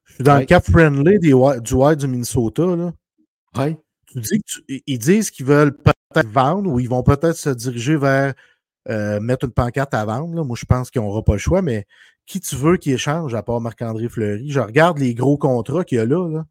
Je 0.05 0.13
suis 0.15 0.23
dans 0.23 0.35
Ouais. 0.35 0.39
le 0.41 0.45
cap 0.45 0.63
friendly 0.69 1.19
des, 1.19 1.29
du 1.29 1.73
Wild 1.73 1.99
du 1.99 2.07
Minnesota, 2.07 2.63
là. 2.65 2.93
Ouais. 3.57 3.77
Tu 4.07 4.19
dis 4.21 4.39
que 4.39 4.43
tu- 4.45 4.83
ils 4.87 4.97
disent 4.99 5.29
qu'ils 5.31 5.45
veulent 5.45 5.75
peut-être 5.77 6.29
vendre 6.29 6.71
ou 6.71 6.79
ils 6.79 6.89
vont 6.89 7.03
peut-être 7.03 7.35
se 7.35 7.49
diriger 7.49 7.95
vers 7.97 8.33
euh, 8.87 9.19
mettre 9.19 9.45
une 9.45 9.51
pancarte 9.51 9.93
à 9.93 10.03
vendre. 10.05 10.33
là. 10.33 10.43
Moi, 10.43 10.55
je 10.59 10.65
pense 10.65 10.89
qu'ils 10.89 11.01
n'auront 11.01 11.21
pas 11.21 11.33
le 11.33 11.37
choix, 11.39 11.61
mais 11.61 11.85
qui 12.25 12.39
tu 12.39 12.55
veux 12.55 12.77
qui 12.77 12.91
échange 12.91 13.35
à 13.35 13.43
part 13.43 13.61
Marc-André 13.61 14.09
Fleury? 14.09 14.49
Je 14.49 14.59
regarde 14.59 14.97
les 14.97 15.13
gros 15.13 15.37
contrats 15.37 15.83
qu'il 15.83 15.97
y 15.97 16.01
a 16.01 16.05
là. 16.05 16.27
là. 16.27 16.45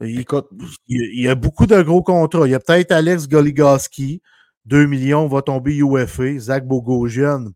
Il, 0.00 0.18
Écoute, 0.20 0.48
il 0.88 0.96
y 0.96 1.00
a- 1.00 1.10
il 1.12 1.20
y 1.22 1.28
a 1.28 1.34
beaucoup 1.36 1.66
de 1.66 1.80
gros 1.82 2.02
contrats. 2.02 2.46
Il 2.46 2.50
y 2.50 2.54
a 2.54 2.60
peut-être 2.60 2.90
Alex 2.90 3.28
Goligoski, 3.28 4.20
2 4.66 4.86
millions, 4.86 5.26
va 5.26 5.42
tomber 5.42 5.76
UFA. 5.76 6.38
Zach 6.38 6.66
Bogosian, 6.66 7.46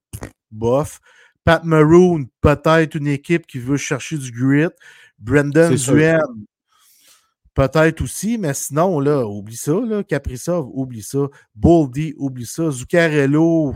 bof. 0.50 1.00
Pat 1.44 1.62
Maroon, 1.62 2.26
peut-être 2.40 2.96
une 2.96 3.06
équipe 3.06 3.46
qui 3.46 3.58
veut 3.58 3.76
chercher 3.76 4.18
du 4.18 4.32
grit. 4.32 4.68
Brendan. 5.18 5.74
Duane, 5.74 6.44
peut-être 7.54 8.02
aussi, 8.02 8.36
mais 8.36 8.52
sinon, 8.52 9.00
là, 9.00 9.24
oublie 9.26 9.56
ça. 9.56 9.72
Là. 9.72 10.02
Kaprizov, 10.02 10.68
oublie 10.72 11.02
ça. 11.02 11.26
Boldy, 11.54 12.14
oublie 12.18 12.46
ça. 12.46 12.70
Zuccarello, 12.70 13.74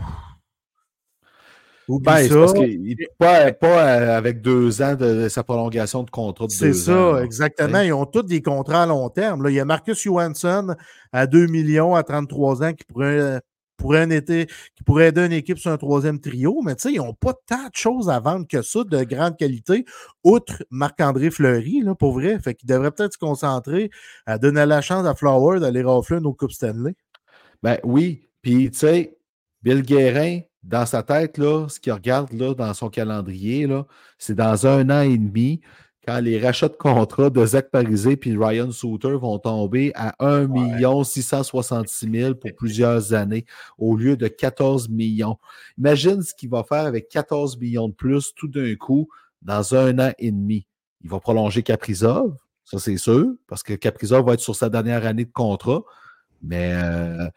ben, 1.89 2.27
ça. 2.27 2.35
parce 2.35 2.53
qu'il 2.53 2.95
pas, 3.17 3.51
pas 3.53 3.85
euh, 3.85 4.17
avec 4.17 4.41
deux 4.41 4.81
ans 4.81 4.95
de, 4.95 5.23
de 5.23 5.29
sa 5.29 5.43
prolongation 5.43 6.03
de 6.03 6.09
contrat 6.09 6.45
de 6.47 6.51
C'est 6.51 6.73
ça, 6.73 7.13
ans. 7.13 7.17
exactement. 7.19 7.81
Ils 7.81 7.93
ont 7.93 8.05
tous 8.05 8.23
des 8.23 8.41
contrats 8.41 8.83
à 8.83 8.85
long 8.85 9.09
terme. 9.09 9.43
Là, 9.43 9.49
il 9.49 9.55
y 9.55 9.59
a 9.59 9.65
Marcus 9.65 10.01
Johansson 10.01 10.75
à 11.11 11.27
2 11.27 11.47
millions 11.47 11.95
à 11.95 12.03
33 12.03 12.63
ans 12.63 12.73
qui 12.73 12.83
pourrait, 12.85 13.41
pourrait, 13.77 14.01
un 14.01 14.09
été, 14.11 14.45
qui 14.75 14.83
pourrait 14.83 15.07
aider 15.07 15.25
une 15.25 15.31
équipe 15.33 15.57
sur 15.57 15.71
un 15.71 15.77
troisième 15.77 16.19
trio, 16.19 16.61
mais 16.63 16.75
tu 16.75 16.83
sais, 16.83 16.93
ils 16.93 16.97
n'ont 16.97 17.13
pas 17.13 17.33
tant 17.47 17.65
de 17.65 17.75
choses 17.75 18.09
à 18.09 18.19
vendre 18.19 18.47
que 18.47 18.61
ça 18.61 18.83
de 18.83 19.03
grande 19.03 19.37
qualité, 19.37 19.85
outre 20.23 20.63
Marc-André 20.69 21.31
Fleury, 21.31 21.81
là, 21.81 21.95
pour 21.95 22.13
vrai. 22.13 22.39
Fait 22.39 22.53
qu'ils 22.53 22.69
devraient 22.69 22.91
peut-être 22.91 23.13
se 23.13 23.17
concentrer 23.17 23.89
à 24.25 24.37
donner 24.37 24.65
la 24.65 24.81
chance 24.81 25.05
à 25.05 25.15
Flower 25.15 25.59
d'aller 25.59 25.81
rafler 25.81 26.19
nos 26.19 26.33
Coupes 26.33 26.51
Stanley. 26.51 26.93
Ben 27.63 27.77
oui. 27.83 28.27
Puis, 28.41 28.71
tu 28.71 28.79
sais, 28.79 29.17
Bill 29.61 29.81
Guérin, 29.83 30.39
dans 30.63 30.85
sa 30.85 31.03
tête, 31.03 31.37
là, 31.37 31.67
ce 31.69 31.79
qu'il 31.79 31.91
regarde 31.91 32.31
là, 32.33 32.53
dans 32.53 32.73
son 32.73 32.89
calendrier, 32.89 33.65
là, 33.67 33.85
c'est 34.17 34.35
dans 34.35 34.67
un 34.67 34.89
an 34.89 35.01
et 35.01 35.17
demi. 35.17 35.61
quand 36.05 36.19
les 36.19 36.39
rachats 36.39 36.67
de 36.67 36.73
contrats 36.73 37.29
de 37.29 37.45
Zach 37.45 37.69
Parisé 37.69 38.19
et 38.23 38.37
Ryan 38.37 38.71
Souter 38.71 39.15
vont 39.17 39.37
tomber 39.37 39.91
à 39.93 40.15
1 40.19 41.03
666 41.03 42.09
000 42.11 42.35
pour 42.35 42.51
plusieurs 42.55 43.13
années 43.13 43.45
au 43.77 43.95
lieu 43.95 44.17
de 44.17 44.27
14 44.27 44.89
millions. 44.89 45.37
Imagine 45.77 46.23
ce 46.23 46.33
qu'il 46.33 46.49
va 46.49 46.63
faire 46.63 46.85
avec 46.85 47.07
14 47.09 47.59
millions 47.59 47.87
de 47.87 47.93
plus 47.93 48.33
tout 48.35 48.47
d'un 48.47 48.75
coup 48.75 49.09
dans 49.43 49.75
un 49.75 49.99
an 49.99 50.11
et 50.17 50.31
demi. 50.31 50.65
Il 51.03 51.09
va 51.09 51.19
prolonger 51.19 51.61
Caprizov, 51.61 52.35
ça 52.63 52.79
c'est 52.79 52.97
sûr, 52.97 53.33
parce 53.47 53.61
que 53.61 53.73
Caprizov 53.73 54.25
va 54.25 54.33
être 54.33 54.39
sur 54.39 54.55
sa 54.55 54.69
dernière 54.69 55.05
année 55.05 55.25
de 55.25 55.31
contrat, 55.31 55.83
mais 56.41 56.73
euh, 56.73 57.27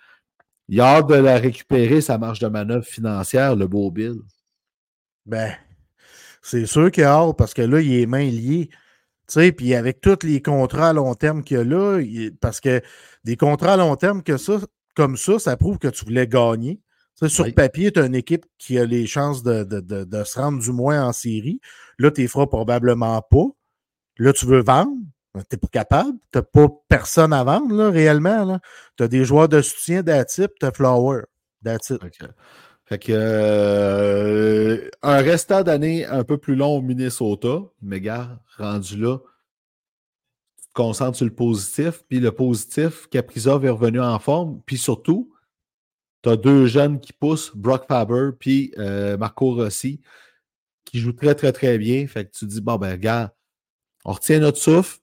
il 0.69 0.81
a 0.81 0.97
hâte 0.97 1.09
de 1.09 1.15
la 1.15 1.39
récupérer, 1.39 2.01
sa 2.01 2.19
marge 2.19 2.39
de 2.39 2.49
manœuvre 2.49 2.87
financière, 2.87 3.57
le 3.57 3.67
beau 3.67 3.91
Bill. 3.91 4.17
Ben, 5.27 5.55
c'est 6.43 6.67
sûr 6.67 6.91
qu'il 6.91 7.05
a 7.05 7.13
hâte 7.13 7.37
parce 7.37 7.55
que 7.55 7.63
là, 7.63 7.81
il 7.81 8.01
est 8.01 8.07
main 8.07 8.25
lié. 8.25 8.69
Tu 9.27 9.41
sais, 9.41 9.53
puis 9.53 9.75
avec 9.75 10.01
tous 10.01 10.19
les 10.23 10.43
contrats 10.43 10.91
à 10.91 10.93
long 10.93 11.15
terme 11.15 11.43
qu'il 11.43 11.57
y 11.57 11.61
a 11.61 11.65
là, 11.65 11.99
parce 12.41 12.61
que 12.61 12.83
des 13.25 13.37
contrats 13.37 13.75
à 13.75 13.77
long 13.79 13.97
terme 13.97 14.23
que 14.23 14.37
ça, 14.37 14.61
comme 14.95 15.17
ça, 15.17 15.39
ça 15.39 15.57
prouve 15.57 15.79
que 15.79 15.89
tu 15.89 16.05
voulais 16.05 16.27
gagner. 16.27 16.81
sur 17.27 17.53
papier, 17.55 17.91
tu 17.91 18.01
as 18.01 18.07
une 18.07 18.15
équipe 18.15 18.45
qui 18.59 18.79
a 18.79 18.85
les 18.85 19.07
chances 19.07 19.43
de, 19.43 19.67
se 20.25 20.39
rendre 20.39 20.63
du 20.63 20.73
moins 20.73 21.07
en 21.07 21.13
série. 21.13 21.61
Là, 21.99 22.11
tu 22.11 22.23
ne 22.23 22.29
feras 22.29 22.47
probablement 22.47 23.23
pas. 23.23 23.47
Là, 24.19 24.33
tu 24.33 24.47
veux 24.47 24.63
vendre. 24.63 24.93
Tu 25.35 25.41
n'es 25.53 25.59
pas 25.59 25.69
capable. 25.69 26.19
Tu 26.33 26.39
n'as 26.39 26.43
pas 26.43 26.69
personne 26.89 27.33
à 27.33 27.43
vendre, 27.43 27.75
là, 27.75 27.91
réellement. 27.91 28.59
Tu 28.97 29.03
as 29.03 29.09
des 29.09 29.25
joueurs 29.25 29.49
de 29.49 29.63
soutien 29.63 30.03
d'Atip, 30.03 30.53
tu 30.61 30.67
as 30.67 30.71
Flower. 30.71 31.23
That's 31.65 31.93
fait 32.87 32.99
que 32.99 33.13
euh, 33.13 34.91
un 35.03 35.17
restant 35.17 35.63
d'année 35.63 36.05
un 36.05 36.23
peu 36.23 36.37
plus 36.37 36.55
long 36.55 36.77
au 36.77 36.83
Minnesota, 36.83 37.63
mais 37.81 38.01
gars, 38.01 38.39
rendu 38.59 38.99
là, 38.99 39.19
tu 40.59 40.67
te 40.67 40.73
concentres 40.75 41.17
sur 41.17 41.25
le 41.25 41.35
positif. 41.35 42.05
Puis 42.09 42.21
le 42.21 42.31
positif, 42.31 43.09
Caprizov 43.09 43.65
est 43.65 43.71
revenu 43.71 44.01
en 44.01 44.19
forme. 44.19 44.61
Puis 44.67 44.77
surtout, 44.77 45.33
tu 46.23 46.29
as 46.29 46.37
deux 46.37 46.67
jeunes 46.67 47.01
qui 47.01 47.15
poussent, 47.15 47.53
Brock 47.55 47.87
Faber 47.89 48.31
puis 48.39 48.73
euh, 48.79 49.17
Marco 49.17 49.55
Rossi, 49.55 50.03
qui 50.85 50.99
jouent 50.99 51.13
très, 51.13 51.35
très, 51.35 51.53
très 51.53 51.79
bien. 51.79 52.07
Fait 52.07 52.27
que 52.27 52.33
tu 52.33 52.41
te 52.41 52.51
dis, 52.51 52.61
bon, 52.61 52.77
ben, 52.77 52.99
gars, 52.99 53.35
on 54.05 54.13
retient 54.13 54.41
notre 54.41 54.59
souffle, 54.59 54.99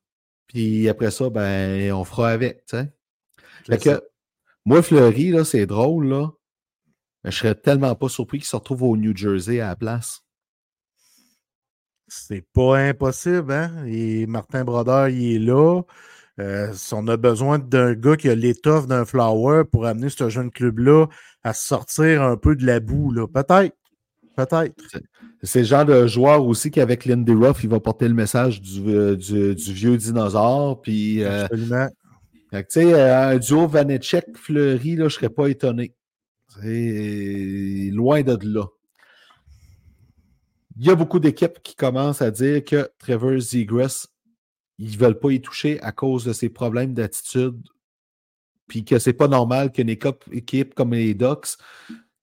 puis 0.51 0.89
après 0.89 1.11
ça, 1.11 1.29
ben, 1.29 1.91
on 1.93 2.03
fera 2.03 2.29
avec, 2.29 2.65
tu 2.65 2.77
sais. 2.77 3.77
Que, 3.77 4.01
moi, 4.65 4.81
Fleury, 4.81 5.31
là, 5.31 5.45
c'est 5.45 5.65
drôle, 5.65 6.07
là. 6.07 6.31
Mais 7.23 7.31
je 7.31 7.37
serais 7.37 7.55
tellement 7.55 7.95
pas 7.95 8.09
surpris 8.09 8.39
qu'il 8.39 8.47
se 8.47 8.55
retrouve 8.55 8.83
au 8.83 8.97
New 8.97 9.15
Jersey 9.15 9.59
à 9.59 9.69
la 9.69 9.75
place. 9.75 10.25
C'est 12.07 12.45
pas 12.53 12.77
impossible, 12.77 13.53
hein? 13.53 13.85
Et 13.85 14.25
Martin 14.25 14.65
Brodeur, 14.65 15.07
il 15.07 15.35
est 15.35 15.39
là. 15.39 15.83
Euh, 16.39 16.73
si 16.73 16.93
on 16.93 17.07
a 17.07 17.15
besoin 17.17 17.59
d'un 17.59 17.93
gars 17.93 18.17
qui 18.17 18.29
a 18.29 18.35
l'étoffe 18.35 18.87
d'un 18.87 19.05
flower 19.05 19.63
pour 19.71 19.85
amener 19.85 20.09
ce 20.09 20.29
jeune 20.29 20.51
club-là 20.51 21.07
à 21.43 21.53
sortir 21.53 22.23
un 22.23 22.35
peu 22.37 22.55
de 22.55 22.65
la 22.65 22.79
boue, 22.79 23.11
là. 23.11 23.27
Peut-être. 23.27 23.75
Peut-être. 24.45 25.01
C'est 25.43 25.59
le 25.59 25.65
genre 25.65 25.85
de 25.85 26.07
joueur 26.07 26.45
aussi 26.45 26.69
qu'avec 26.69 27.05
Lindy 27.05 27.33
Ruff, 27.33 27.63
il 27.63 27.69
va 27.69 27.79
porter 27.79 28.07
le 28.07 28.13
message 28.13 28.61
du, 28.61 28.81
euh, 28.87 29.15
vieux 29.17 29.97
dinosaure. 29.97 30.81
Puis, 30.81 31.23
euh, 31.23 31.45
Absolument. 31.45 31.87
tu 32.51 32.63
sais, 32.69 33.01
un 33.11 33.37
duo 33.37 33.67
Vanetchek-Fleury, 33.67 34.97
je 34.97 35.03
ne 35.03 35.09
serais 35.09 35.29
pas 35.29 35.47
étonné. 35.47 35.95
C'est 36.61 37.89
loin 37.93 38.21
de 38.21 38.37
là. 38.43 38.65
Il 40.77 40.85
y 40.85 40.89
a 40.89 40.95
beaucoup 40.95 41.19
d'équipes 41.19 41.61
qui 41.63 41.75
commencent 41.75 42.21
à 42.21 42.31
dire 42.31 42.63
que 42.63 42.89
Trevor 42.97 43.39
Zegras, 43.39 44.07
ils 44.77 44.91
ne 44.93 44.97
veulent 44.97 45.19
pas 45.19 45.31
y 45.31 45.41
toucher 45.41 45.79
à 45.81 45.91
cause 45.91 46.25
de 46.25 46.33
ses 46.33 46.49
problèmes 46.49 46.93
d'attitude, 46.93 47.61
puis 48.67 48.83
que 48.83 48.99
c'est 48.99 49.13
pas 49.13 49.27
normal 49.27 49.71
qu'une 49.71 49.89
équipe, 49.89 50.73
comme 50.73 50.93
les 50.93 51.13
Ducks, 51.13 51.57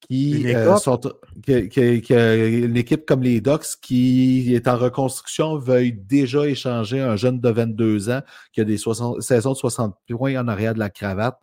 qui 0.08 0.54
euh, 0.54 0.76
sont 0.78 1.00
une 1.46 2.76
équipe 2.76 3.04
comme 3.04 3.22
les 3.22 3.40
Ducks 3.40 3.76
qui 3.82 4.54
est 4.54 4.66
en 4.66 4.78
reconstruction 4.78 5.58
veuille 5.58 5.92
déjà 5.92 6.46
échanger 6.46 7.00
un 7.00 7.16
jeune 7.16 7.40
de 7.40 7.48
22 7.50 8.08
ans 8.10 8.22
qui 8.52 8.62
a 8.62 8.64
des 8.64 8.78
saisons 8.78 9.16
de 9.16 9.56
60 9.56 9.96
points 10.08 10.40
en 10.40 10.48
arrière 10.48 10.72
de 10.72 10.78
la 10.78 10.88
cravate. 10.88 11.38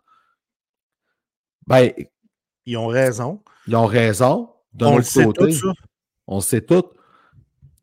Ben, 1.68 1.92
ils 2.64 2.76
ont 2.76 2.88
raison. 2.88 3.40
Ils 3.68 3.76
ont 3.76 3.86
raison. 3.86 4.50
on 4.80 4.96
le 4.96 5.02
sait 5.04 5.26
tout, 5.26 5.50
ça. 5.50 5.68
On 6.26 6.40
sait 6.40 6.60
tout. 6.60 6.84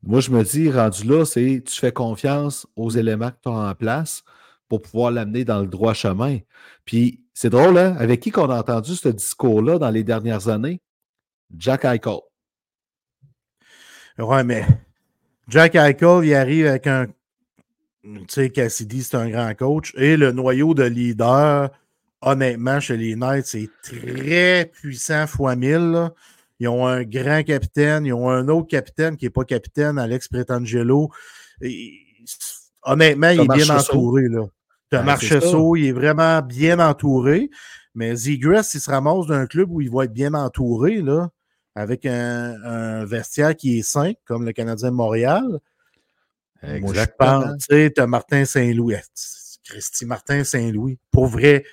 Moi, 0.03 0.19
je 0.19 0.31
me 0.31 0.43
dis, 0.43 0.69
rendu 0.69 1.07
là, 1.07 1.23
c'est 1.23 1.63
tu 1.65 1.79
fais 1.79 1.93
confiance 1.93 2.67
aux 2.75 2.89
éléments 2.89 3.31
que 3.31 3.37
tu 3.43 3.49
as 3.49 3.69
en 3.69 3.73
place 3.73 4.23
pour 4.67 4.81
pouvoir 4.81 5.11
l'amener 5.11 5.45
dans 5.45 5.61
le 5.61 5.67
droit 5.67 5.93
chemin. 5.93 6.39
Puis, 6.83 7.22
c'est 7.33 7.49
drôle, 7.49 7.77
hein? 7.77 7.95
Avec 7.99 8.19
qui 8.19 8.31
qu'on 8.31 8.49
a 8.49 8.59
entendu 8.59 8.95
ce 8.95 9.09
discours-là 9.09 9.79
dans 9.79 9.89
les 9.89 10.03
dernières 10.03 10.47
années? 10.47 10.81
Jack 11.57 11.85
Eichel. 11.85 12.19
Ouais, 14.17 14.43
mais 14.43 14.65
Jack 15.47 15.75
Eichel, 15.75 16.25
il 16.25 16.33
arrive 16.35 16.67
avec 16.67 16.87
un. 16.87 17.07
Tu 18.03 18.25
sais, 18.27 18.49
Cassidy, 18.49 19.03
c'est 19.03 19.15
un 19.15 19.29
grand 19.29 19.53
coach. 19.55 19.93
Et 19.95 20.17
le 20.17 20.31
noyau 20.31 20.73
de 20.73 20.83
leader 20.83 21.69
honnêtement, 22.23 22.79
chez 22.79 22.97
les 22.97 23.15
Knights, 23.15 23.45
c'est 23.45 23.69
très 23.81 24.65
puissant 24.65 25.27
fois 25.27 25.55
1000. 25.55 26.11
Ils 26.59 26.67
ont 26.67 26.87
un 26.87 27.03
grand 27.03 27.43
capitaine, 27.43 28.05
ils 28.05 28.13
ont 28.13 28.29
un 28.29 28.47
autre 28.47 28.67
capitaine 28.67 29.17
qui 29.17 29.25
n'est 29.25 29.31
pas 29.31 29.43
capitaine, 29.43 29.99
Alex 29.99 30.27
Pretangelo. 30.27 31.09
honnêtement, 32.83 33.29
il 33.29 33.41
est 33.41 33.53
bien 33.53 33.69
entouré. 33.69 34.23
Là. 34.29 34.45
Thomas 34.97 35.17
ben, 35.17 35.75
il 35.77 35.85
est 35.85 35.91
vraiment 35.91 36.41
bien 36.41 36.79
entouré. 36.79 37.49
Mais 37.95 38.15
Zegras, 38.15 38.71
il 38.73 38.79
se 38.79 38.89
ramasse 38.89 39.27
d'un 39.27 39.45
club 39.45 39.71
où 39.71 39.81
il 39.81 39.91
va 39.91 40.05
être 40.05 40.13
bien 40.13 40.33
entouré, 40.33 41.01
là, 41.01 41.29
avec 41.75 42.05
un, 42.05 43.05
vestiaire 43.05 43.55
qui 43.55 43.79
est 43.79 43.83
sain, 43.83 44.13
comme 44.25 44.45
le 44.45 44.51
Canadien 44.51 44.89
de 44.89 44.95
Montréal. 44.95 45.59
Exactement. 46.63 46.85
Moi, 46.85 46.93
je 46.95 47.51
pense, 47.51 47.67
tu 47.67 47.91
sais, 47.95 48.07
Martin 48.07 48.45
Saint-Louis. 48.45 48.95
Christy 49.63 50.05
Martin 50.05 50.43
Saint-Louis. 50.43 50.97
Pour 51.11 51.27
vrai, 51.27 51.63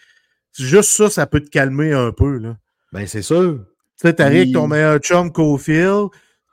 Juste 0.59 0.91
ça, 0.91 1.11
ça 1.11 1.27
peut 1.27 1.41
te 1.41 1.49
calmer 1.49 1.93
un 1.93 2.13
peu. 2.13 2.39
Là. 2.39 2.57
Ben, 2.93 3.07
c'est 3.07 3.23
sûr. 3.23 3.65
Tu 3.99 4.09
sais, 4.09 4.15
t'arrives 4.15 4.53
ton 4.53 4.67
meilleur 4.67 4.99
chum 4.99 5.31
Cofield, 5.33 6.09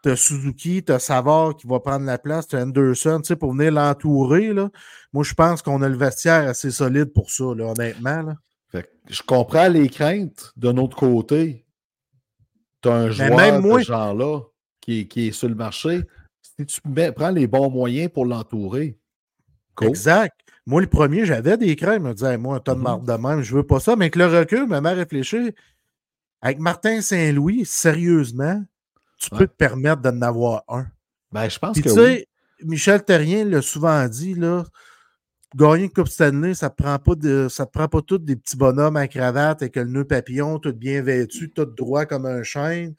t'as 0.07 0.15
Suzuki, 0.15 0.83
t'as 0.83 0.99
Savard 0.99 1.57
qui 1.57 1.67
va 1.67 1.81
prendre 1.81 2.05
la 2.05 2.17
place, 2.17 2.47
t'as 2.47 2.63
Anderson, 2.63 3.19
tu 3.21 3.27
sais, 3.27 3.35
pour 3.35 3.51
venir 3.51 3.73
l'entourer. 3.73 4.53
Là. 4.53 4.69
Moi, 5.11 5.25
je 5.25 5.33
pense 5.33 5.61
qu'on 5.61 5.81
a 5.81 5.89
le 5.89 5.97
vestiaire 5.97 6.47
assez 6.47 6.71
solide 6.71 7.11
pour 7.11 7.29
ça, 7.29 7.43
là, 7.55 7.65
honnêtement. 7.65 8.21
Là. 8.21 8.83
je 9.09 9.21
comprends 9.21 9.67
les 9.67 9.89
craintes 9.89 10.53
de 10.55 10.71
notre 10.71 10.95
côté. 10.95 11.65
Tu 12.81 12.87
as 12.87 12.93
un 12.93 13.09
joueur 13.09 13.61
de 13.61 13.79
ce 13.79 13.85
genre-là 13.85 14.41
qui, 14.79 15.09
qui, 15.09 15.27
est 15.27 15.31
sur 15.31 15.49
le 15.49 15.55
marché. 15.55 16.03
Si 16.41 16.65
tu 16.65 16.81
prends 17.13 17.31
les 17.31 17.47
bons 17.47 17.69
moyens 17.69 18.09
pour 18.13 18.25
l'entourer. 18.25 18.97
Exact. 19.81 20.33
Moi, 20.65 20.81
le 20.81 20.87
premier, 20.87 21.25
j'avais 21.25 21.57
des 21.57 21.75
crèmes. 21.75 22.03
Je 22.03 22.07
me 22.07 22.13
disais, 22.13 22.37
moi, 22.37 22.55
un 22.55 22.59
tonne 22.59 22.77
de 22.77 22.83
marde 22.83 23.05
de 23.05 23.13
même, 23.13 23.41
je 23.41 23.53
veux 23.53 23.63
pas 23.63 23.81
ça. 23.81 23.97
Mais 23.97 24.05
avec 24.05 24.15
le 24.15 24.27
recul, 24.27 24.67
ma 24.67 24.79
mère 24.79 24.95
réfléchit. 24.95 25.53
Avec 26.41 26.59
Martin 26.59 27.01
Saint-Louis, 27.01 27.65
sérieusement, 27.65 28.63
tu 29.17 29.29
peux 29.31 29.47
te 29.47 29.55
permettre 29.55 30.01
d'en 30.01 30.21
avoir 30.21 30.63
un. 30.67 30.87
Ben, 31.31 31.49
je 31.49 31.59
pense 31.59 31.77
que. 31.77 31.83
Tu 31.83 31.89
sais, 31.89 32.27
Michel 32.63 33.03
Terrien 33.03 33.45
l'a 33.45 33.61
souvent 33.61 34.07
dit, 34.07 34.33
là. 34.33 34.63
Gagner 35.55 35.85
une 35.85 35.89
Coupe 35.89 36.09
Stanley, 36.09 36.53
ça 36.53 36.67
ne 36.67 36.83
prend 36.83 36.99
pas 36.99 37.15
de, 37.15 37.47
ça 37.49 37.65
prend 37.65 37.87
pas 37.87 38.01
tout 38.01 38.17
des 38.17 38.35
petits 38.35 38.57
bonhommes 38.57 38.97
à 38.97 39.07
cravate 39.07 39.61
avec 39.61 39.77
le 39.77 39.85
nœud 39.85 40.03
papillon, 40.03 40.59
tout 40.59 40.73
bien 40.73 41.01
vêtu, 41.01 41.49
tout 41.49 41.65
droit 41.65 42.05
comme 42.05 42.25
un 42.25 42.43
chêne. 42.43 42.95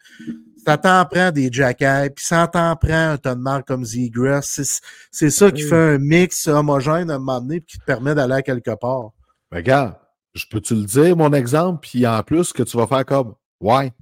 Ça 0.64 0.78
t'en 0.78 1.04
prend 1.04 1.30
des 1.30 1.50
jackets, 1.52 2.10
puis 2.16 2.24
ça 2.24 2.48
t'en 2.48 2.74
prend 2.74 3.10
un 3.10 3.18
ton 3.18 3.34
de 3.34 3.40
marque 3.40 3.68
comme 3.68 3.84
Zegras. 3.84 4.80
C'est 5.12 5.30
ça 5.30 5.50
qui 5.50 5.62
fait 5.62 5.94
un 5.94 5.98
mix 5.98 6.48
homogène 6.48 7.10
à 7.10 7.16
un 7.16 7.18
moment 7.18 7.40
donné, 7.40 7.60
qui 7.60 7.78
te 7.78 7.84
permet 7.84 8.14
d'aller 8.14 8.36
à 8.36 8.42
quelque 8.42 8.74
part. 8.76 9.10
regarde, 9.52 9.96
je 10.34 10.46
peux 10.50 10.60
te 10.60 10.72
le 10.72 10.84
dire, 10.84 11.16
mon 11.16 11.34
exemple, 11.34 11.86
puis 11.86 12.06
en 12.06 12.22
plus, 12.22 12.54
que 12.54 12.62
tu 12.62 12.78
vas 12.78 12.86
faire 12.86 13.04
comme 13.04 13.34
Ouais, 13.60 13.92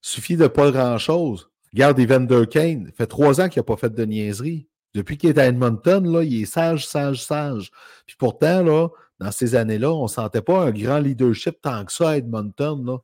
suffit 0.00 0.36
de 0.36 0.46
pas 0.46 0.70
grand-chose. 0.70 1.50
Regarde 1.72 1.98
Evander 2.00 2.46
Kane, 2.50 2.86
ça 2.86 2.92
fait 2.92 3.06
trois 3.06 3.40
ans 3.40 3.48
qu'il 3.48 3.60
n'a 3.60 3.64
pas 3.64 3.76
fait 3.76 3.94
de 3.94 4.04
niaiserie. 4.04 4.66
Depuis 4.94 5.16
qu'il 5.16 5.30
est 5.30 5.38
à 5.38 5.46
Edmonton, 5.46 6.04
là, 6.10 6.24
il 6.24 6.42
est 6.42 6.46
sage, 6.46 6.86
sage, 6.86 7.24
sage. 7.24 7.70
Puis 8.06 8.16
pourtant, 8.18 8.62
là, 8.62 8.88
dans 9.20 9.30
ces 9.30 9.54
années-là, 9.54 9.92
on 9.92 10.04
ne 10.04 10.08
sentait 10.08 10.42
pas 10.42 10.64
un 10.64 10.70
grand 10.72 10.98
leadership 10.98 11.60
tant 11.62 11.84
que 11.84 11.92
ça 11.92 12.10
à 12.10 12.16
Edmonton. 12.16 12.84
Là. 12.84 12.98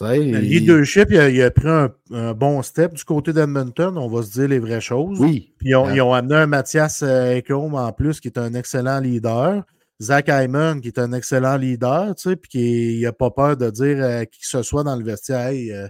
Le 0.00 0.38
leadership, 0.38 1.08
il 1.10 1.42
a, 1.42 1.50
pris 1.50 1.68
un, 1.68 2.32
bon 2.32 2.62
step 2.62 2.94
du 2.94 3.04
côté 3.04 3.32
d'Edmonton, 3.32 3.96
on 3.98 4.08
va 4.08 4.22
se 4.22 4.30
dire 4.30 4.48
les 4.48 4.60
vraies 4.60 4.80
choses. 4.80 5.18
Oui. 5.18 5.52
Puis 5.58 5.70
ils 5.70 5.74
ont, 5.74 6.14
amené 6.14 6.36
un 6.36 6.46
Mathias 6.46 7.02
Ekholm 7.02 7.74
en 7.74 7.92
plus, 7.92 8.20
qui 8.20 8.28
est 8.28 8.38
un 8.38 8.54
excellent 8.54 9.00
leader. 9.00 9.64
Zach 10.00 10.28
Hyman, 10.28 10.80
qui 10.80 10.88
est 10.88 10.98
un 10.98 11.12
excellent 11.12 11.56
leader, 11.56 12.14
tu 12.14 12.30
sais, 12.30 12.36
puis 12.36 12.48
qui 12.48 13.00
n'a 13.02 13.12
pas 13.12 13.30
peur 13.30 13.56
de 13.56 13.68
dire 13.70 14.04
à 14.04 14.26
qui 14.26 14.40
que 14.40 14.46
ce 14.46 14.62
soit 14.62 14.84
dans 14.84 14.94
le 14.96 15.04
vestiaire. 15.04 15.50
Euh, 15.52 15.88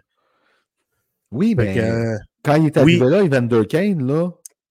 oui, 1.31 1.55
mais 1.55 2.17
quand 2.43 2.55
il 2.55 2.67
est 2.67 2.77
arrivé 2.77 3.07
là, 3.07 3.23
Evander 3.23 3.67
Kane, 3.67 4.07
là, 4.07 4.31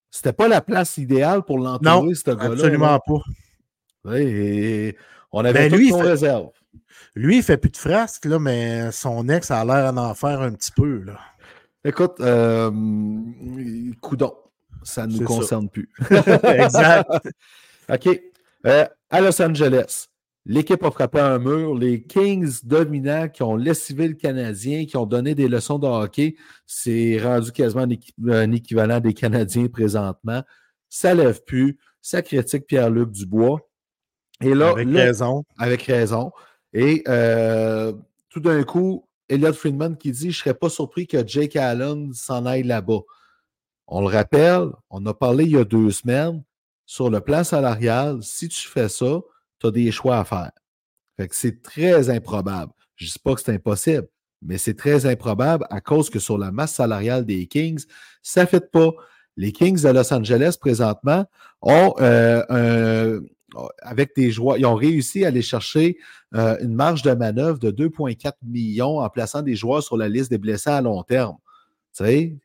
C'était 0.10 0.34
pas 0.34 0.48
la 0.48 0.62
place 0.62 0.98
idéale 0.98 1.44
pour 1.44 1.60
l'entourer, 1.60 2.16
ce 2.16 2.32
gars-là. 2.32 2.52
absolument 2.54 2.86
là. 2.94 3.00
pas. 3.06 3.22
Oui, 4.06 4.22
et 4.22 4.98
on 5.32 5.46
avait 5.46 5.70
Ben, 5.70 5.78
lui, 5.78 5.90
son 5.90 6.02
fait- 6.02 6.08
réserve. 6.10 6.50
Lui, 7.14 7.38
il 7.38 7.44
fait 7.44 7.58
plus 7.58 7.70
de 7.72 7.78
frasques, 7.78 8.26
là, 8.26 8.40
mais 8.40 8.92
son 8.92 9.28
ex 9.30 9.52
a 9.52 9.64
l'air 9.66 9.92
d'en 9.94 10.14
faire 10.16 10.42
un 10.42 10.52
petit 10.54 10.72
peu. 10.72 11.00
Là. 11.04 11.20
Écoute, 11.84 12.16
euh, 12.22 12.72
coudon, 14.02 14.34
ça 14.84 15.06
ne 15.06 15.12
nous 15.14 15.20
ça. 15.20 15.26
concerne 15.26 15.70
plus. 15.70 15.90
exact. 16.44 17.10
OK. 17.90 18.22
Euh, 18.66 18.86
à 19.10 19.22
Los 19.22 19.42
Angeles, 19.42 20.08
l'équipe 20.46 20.84
a 20.84 20.92
frappé 20.92 21.20
un 21.20 21.40
mur. 21.40 21.76
Les 21.76 22.04
Kings 22.04 22.60
dominants 22.64 23.30
qui 23.30 23.44
ont 23.44 23.56
lessivé 23.56 24.08
le 24.08 24.16
Canadien, 24.16 24.86
qui 24.86 24.98
ont 24.98 25.06
donné 25.06 25.36
des 25.36 25.48
leçons 25.48 25.80
de 25.80 25.88
hockey, 25.88 26.36
c'est 26.66 27.20
rendu 27.22 27.52
quasiment 27.52 27.84
un, 27.84 27.90
équi- 27.90 28.14
un 28.30 28.52
équivalent 28.52 29.00
des 29.00 29.14
Canadiens 29.14 29.68
présentement. 29.68 30.42
Ça 30.90 31.14
lève 31.14 31.44
plus. 31.46 31.78
Ça 32.02 32.22
critique 32.22 32.66
Pierre-Luc 32.68 33.12
Dubois. 33.12 33.60
Et 34.42 34.54
là, 34.54 34.70
Avec 34.70 34.88
là, 34.88 35.04
raison. 35.06 35.44
avec 35.58 35.82
raison. 35.84 36.32
Et 36.74 37.04
euh, 37.08 37.92
tout 38.30 38.40
d'un 38.40 38.64
coup, 38.64 39.08
Elliot 39.30 39.54
Friedman 39.54 39.98
qui 39.98 40.12
dit 40.12 40.32
Je 40.32 40.40
ne 40.40 40.44
serais 40.44 40.54
pas 40.54 40.70
surpris 40.70 41.08
que 41.08 41.26
Jake 41.28 41.56
Allen 41.56 42.14
s'en 42.14 42.46
aille 42.46 42.64
là-bas. 42.64 43.00
On 43.88 44.02
le 44.02 44.08
rappelle, 44.08 44.70
on 44.90 45.06
a 45.06 45.14
parlé 45.14 45.46
il 45.46 45.52
y 45.52 45.58
a 45.58 45.64
deux 45.64 45.92
semaines. 45.92 46.44
Sur 46.88 47.10
le 47.10 47.20
plan 47.20 47.44
salarial, 47.44 48.20
si 48.24 48.48
tu 48.48 48.66
fais 48.68 48.88
ça, 48.90 49.20
tu 49.60 49.68
as 49.68 49.72
des 49.72 49.92
choix 49.92 50.18
à 50.20 50.24
faire. 50.26 50.52
C'est 51.32 51.62
très 51.62 52.10
improbable. 52.10 52.72
Je 52.96 53.06
ne 53.06 53.12
dis 53.12 53.20
pas 53.20 53.36
que 53.36 53.42
c'est 53.42 53.54
impossible, 53.54 54.08
mais 54.42 54.58
c'est 54.58 54.74
très 54.76 55.06
improbable 55.06 55.66
à 55.70 55.82
cause 55.82 56.10
que 56.10 56.18
sur 56.20 56.38
la 56.38 56.52
masse 56.52 56.74
salariale 56.76 57.26
des 57.26 57.46
Kings, 57.48 57.84
ça 58.24 58.42
ne 58.44 58.48
fait 58.48 58.72
pas. 58.72 58.92
Les 59.36 59.52
Kings 59.52 59.82
de 59.84 59.90
Los 59.90 60.14
Angeles, 60.14 60.56
présentement, 60.60 61.26
ont 61.62 61.94
euh, 62.00 62.42
un- 62.50 63.22
avec 63.82 64.16
des 64.16 64.32
joueurs, 64.32 64.58
ils 64.58 64.66
ont 64.66 64.76
réussi 64.76 65.26
à 65.26 65.28
aller 65.30 65.42
chercher 65.42 65.98
euh, 66.36 66.58
une 66.62 66.74
marge 66.74 67.02
de 67.02 67.12
manœuvre 67.12 67.60
de 67.60 67.72
2,4 67.72 68.34
millions 68.44 69.00
en 69.00 69.10
plaçant 69.10 69.42
des 69.42 69.56
joueurs 69.56 69.84
sur 69.84 69.98
la 69.98 70.08
liste 70.10 70.30
des 70.32 70.38
blessés 70.38 70.70
à 70.70 70.82
long 70.82 71.04
terme. 71.04 71.38
Tu 71.96 72.06
sais? 72.06 72.38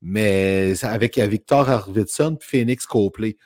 Mais 0.00 0.74
avec 0.82 1.18
Victor 1.18 1.68
Arvidsson 1.68 2.38
et 2.40 2.44
Phoenix 2.44 2.86
Copley. 2.86 3.36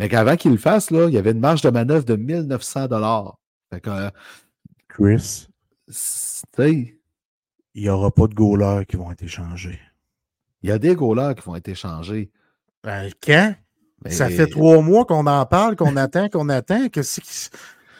Mais 0.00 0.08
qu'avant 0.08 0.34
qu'ils 0.36 0.52
le 0.52 0.56
fassent, 0.56 0.90
là, 0.90 1.06
il 1.08 1.14
y 1.14 1.18
avait 1.18 1.32
une 1.32 1.40
marge 1.40 1.60
de 1.62 1.68
manœuvre 1.70 2.04
de 2.06 2.16
1900 2.16 2.86
dollars. 2.88 3.38
Fait 3.70 3.80
que, 3.80 3.90
euh, 3.90 4.10
Chris, 4.88 5.46
il 7.74 7.82
n'y 7.82 7.88
aura 7.88 8.10
pas 8.10 8.26
de 8.26 8.34
goalers 8.34 8.86
qui 8.86 8.96
vont 8.96 9.10
être 9.12 9.22
échangés. 9.22 9.78
il 10.62 10.68
y 10.70 10.72
a 10.72 10.78
des 10.78 10.94
goalers 10.94 11.34
qui 11.36 11.42
vont 11.46 11.54
être 11.56 11.68
échangés. 11.68 12.30
Ben, 12.82 13.10
quand? 13.22 13.54
Mais- 14.04 14.10
Ça 14.10 14.28
fait 14.30 14.46
trois 14.46 14.80
mois 14.80 15.04
qu'on 15.04 15.26
en 15.26 15.44
parle, 15.46 15.76
qu'on 15.76 15.96
attend, 15.96 16.28
qu'on 16.30 16.48
attend. 16.48 16.88
Que 16.88 17.00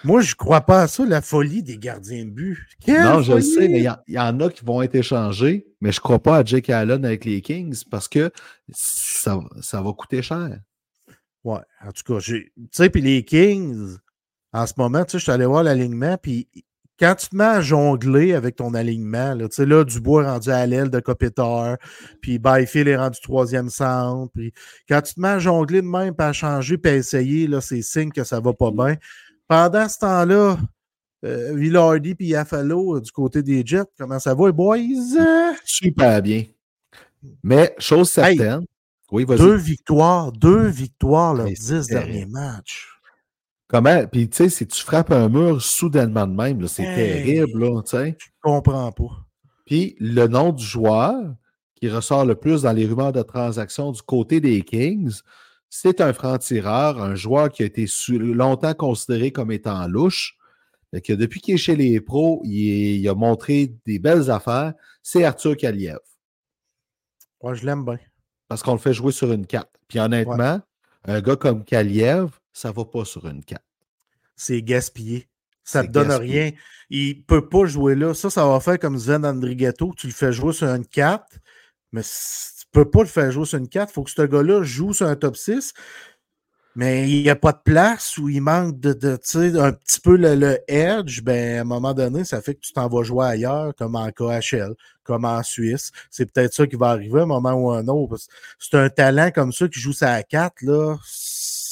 Moi, 0.04 0.22
je 0.22 0.34
crois 0.34 0.62
pas 0.62 0.82
à 0.82 0.88
ça, 0.88 1.04
la 1.04 1.20
folie 1.20 1.62
des 1.62 1.76
gardiens 1.76 2.24
de 2.24 2.30
but. 2.30 2.58
Quelle 2.84 3.02
Non, 3.02 3.20
je 3.22 3.34
le 3.34 3.40
sais, 3.42 3.68
mais 3.68 3.78
il 3.80 3.84
y, 3.84 3.88
en- 3.90 3.98
il 4.08 4.14
y 4.14 4.18
en 4.18 4.40
a 4.40 4.48
qui 4.50 4.64
vont 4.64 4.80
être 4.80 4.94
échangés, 4.94 5.66
mais 5.82 5.92
je 5.92 5.98
ne 5.98 6.02
crois 6.02 6.18
pas 6.22 6.38
à 6.38 6.44
Jake 6.44 6.70
Allen 6.70 7.04
avec 7.04 7.26
les 7.26 7.42
Kings 7.42 7.82
parce 7.90 8.08
que 8.08 8.30
ça, 8.72 9.38
ça 9.60 9.82
va 9.82 9.92
coûter 9.92 10.22
cher. 10.22 10.58
Ouais, 11.44 11.60
en 11.84 11.92
tout 11.92 12.02
cas, 12.06 12.20
j'ai. 12.20 12.52
Tu 12.56 12.68
sais, 12.72 12.90
puis 12.90 13.00
les 13.00 13.24
Kings, 13.24 13.96
en 14.52 14.66
ce 14.66 14.74
moment, 14.76 15.04
tu 15.04 15.12
sais, 15.12 15.18
je 15.18 15.22
suis 15.24 15.32
allé 15.32 15.46
voir 15.46 15.62
l'alignement, 15.62 16.16
puis 16.20 16.48
quand 16.98 17.14
tu 17.14 17.28
te 17.28 17.36
mets 17.36 17.44
à 17.44 17.60
jongler 17.62 18.34
avec 18.34 18.56
ton 18.56 18.74
alignement, 18.74 19.34
là, 19.34 19.48
tu 19.48 19.54
sais, 19.54 19.66
là, 19.66 19.84
Dubois 19.84 20.22
est 20.22 20.26
rendu 20.26 20.50
à 20.50 20.66
l'aile 20.66 20.90
de 20.90 21.00
Kopitar, 21.00 21.78
puis 22.20 22.38
Byfield 22.38 22.88
est 22.88 22.96
rendu 22.96 23.18
troisième 23.22 23.70
centre, 23.70 24.30
puis 24.34 24.52
quand 24.86 25.00
tu 25.00 25.14
te 25.14 25.20
mets 25.20 25.28
à 25.28 25.38
jongler 25.38 25.80
de 25.80 25.86
même, 25.86 26.14
puis 26.14 26.26
à 26.26 26.32
changer, 26.34 26.76
puis 26.76 26.92
à 26.92 26.96
essayer, 26.96 27.46
là, 27.46 27.62
c'est 27.62 27.80
signe 27.80 28.12
que 28.12 28.22
ça 28.22 28.38
va 28.40 28.52
pas 28.52 28.70
bien. 28.70 28.96
Pendant 29.48 29.88
ce 29.88 29.98
temps-là, 29.98 30.58
euh, 31.24 31.54
Villardi 31.54 32.14
puis 32.14 32.26
Yafalo, 32.28 32.96
euh, 32.96 33.00
du 33.00 33.10
côté 33.10 33.42
des 33.42 33.62
Jets, 33.64 33.84
comment 33.98 34.18
ça 34.18 34.34
va, 34.34 34.46
les 34.46 34.52
boys? 34.52 34.78
Super 35.64 36.20
bien. 36.20 36.44
Mais, 37.42 37.74
chose 37.78 38.16
Hey, 38.18 38.36
certaine, 38.36 38.66
oui. 39.12 39.24
Deux 39.26 39.56
victoires, 39.56 40.32
deux 40.32 40.66
victoires, 40.66 41.34
leurs 41.34 41.46
Mais 41.46 41.54
dix 41.54 41.86
derniers 41.88 42.26
matchs. 42.26 42.88
Comment? 43.68 44.06
Puis, 44.06 44.28
tu 44.28 44.36
sais, 44.36 44.48
si 44.48 44.66
tu 44.66 44.82
frappes 44.82 45.12
un 45.12 45.28
mur 45.28 45.62
soudainement 45.62 46.26
de 46.26 46.34
même, 46.34 46.66
c'est 46.66 46.82
Hey. 46.82 47.22
terrible, 47.22 47.60
là, 47.64 47.82
tu 47.82 47.90
sais. 47.90 48.16
Je 48.18 48.26
comprends 48.42 48.90
pas. 48.92 49.26
Puis, 49.64 49.96
le 50.00 50.26
nom 50.26 50.52
du 50.52 50.64
joueur 50.64 51.14
qui 51.76 51.88
ressort 51.88 52.24
le 52.24 52.34
plus 52.34 52.62
dans 52.62 52.72
les 52.72 52.86
rumeurs 52.86 53.12
de 53.12 53.22
transactions 53.22 53.92
du 53.92 54.02
côté 54.02 54.40
des 54.40 54.62
Kings, 54.62 55.20
c'est 55.68 56.00
un 56.00 56.12
franc-tireur, 56.12 57.00
un 57.00 57.14
joueur 57.14 57.48
qui 57.50 57.62
a 57.62 57.66
été 57.66 57.86
longtemps 58.08 58.74
considéré 58.74 59.30
comme 59.30 59.52
étant 59.52 59.86
louche. 59.86 60.36
Fait 60.92 61.00
que 61.00 61.12
depuis 61.12 61.40
qu'il 61.40 61.54
est 61.54 61.58
chez 61.58 61.76
les 61.76 62.00
pros, 62.00 62.42
il, 62.44 62.68
est- 62.68 62.98
il 62.98 63.08
a 63.08 63.14
montré 63.14 63.72
des 63.86 64.00
belles 64.00 64.28
affaires. 64.32 64.74
C'est 65.04 65.22
Arthur 65.22 65.56
Kaliev. 65.56 65.98
Moi, 67.40 67.54
je 67.54 67.64
l'aime 67.64 67.84
bien. 67.84 67.98
Parce 68.50 68.64
qu'on 68.64 68.72
le 68.72 68.78
fait 68.80 68.92
jouer 68.92 69.12
sur 69.12 69.32
une 69.32 69.46
4. 69.46 69.70
Puis 69.88 70.00
honnêtement, 70.00 70.60
un 71.04 71.20
gars 71.22 71.36
comme 71.36 71.64
Kaliev, 71.64 72.30
ça 72.52 72.72
va 72.72 72.84
pas 72.84 73.04
sur 73.06 73.26
une 73.28 73.44
4. 73.44 73.62
c'est 74.36 74.60
gaspillé. 74.62 75.28
Ça 75.64 75.82
C'est 75.82 75.88
te 75.88 75.92
donne 75.92 76.08
gaspillé. 76.08 76.40
rien. 76.42 76.52
Il 76.90 77.22
peut 77.24 77.48
pas 77.48 77.64
jouer 77.66 77.94
là. 77.94 78.12
Ça, 78.12 78.28
ça 78.28 78.44
va 78.46 78.58
faire 78.60 78.78
comme 78.80 78.98
Sven 78.98 79.24
Andrigetto. 79.24 79.94
Tu 79.96 80.08
le 80.08 80.12
fais 80.12 80.32
jouer 80.32 80.52
sur 80.52 80.66
une 80.66 80.84
4, 80.84 81.24
mais 81.92 82.02
tu 82.02 82.66
peux 82.72 82.90
pas 82.90 83.00
le 83.02 83.08
faire 83.08 83.30
jouer 83.30 83.44
sur 83.46 83.58
une 83.58 83.68
4. 83.68 83.90
Il 83.90 83.94
faut 83.94 84.02
que 84.02 84.10
ce 84.10 84.22
gars-là 84.22 84.62
joue 84.64 84.92
sur 84.92 85.06
un 85.06 85.16
top 85.16 85.36
6. 85.36 85.72
Mais 86.76 87.10
il 87.10 87.22
n'y 87.22 87.30
a 87.30 87.36
pas 87.36 87.52
de 87.52 87.60
place 87.64 88.16
ou 88.16 88.28
il 88.28 88.40
manque 88.40 88.78
de, 88.78 88.92
de 88.92 89.16
tu 89.16 89.22
sais, 89.24 89.58
un 89.58 89.72
petit 89.72 90.00
peu 90.00 90.16
le, 90.16 90.36
le 90.36 90.58
edge. 90.68 91.22
Ben, 91.22 91.58
à 91.58 91.60
un 91.62 91.64
moment 91.64 91.92
donné, 91.94 92.24
ça 92.24 92.40
fait 92.40 92.54
que 92.54 92.60
tu 92.60 92.72
t'en 92.72 92.88
vas 92.88 93.02
jouer 93.02 93.26
ailleurs, 93.26 93.74
comme 93.74 93.96
en 93.96 94.10
KHL, 94.10 94.74
comme 95.02 95.24
en 95.24 95.42
Suisse. 95.42 95.90
C'est 96.10 96.32
peut-être 96.32 96.54
ça 96.54 96.66
qui 96.66 96.76
va 96.76 96.90
arriver 96.90 97.20
à 97.20 97.22
un 97.24 97.26
moment 97.26 97.52
ou 97.54 97.70
un 97.72 97.86
autre. 97.88 98.18
C'est 98.58 98.76
un 98.76 98.88
talent 98.88 99.30
comme 99.32 99.52
ça 99.52 99.66
qui 99.66 99.80
joue 99.80 99.92
ça 99.92 100.12
à 100.12 100.22
4. 100.22 100.62
Là. 100.62 100.96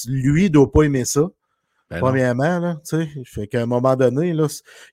Lui, 0.08 0.46
il 0.46 0.50
doit 0.50 0.70
pas 0.70 0.82
aimer 0.82 1.04
ça. 1.04 1.22
Ben. 1.90 2.00
Premièrement, 2.00 2.58
là, 2.58 2.76
tu 2.86 2.96
sais, 2.96 3.08
fait 3.24 3.46
qu'à 3.46 3.62
un 3.62 3.66
moment 3.66 3.96
donné, 3.96 4.32
là, 4.32 4.46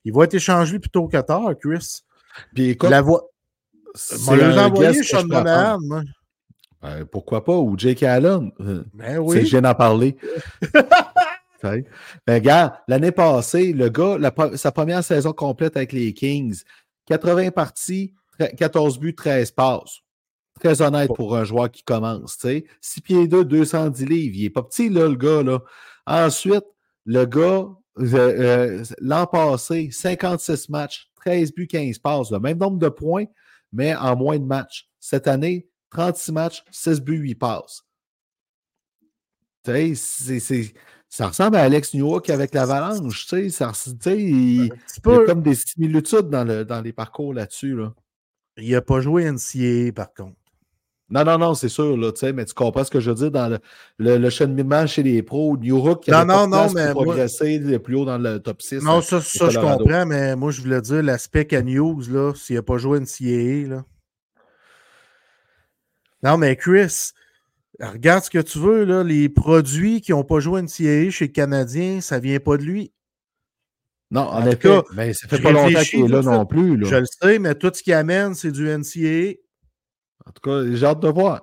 il 0.04 0.14
va 0.14 0.24
être 0.24 0.34
échangé 0.34 0.78
plutôt 0.78 1.08
que 1.08 1.20
tard, 1.20 1.52
Chris. 1.60 2.02
Puis 2.54 2.70
écoute, 2.70 2.90
La 2.90 3.02
voix. 3.02 3.24
c'est 3.94 4.58
envoyé 4.58 5.02
Sean. 5.02 5.26
Monahan, 5.26 5.78
Ben, 6.82 7.04
pourquoi 7.06 7.44
pas? 7.44 7.56
Ou 7.56 7.76
Jake 7.78 8.02
Allen. 8.02 8.50
Euh, 8.60 8.84
Ben 8.94 9.12
C'est 9.14 9.18
oui. 9.18 9.44
je 9.46 9.50
viens 9.50 9.62
d'en 9.62 9.74
parler. 9.74 10.16
Ben, 11.62 11.82
regarde, 12.28 12.74
l'année 12.86 13.10
passée, 13.10 13.72
le 13.72 13.88
gars, 13.88 14.18
la 14.18 14.32
sa 14.56 14.70
première 14.70 15.02
saison 15.02 15.32
complète 15.32 15.76
avec 15.76 15.92
les 15.92 16.12
Kings, 16.12 16.62
80 17.06 17.50
parties, 17.50 18.14
tre- 18.38 18.54
14 18.54 19.00
buts, 19.00 19.14
13 19.16 19.50
passes. 19.50 20.00
Très 20.60 20.80
honnête 20.80 21.10
pour 21.14 21.36
un 21.36 21.44
joueur 21.44 21.70
qui 21.70 21.82
commence. 21.82 22.38
tu 22.38 22.48
sais. 22.48 22.64
6 22.80 23.00
pieds 23.00 23.26
2, 23.28 23.44
210 23.44 24.06
livres. 24.06 24.36
Il 24.38 24.44
est 24.44 24.50
pas 24.50 24.62
petit, 24.62 24.88
là, 24.88 25.08
le 25.08 25.16
gars. 25.16 25.42
Là. 25.42 25.58
Ensuite, 26.06 26.64
le 27.04 27.24
gars, 27.24 27.66
euh, 27.98 28.04
euh, 28.14 28.84
l'an 29.00 29.26
passé, 29.26 29.88
56 29.90 30.68
matchs, 30.68 31.10
13 31.16 31.52
buts, 31.52 31.66
15 31.66 31.98
passes. 31.98 32.30
Le 32.30 32.38
même 32.38 32.58
nombre 32.58 32.78
de 32.78 32.88
points, 32.88 33.24
mais 33.72 33.94
en 33.96 34.14
moins 34.16 34.38
de 34.38 34.44
matchs. 34.44 34.88
Cette 35.00 35.26
année, 35.26 35.66
36 35.90 36.32
matchs, 36.32 36.64
6 36.70 37.00
buts, 37.00 37.18
8 37.18 37.34
passes. 37.36 37.82
Tu 39.64 39.96
sais, 39.96 40.72
ça 41.08 41.28
ressemble 41.28 41.56
à 41.56 41.62
Alex 41.62 41.94
Newhook 41.94 42.30
avec 42.30 42.54
l'Avalanche. 42.54 43.26
Tu 43.26 43.50
sais, 43.50 43.66
il, 44.16 44.16
il 44.16 44.66
y 44.66 44.70
a 45.10 45.24
comme 45.24 45.42
des 45.42 45.54
similitudes 45.54 46.28
dans, 46.28 46.44
le, 46.44 46.64
dans 46.64 46.80
les 46.80 46.92
parcours 46.92 47.34
là-dessus. 47.34 47.74
Là. 47.74 47.94
Il 48.56 48.70
n'a 48.70 48.80
pas 48.80 49.00
joué 49.00 49.30
NCAA, 49.30 49.92
par 49.94 50.12
contre. 50.14 50.36
Non, 51.08 51.24
non, 51.24 51.38
non, 51.38 51.54
c'est 51.54 51.68
sûr, 51.68 51.96
là, 51.96 52.10
tu 52.10 52.18
sais, 52.18 52.32
mais 52.32 52.44
tu 52.44 52.52
comprends 52.52 52.82
ce 52.82 52.90
que 52.90 52.98
je 52.98 53.10
veux 53.10 53.16
dire 53.16 53.30
dans 53.30 53.48
le, 53.48 53.58
le, 53.98 54.18
le 54.18 54.28
cheminement 54.28 54.88
chez 54.88 55.04
les 55.04 55.22
pros. 55.22 55.56
Newhook 55.56 56.02
qui 56.02 56.10
Non, 56.10 56.48
non, 56.48 56.72
mais 56.74 56.92
pour 56.92 57.04
progresser 57.04 57.78
plus 57.78 57.94
haut 57.94 58.04
dans 58.04 58.18
le 58.18 58.40
top 58.40 58.60
6. 58.60 58.82
Non, 58.82 58.98
euh, 58.98 59.02
ça, 59.02 59.20
ça 59.20 59.48
je 59.48 59.60
comprends, 59.60 60.04
mais 60.04 60.34
moi, 60.34 60.50
je 60.50 60.60
voulais 60.60 60.80
dire 60.80 61.04
l'aspect 61.04 61.54
à 61.54 61.62
News, 61.62 62.02
là, 62.10 62.32
s'il 62.34 62.56
n'a 62.56 62.62
pas 62.62 62.78
joué 62.78 62.98
NCAA, 62.98 63.68
là. 63.68 63.84
Non, 66.22 66.36
mais 66.38 66.56
Chris, 66.56 67.12
regarde 67.80 68.24
ce 68.24 68.30
que 68.30 68.38
tu 68.38 68.58
veux, 68.58 68.84
là. 68.84 69.02
Les 69.04 69.28
produits 69.28 70.00
qui 70.00 70.12
n'ont 70.12 70.24
pas 70.24 70.40
joué 70.40 70.62
NCAA 70.62 71.10
chez 71.10 71.26
le 71.26 71.32
Canadien, 71.32 72.00
ça 72.00 72.18
vient 72.18 72.40
pas 72.40 72.56
de 72.56 72.62
lui. 72.62 72.92
Non, 74.10 74.22
En 74.22 74.38
en, 74.38 74.42
tout 74.42 74.48
effet, 74.48 74.58
cas, 74.68 74.82
mais 74.94 75.12
ça 75.14 75.26
fait 75.28 75.40
pas 75.42 75.50
longtemps 75.52 75.80
qu'il 75.82 76.04
est 76.04 76.08
là 76.08 76.22
non 76.22 76.46
plus. 76.46 76.76
Là. 76.76 76.88
Je 76.88 76.96
le 76.96 77.06
sais, 77.06 77.38
mais 77.38 77.54
tout 77.54 77.72
ce 77.74 77.82
qu'il 77.82 77.92
amène, 77.92 78.34
c'est 78.34 78.52
du 78.52 78.66
NCAA. 78.68 79.34
En 80.24 80.32
tout 80.32 80.42
cas, 80.42 80.64
j'ai 80.74 80.86
hâte 80.86 81.00
de 81.00 81.08
voir. 81.08 81.42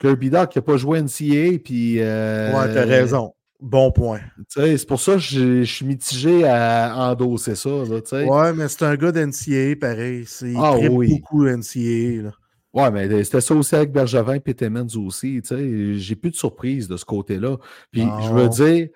Kirby 0.00 0.30
Doc 0.30 0.50
qui 0.52 0.58
n'a 0.58 0.62
pas 0.62 0.76
joué 0.78 1.00
NCAA, 1.02 1.58
puis. 1.62 2.00
euh, 2.00 2.52
Ouais, 2.52 2.72
t'as 2.72 2.86
raison. 2.86 3.34
Bon 3.60 3.92
point. 3.92 4.20
C'est 4.48 4.86
pour 4.88 4.98
ça 4.98 5.12
que 5.14 5.18
je, 5.18 5.62
suis 5.64 5.84
mitigé 5.84 6.44
à 6.48 6.94
endosser 7.10 7.54
ça. 7.54 7.68
Là. 7.68 8.00
Ouais, 8.24 8.52
mais 8.54 8.68
c'est 8.68 8.82
un 8.84 8.96
gars 8.96 9.12
d'NCAA, 9.12 9.76
pareil. 9.78 10.24
C'est- 10.26 10.52
Il 10.52 10.56
Ah 10.58 10.76
oui. 10.78 11.08
beaucoup 11.20 11.44
NCAA. 11.46 12.22
Là. 12.22 12.30
Ouais, 12.72 12.90
mais 12.90 13.24
c'était 13.24 13.40
ça 13.40 13.54
aussi 13.54 13.74
avec 13.74 13.90
Bergevin 13.90 14.38
et 14.44 14.54
Timmons 14.54 14.86
aussi. 14.96 15.42
J'ai 15.44 16.14
plus 16.16 16.30
de 16.30 16.36
surprise 16.36 16.86
de 16.86 16.96
ce 16.96 17.04
côté-là. 17.04 17.56
Puis 17.90 18.02
je 18.02 18.32
veux 18.32 18.48
dire, 18.48 18.88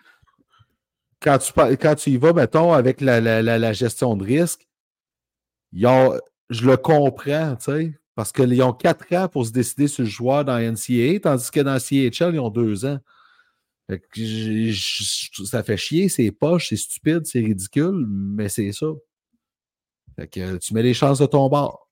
quand 1.20 1.38
tu, 1.38 1.52
quand 1.52 1.94
tu 1.96 2.10
y 2.10 2.16
vas, 2.16 2.32
mettons, 2.32 2.72
avec 2.72 3.00
la, 3.00 3.20
la, 3.20 3.42
la, 3.42 3.72
gestion 3.72 4.16
de 4.16 4.24
risque, 4.24 4.68
je 5.72 6.66
le 6.66 6.76
comprends, 6.76 7.56
tu 7.56 7.64
sais, 7.64 7.94
parce 8.14 8.30
qu'ils 8.30 8.62
ont 8.62 8.72
quatre 8.72 9.12
ans 9.14 9.28
pour 9.28 9.44
se 9.44 9.50
décider 9.50 9.88
sur 9.88 10.04
le 10.04 10.08
joueur 10.08 10.44
dans 10.44 10.58
NCAA, 10.58 11.18
tandis 11.20 11.50
que 11.50 11.60
dans 11.60 11.78
CHL, 11.78 12.34
ils 12.34 12.40
ont 12.40 12.50
deux 12.50 12.84
ans. 12.84 12.98
ça 13.88 15.62
fait 15.64 15.76
chier, 15.76 16.08
c'est 16.08 16.30
poche, 16.30 16.68
c'est 16.68 16.76
stupide, 16.76 17.26
c'est 17.26 17.40
ridicule, 17.40 18.06
mais 18.08 18.48
c'est 18.48 18.70
ça. 18.70 18.86
Fait 20.14 20.28
que 20.28 20.58
tu 20.58 20.74
mets 20.74 20.82
les 20.82 20.94
chances 20.94 21.18
de 21.18 21.26
ton 21.26 21.48
bord. 21.48 21.83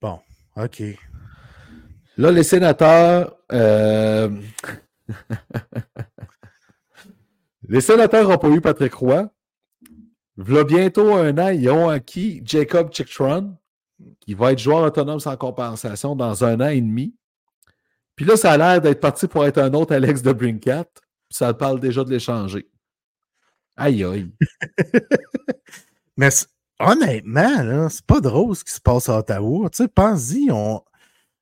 Bon, 0.00 0.20
OK. 0.56 0.82
Là, 2.16 2.30
les 2.30 2.42
sénateurs. 2.42 3.36
Euh, 3.52 4.30
les 7.68 7.80
sénateurs 7.80 8.28
n'ont 8.28 8.38
pas 8.38 8.48
eu 8.48 8.60
Patrick 8.60 8.94
Roy. 8.94 9.30
V'là 10.36 10.64
bientôt 10.64 11.14
un 11.14 11.38
an, 11.38 11.48
ils 11.48 11.70
ont 11.70 11.88
acquis 11.88 12.42
Jacob 12.44 12.92
Chichtron, 12.92 13.56
qui 14.20 14.34
va 14.34 14.52
être 14.52 14.58
joueur 14.58 14.82
autonome 14.82 15.20
sans 15.20 15.36
compensation 15.36 16.14
dans 16.14 16.44
un 16.44 16.60
an 16.60 16.68
et 16.68 16.80
demi. 16.80 17.14
Puis 18.16 18.26
là, 18.26 18.36
ça 18.36 18.52
a 18.52 18.56
l'air 18.58 18.80
d'être 18.80 19.00
parti 19.00 19.28
pour 19.28 19.46
être 19.46 19.58
un 19.58 19.72
autre 19.74 19.94
Alex 19.94 20.22
de 20.22 20.32
Brinkat. 20.32 20.86
Ça 21.30 21.52
parle 21.54 21.80
déjà 21.80 22.04
de 22.04 22.10
l'échanger. 22.10 22.68
Aïe 23.76 24.04
aïe. 24.04 24.30
Mais 26.16 26.30
honnêtement, 26.80 27.88
c'est 27.88 28.06
pas 28.06 28.20
drôle 28.20 28.54
ce 28.56 28.64
qui 28.64 28.72
se 28.72 28.80
passe 28.80 29.08
à 29.08 29.18
Ottawa. 29.18 29.70
Tu 29.70 29.84
sais, 29.84 29.88
pense-y, 29.88 30.50
on, 30.50 30.82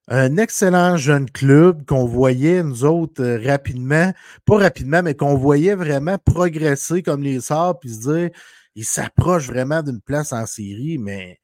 un 0.09 0.37
excellent 0.37 0.97
jeune 0.97 1.31
club 1.31 1.87
qu'on 1.87 2.05
voyait, 2.07 2.63
nous 2.63 2.85
autres, 2.85 3.23
euh, 3.23 3.41
rapidement, 3.43 4.13
pas 4.45 4.59
rapidement, 4.59 5.03
mais 5.03 5.15
qu'on 5.15 5.37
voyait 5.37 5.75
vraiment 5.75 6.19
progresser 6.19 7.03
comme 7.03 7.23
les 7.23 7.41
sorts, 7.41 7.81
puis 7.81 7.91
se 7.91 8.13
dire, 8.13 8.31
il 8.75 8.85
s'approche 8.85 9.47
vraiment 9.47 9.83
d'une 9.83 10.01
place 10.01 10.33
en 10.33 10.47
série, 10.47 10.99
mais 10.99 11.39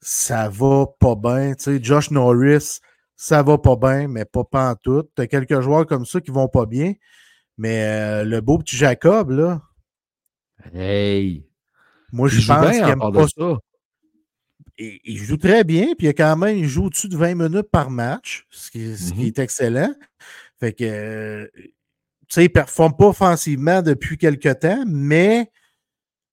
ça 0.00 0.48
va 0.48 0.86
pas 1.00 1.14
bien. 1.16 1.54
Tu 1.54 1.64
sais, 1.64 1.82
Josh 1.82 2.10
Norris, 2.10 2.80
ça 3.16 3.42
va 3.42 3.58
pas 3.58 3.76
bien, 3.76 4.08
mais 4.08 4.24
pas, 4.26 4.44
pas 4.44 4.70
en 4.70 4.74
tout. 4.76 5.08
Quelques 5.30 5.60
joueurs 5.60 5.86
comme 5.86 6.06
ça 6.06 6.20
qui 6.20 6.30
vont 6.30 6.48
pas 6.48 6.66
bien, 6.66 6.94
mais 7.58 7.84
euh, 7.84 8.24
le 8.24 8.40
beau 8.40 8.58
petit 8.58 8.76
Jacob, 8.76 9.30
là. 9.30 9.62
Hey! 10.74 11.45
Moi, 12.16 12.28
je 12.28 12.46
pense 12.46 12.70
qu'il 12.70 12.82
aime 12.82 12.98
pas 12.98 13.28
ça. 13.28 13.58
Il, 14.78 15.16
joue 15.18 15.36
très 15.36 15.64
bien, 15.64 15.94
puis 15.96 16.06
il, 16.06 16.10
a 16.10 16.12
quand 16.12 16.36
même, 16.36 16.56
il 16.56 16.66
joue 16.66 16.86
au-dessus 16.86 17.08
de 17.08 17.16
20 17.16 17.34
minutes 17.34 17.70
par 17.70 17.90
match, 17.90 18.46
ce 18.50 18.70
qui, 18.70 18.78
mm-hmm. 18.80 19.26
est 19.26 19.38
excellent. 19.38 19.94
Fait 20.60 20.72
que, 20.72 21.50
tu 21.54 21.72
sais, 22.28 22.42
il 22.42 22.48
ne 22.48 22.52
performe 22.52 22.94
pas 22.96 23.08
offensivement 23.08 23.80
depuis 23.80 24.18
quelques 24.18 24.58
temps, 24.60 24.84
mais 24.86 25.50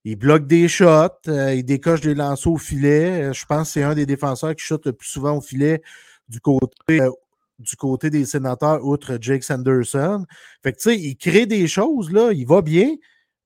il 0.06 0.18
bloque 0.18 0.48
des 0.48 0.68
shots, 0.68 1.08
euh, 1.28 1.54
il 1.54 1.64
décoche 1.64 2.02
des 2.02 2.16
lancers 2.16 2.52
au 2.52 2.58
filet. 2.58 3.24
Euh, 3.24 3.34
je 3.34 3.46
pense 3.46 3.70
que 3.70 3.74
c'est 3.74 3.84
un 3.84 3.96
des 3.96 4.06
défenseurs 4.06 4.56
qui 4.56 4.64
shot 4.64 4.80
le 4.86 4.94
plus 4.94 5.08
souvent 5.08 5.38
au 5.38 5.42
filet 5.42 5.82
du 6.28 6.40
côté, 6.42 7.02
euh, 7.02 7.12
du 7.60 7.76
côté 7.76 8.10
des 8.10 8.26
sénateurs, 8.26 8.84
outre 8.86 9.18
Jake 9.22 9.44
Sanderson. 9.44 10.26
Fait 10.64 10.74
que, 10.74 10.78
tu 10.78 10.90
sais, 10.90 11.00
il 11.00 11.16
crée 11.16 11.46
des 11.46 11.68
choses, 11.68 12.12
là, 12.12 12.32
il 12.34 12.46
va 12.46 12.62
bien, 12.62 12.96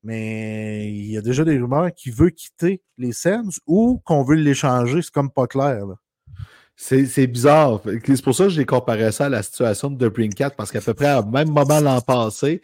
mais 0.08 0.90
il 0.90 1.12
y 1.12 1.18
a 1.18 1.22
déjà 1.22 1.44
des 1.44 1.60
rumeurs 1.60 1.94
qu'il 1.94 2.14
veut 2.14 2.30
quitter 2.30 2.82
les 2.98 3.12
Sens 3.12 3.60
ou 3.68 4.02
qu'on 4.06 4.24
veut 4.24 4.38
l'échanger. 4.38 5.02
C'est 5.02 5.12
comme 5.12 5.30
pas 5.30 5.48
clair, 5.48 5.84
C'est 6.78 7.28
bizarre. 7.28 7.82
C'est 7.84 8.24
pour 8.24 8.34
ça 8.34 8.46
que 8.46 8.52
j'ai 8.52 8.66
comparé 8.66 9.12
ça 9.12 9.26
à 9.26 9.30
la 9.30 9.44
situation 9.44 9.92
de 9.92 10.08
Brinkat, 10.08 10.52
parce 10.52 10.72
qu'à 10.72 10.80
peu 10.80 10.94
près 10.94 11.14
au 11.16 11.26
même 11.26 11.52
moment 11.52 11.82
l'an 11.82 12.00
passé, 12.00 12.62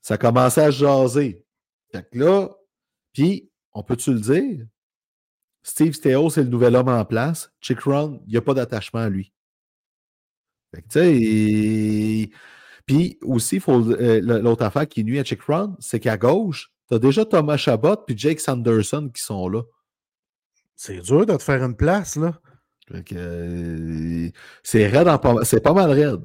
ça 0.00 0.16
commençait 0.16 0.62
à 0.62 0.70
jaser. 0.70 1.44
Fait 1.92 2.08
que 2.10 2.18
là, 2.18 2.48
puis, 3.12 3.50
on 3.74 3.82
peut-tu 3.82 4.14
le 4.14 4.20
dire? 4.20 4.66
Steve 5.62 5.92
Stéo, 5.92 6.30
c'est 6.30 6.44
le 6.44 6.48
nouvel 6.48 6.76
homme 6.76 6.88
en 6.88 7.04
place. 7.04 7.52
Chick 7.60 7.80
Run, 7.80 8.20
il 8.26 8.30
n'y 8.30 8.38
a 8.38 8.42
pas 8.42 8.54
d'attachement 8.54 9.00
à 9.00 9.10
lui. 9.10 9.34
Fait 10.74 10.80
que, 10.80 10.88
tu 10.88 12.30
sais, 12.30 12.30
puis 12.86 13.18
aussi, 13.22 13.62
euh, 13.68 14.20
l'autre 14.20 14.64
affaire 14.64 14.86
qui 14.86 15.04
nuit 15.04 15.18
à 15.18 15.24
Chick 15.24 15.42
Run, 15.42 15.76
c'est 15.80 16.00
qu'à 16.00 16.16
gauche, 16.16 16.70
tu 16.88 16.94
as 16.94 16.98
déjà 16.98 17.24
Thomas 17.24 17.56
Chabot 17.56 17.96
puis 17.96 18.16
Jake 18.16 18.40
Sanderson 18.40 19.10
qui 19.12 19.22
sont 19.22 19.48
là. 19.48 19.62
C'est 20.76 21.00
dur 21.00 21.24
de 21.24 21.36
te 21.36 21.42
faire 21.42 21.62
une 21.64 21.76
place, 21.76 22.16
là. 22.16 22.38
Euh, 23.12 24.28
c'est 24.62 24.86
raide, 24.86 25.08
c'est 25.44 25.62
pas 25.62 25.72
mal 25.72 25.90
raide. 25.90 26.24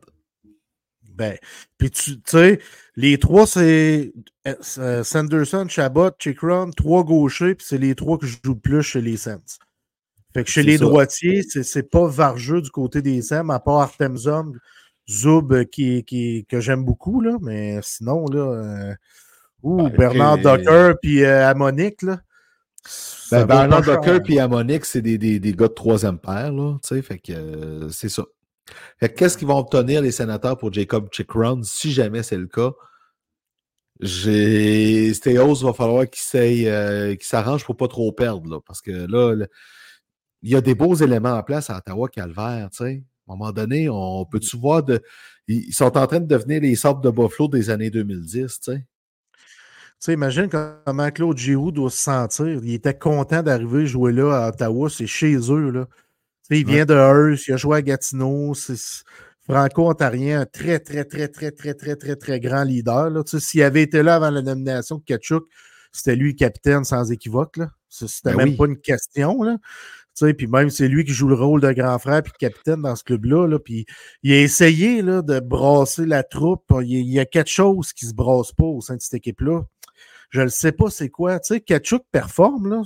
Ben, 1.03 1.37
puis 1.77 1.91
tu 1.91 2.19
sais, 2.25 2.59
les 2.95 3.17
trois, 3.17 3.45
c'est 3.45 4.13
euh, 4.47 5.03
Sanderson, 5.03 5.67
Chabot, 5.69 6.11
Chickron, 6.17 6.71
trois 6.71 7.03
gauchers, 7.03 7.55
puis 7.55 7.65
c'est 7.67 7.77
les 7.77 7.95
trois 7.95 8.17
que 8.17 8.25
je 8.25 8.37
joue 8.43 8.53
le 8.53 8.59
plus 8.59 8.81
chez 8.81 9.01
les 9.01 9.17
Saints. 9.17 9.41
Fait 10.33 10.43
que 10.43 10.49
chez 10.49 10.63
les 10.63 10.77
droitiers, 10.77 11.41
c'est 11.43 11.89
pas 11.89 12.07
vargeux 12.07 12.61
du 12.61 12.69
côté 12.69 13.01
des 13.01 13.21
Saints, 13.21 13.49
à 13.49 13.59
part 13.59 13.79
Artemzom, 13.79 14.53
Zub, 15.09 15.51
euh, 15.53 15.63
qui, 15.63 16.03
qui, 16.03 16.45
que 16.47 16.59
j'aime 16.59 16.85
beaucoup, 16.85 17.21
là, 17.21 17.37
mais 17.41 17.79
sinon, 17.81 18.25
là, 18.25 18.39
euh, 18.39 18.95
ou 19.63 19.89
Bernard 19.89 20.37
Docker, 20.37 20.95
puis 21.01 21.25
Amonique, 21.25 22.01
là. 22.03 22.19
Ben, 23.31 23.45
Bernard 23.45 23.83
Docker 23.83 24.23
puis 24.23 24.39
Amonique, 24.39 24.85
c'est 24.85 25.01
des, 25.01 25.17
des, 25.17 25.39
des, 25.39 25.53
gars 25.53 25.67
de 25.67 25.73
troisième 25.73 26.17
paire, 26.17 26.51
là, 26.51 26.77
tu 26.81 26.95
sais, 26.95 27.01
fait 27.01 27.19
que 27.19 27.89
c'est 27.91 28.09
ça. 28.09 28.23
Qu'est-ce 29.15 29.37
qu'ils 29.37 29.47
vont 29.47 29.57
obtenir 29.57 30.01
les 30.01 30.11
sénateurs 30.11 30.57
pour 30.57 30.71
Jacob 30.71 31.09
Chickron 31.11 31.61
si 31.63 31.91
jamais 31.91 32.23
c'est 32.23 32.37
le 32.37 32.47
cas? 32.47 32.71
Stéos 34.01 35.55
va 35.55 35.73
falloir 35.73 36.05
qu'il 36.09 36.67
euh, 36.67 37.15
s'arrange 37.19 37.65
pour 37.65 37.75
pas 37.75 37.87
trop 37.87 38.11
perdre, 38.11 38.49
là, 38.49 38.59
parce 38.65 38.81
que 38.81 38.91
là, 38.91 39.45
il 40.41 40.49
y 40.49 40.55
a 40.55 40.61
des 40.61 40.75
beaux 40.75 40.95
éléments 40.95 41.33
en 41.33 41.43
place 41.43 41.69
à 41.69 41.77
Ottawa, 41.77 42.07
Calvaire, 42.07 42.69
tu 42.71 42.77
sais. 42.77 43.03
À 43.29 43.33
un 43.33 43.37
moment 43.37 43.51
donné, 43.51 43.87
on 43.89 44.25
peut-tu 44.25 44.57
voir 44.57 44.83
de. 44.83 45.01
Ils 45.47 45.73
sont 45.73 45.97
en 45.97 46.07
train 46.07 46.19
de 46.19 46.27
devenir 46.27 46.61
les 46.61 46.75
sortes 46.75 47.03
de 47.03 47.09
Buffalo 47.09 47.47
des 47.47 47.69
années 47.69 47.89
2010, 47.89 48.59
tu 48.59 48.71
sais? 48.71 48.77
Tu 48.81 50.05
sais, 50.05 50.13
imagine 50.13 50.47
comment 50.49 51.11
Claude 51.11 51.37
Giroux 51.37 51.71
doit 51.71 51.89
se 51.89 51.97
sentir. 51.97 52.59
Il 52.63 52.73
était 52.73 52.97
content 52.97 53.43
d'arriver 53.43 53.85
jouer 53.85 54.13
là 54.13 54.45
à 54.45 54.49
Ottawa, 54.49 54.89
c'est 54.89 55.07
chez 55.07 55.35
eux, 55.35 55.71
là 55.71 55.87
il 56.57 56.65
vient 56.65 56.85
de 56.85 56.93
Hearst, 56.93 57.47
il 57.47 57.53
a 57.53 57.57
joué 57.57 57.77
à 57.77 57.81
Gatineau. 57.81 58.53
Franco-ontarien, 59.41 60.41
un 60.41 60.45
très, 60.45 60.79
très, 60.79 61.05
très, 61.05 61.27
très, 61.27 61.51
très, 61.51 61.73
très, 61.73 61.95
très, 61.95 62.15
très 62.15 62.39
grand 62.39 62.63
leader. 62.63 63.11
S'il 63.25 63.63
avait 63.63 63.81
été 63.81 64.03
là 64.03 64.15
avant 64.15 64.29
la 64.29 64.41
nomination 64.41 64.97
de 64.97 65.03
Kachuk, 65.03 65.45
c'était 65.91 66.15
lui 66.15 66.31
le 66.31 66.37
capitaine 66.37 66.83
sans 66.83 67.11
équivoque. 67.11 67.59
C'était 67.87 68.35
ben 68.35 68.45
même 68.45 68.55
pas 68.55 68.67
une 68.67 68.77
question. 68.77 69.41
Là. 69.41 69.57
Puis 70.37 70.47
même, 70.47 70.69
c'est 70.69 70.87
lui 70.87 71.05
qui 71.05 71.13
joue 71.13 71.27
le 71.27 71.35
rôle 71.35 71.61
de 71.61 71.71
grand 71.71 71.97
frère 71.99 72.19
et 72.19 72.21
de 72.21 72.29
capitaine 72.29 72.81
dans 72.81 72.95
ce 72.95 73.03
club-là. 73.03 73.47
Là, 73.47 73.59
puis 73.59 73.85
il 74.23 74.33
a 74.33 74.41
essayé 74.41 75.01
là, 75.01 75.21
de 75.21 75.39
brasser 75.39 76.05
la 76.05 76.23
troupe. 76.23 76.71
Il, 76.81 77.09
y 77.09 77.19
a 77.19 77.25
quelque 77.25 77.49
chose 77.49 77.93
qui 77.93 78.05
ne 78.05 78.09
se 78.11 78.15
brasse 78.15 78.51
pas 78.51 78.65
au 78.65 78.81
sein 78.81 78.95
de 78.95 79.01
cette 79.01 79.15
équipe-là. 79.15 79.63
Je 80.29 80.41
ne 80.41 80.47
sais 80.47 80.71
pas 80.71 80.89
c'est 80.89 81.09
quoi. 81.09 81.39
Tu 81.39 81.55
sais, 81.55 81.61
Kachuk 81.61 82.03
performe, 82.11 82.69
là. 82.69 82.81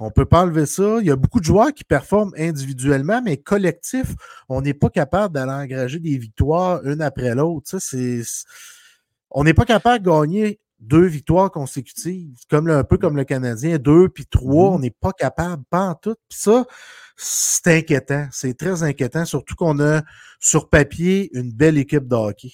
On 0.00 0.10
peut 0.12 0.26
pas 0.26 0.42
enlever 0.42 0.66
ça. 0.66 0.98
Il 1.00 1.06
y 1.06 1.10
a 1.10 1.16
beaucoup 1.16 1.40
de 1.40 1.44
joueurs 1.44 1.74
qui 1.74 1.82
performent 1.82 2.32
individuellement, 2.38 3.20
mais 3.20 3.36
collectif, 3.36 4.14
on 4.48 4.60
n'est 4.60 4.74
pas 4.74 4.90
capable 4.90 5.34
d'aller 5.34 5.52
engager 5.52 5.98
des 5.98 6.16
victoires 6.18 6.84
une 6.84 7.02
après 7.02 7.34
l'autre. 7.34 7.76
On 9.30 9.44
n'est 9.44 9.54
pas 9.54 9.64
capable 9.64 10.04
de 10.04 10.10
gagner 10.10 10.60
deux 10.80 11.06
victoires 11.06 11.50
consécutives, 11.50 12.36
comme 12.48 12.68
un 12.68 12.84
peu 12.84 12.98
comme 12.98 13.16
le 13.16 13.24
Canadien, 13.24 13.78
deux 13.78 14.08
puis 14.08 14.26
trois, 14.26 14.70
mm-hmm. 14.70 14.74
on 14.74 14.78
n'est 14.78 14.90
pas 14.90 15.12
capable, 15.12 15.64
pas 15.70 15.80
en 15.80 15.94
tout. 15.94 16.14
Puis 16.28 16.38
ça, 16.38 16.66
c'est 17.16 17.78
inquiétant. 17.78 18.28
C'est 18.30 18.56
très 18.56 18.82
inquiétant, 18.82 19.24
surtout 19.24 19.54
qu'on 19.56 19.80
a 19.80 20.02
sur 20.38 20.68
papier 20.68 21.30
une 21.36 21.52
belle 21.52 21.78
équipe 21.78 22.06
de 22.06 22.14
hockey. 22.14 22.52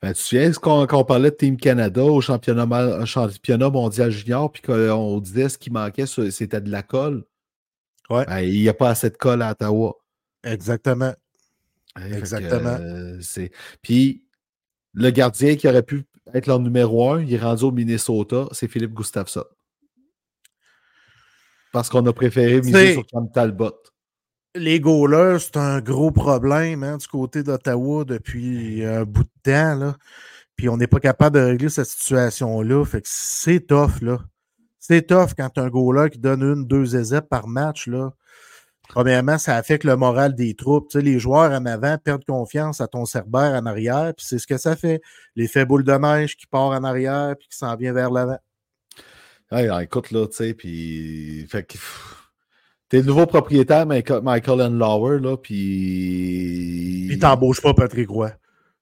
Ben, 0.00 0.12
tu 0.12 0.22
sais, 0.22 0.52
quand, 0.60 0.92
on 0.92 1.04
parlait 1.04 1.30
de 1.30 1.36
Team 1.36 1.56
Canada 1.56 2.02
au 2.02 2.20
championnat, 2.20 3.04
championnat 3.04 3.68
mondial 3.68 4.10
junior, 4.10 4.50
puis 4.50 4.62
qu'on 4.62 5.20
disait 5.20 5.48
ce 5.48 5.58
qui 5.58 5.70
manquait, 5.70 6.06
c'était 6.06 6.60
de 6.60 6.70
la 6.70 6.82
colle. 6.82 7.24
Ouais. 8.08 8.24
Ben, 8.26 8.40
il 8.40 8.60
n'y 8.60 8.68
a 8.68 8.74
pas 8.74 8.90
assez 8.90 9.10
de 9.10 9.16
colle 9.16 9.42
à 9.42 9.52
Ottawa. 9.52 9.94
Exactement. 10.44 11.14
Exactement. 12.12 12.78
Euh, 12.80 13.20
puis 13.82 14.24
le 14.92 15.10
gardien 15.10 15.56
qui 15.56 15.68
aurait 15.68 15.82
pu 15.82 16.04
être 16.34 16.46
leur 16.46 16.60
numéro 16.60 17.10
un, 17.10 17.22
il 17.22 17.32
est 17.32 17.38
rendu 17.38 17.64
au 17.64 17.72
Minnesota, 17.72 18.46
c'est 18.52 18.68
Philippe 18.68 18.94
Gustafsson. 18.94 19.44
Parce 21.72 21.88
qu'on 21.88 22.04
a 22.06 22.12
préféré 22.12 22.60
miser 22.60 22.94
sur 22.94 23.06
Cam 23.06 23.30
Talbot 23.30 23.74
les 24.54 24.80
goalers, 24.80 25.40
c'est 25.40 25.56
un 25.56 25.80
gros 25.80 26.10
problème 26.10 26.82
hein, 26.82 26.96
du 26.96 27.06
côté 27.06 27.42
d'Ottawa 27.42 28.04
depuis 28.04 28.84
un 28.84 29.04
bout 29.04 29.24
de 29.24 29.28
temps. 29.42 29.74
Là. 29.76 29.96
Puis 30.56 30.68
on 30.68 30.76
n'est 30.76 30.86
pas 30.86 31.00
capable 31.00 31.38
de 31.38 31.44
régler 31.44 31.68
cette 31.68 31.86
situation-là. 31.86 32.84
Fait 32.84 33.00
que 33.00 33.08
c'est 33.08 33.60
tough, 33.60 34.00
là. 34.02 34.18
C'est 34.78 35.06
tough 35.06 35.34
quand 35.36 35.56
as 35.56 35.62
un 35.62 35.68
goaler 35.68 36.10
qui 36.10 36.18
donne 36.18 36.42
une, 36.42 36.66
deux 36.66 36.96
essais 36.96 37.22
par 37.22 37.46
match, 37.46 37.86
là. 37.86 38.12
Premièrement, 38.90 39.38
ça 39.38 39.56
affecte 39.56 39.84
le 39.84 39.94
moral 39.94 40.34
des 40.34 40.54
troupes. 40.54 40.88
Tu 40.88 40.98
sais, 40.98 41.04
les 41.04 41.20
joueurs 41.20 41.52
en 41.52 41.64
avant 41.64 41.96
perdent 41.96 42.24
confiance 42.24 42.80
à 42.80 42.88
ton 42.88 43.04
cerbère 43.04 43.54
en 43.54 43.64
arrière, 43.64 44.12
puis 44.16 44.26
c'est 44.28 44.40
ce 44.40 44.48
que 44.48 44.58
ça 44.58 44.74
fait. 44.74 45.00
L'effet 45.36 45.64
boule 45.64 45.84
de 45.84 45.92
neige 45.92 46.36
qui 46.36 46.48
part 46.48 46.70
en 46.70 46.82
arrière 46.82 47.36
puis 47.38 47.46
qui 47.48 47.56
s'en 47.56 47.76
vient 47.76 47.92
vers 47.92 48.10
l'avant. 48.10 48.38
Ouais, 49.52 49.62
alors, 49.62 49.80
écoute, 49.80 50.10
là, 50.10 50.26
tu 50.26 50.36
sais, 50.36 50.54
puis. 50.54 51.46
Fait 51.48 51.62
que. 51.62 51.78
T'es 52.88 52.98
le 52.98 53.04
nouveau 53.04 53.26
propriétaire, 53.26 53.86
Michael, 53.86 54.22
Michael 54.22 54.76
Lauer, 54.76 55.20
là, 55.20 55.36
puis. 55.36 57.06
Puis 57.08 57.18
t'embauches 57.20 57.62
pas 57.62 57.74
Patrick 57.74 58.08
Roy. 58.08 58.32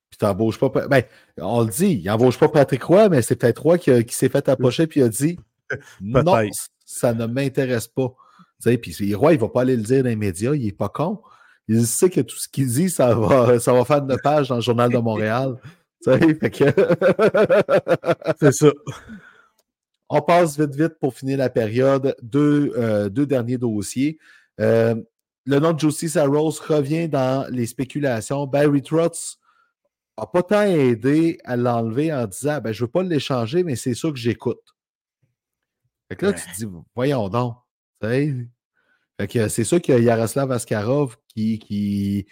Puis 0.09 0.17
t'embauches 0.17 0.59
pas. 0.59 0.71
Ben, 0.89 1.03
on 1.37 1.65
le 1.65 1.69
dit, 1.69 2.01
il 2.03 2.05
n'embauche 2.05 2.39
pas 2.39 2.49
Patrick 2.49 2.83
Roy, 2.83 3.11
mais 3.11 3.21
c'est 3.21 3.37
peut-être 3.37 3.61
Roy 3.61 3.77
qui, 3.77 4.05
qui 4.07 4.15
s'est 4.15 4.31
fait 4.31 4.49
approcher 4.49 4.87
puis 4.87 5.03
a 5.03 5.09
dit 5.11 5.39
Non, 6.01 6.41
ça 6.87 7.13
ne 7.13 7.27
m'intéresse 7.27 7.89
pas. 7.89 8.15
Puis 8.65 9.15
Roy, 9.15 9.33
il 9.33 9.37
ne 9.37 9.41
va 9.41 9.49
pas 9.49 9.63
aller 9.63 9.77
le 9.77 9.83
dire 9.83 10.03
dans 10.03 10.09
les 10.09 10.17
médias, 10.17 10.55
il 10.55 10.65
n'est 10.65 10.73
pas 10.73 10.89
con. 10.89 11.23
Il 11.69 11.87
sait 11.87 12.11
que 12.11 12.21
tout 12.23 12.37
ce 12.37 12.49
qu'il 12.49 12.67
dit, 12.69 12.91
ça 12.91 13.15
va, 13.15 13.59
ça 13.61 13.73
va 13.73 13.85
faire 13.85 13.99
une 13.99 14.17
page 14.23 14.49
dans 14.49 14.57
le 14.57 14.61
Journal 14.63 14.91
de 14.91 14.99
Montréal. 14.99 15.57
Fait 16.05 16.51
que. 16.51 16.65
C'est 18.41 18.53
ça. 18.53 18.71
On 20.09 20.23
passe 20.23 20.59
vite, 20.59 20.75
vite 20.75 20.99
pour 21.01 21.15
finir 21.15 21.39
la 21.39 21.51
période. 21.51 22.15
Deux, 22.23 22.73
euh, 22.77 23.09
deux 23.09 23.27
derniers 23.27 23.59
dossiers. 23.59 24.19
Euh, 24.61 24.95
le 25.45 25.59
nom 25.59 25.73
de 25.73 25.79
Josie 25.81 26.09
Saros 26.09 26.51
revient 26.67 27.09
dans 27.09 27.47
les 27.51 27.67
spéculations. 27.67 28.47
Barry 28.47 28.83
Trotz 28.83 29.39
n'a 30.19 30.27
pas 30.27 30.43
tant 30.43 30.63
aidé 30.63 31.39
à 31.45 31.57
l'enlever 31.57 32.13
en 32.13 32.27
disant 32.27 32.61
ben, 32.61 32.73
Je 32.73 32.83
ne 32.83 32.87
veux 32.87 32.91
pas 32.91 33.03
l'échanger, 33.03 33.63
mais 33.65 33.77
c'est 33.77 33.95
ça 33.95 34.09
que 34.11 34.17
j'écoute. 34.17 34.61
Fait 36.09 36.17
que 36.17 36.27
là, 36.27 36.33
Ouais. 36.33 36.39
tu 36.39 36.53
te 36.53 36.57
dis 36.57 36.73
Voyons 36.95 37.29
donc. 37.29 37.57
Que 38.01 39.49
c'est 39.49 39.65
sûr 39.65 39.81
a 39.89 39.99
Yaroslav 39.99 40.53
Askarov 40.53 41.17
qui, 41.29 41.59
qui, 41.59 42.27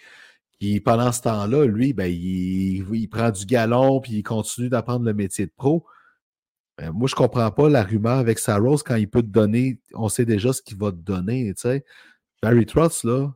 qui 0.59 0.79
pendant 0.79 1.11
ce 1.11 1.21
temps-là, 1.21 1.65
lui, 1.65 1.93
ben, 1.93 2.11
il, 2.11 3.07
prend 3.09 3.29
du 3.31 3.45
galon 3.45 3.99
puis 3.99 4.13
il 4.13 4.23
continue 4.23 4.69
d'apprendre 4.69 5.05
le 5.05 5.13
métier 5.13 5.45
de 5.45 5.51
pro. 5.55 5.85
Ben, 6.77 6.91
moi, 6.91 7.07
je 7.07 7.15
ne 7.15 7.17
comprends 7.17 7.51
pas 7.51 7.69
la 7.69 7.83
rumeur 7.83 8.17
avec 8.17 8.39
Saros 8.39 8.77
quand 8.77 8.95
il 8.95 9.09
peut 9.09 9.21
te 9.21 9.27
donner, 9.27 9.79
on 9.93 10.09
sait 10.09 10.25
déjà 10.25 10.53
ce 10.53 10.61
qu'il 10.61 10.77
va 10.77 10.91
te 10.91 10.97
donner. 10.97 11.53
tu 11.55 11.61
sais. 11.61 11.83
Barry 12.41 12.65
Trotz, 12.65 13.03
il 13.03 13.31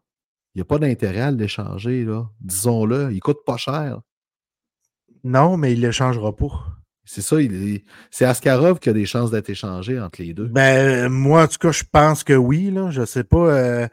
n'y 0.56 0.62
a 0.62 0.66
pas 0.66 0.78
d'intérêt 0.80 1.22
à 1.22 1.32
l'échanger. 1.32 2.06
Disons-le, 2.40 3.12
il 3.12 3.20
coûte 3.20 3.44
pas 3.46 3.58
cher. 3.58 4.02
Non, 5.24 5.58
mais 5.58 5.74
il 5.74 5.82
ne 5.82 5.88
le 5.88 5.92
changera 5.92 6.36
pas. 6.36 6.71
C'est 7.04 7.22
ça, 7.22 7.42
il 7.42 7.76
est- 7.76 7.84
c'est 8.12 8.26
Askarov 8.26 8.80
qui 8.80 8.90
a 8.90 8.94
des 8.94 9.06
chances 9.06 9.32
d'être 9.32 9.50
échangé 9.50 10.00
entre 10.00 10.22
les 10.22 10.34
deux. 10.34 10.48
Ben, 10.48 11.10
moi, 11.10 11.44
en 11.44 11.48
tout 11.48 11.58
cas, 11.60 11.72
je 11.72 11.84
pense 11.92 12.24
que 12.24 12.34
oui. 12.34 12.72
Là. 12.72 12.90
Je 12.92 13.06
sais 13.06 13.24
pas. 13.24 13.38
euh, 13.54 13.88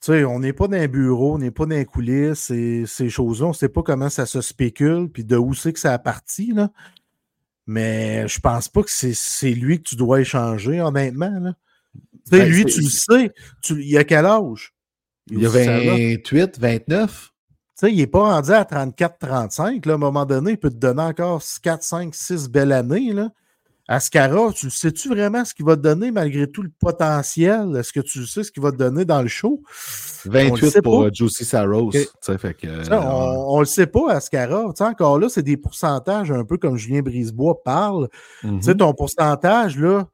tu 0.00 0.12
sais, 0.12 0.24
on 0.24 0.38
n'est 0.38 0.52
pas 0.52 0.68
dans 0.68 0.76
un 0.76 0.86
bureau, 0.86 1.34
on 1.34 1.38
n'est 1.38 1.50
pas 1.50 1.64
dans 1.66 1.74
les 1.74 1.84
coulisses, 1.84 2.50
et 2.50 2.84
ces 2.86 3.10
choses-là. 3.10 3.46
On 3.46 3.50
ne 3.50 3.54
sait 3.54 3.68
pas 3.68 3.82
comment 3.82 4.08
ça 4.08 4.26
se 4.26 4.40
spécule, 4.40 5.08
puis 5.12 5.24
de 5.24 5.36
où 5.36 5.54
c'est 5.54 5.72
que 5.72 5.80
ça 5.80 5.92
a 5.92 5.98
parti. 5.98 6.52
Là. 6.52 6.70
Mais 7.66 8.26
je 8.28 8.38
pense 8.40 8.68
pas 8.68 8.82
que 8.82 8.90
c'est 8.90 9.12
c'est 9.14 9.50
lui 9.50 9.78
que 9.78 9.88
tu 9.88 9.96
dois 9.96 10.20
échanger, 10.20 10.80
honnêtement. 10.80 11.38
Là. 11.40 11.54
Ben, 12.30 12.48
lui, 12.48 12.64
tu 12.64 12.80
le 12.80 12.88
sais. 12.88 13.32
Tu, 13.62 13.82
il 13.84 13.98
a 13.98 14.04
quel 14.04 14.24
âge? 14.24 14.72
Il 15.30 15.40
y 15.40 15.46
a 15.46 15.50
Ça 15.50 15.78
va? 15.80 15.96
28, 15.96 16.58
29. 16.58 17.32
Tu 17.78 17.86
sais, 17.86 17.92
il 17.92 17.98
n'est 17.98 18.06
pas 18.08 18.34
rendu 18.34 18.50
à 18.50 18.64
34-35. 18.64 19.86
là. 19.86 19.92
À 19.92 19.94
un 19.94 19.98
moment 19.98 20.26
donné, 20.26 20.52
il 20.52 20.58
peut 20.58 20.70
te 20.70 20.76
donner 20.76 21.02
encore 21.02 21.42
4, 21.62 21.82
5, 21.82 22.14
6 22.14 22.48
belles 22.48 22.72
années. 22.72 23.12
Là. 23.12 23.30
Ascara, 23.90 24.52
tu 24.52 24.68
sais-tu 24.68 25.08
vraiment 25.08 25.44
ce 25.46 25.54
qu'il 25.54 25.64
va 25.64 25.74
te 25.76 25.80
donner 25.80 26.10
malgré 26.10 26.46
tout 26.46 26.62
le 26.62 26.70
potentiel? 26.78 27.74
Est-ce 27.76 27.92
que 27.92 28.00
tu 28.00 28.26
sais 28.26 28.42
ce 28.42 28.52
qu'il 28.52 28.62
va 28.62 28.70
te 28.72 28.76
donner 28.76 29.04
dans 29.04 29.22
le 29.22 29.28
show? 29.28 29.62
On 30.26 30.30
le 30.30 30.50
28 30.50 30.70
sait 30.70 30.82
pour 30.82 31.04
euh, 31.04 31.10
Josie 31.12 31.44
Saros. 31.44 31.92
Fait 31.92 32.54
que, 32.54 32.84
Ça, 32.84 32.94
euh, 33.02 33.34
on 33.46 33.54
ne 33.54 33.60
le 33.60 33.66
sait 33.66 33.86
pas, 33.86 34.12
Ascara. 34.12 34.66
Encore 34.78 35.18
là, 35.18 35.28
c'est 35.30 35.42
des 35.42 35.56
pourcentages, 35.56 36.30
un 36.30 36.44
peu 36.44 36.58
comme 36.58 36.76
Julien 36.76 37.00
Brisebois 37.00 37.62
parle. 37.62 38.08
mhm. 38.42 38.60
Ton 38.60 38.92
pourcentage, 38.92 39.78
là, 39.78 40.06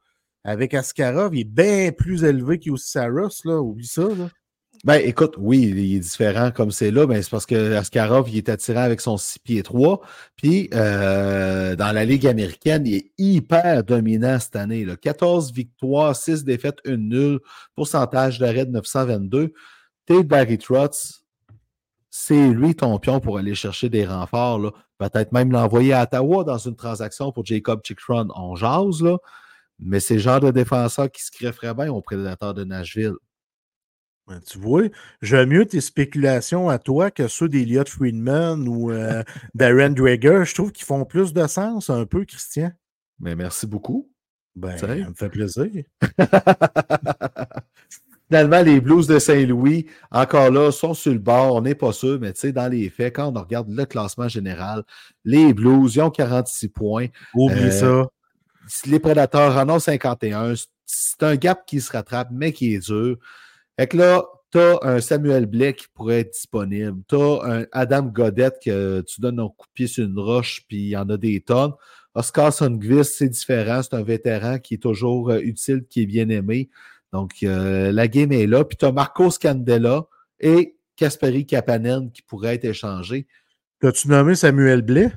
avec 0.45 0.73
Askarov, 0.73 1.35
il 1.35 1.41
est 1.41 1.43
bien 1.43 1.91
plus 1.91 2.23
élevé 2.23 2.59
qu'Yossi 2.59 2.91
Saros, 2.91 3.27
là. 3.43 3.59
Oublie 3.59 3.87
ça, 3.87 4.03
là. 4.03 4.29
Ben, 4.83 5.01
écoute, 5.03 5.35
oui, 5.37 5.61
il 5.61 5.95
est 5.95 5.99
différent 5.99 6.51
comme 6.51 6.71
c'est 6.71 6.91
là, 6.91 7.07
mais 7.07 7.21
c'est 7.21 7.31
parce 7.31 7.45
que 7.45 7.73
Askarov, 7.75 8.29
il 8.29 8.37
est 8.37 8.49
attirant 8.49 8.81
avec 8.81 9.01
son 9.01 9.17
6 9.17 9.39
pieds 9.39 9.63
3. 9.63 10.01
Puis, 10.35 10.69
euh, 10.73 11.75
dans 11.75 11.91
la 11.91 12.05
Ligue 12.05 12.27
américaine, 12.27 12.85
il 12.85 12.95
est 12.95 13.11
hyper 13.17 13.83
dominant 13.83 14.39
cette 14.39 14.55
année. 14.55 14.85
Là. 14.85 14.95
14 14.95 15.53
victoires, 15.53 16.15
6 16.15 16.43
défaites, 16.43 16.79
1 16.85 16.97
nulle, 16.97 17.39
pourcentage 17.75 18.37
d'arrêt 18.37 18.65
de 18.65 18.71
922. 18.71 19.53
T'es 20.05 20.23
Barry 20.23 20.59
Trotz, 20.59 21.25
c'est 22.11 22.49
lui 22.49 22.75
ton 22.75 22.97
pion 22.99 23.19
pour 23.19 23.37
aller 23.39 23.55
chercher 23.55 23.89
des 23.89 24.05
renforts. 24.05 24.71
Peut-être 24.97 25.31
même 25.31 25.51
l'envoyer 25.51 25.93
à 25.93 26.03
Ottawa 26.03 26.43
dans 26.43 26.57
une 26.57 26.75
transaction 26.75 27.31
pour 27.31 27.45
Jacob 27.45 27.81
Chickron. 27.83 28.27
On 28.35 28.55
jase, 28.55 29.01
là. 29.01 29.17
Mais 29.79 29.99
c'est 29.99 30.15
le 30.15 30.19
genre 30.21 30.39
de 30.39 30.51
défenseur 30.51 31.11
qui 31.11 31.21
se 31.23 31.31
grefferait 31.37 31.73
bien 31.73 31.91
aux 31.91 32.01
prédateurs 32.01 32.53
de 32.53 32.63
Nashville. 32.63 33.15
Ben, 34.27 34.39
tu 34.39 34.57
vois, 34.57 34.83
j'aime 35.21 35.49
mieux 35.49 35.65
tes 35.67 35.81
spéculations 35.81 36.67
à 36.67 36.79
toi 36.79 37.11
que 37.11 37.27
ceux 37.27 37.47
d'Eliot 37.47 37.85
Friedman 37.87 38.67
ou 38.67 38.91
euh, 38.91 39.23
Darren 39.53 39.91
Drager. 39.91 40.45
Je 40.45 40.55
trouve 40.55 40.71
qu'ils 40.71 40.85
font 40.85 41.05
plus 41.05 41.31
de 41.31 41.45
sens 41.45 41.91
un 41.91 42.05
peu, 42.05 42.25
Christian. 42.25 42.71
Mais 43.19 43.35
merci 43.35 43.67
beaucoup. 43.67 44.09
Ben, 44.55 44.77
ça 44.77 44.87
me 44.87 45.13
fait 45.13 45.29
plaisir. 45.29 45.69
Finalement, 48.27 48.61
les 48.61 48.81
Blues 48.81 49.05
de 49.05 49.19
Saint-Louis, 49.19 49.85
encore 50.09 50.49
là, 50.49 50.71
sont 50.71 50.95
sur 50.95 51.13
le 51.13 51.19
bord. 51.19 51.53
On 51.55 51.61
n'est 51.61 51.75
pas 51.75 51.93
sûr, 51.93 52.19
mais 52.19 52.33
tu 52.33 52.39
sais, 52.39 52.51
dans 52.51 52.67
les 52.67 52.89
faits, 52.89 53.17
quand 53.17 53.31
on 53.35 53.39
regarde 53.39 53.69
le 53.69 53.85
classement 53.85 54.27
général, 54.27 54.83
les 55.23 55.53
Blues, 55.53 55.95
ils 55.95 56.01
ont 56.01 56.09
46 56.09 56.69
points. 56.69 57.07
Oublie 57.35 57.65
Euh, 57.65 57.71
ça. 57.71 58.07
Les 58.87 58.99
Prédateurs 58.99 59.55
en 59.57 59.69
ont 59.69 59.79
51. 59.79 60.53
C'est 60.85 61.21
un 61.21 61.35
gap 61.35 61.67
qui 61.67 61.79
se 61.81 61.91
rattrape, 61.91 62.29
mais 62.31 62.51
qui 62.51 62.73
est 62.73 62.79
dur. 62.79 63.17
Fait 63.77 63.87
que 63.87 63.97
là, 63.97 64.23
tu 64.51 64.59
as 64.59 64.79
un 64.83 65.01
Samuel 65.01 65.45
Blake 65.45 65.77
qui 65.77 65.87
pourrait 65.93 66.21
être 66.21 66.33
disponible. 66.33 67.01
Tu 67.07 67.15
as 67.15 67.39
un 67.43 67.65
Adam 67.71 68.03
Godette 68.03 68.57
que 68.63 69.01
tu 69.01 69.21
donnes 69.21 69.39
un 69.39 69.49
coup 69.49 69.67
de 69.67 69.73
pied 69.73 69.87
sur 69.87 70.05
une 70.05 70.19
roche, 70.19 70.63
puis 70.67 70.77
il 70.77 70.89
y 70.89 70.97
en 70.97 71.09
a 71.09 71.17
des 71.17 71.41
tonnes. 71.41 71.73
Oscar 72.13 72.53
Sundqvist, 72.53 73.15
c'est 73.17 73.29
différent. 73.29 73.81
C'est 73.83 73.93
un 73.93 74.03
vétéran 74.03 74.57
qui 74.59 74.75
est 74.75 74.81
toujours 74.81 75.31
euh, 75.31 75.39
utile, 75.39 75.83
qui 75.89 76.03
est 76.03 76.05
bien 76.05 76.29
aimé. 76.29 76.69
Donc, 77.11 77.31
euh, 77.43 77.91
la 77.91 78.07
game 78.07 78.31
est 78.31 78.47
là. 78.47 78.63
Puis 78.63 78.77
tu 78.77 78.85
as 78.85 78.91
Marco 78.91 79.29
Scandella 79.29 80.05
et 80.39 80.77
Kasperi 80.95 81.45
Kapanen 81.45 82.11
qui 82.11 82.21
pourraient 82.21 82.55
être 82.55 82.65
échangés. 82.65 83.27
T'as-tu 83.81 84.07
nommé 84.07 84.35
Samuel 84.35 84.81
Blais? 84.81 85.11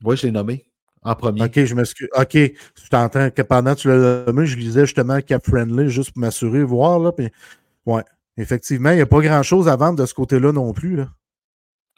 Moi, 0.00 0.14
je 0.14 0.26
l'ai 0.26 0.32
nommé 0.32 0.64
en 1.02 1.14
premier. 1.14 1.44
Ok, 1.44 1.64
je 1.64 1.74
m'excuse. 1.74 2.08
Ok, 2.16 2.34
je 2.34 2.88
t'entends 2.90 3.30
que 3.30 3.42
pendant 3.42 3.74
que 3.74 3.80
tu 3.80 3.88
l'as 3.88 4.24
nommé, 4.26 4.46
je 4.46 4.56
lisais 4.56 4.86
justement 4.86 5.20
Cap 5.20 5.44
Friendly 5.46 5.90
juste 5.90 6.12
pour 6.12 6.20
m'assurer, 6.20 6.62
voir. 6.62 6.98
Là, 6.98 7.12
puis, 7.12 7.28
ouais, 7.86 8.04
effectivement, 8.36 8.90
il 8.90 8.96
n'y 8.96 9.02
a 9.02 9.06
pas 9.06 9.20
grand-chose 9.20 9.68
à 9.68 9.76
vendre 9.76 9.98
de 9.98 10.06
ce 10.06 10.14
côté-là 10.14 10.52
non 10.52 10.72
plus. 10.72 10.96
Là. 10.96 11.08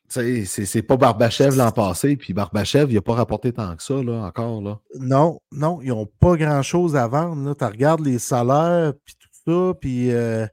C'est 0.09 0.45
c'est 0.45 0.83
pas 0.83 0.97
Barbachev 0.97 1.57
l'an 1.57 1.71
passé, 1.71 2.17
puis 2.17 2.33
Barbachev, 2.33 2.91
il 2.91 2.97
n'a 2.97 3.01
pas 3.01 3.15
rapporté 3.15 3.53
tant 3.53 3.77
que 3.77 3.83
ça, 3.83 4.03
là, 4.03 4.25
encore. 4.25 4.61
Là. 4.61 4.81
Non, 4.99 5.41
non, 5.53 5.81
ils 5.83 5.91
n'ont 5.91 6.07
pas 6.07 6.37
grand-chose 6.37 6.97
à 6.97 7.07
vendre. 7.07 7.55
Tu 7.55 7.65
regardes 7.65 8.05
les 8.05 8.19
salaires, 8.19 8.93
puis 9.05 9.15
tout 9.15 9.29
ça, 9.47 9.75
puis 9.81 10.11
euh, 10.11 10.47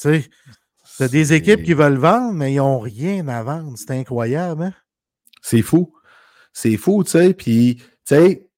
tu 0.00 0.22
sais, 0.22 0.30
t'as 0.98 1.08
des 1.08 1.32
équipes 1.32 1.64
qui 1.64 1.74
veulent 1.74 1.98
vendre, 1.98 2.32
mais 2.32 2.52
ils 2.52 2.58
n'ont 2.58 2.78
rien 2.78 3.26
à 3.26 3.42
vendre. 3.42 3.76
C'est 3.76 3.90
incroyable, 3.90 4.62
hein? 4.62 4.74
C'est 5.42 5.62
fou. 5.62 5.92
C'est 6.52 6.76
fou, 6.76 7.02
tu 7.04 7.10
sais. 7.10 7.34
Puis, 7.34 7.76
tu 7.76 7.84
sais, 8.04 8.48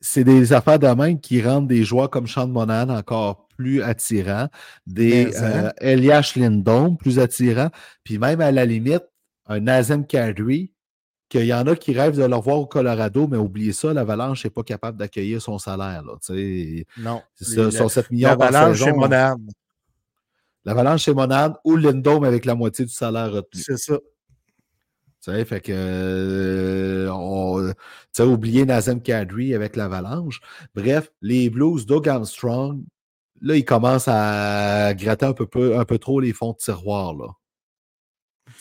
c'est 0.00 0.24
des 0.24 0.52
affaires 0.52 0.78
de 0.78 0.86
même 0.86 1.20
qui 1.20 1.42
rendent 1.42 1.68
des 1.68 1.84
joueurs 1.84 2.10
comme 2.10 2.26
Sean 2.26 2.48
Monahan 2.48 2.88
encore 2.90 3.48
plus 3.60 3.82
attirants, 3.82 4.48
des 4.86 5.36
hein? 5.36 5.42
euh, 5.42 5.70
Elias 5.82 6.32
Lindholm 6.34 6.96
plus 6.96 7.18
attirants, 7.18 7.70
puis 8.04 8.16
même 8.18 8.40
à 8.40 8.50
la 8.50 8.64
limite, 8.64 9.04
un 9.46 9.60
Nazem 9.60 10.06
Kadri, 10.06 10.72
qu'il 11.28 11.44
y 11.44 11.52
en 11.52 11.66
a 11.66 11.76
qui 11.76 11.92
rêvent 11.92 12.16
de 12.16 12.24
le 12.24 12.34
revoir 12.34 12.58
au 12.58 12.66
Colorado, 12.66 13.28
mais 13.28 13.36
oubliez 13.36 13.72
ça, 13.72 13.92
l'Avalanche 13.92 14.44
n'est 14.44 14.50
pas 14.50 14.62
capable 14.62 14.96
d'accueillir 14.96 15.42
son 15.42 15.58
salaire. 15.58 16.02
Là, 16.02 16.14
tu 16.24 16.34
sais. 16.34 16.86
Non. 16.96 17.20
c'est 17.34 17.70
son 17.70 17.88
7 17.90 18.10
millions 18.10 18.30
L'avalanche 18.30 18.78
chez 18.78 18.84
saison. 18.84 18.96
Monahan. 18.96 19.36
L'Avalanche 20.64 21.02
chez 21.02 21.12
Monahan 21.12 21.54
ou 21.64 21.76
Lindholm 21.76 22.24
avec 22.24 22.46
la 22.46 22.54
moitié 22.54 22.86
du 22.86 22.92
salaire 22.92 23.30
retenu. 23.30 23.62
C'est 23.62 23.76
ça. 23.76 23.98
Tu 25.22 25.30
sais, 25.30 25.44
fait 25.44 25.60
que 25.60 25.72
euh, 25.74 27.12
on, 27.12 27.68
tu 27.68 27.74
sais, 28.12 28.22
oublier 28.22 28.64
Nazem 28.64 29.02
Kadri 29.02 29.54
avec 29.54 29.76
l'Avalanche. 29.76 30.40
Bref, 30.74 31.12
les 31.20 31.50
Blues, 31.50 31.84
Doug 31.84 32.08
Armstrong, 32.08 32.82
là, 33.40 33.56
ils 33.56 33.64
commencent 33.64 34.08
à 34.08 34.92
gratter 34.94 35.26
un 35.26 35.32
peu, 35.32 35.46
peu- 35.46 35.78
un 35.78 35.84
peu 35.84 35.98
trop 35.98 36.20
les 36.20 36.32
fonds 36.32 36.52
de 36.52 36.58
tiroir. 36.58 37.14
Là. 37.14 37.26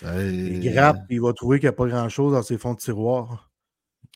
Il 0.02 0.72
gratte, 0.74 0.98
puis 1.08 1.18
il 1.18 1.22
va 1.22 1.34
trouver 1.34 1.60
qu'il 1.60 1.68
n'y 1.68 1.74
a 1.74 1.74
pas 1.74 1.88
grand-chose 1.88 2.34
dans 2.34 2.44
ses 2.44 2.58
fonds 2.58 2.74
de 2.74 2.80
tiroir. 2.80 3.52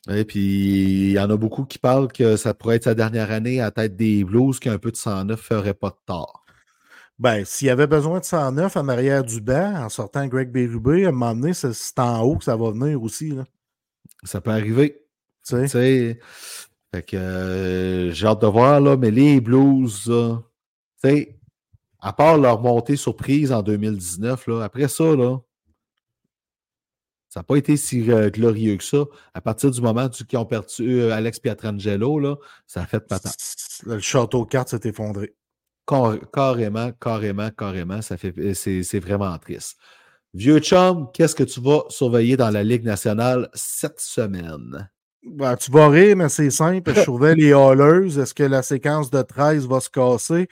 Et 0.10 0.26
puis, 0.26 0.40
il 0.42 1.12
y 1.12 1.20
en 1.20 1.30
a 1.30 1.38
beaucoup 1.38 1.64
qui 1.64 1.80
parlent 1.80 2.12
que 2.12 2.36
ça 2.36 2.54
pourrait 2.54 2.76
être 2.76 2.84
sa 2.84 2.96
dernière 2.96 3.32
année 3.32 3.62
à 3.62 3.72
tête 3.72 3.96
des 3.96 4.24
Blues, 4.24 4.60
qu'un 4.60 4.78
peu 4.78 4.92
de 4.92 4.98
109 4.98 5.40
ferait 5.40 5.74
pas 5.74 5.90
de 5.90 5.98
tort. 6.06 6.46
Ben, 7.20 7.46
s'il 7.46 7.68
y 7.68 7.72
avait 7.72 7.88
besoin 7.88 8.20
de 8.20 8.26
109 8.26 8.76
en 8.76 8.88
arrière 8.90 9.24
du 9.24 9.40
banc, 9.40 9.86
en 9.86 9.90
sortant 9.90 10.28
Greg 10.28 10.52
Berube, 10.52 11.06
à 11.06 11.10
un 11.10 11.12
moment 11.12 11.36
donné, 11.36 11.54
c'est 11.54 12.00
en 12.00 12.22
haut 12.22 12.38
que 12.38 12.44
ça 12.44 12.58
va 12.58 12.72
venir 12.72 13.02
aussi. 13.02 13.30
Là. 13.30 13.46
Ça 14.24 14.42
peut 14.42 14.52
arriver. 14.52 15.06
Tu 15.48 15.68
sais? 15.68 16.20
Fait 16.94 17.02
que 17.04 17.16
euh, 17.16 18.12
j'ai 18.12 18.28
hâte 18.28 18.42
de 18.42 18.48
voir, 18.48 18.82
là, 18.82 18.98
mais 18.98 19.10
les 19.12 19.40
Blues, 19.42 20.08
là, 20.08 20.42
sais, 21.10 21.40
à 22.00 22.14
part 22.14 22.38
leur 22.38 22.62
montée 22.62 22.96
surprise 22.96 23.52
en 23.52 23.62
2019, 23.62 24.48
là, 24.48 24.64
après 24.64 24.88
ça, 24.88 25.16
là, 25.16 25.38
ça 27.30 27.40
n'a 27.40 27.44
pas 27.46 27.56
été 27.56 27.78
si 27.78 28.12
euh, 28.12 28.30
glorieux 28.30 28.78
que 28.78 28.84
ça. 28.84 29.06
À 29.34 29.42
partir 29.42 29.72
du 29.72 29.82
moment 29.82 30.08
qu'ils 30.08 30.38
ont 30.38 30.46
perdu 30.46 31.02
euh, 31.02 31.14
Alex 31.14 31.40
Pietrangelo, 31.40 32.20
là, 32.20 32.36
ça 32.68 32.82
a 32.82 32.86
fait 32.86 33.00
patate. 33.00 33.36
Le 33.86 33.98
château 34.00 34.46
de 34.46 34.50
cartes 34.50 34.70
s'est 34.70 34.88
effondré. 34.88 35.34
Car- 35.88 36.20
carrément, 36.32 36.92
carrément, 36.92 37.50
carrément, 37.50 38.04
ça 38.04 38.18
fait, 38.18 38.38
euh, 38.38 38.54
c'est, 38.54 38.84
c'est 38.84 39.00
vraiment 39.00 39.36
triste. 39.40 39.78
Vieux 40.36 40.60
chum, 40.60 41.10
qu'est-ce 41.12 41.36
que 41.36 41.44
tu 41.44 41.60
vas 41.60 41.84
surveiller 41.90 42.38
dans 42.38 42.50
la 42.52 42.64
Ligue 42.64 42.84
nationale 42.84 43.50
cette 43.54 44.00
semaine? 44.00 44.90
Ben, 45.26 45.56
tu 45.56 45.72
vas 45.72 45.90
rire, 45.90 46.18
mais 46.18 46.30
c'est 46.30 46.50
simple. 46.50 46.94
Je 46.94 47.02
surveille 47.02 47.38
les 47.38 47.54
Hallers. 47.54 48.20
Est-ce 48.20 48.34
que 48.34 48.44
la 48.44 48.62
séquence 48.62 49.10
de 49.10 49.22
13 49.22 49.68
va 49.68 49.80
se 49.80 49.90
casser? 49.90 50.50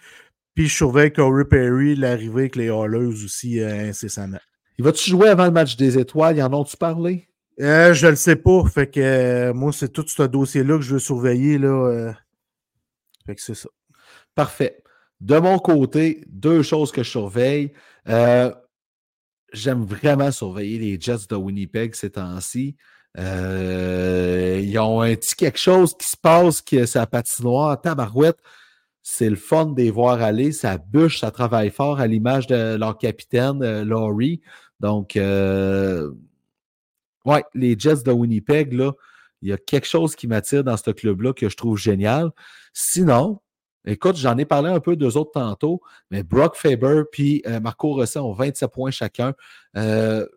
Puis 0.53 0.67
je 0.67 0.75
surveille 0.75 1.13
Corey 1.13 1.45
Perry, 1.45 1.95
l'arrivée 1.95 2.41
avec 2.41 2.55
les 2.55 2.69
Hallers 2.69 3.23
aussi 3.23 3.61
euh, 3.61 3.89
incessamment. 3.89 4.39
Il 4.77 4.83
va-tu 4.83 5.09
jouer 5.09 5.29
avant 5.29 5.45
le 5.45 5.51
match 5.51 5.77
des 5.77 5.97
étoiles? 5.97 6.37
Y 6.37 6.43
en 6.43 6.53
ont-tu 6.53 6.75
parlé? 6.75 7.29
Euh, 7.59 7.93
je 7.93 8.07
le 8.07 8.15
sais 8.15 8.35
pas. 8.35 8.63
Fait 8.65 8.87
que 8.87 8.99
euh, 8.99 9.53
moi, 9.53 9.71
c'est 9.71 9.89
tout 9.89 10.05
ce 10.07 10.23
dossier-là 10.23 10.77
que 10.77 10.83
je 10.83 10.93
veux 10.93 10.99
surveiller. 10.99 11.57
Là. 11.57 12.13
Fait 13.25 13.35
que 13.35 13.41
c'est 13.41 13.55
ça. 13.55 13.69
Parfait. 14.35 14.83
De 15.19 15.37
mon 15.37 15.59
côté, 15.59 16.23
deux 16.27 16.63
choses 16.63 16.91
que 16.91 17.03
je 17.03 17.09
surveille. 17.09 17.73
J'aime 19.53 19.83
vraiment 19.85 20.31
surveiller 20.31 20.79
les 20.79 20.99
Jets 20.99 21.27
de 21.29 21.35
Winnipeg 21.35 21.93
ces 21.93 22.11
temps-ci. 22.11 22.75
Ils 23.17 24.79
ont 24.79 25.01
un 25.01 25.15
petit 25.15 25.35
quelque 25.35 25.59
chose 25.59 25.95
qui 25.95 26.07
se 26.07 26.17
passe, 26.17 26.61
qui 26.61 26.85
sa 26.87 27.05
patinoire, 27.05 27.79
tabarouette. 27.79 28.39
C'est 29.03 29.29
le 29.29 29.35
fun 29.35 29.65
de 29.67 29.81
les 29.81 29.89
voir 29.91 30.21
aller. 30.21 30.51
Ça 30.51 30.77
bûche, 30.77 31.19
ça 31.19 31.31
travaille 31.31 31.71
fort 31.71 31.99
à 31.99 32.07
l'image 32.07 32.47
de 32.47 32.75
leur 32.75 32.97
capitaine, 32.97 33.63
euh, 33.63 33.83
Laurie. 33.83 34.41
Donc, 34.79 35.15
euh, 35.15 36.11
ouais, 37.25 37.43
les 37.53 37.75
Jets 37.77 38.03
de 38.05 38.11
Winnipeg, 38.11 38.73
là, 38.73 38.93
il 39.41 39.49
y 39.49 39.53
a 39.53 39.57
quelque 39.57 39.87
chose 39.87 40.15
qui 40.15 40.27
m'attire 40.27 40.63
dans 40.63 40.77
ce 40.77 40.91
club-là 40.91 41.33
que 41.33 41.49
je 41.49 41.57
trouve 41.57 41.77
génial. 41.77 42.29
Sinon, 42.73 43.41
écoute, 43.85 44.17
j'en 44.17 44.37
ai 44.37 44.45
parlé 44.45 44.69
un 44.69 44.79
peu 44.79 44.95
d'eux 44.95 45.17
autres 45.17 45.31
tantôt, 45.31 45.81
mais 46.11 46.21
Brock 46.21 46.55
Faber 46.55 47.03
puis 47.11 47.41
euh, 47.47 47.59
Marco 47.59 47.93
Rosset 47.93 48.19
ont 48.19 48.33
27 48.33 48.71
points 48.71 48.91
chacun. 48.91 49.33
Euh, 49.77 50.27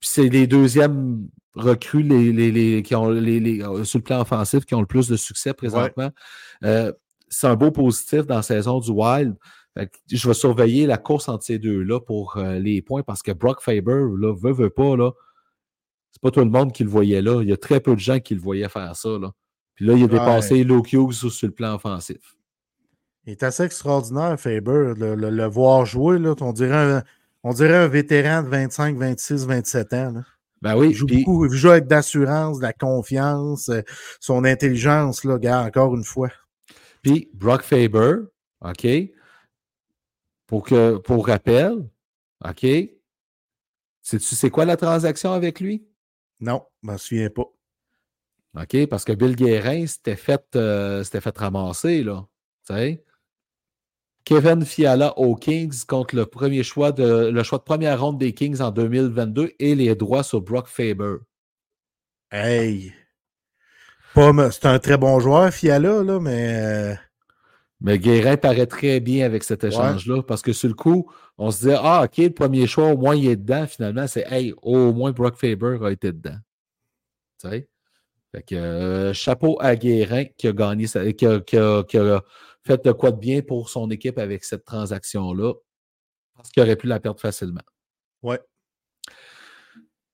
c'est 0.00 0.28
les 0.28 0.46
deuxièmes 0.46 1.26
recrues 1.54 2.02
les, 2.02 2.32
les, 2.34 2.52
les- 2.52 2.82
qui 2.82 2.94
ont 2.94 3.08
les, 3.08 3.40
les- 3.40 3.60
sur 3.84 3.98
le 3.98 4.04
plan 4.04 4.20
offensif 4.20 4.66
qui 4.66 4.74
ont 4.74 4.80
le 4.80 4.86
plus 4.86 5.08
de 5.08 5.16
succès 5.16 5.54
présentement. 5.54 6.10
Euh, 6.64 6.92
c'est 7.28 7.46
un 7.46 7.56
beau 7.56 7.70
positif 7.70 8.26
dans 8.26 8.36
la 8.36 8.42
saison 8.42 8.80
du 8.80 8.90
Wild. 8.90 9.34
Je 10.10 10.26
vais 10.26 10.34
surveiller 10.34 10.86
la 10.86 10.96
course 10.96 11.28
entre 11.28 11.44
ces 11.44 11.58
deux-là 11.58 12.00
pour 12.00 12.38
euh, 12.38 12.58
les 12.58 12.80
points 12.80 13.02
parce 13.02 13.22
que 13.22 13.32
Brock 13.32 13.60
Faber, 13.60 14.04
là, 14.18 14.34
veut, 14.34 14.52
veut 14.52 14.70
pas, 14.70 14.96
là, 14.96 15.10
c'est 16.12 16.22
pas 16.22 16.30
tout 16.30 16.40
le 16.40 16.50
monde 16.50 16.72
qui 16.72 16.82
le 16.82 16.88
voyait 16.88 17.20
là. 17.20 17.42
Il 17.42 17.48
y 17.48 17.52
a 17.52 17.58
très 17.58 17.80
peu 17.80 17.94
de 17.94 18.00
gens 18.00 18.18
qui 18.20 18.34
le 18.34 18.40
voyaient 18.40 18.70
faire 18.70 18.96
ça. 18.96 19.18
Là. 19.20 19.32
Puis 19.74 19.84
là, 19.84 19.92
il 19.92 20.04
a 20.04 20.06
dépassé 20.06 20.64
Luke 20.64 20.90
Hughes 20.92 21.12
sur, 21.12 21.30
le 21.46 21.52
plan 21.52 21.74
offensif. 21.74 22.36
Il 23.26 23.32
est 23.32 23.42
assez 23.42 23.64
extraordinaire, 23.64 24.40
Faber. 24.40 24.94
Le, 24.96 25.14
le- 25.14 25.30
le 25.30 25.46
voir 25.46 25.84
jouer, 25.84 26.18
là, 26.18 26.34
on, 26.40 26.52
dirait 26.54 26.94
un, 26.94 27.02
on 27.42 27.52
dirait 27.52 27.76
un 27.76 27.88
vétéran 27.88 28.42
de 28.42 28.48
25, 28.48 28.96
26, 28.96 29.46
27 29.46 29.92
ans. 29.92 30.12
là. 30.14 30.22
Ben 30.62 30.74
oui, 30.74 30.88
Il 30.88 30.94
joue 30.94 31.06
beaucoup, 31.06 31.44
il 31.44 31.52
joue 31.52 31.68
avec 31.68 31.86
d'assurance, 31.86 32.58
de 32.58 32.62
la 32.62 32.72
confiance, 32.72 33.68
euh, 33.68 33.82
son 34.20 34.44
intelligence, 34.44 35.22
là, 35.22 35.38
gars, 35.38 35.62
encore 35.62 35.94
une 35.94 36.04
fois. 36.04 36.30
Puis 37.06 37.30
Brock 37.32 37.62
Faber, 37.62 38.16
OK, 38.62 38.86
pour, 40.48 40.64
que, 40.64 40.96
pour 40.96 41.28
rappel, 41.28 41.88
OK, 42.44 42.62
sais-tu 44.02 44.34
c'est 44.34 44.50
quoi 44.50 44.64
la 44.64 44.76
transaction 44.76 45.32
avec 45.32 45.60
lui? 45.60 45.86
Non, 46.40 46.64
je 46.82 46.88
m'en 46.88 46.98
souviens 46.98 47.30
pas. 47.30 47.46
OK, 48.60 48.86
parce 48.88 49.04
que 49.04 49.12
Bill 49.12 49.36
Guérin 49.36 49.86
s'était 49.86 50.16
fait, 50.16 50.44
euh, 50.56 51.04
fait 51.04 51.38
ramasser, 51.38 52.02
là. 52.02 52.26
Tu 52.66 52.74
sais? 52.74 53.04
Kevin 54.24 54.64
Fiala 54.64 55.16
aux 55.16 55.36
Kings 55.36 55.84
contre 55.86 56.16
le 56.16 56.26
premier 56.26 56.64
choix 56.64 56.90
de 56.90 57.30
le 57.32 57.42
choix 57.44 57.58
de 57.58 57.62
première 57.62 58.00
ronde 58.00 58.18
des 58.18 58.34
Kings 58.34 58.60
en 58.60 58.72
2022 58.72 59.52
et 59.60 59.76
les 59.76 59.94
droits 59.94 60.24
sur 60.24 60.40
Brock 60.40 60.66
Faber. 60.66 61.18
Hey! 62.32 62.92
C'est 64.50 64.64
un 64.66 64.78
très 64.78 64.96
bon 64.96 65.20
joueur, 65.20 65.52
Fiala, 65.52 66.02
là, 66.02 66.18
mais 66.20 66.58
euh, 66.62 66.94
Mais 67.80 67.98
Guérin 67.98 68.36
paraît 68.38 68.66
très 68.66 69.00
bien 69.00 69.26
avec 69.26 69.44
cet 69.44 69.62
échange-là 69.64 70.22
parce 70.22 70.40
que 70.42 70.52
sur 70.54 70.68
le 70.68 70.74
coup, 70.74 71.10
on 71.36 71.50
se 71.50 71.58
disait 71.58 71.76
Ah, 71.78 72.02
OK, 72.04 72.16
le 72.16 72.30
premier 72.30 72.66
choix, 72.66 72.88
au 72.92 72.96
moins 72.96 73.14
il 73.14 73.28
est 73.28 73.36
dedans. 73.36 73.66
Finalement, 73.66 74.06
c'est 74.06 74.24
Hey, 74.32 74.54
au 74.62 74.92
moins 74.94 75.12
Brock 75.12 75.36
Faber 75.36 75.78
a 75.84 75.90
été 75.90 76.12
dedans. 76.12 76.38
Tu 77.42 77.48
sais? 77.50 77.68
Fait 78.34 78.42
que 78.42 78.54
euh, 78.54 79.12
chapeau 79.12 79.58
à 79.60 79.76
Guérin 79.76 80.24
qui 80.24 80.48
a 80.48 80.52
gagné, 80.52 80.86
sa- 80.86 81.12
qui, 81.12 81.26
a, 81.26 81.40
qui 81.40 81.56
a- 81.58 81.82
qui 81.84 81.98
a 81.98 82.22
fait 82.64 82.82
de 82.84 82.92
quoi 82.92 83.12
de 83.12 83.18
bien 83.18 83.42
pour 83.42 83.68
son 83.68 83.90
équipe 83.90 84.18
avec 84.18 84.44
cette 84.44 84.64
transaction-là. 84.64 85.52
Parce 86.34 86.50
qu'il 86.50 86.62
aurait 86.62 86.76
pu 86.76 86.86
la 86.86 87.00
perdre 87.00 87.20
facilement. 87.20 87.60
ouais. 88.22 88.40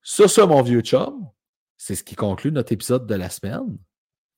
Sur 0.05 0.29
ce, 0.29 0.41
mon 0.41 0.63
vieux 0.63 0.81
chum, 0.81 1.29
c'est 1.77 1.95
ce 1.95 2.03
qui 2.03 2.17
conclut 2.17 2.51
notre 2.51 2.73
épisode 2.73 3.07
de 3.07 3.15
la 3.15 3.31
semaine. 3.31 3.79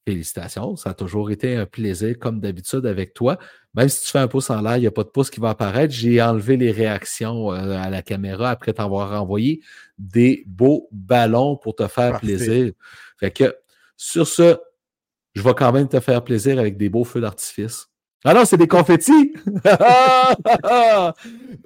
Félicitations, 0.06 0.76
ça 0.76 0.90
a 0.90 0.94
toujours 0.94 1.30
été 1.30 1.56
un 1.56 1.64
plaisir, 1.64 2.18
comme 2.18 2.38
d'habitude, 2.38 2.84
avec 2.84 3.14
toi. 3.14 3.38
Même 3.74 3.88
si 3.88 4.04
tu 4.04 4.10
fais 4.10 4.18
un 4.18 4.28
pouce 4.28 4.50
en 4.50 4.60
l'air, 4.60 4.76
il 4.76 4.80
n'y 4.80 4.86
a 4.86 4.90
pas 4.90 5.02
de 5.02 5.08
pouce 5.08 5.30
qui 5.30 5.40
va 5.40 5.50
apparaître. 5.50 5.94
J'ai 5.94 6.20
enlevé 6.20 6.58
les 6.58 6.70
réactions 6.72 7.52
euh, 7.52 7.78
à 7.78 7.88
la 7.88 8.02
caméra 8.02 8.50
après 8.50 8.74
t'avoir 8.74 9.18
envoyé 9.20 9.62
des 9.96 10.44
beaux 10.46 10.88
ballons 10.92 11.56
pour 11.56 11.74
te 11.74 11.86
faire 11.88 12.12
Parfait. 12.12 12.26
plaisir. 12.26 12.72
Fait 13.18 13.30
que, 13.30 13.56
sur 13.96 14.26
ce, 14.26 14.58
je 15.34 15.42
vais 15.42 15.54
quand 15.54 15.72
même 15.72 15.88
te 15.88 15.98
faire 16.00 16.22
plaisir 16.22 16.58
avec 16.58 16.76
des 16.76 16.90
beaux 16.90 17.04
feux 17.04 17.22
d'artifice. 17.22 17.88
Ah 18.24 18.32
non, 18.34 18.44
c'est 18.44 18.56
des 18.56 18.68
confettis! 18.68 19.34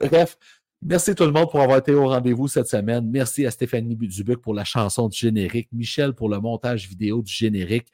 Bref, 0.00 0.36
merci 0.82 1.14
tout 1.14 1.24
le 1.24 1.32
monde 1.32 1.50
pour 1.50 1.60
avoir 1.60 1.78
été 1.78 1.92
au 1.94 2.08
rendez-vous 2.08 2.48
cette 2.48 2.68
semaine. 2.68 3.08
Merci 3.10 3.46
à 3.46 3.50
Stéphanie 3.50 3.96
Dubuc 3.96 4.40
pour 4.40 4.54
la 4.54 4.64
chanson 4.64 5.08
du 5.08 5.18
générique, 5.18 5.68
Michel 5.72 6.14
pour 6.14 6.28
le 6.28 6.40
montage 6.40 6.88
vidéo 6.88 7.22
du 7.22 7.32
générique, 7.32 7.88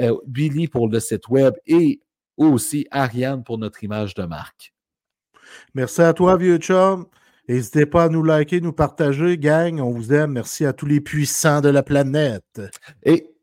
euh, 0.00 0.16
Billy 0.26 0.68
pour 0.68 0.88
le 0.88 1.00
site 1.00 1.28
web 1.28 1.54
et 1.66 2.00
aussi 2.36 2.86
Ariane 2.90 3.42
pour 3.44 3.58
notre 3.58 3.82
image 3.84 4.14
de 4.14 4.24
marque. 4.24 4.72
Merci 5.74 6.02
à 6.02 6.12
toi, 6.12 6.36
vieux 6.36 6.58
chum. 6.58 7.06
N'hésitez 7.48 7.86
pas 7.86 8.04
à 8.04 8.08
nous 8.10 8.22
liker, 8.22 8.60
nous 8.60 8.74
partager, 8.74 9.38
gang. 9.38 9.80
On 9.80 9.90
vous 9.90 10.12
aime. 10.12 10.32
Merci 10.32 10.66
à 10.66 10.74
tous 10.74 10.84
les 10.84 11.00
puissants 11.00 11.62
de 11.62 11.70
la 11.70 11.82
planète. 11.82 12.60
Et 13.02 13.34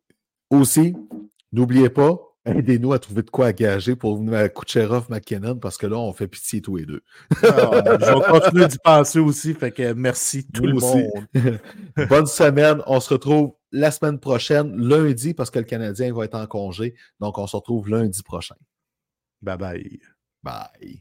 aussi, 0.52 0.96
n'oubliez 1.52 1.90
pas, 1.90 2.20
aidez-nous 2.46 2.94
à 2.94 3.00
trouver 3.00 3.24
de 3.24 3.30
quoi 3.30 3.52
gager 3.54 3.96
pour 3.96 4.18
venir 4.18 4.54
Kucherov 4.54 5.10
McKinnon 5.10 5.58
parce 5.58 5.78
que 5.78 5.88
là, 5.88 5.98
on 5.98 6.14
fait 6.14 6.28
pitié 6.28 6.62
tous 6.62 6.78
les 6.78 6.86
deux. 6.86 7.02
Ah, 7.44 7.98
je 8.00 8.06
vais 8.06 8.40
continuer 8.40 8.68
d'y 8.68 8.78
penser 8.78 9.20
aussi. 9.20 9.54
Fait 9.54 9.72
que 9.72 9.94
merci 9.94 10.46
tout 10.48 10.64
Nous 10.64 10.70
le 10.70 10.76
aussi. 10.76 11.04
monde. 11.34 11.60
Bonne 12.10 12.28
semaine. 12.28 12.82
On 12.88 13.00
se 13.00 13.14
retrouve 13.14 13.54
la 13.72 13.92
semaine 13.92 14.20
prochaine, 14.20 14.76
lundi, 14.78 15.34
parce 15.34 15.50
que 15.50 15.60
le 15.60 15.66
Canadien 15.66 16.14
va 16.14 16.26
être 16.26 16.36
en 16.36 16.48
congé. 16.48 16.96
Donc, 17.20 17.38
on 17.38 17.48
se 17.48 17.56
retrouve 17.56 17.90
lundi 17.90 18.24
prochain. 18.24 18.56
Bye 19.42 19.58
bye. 19.58 20.00
Bye. 20.44 20.94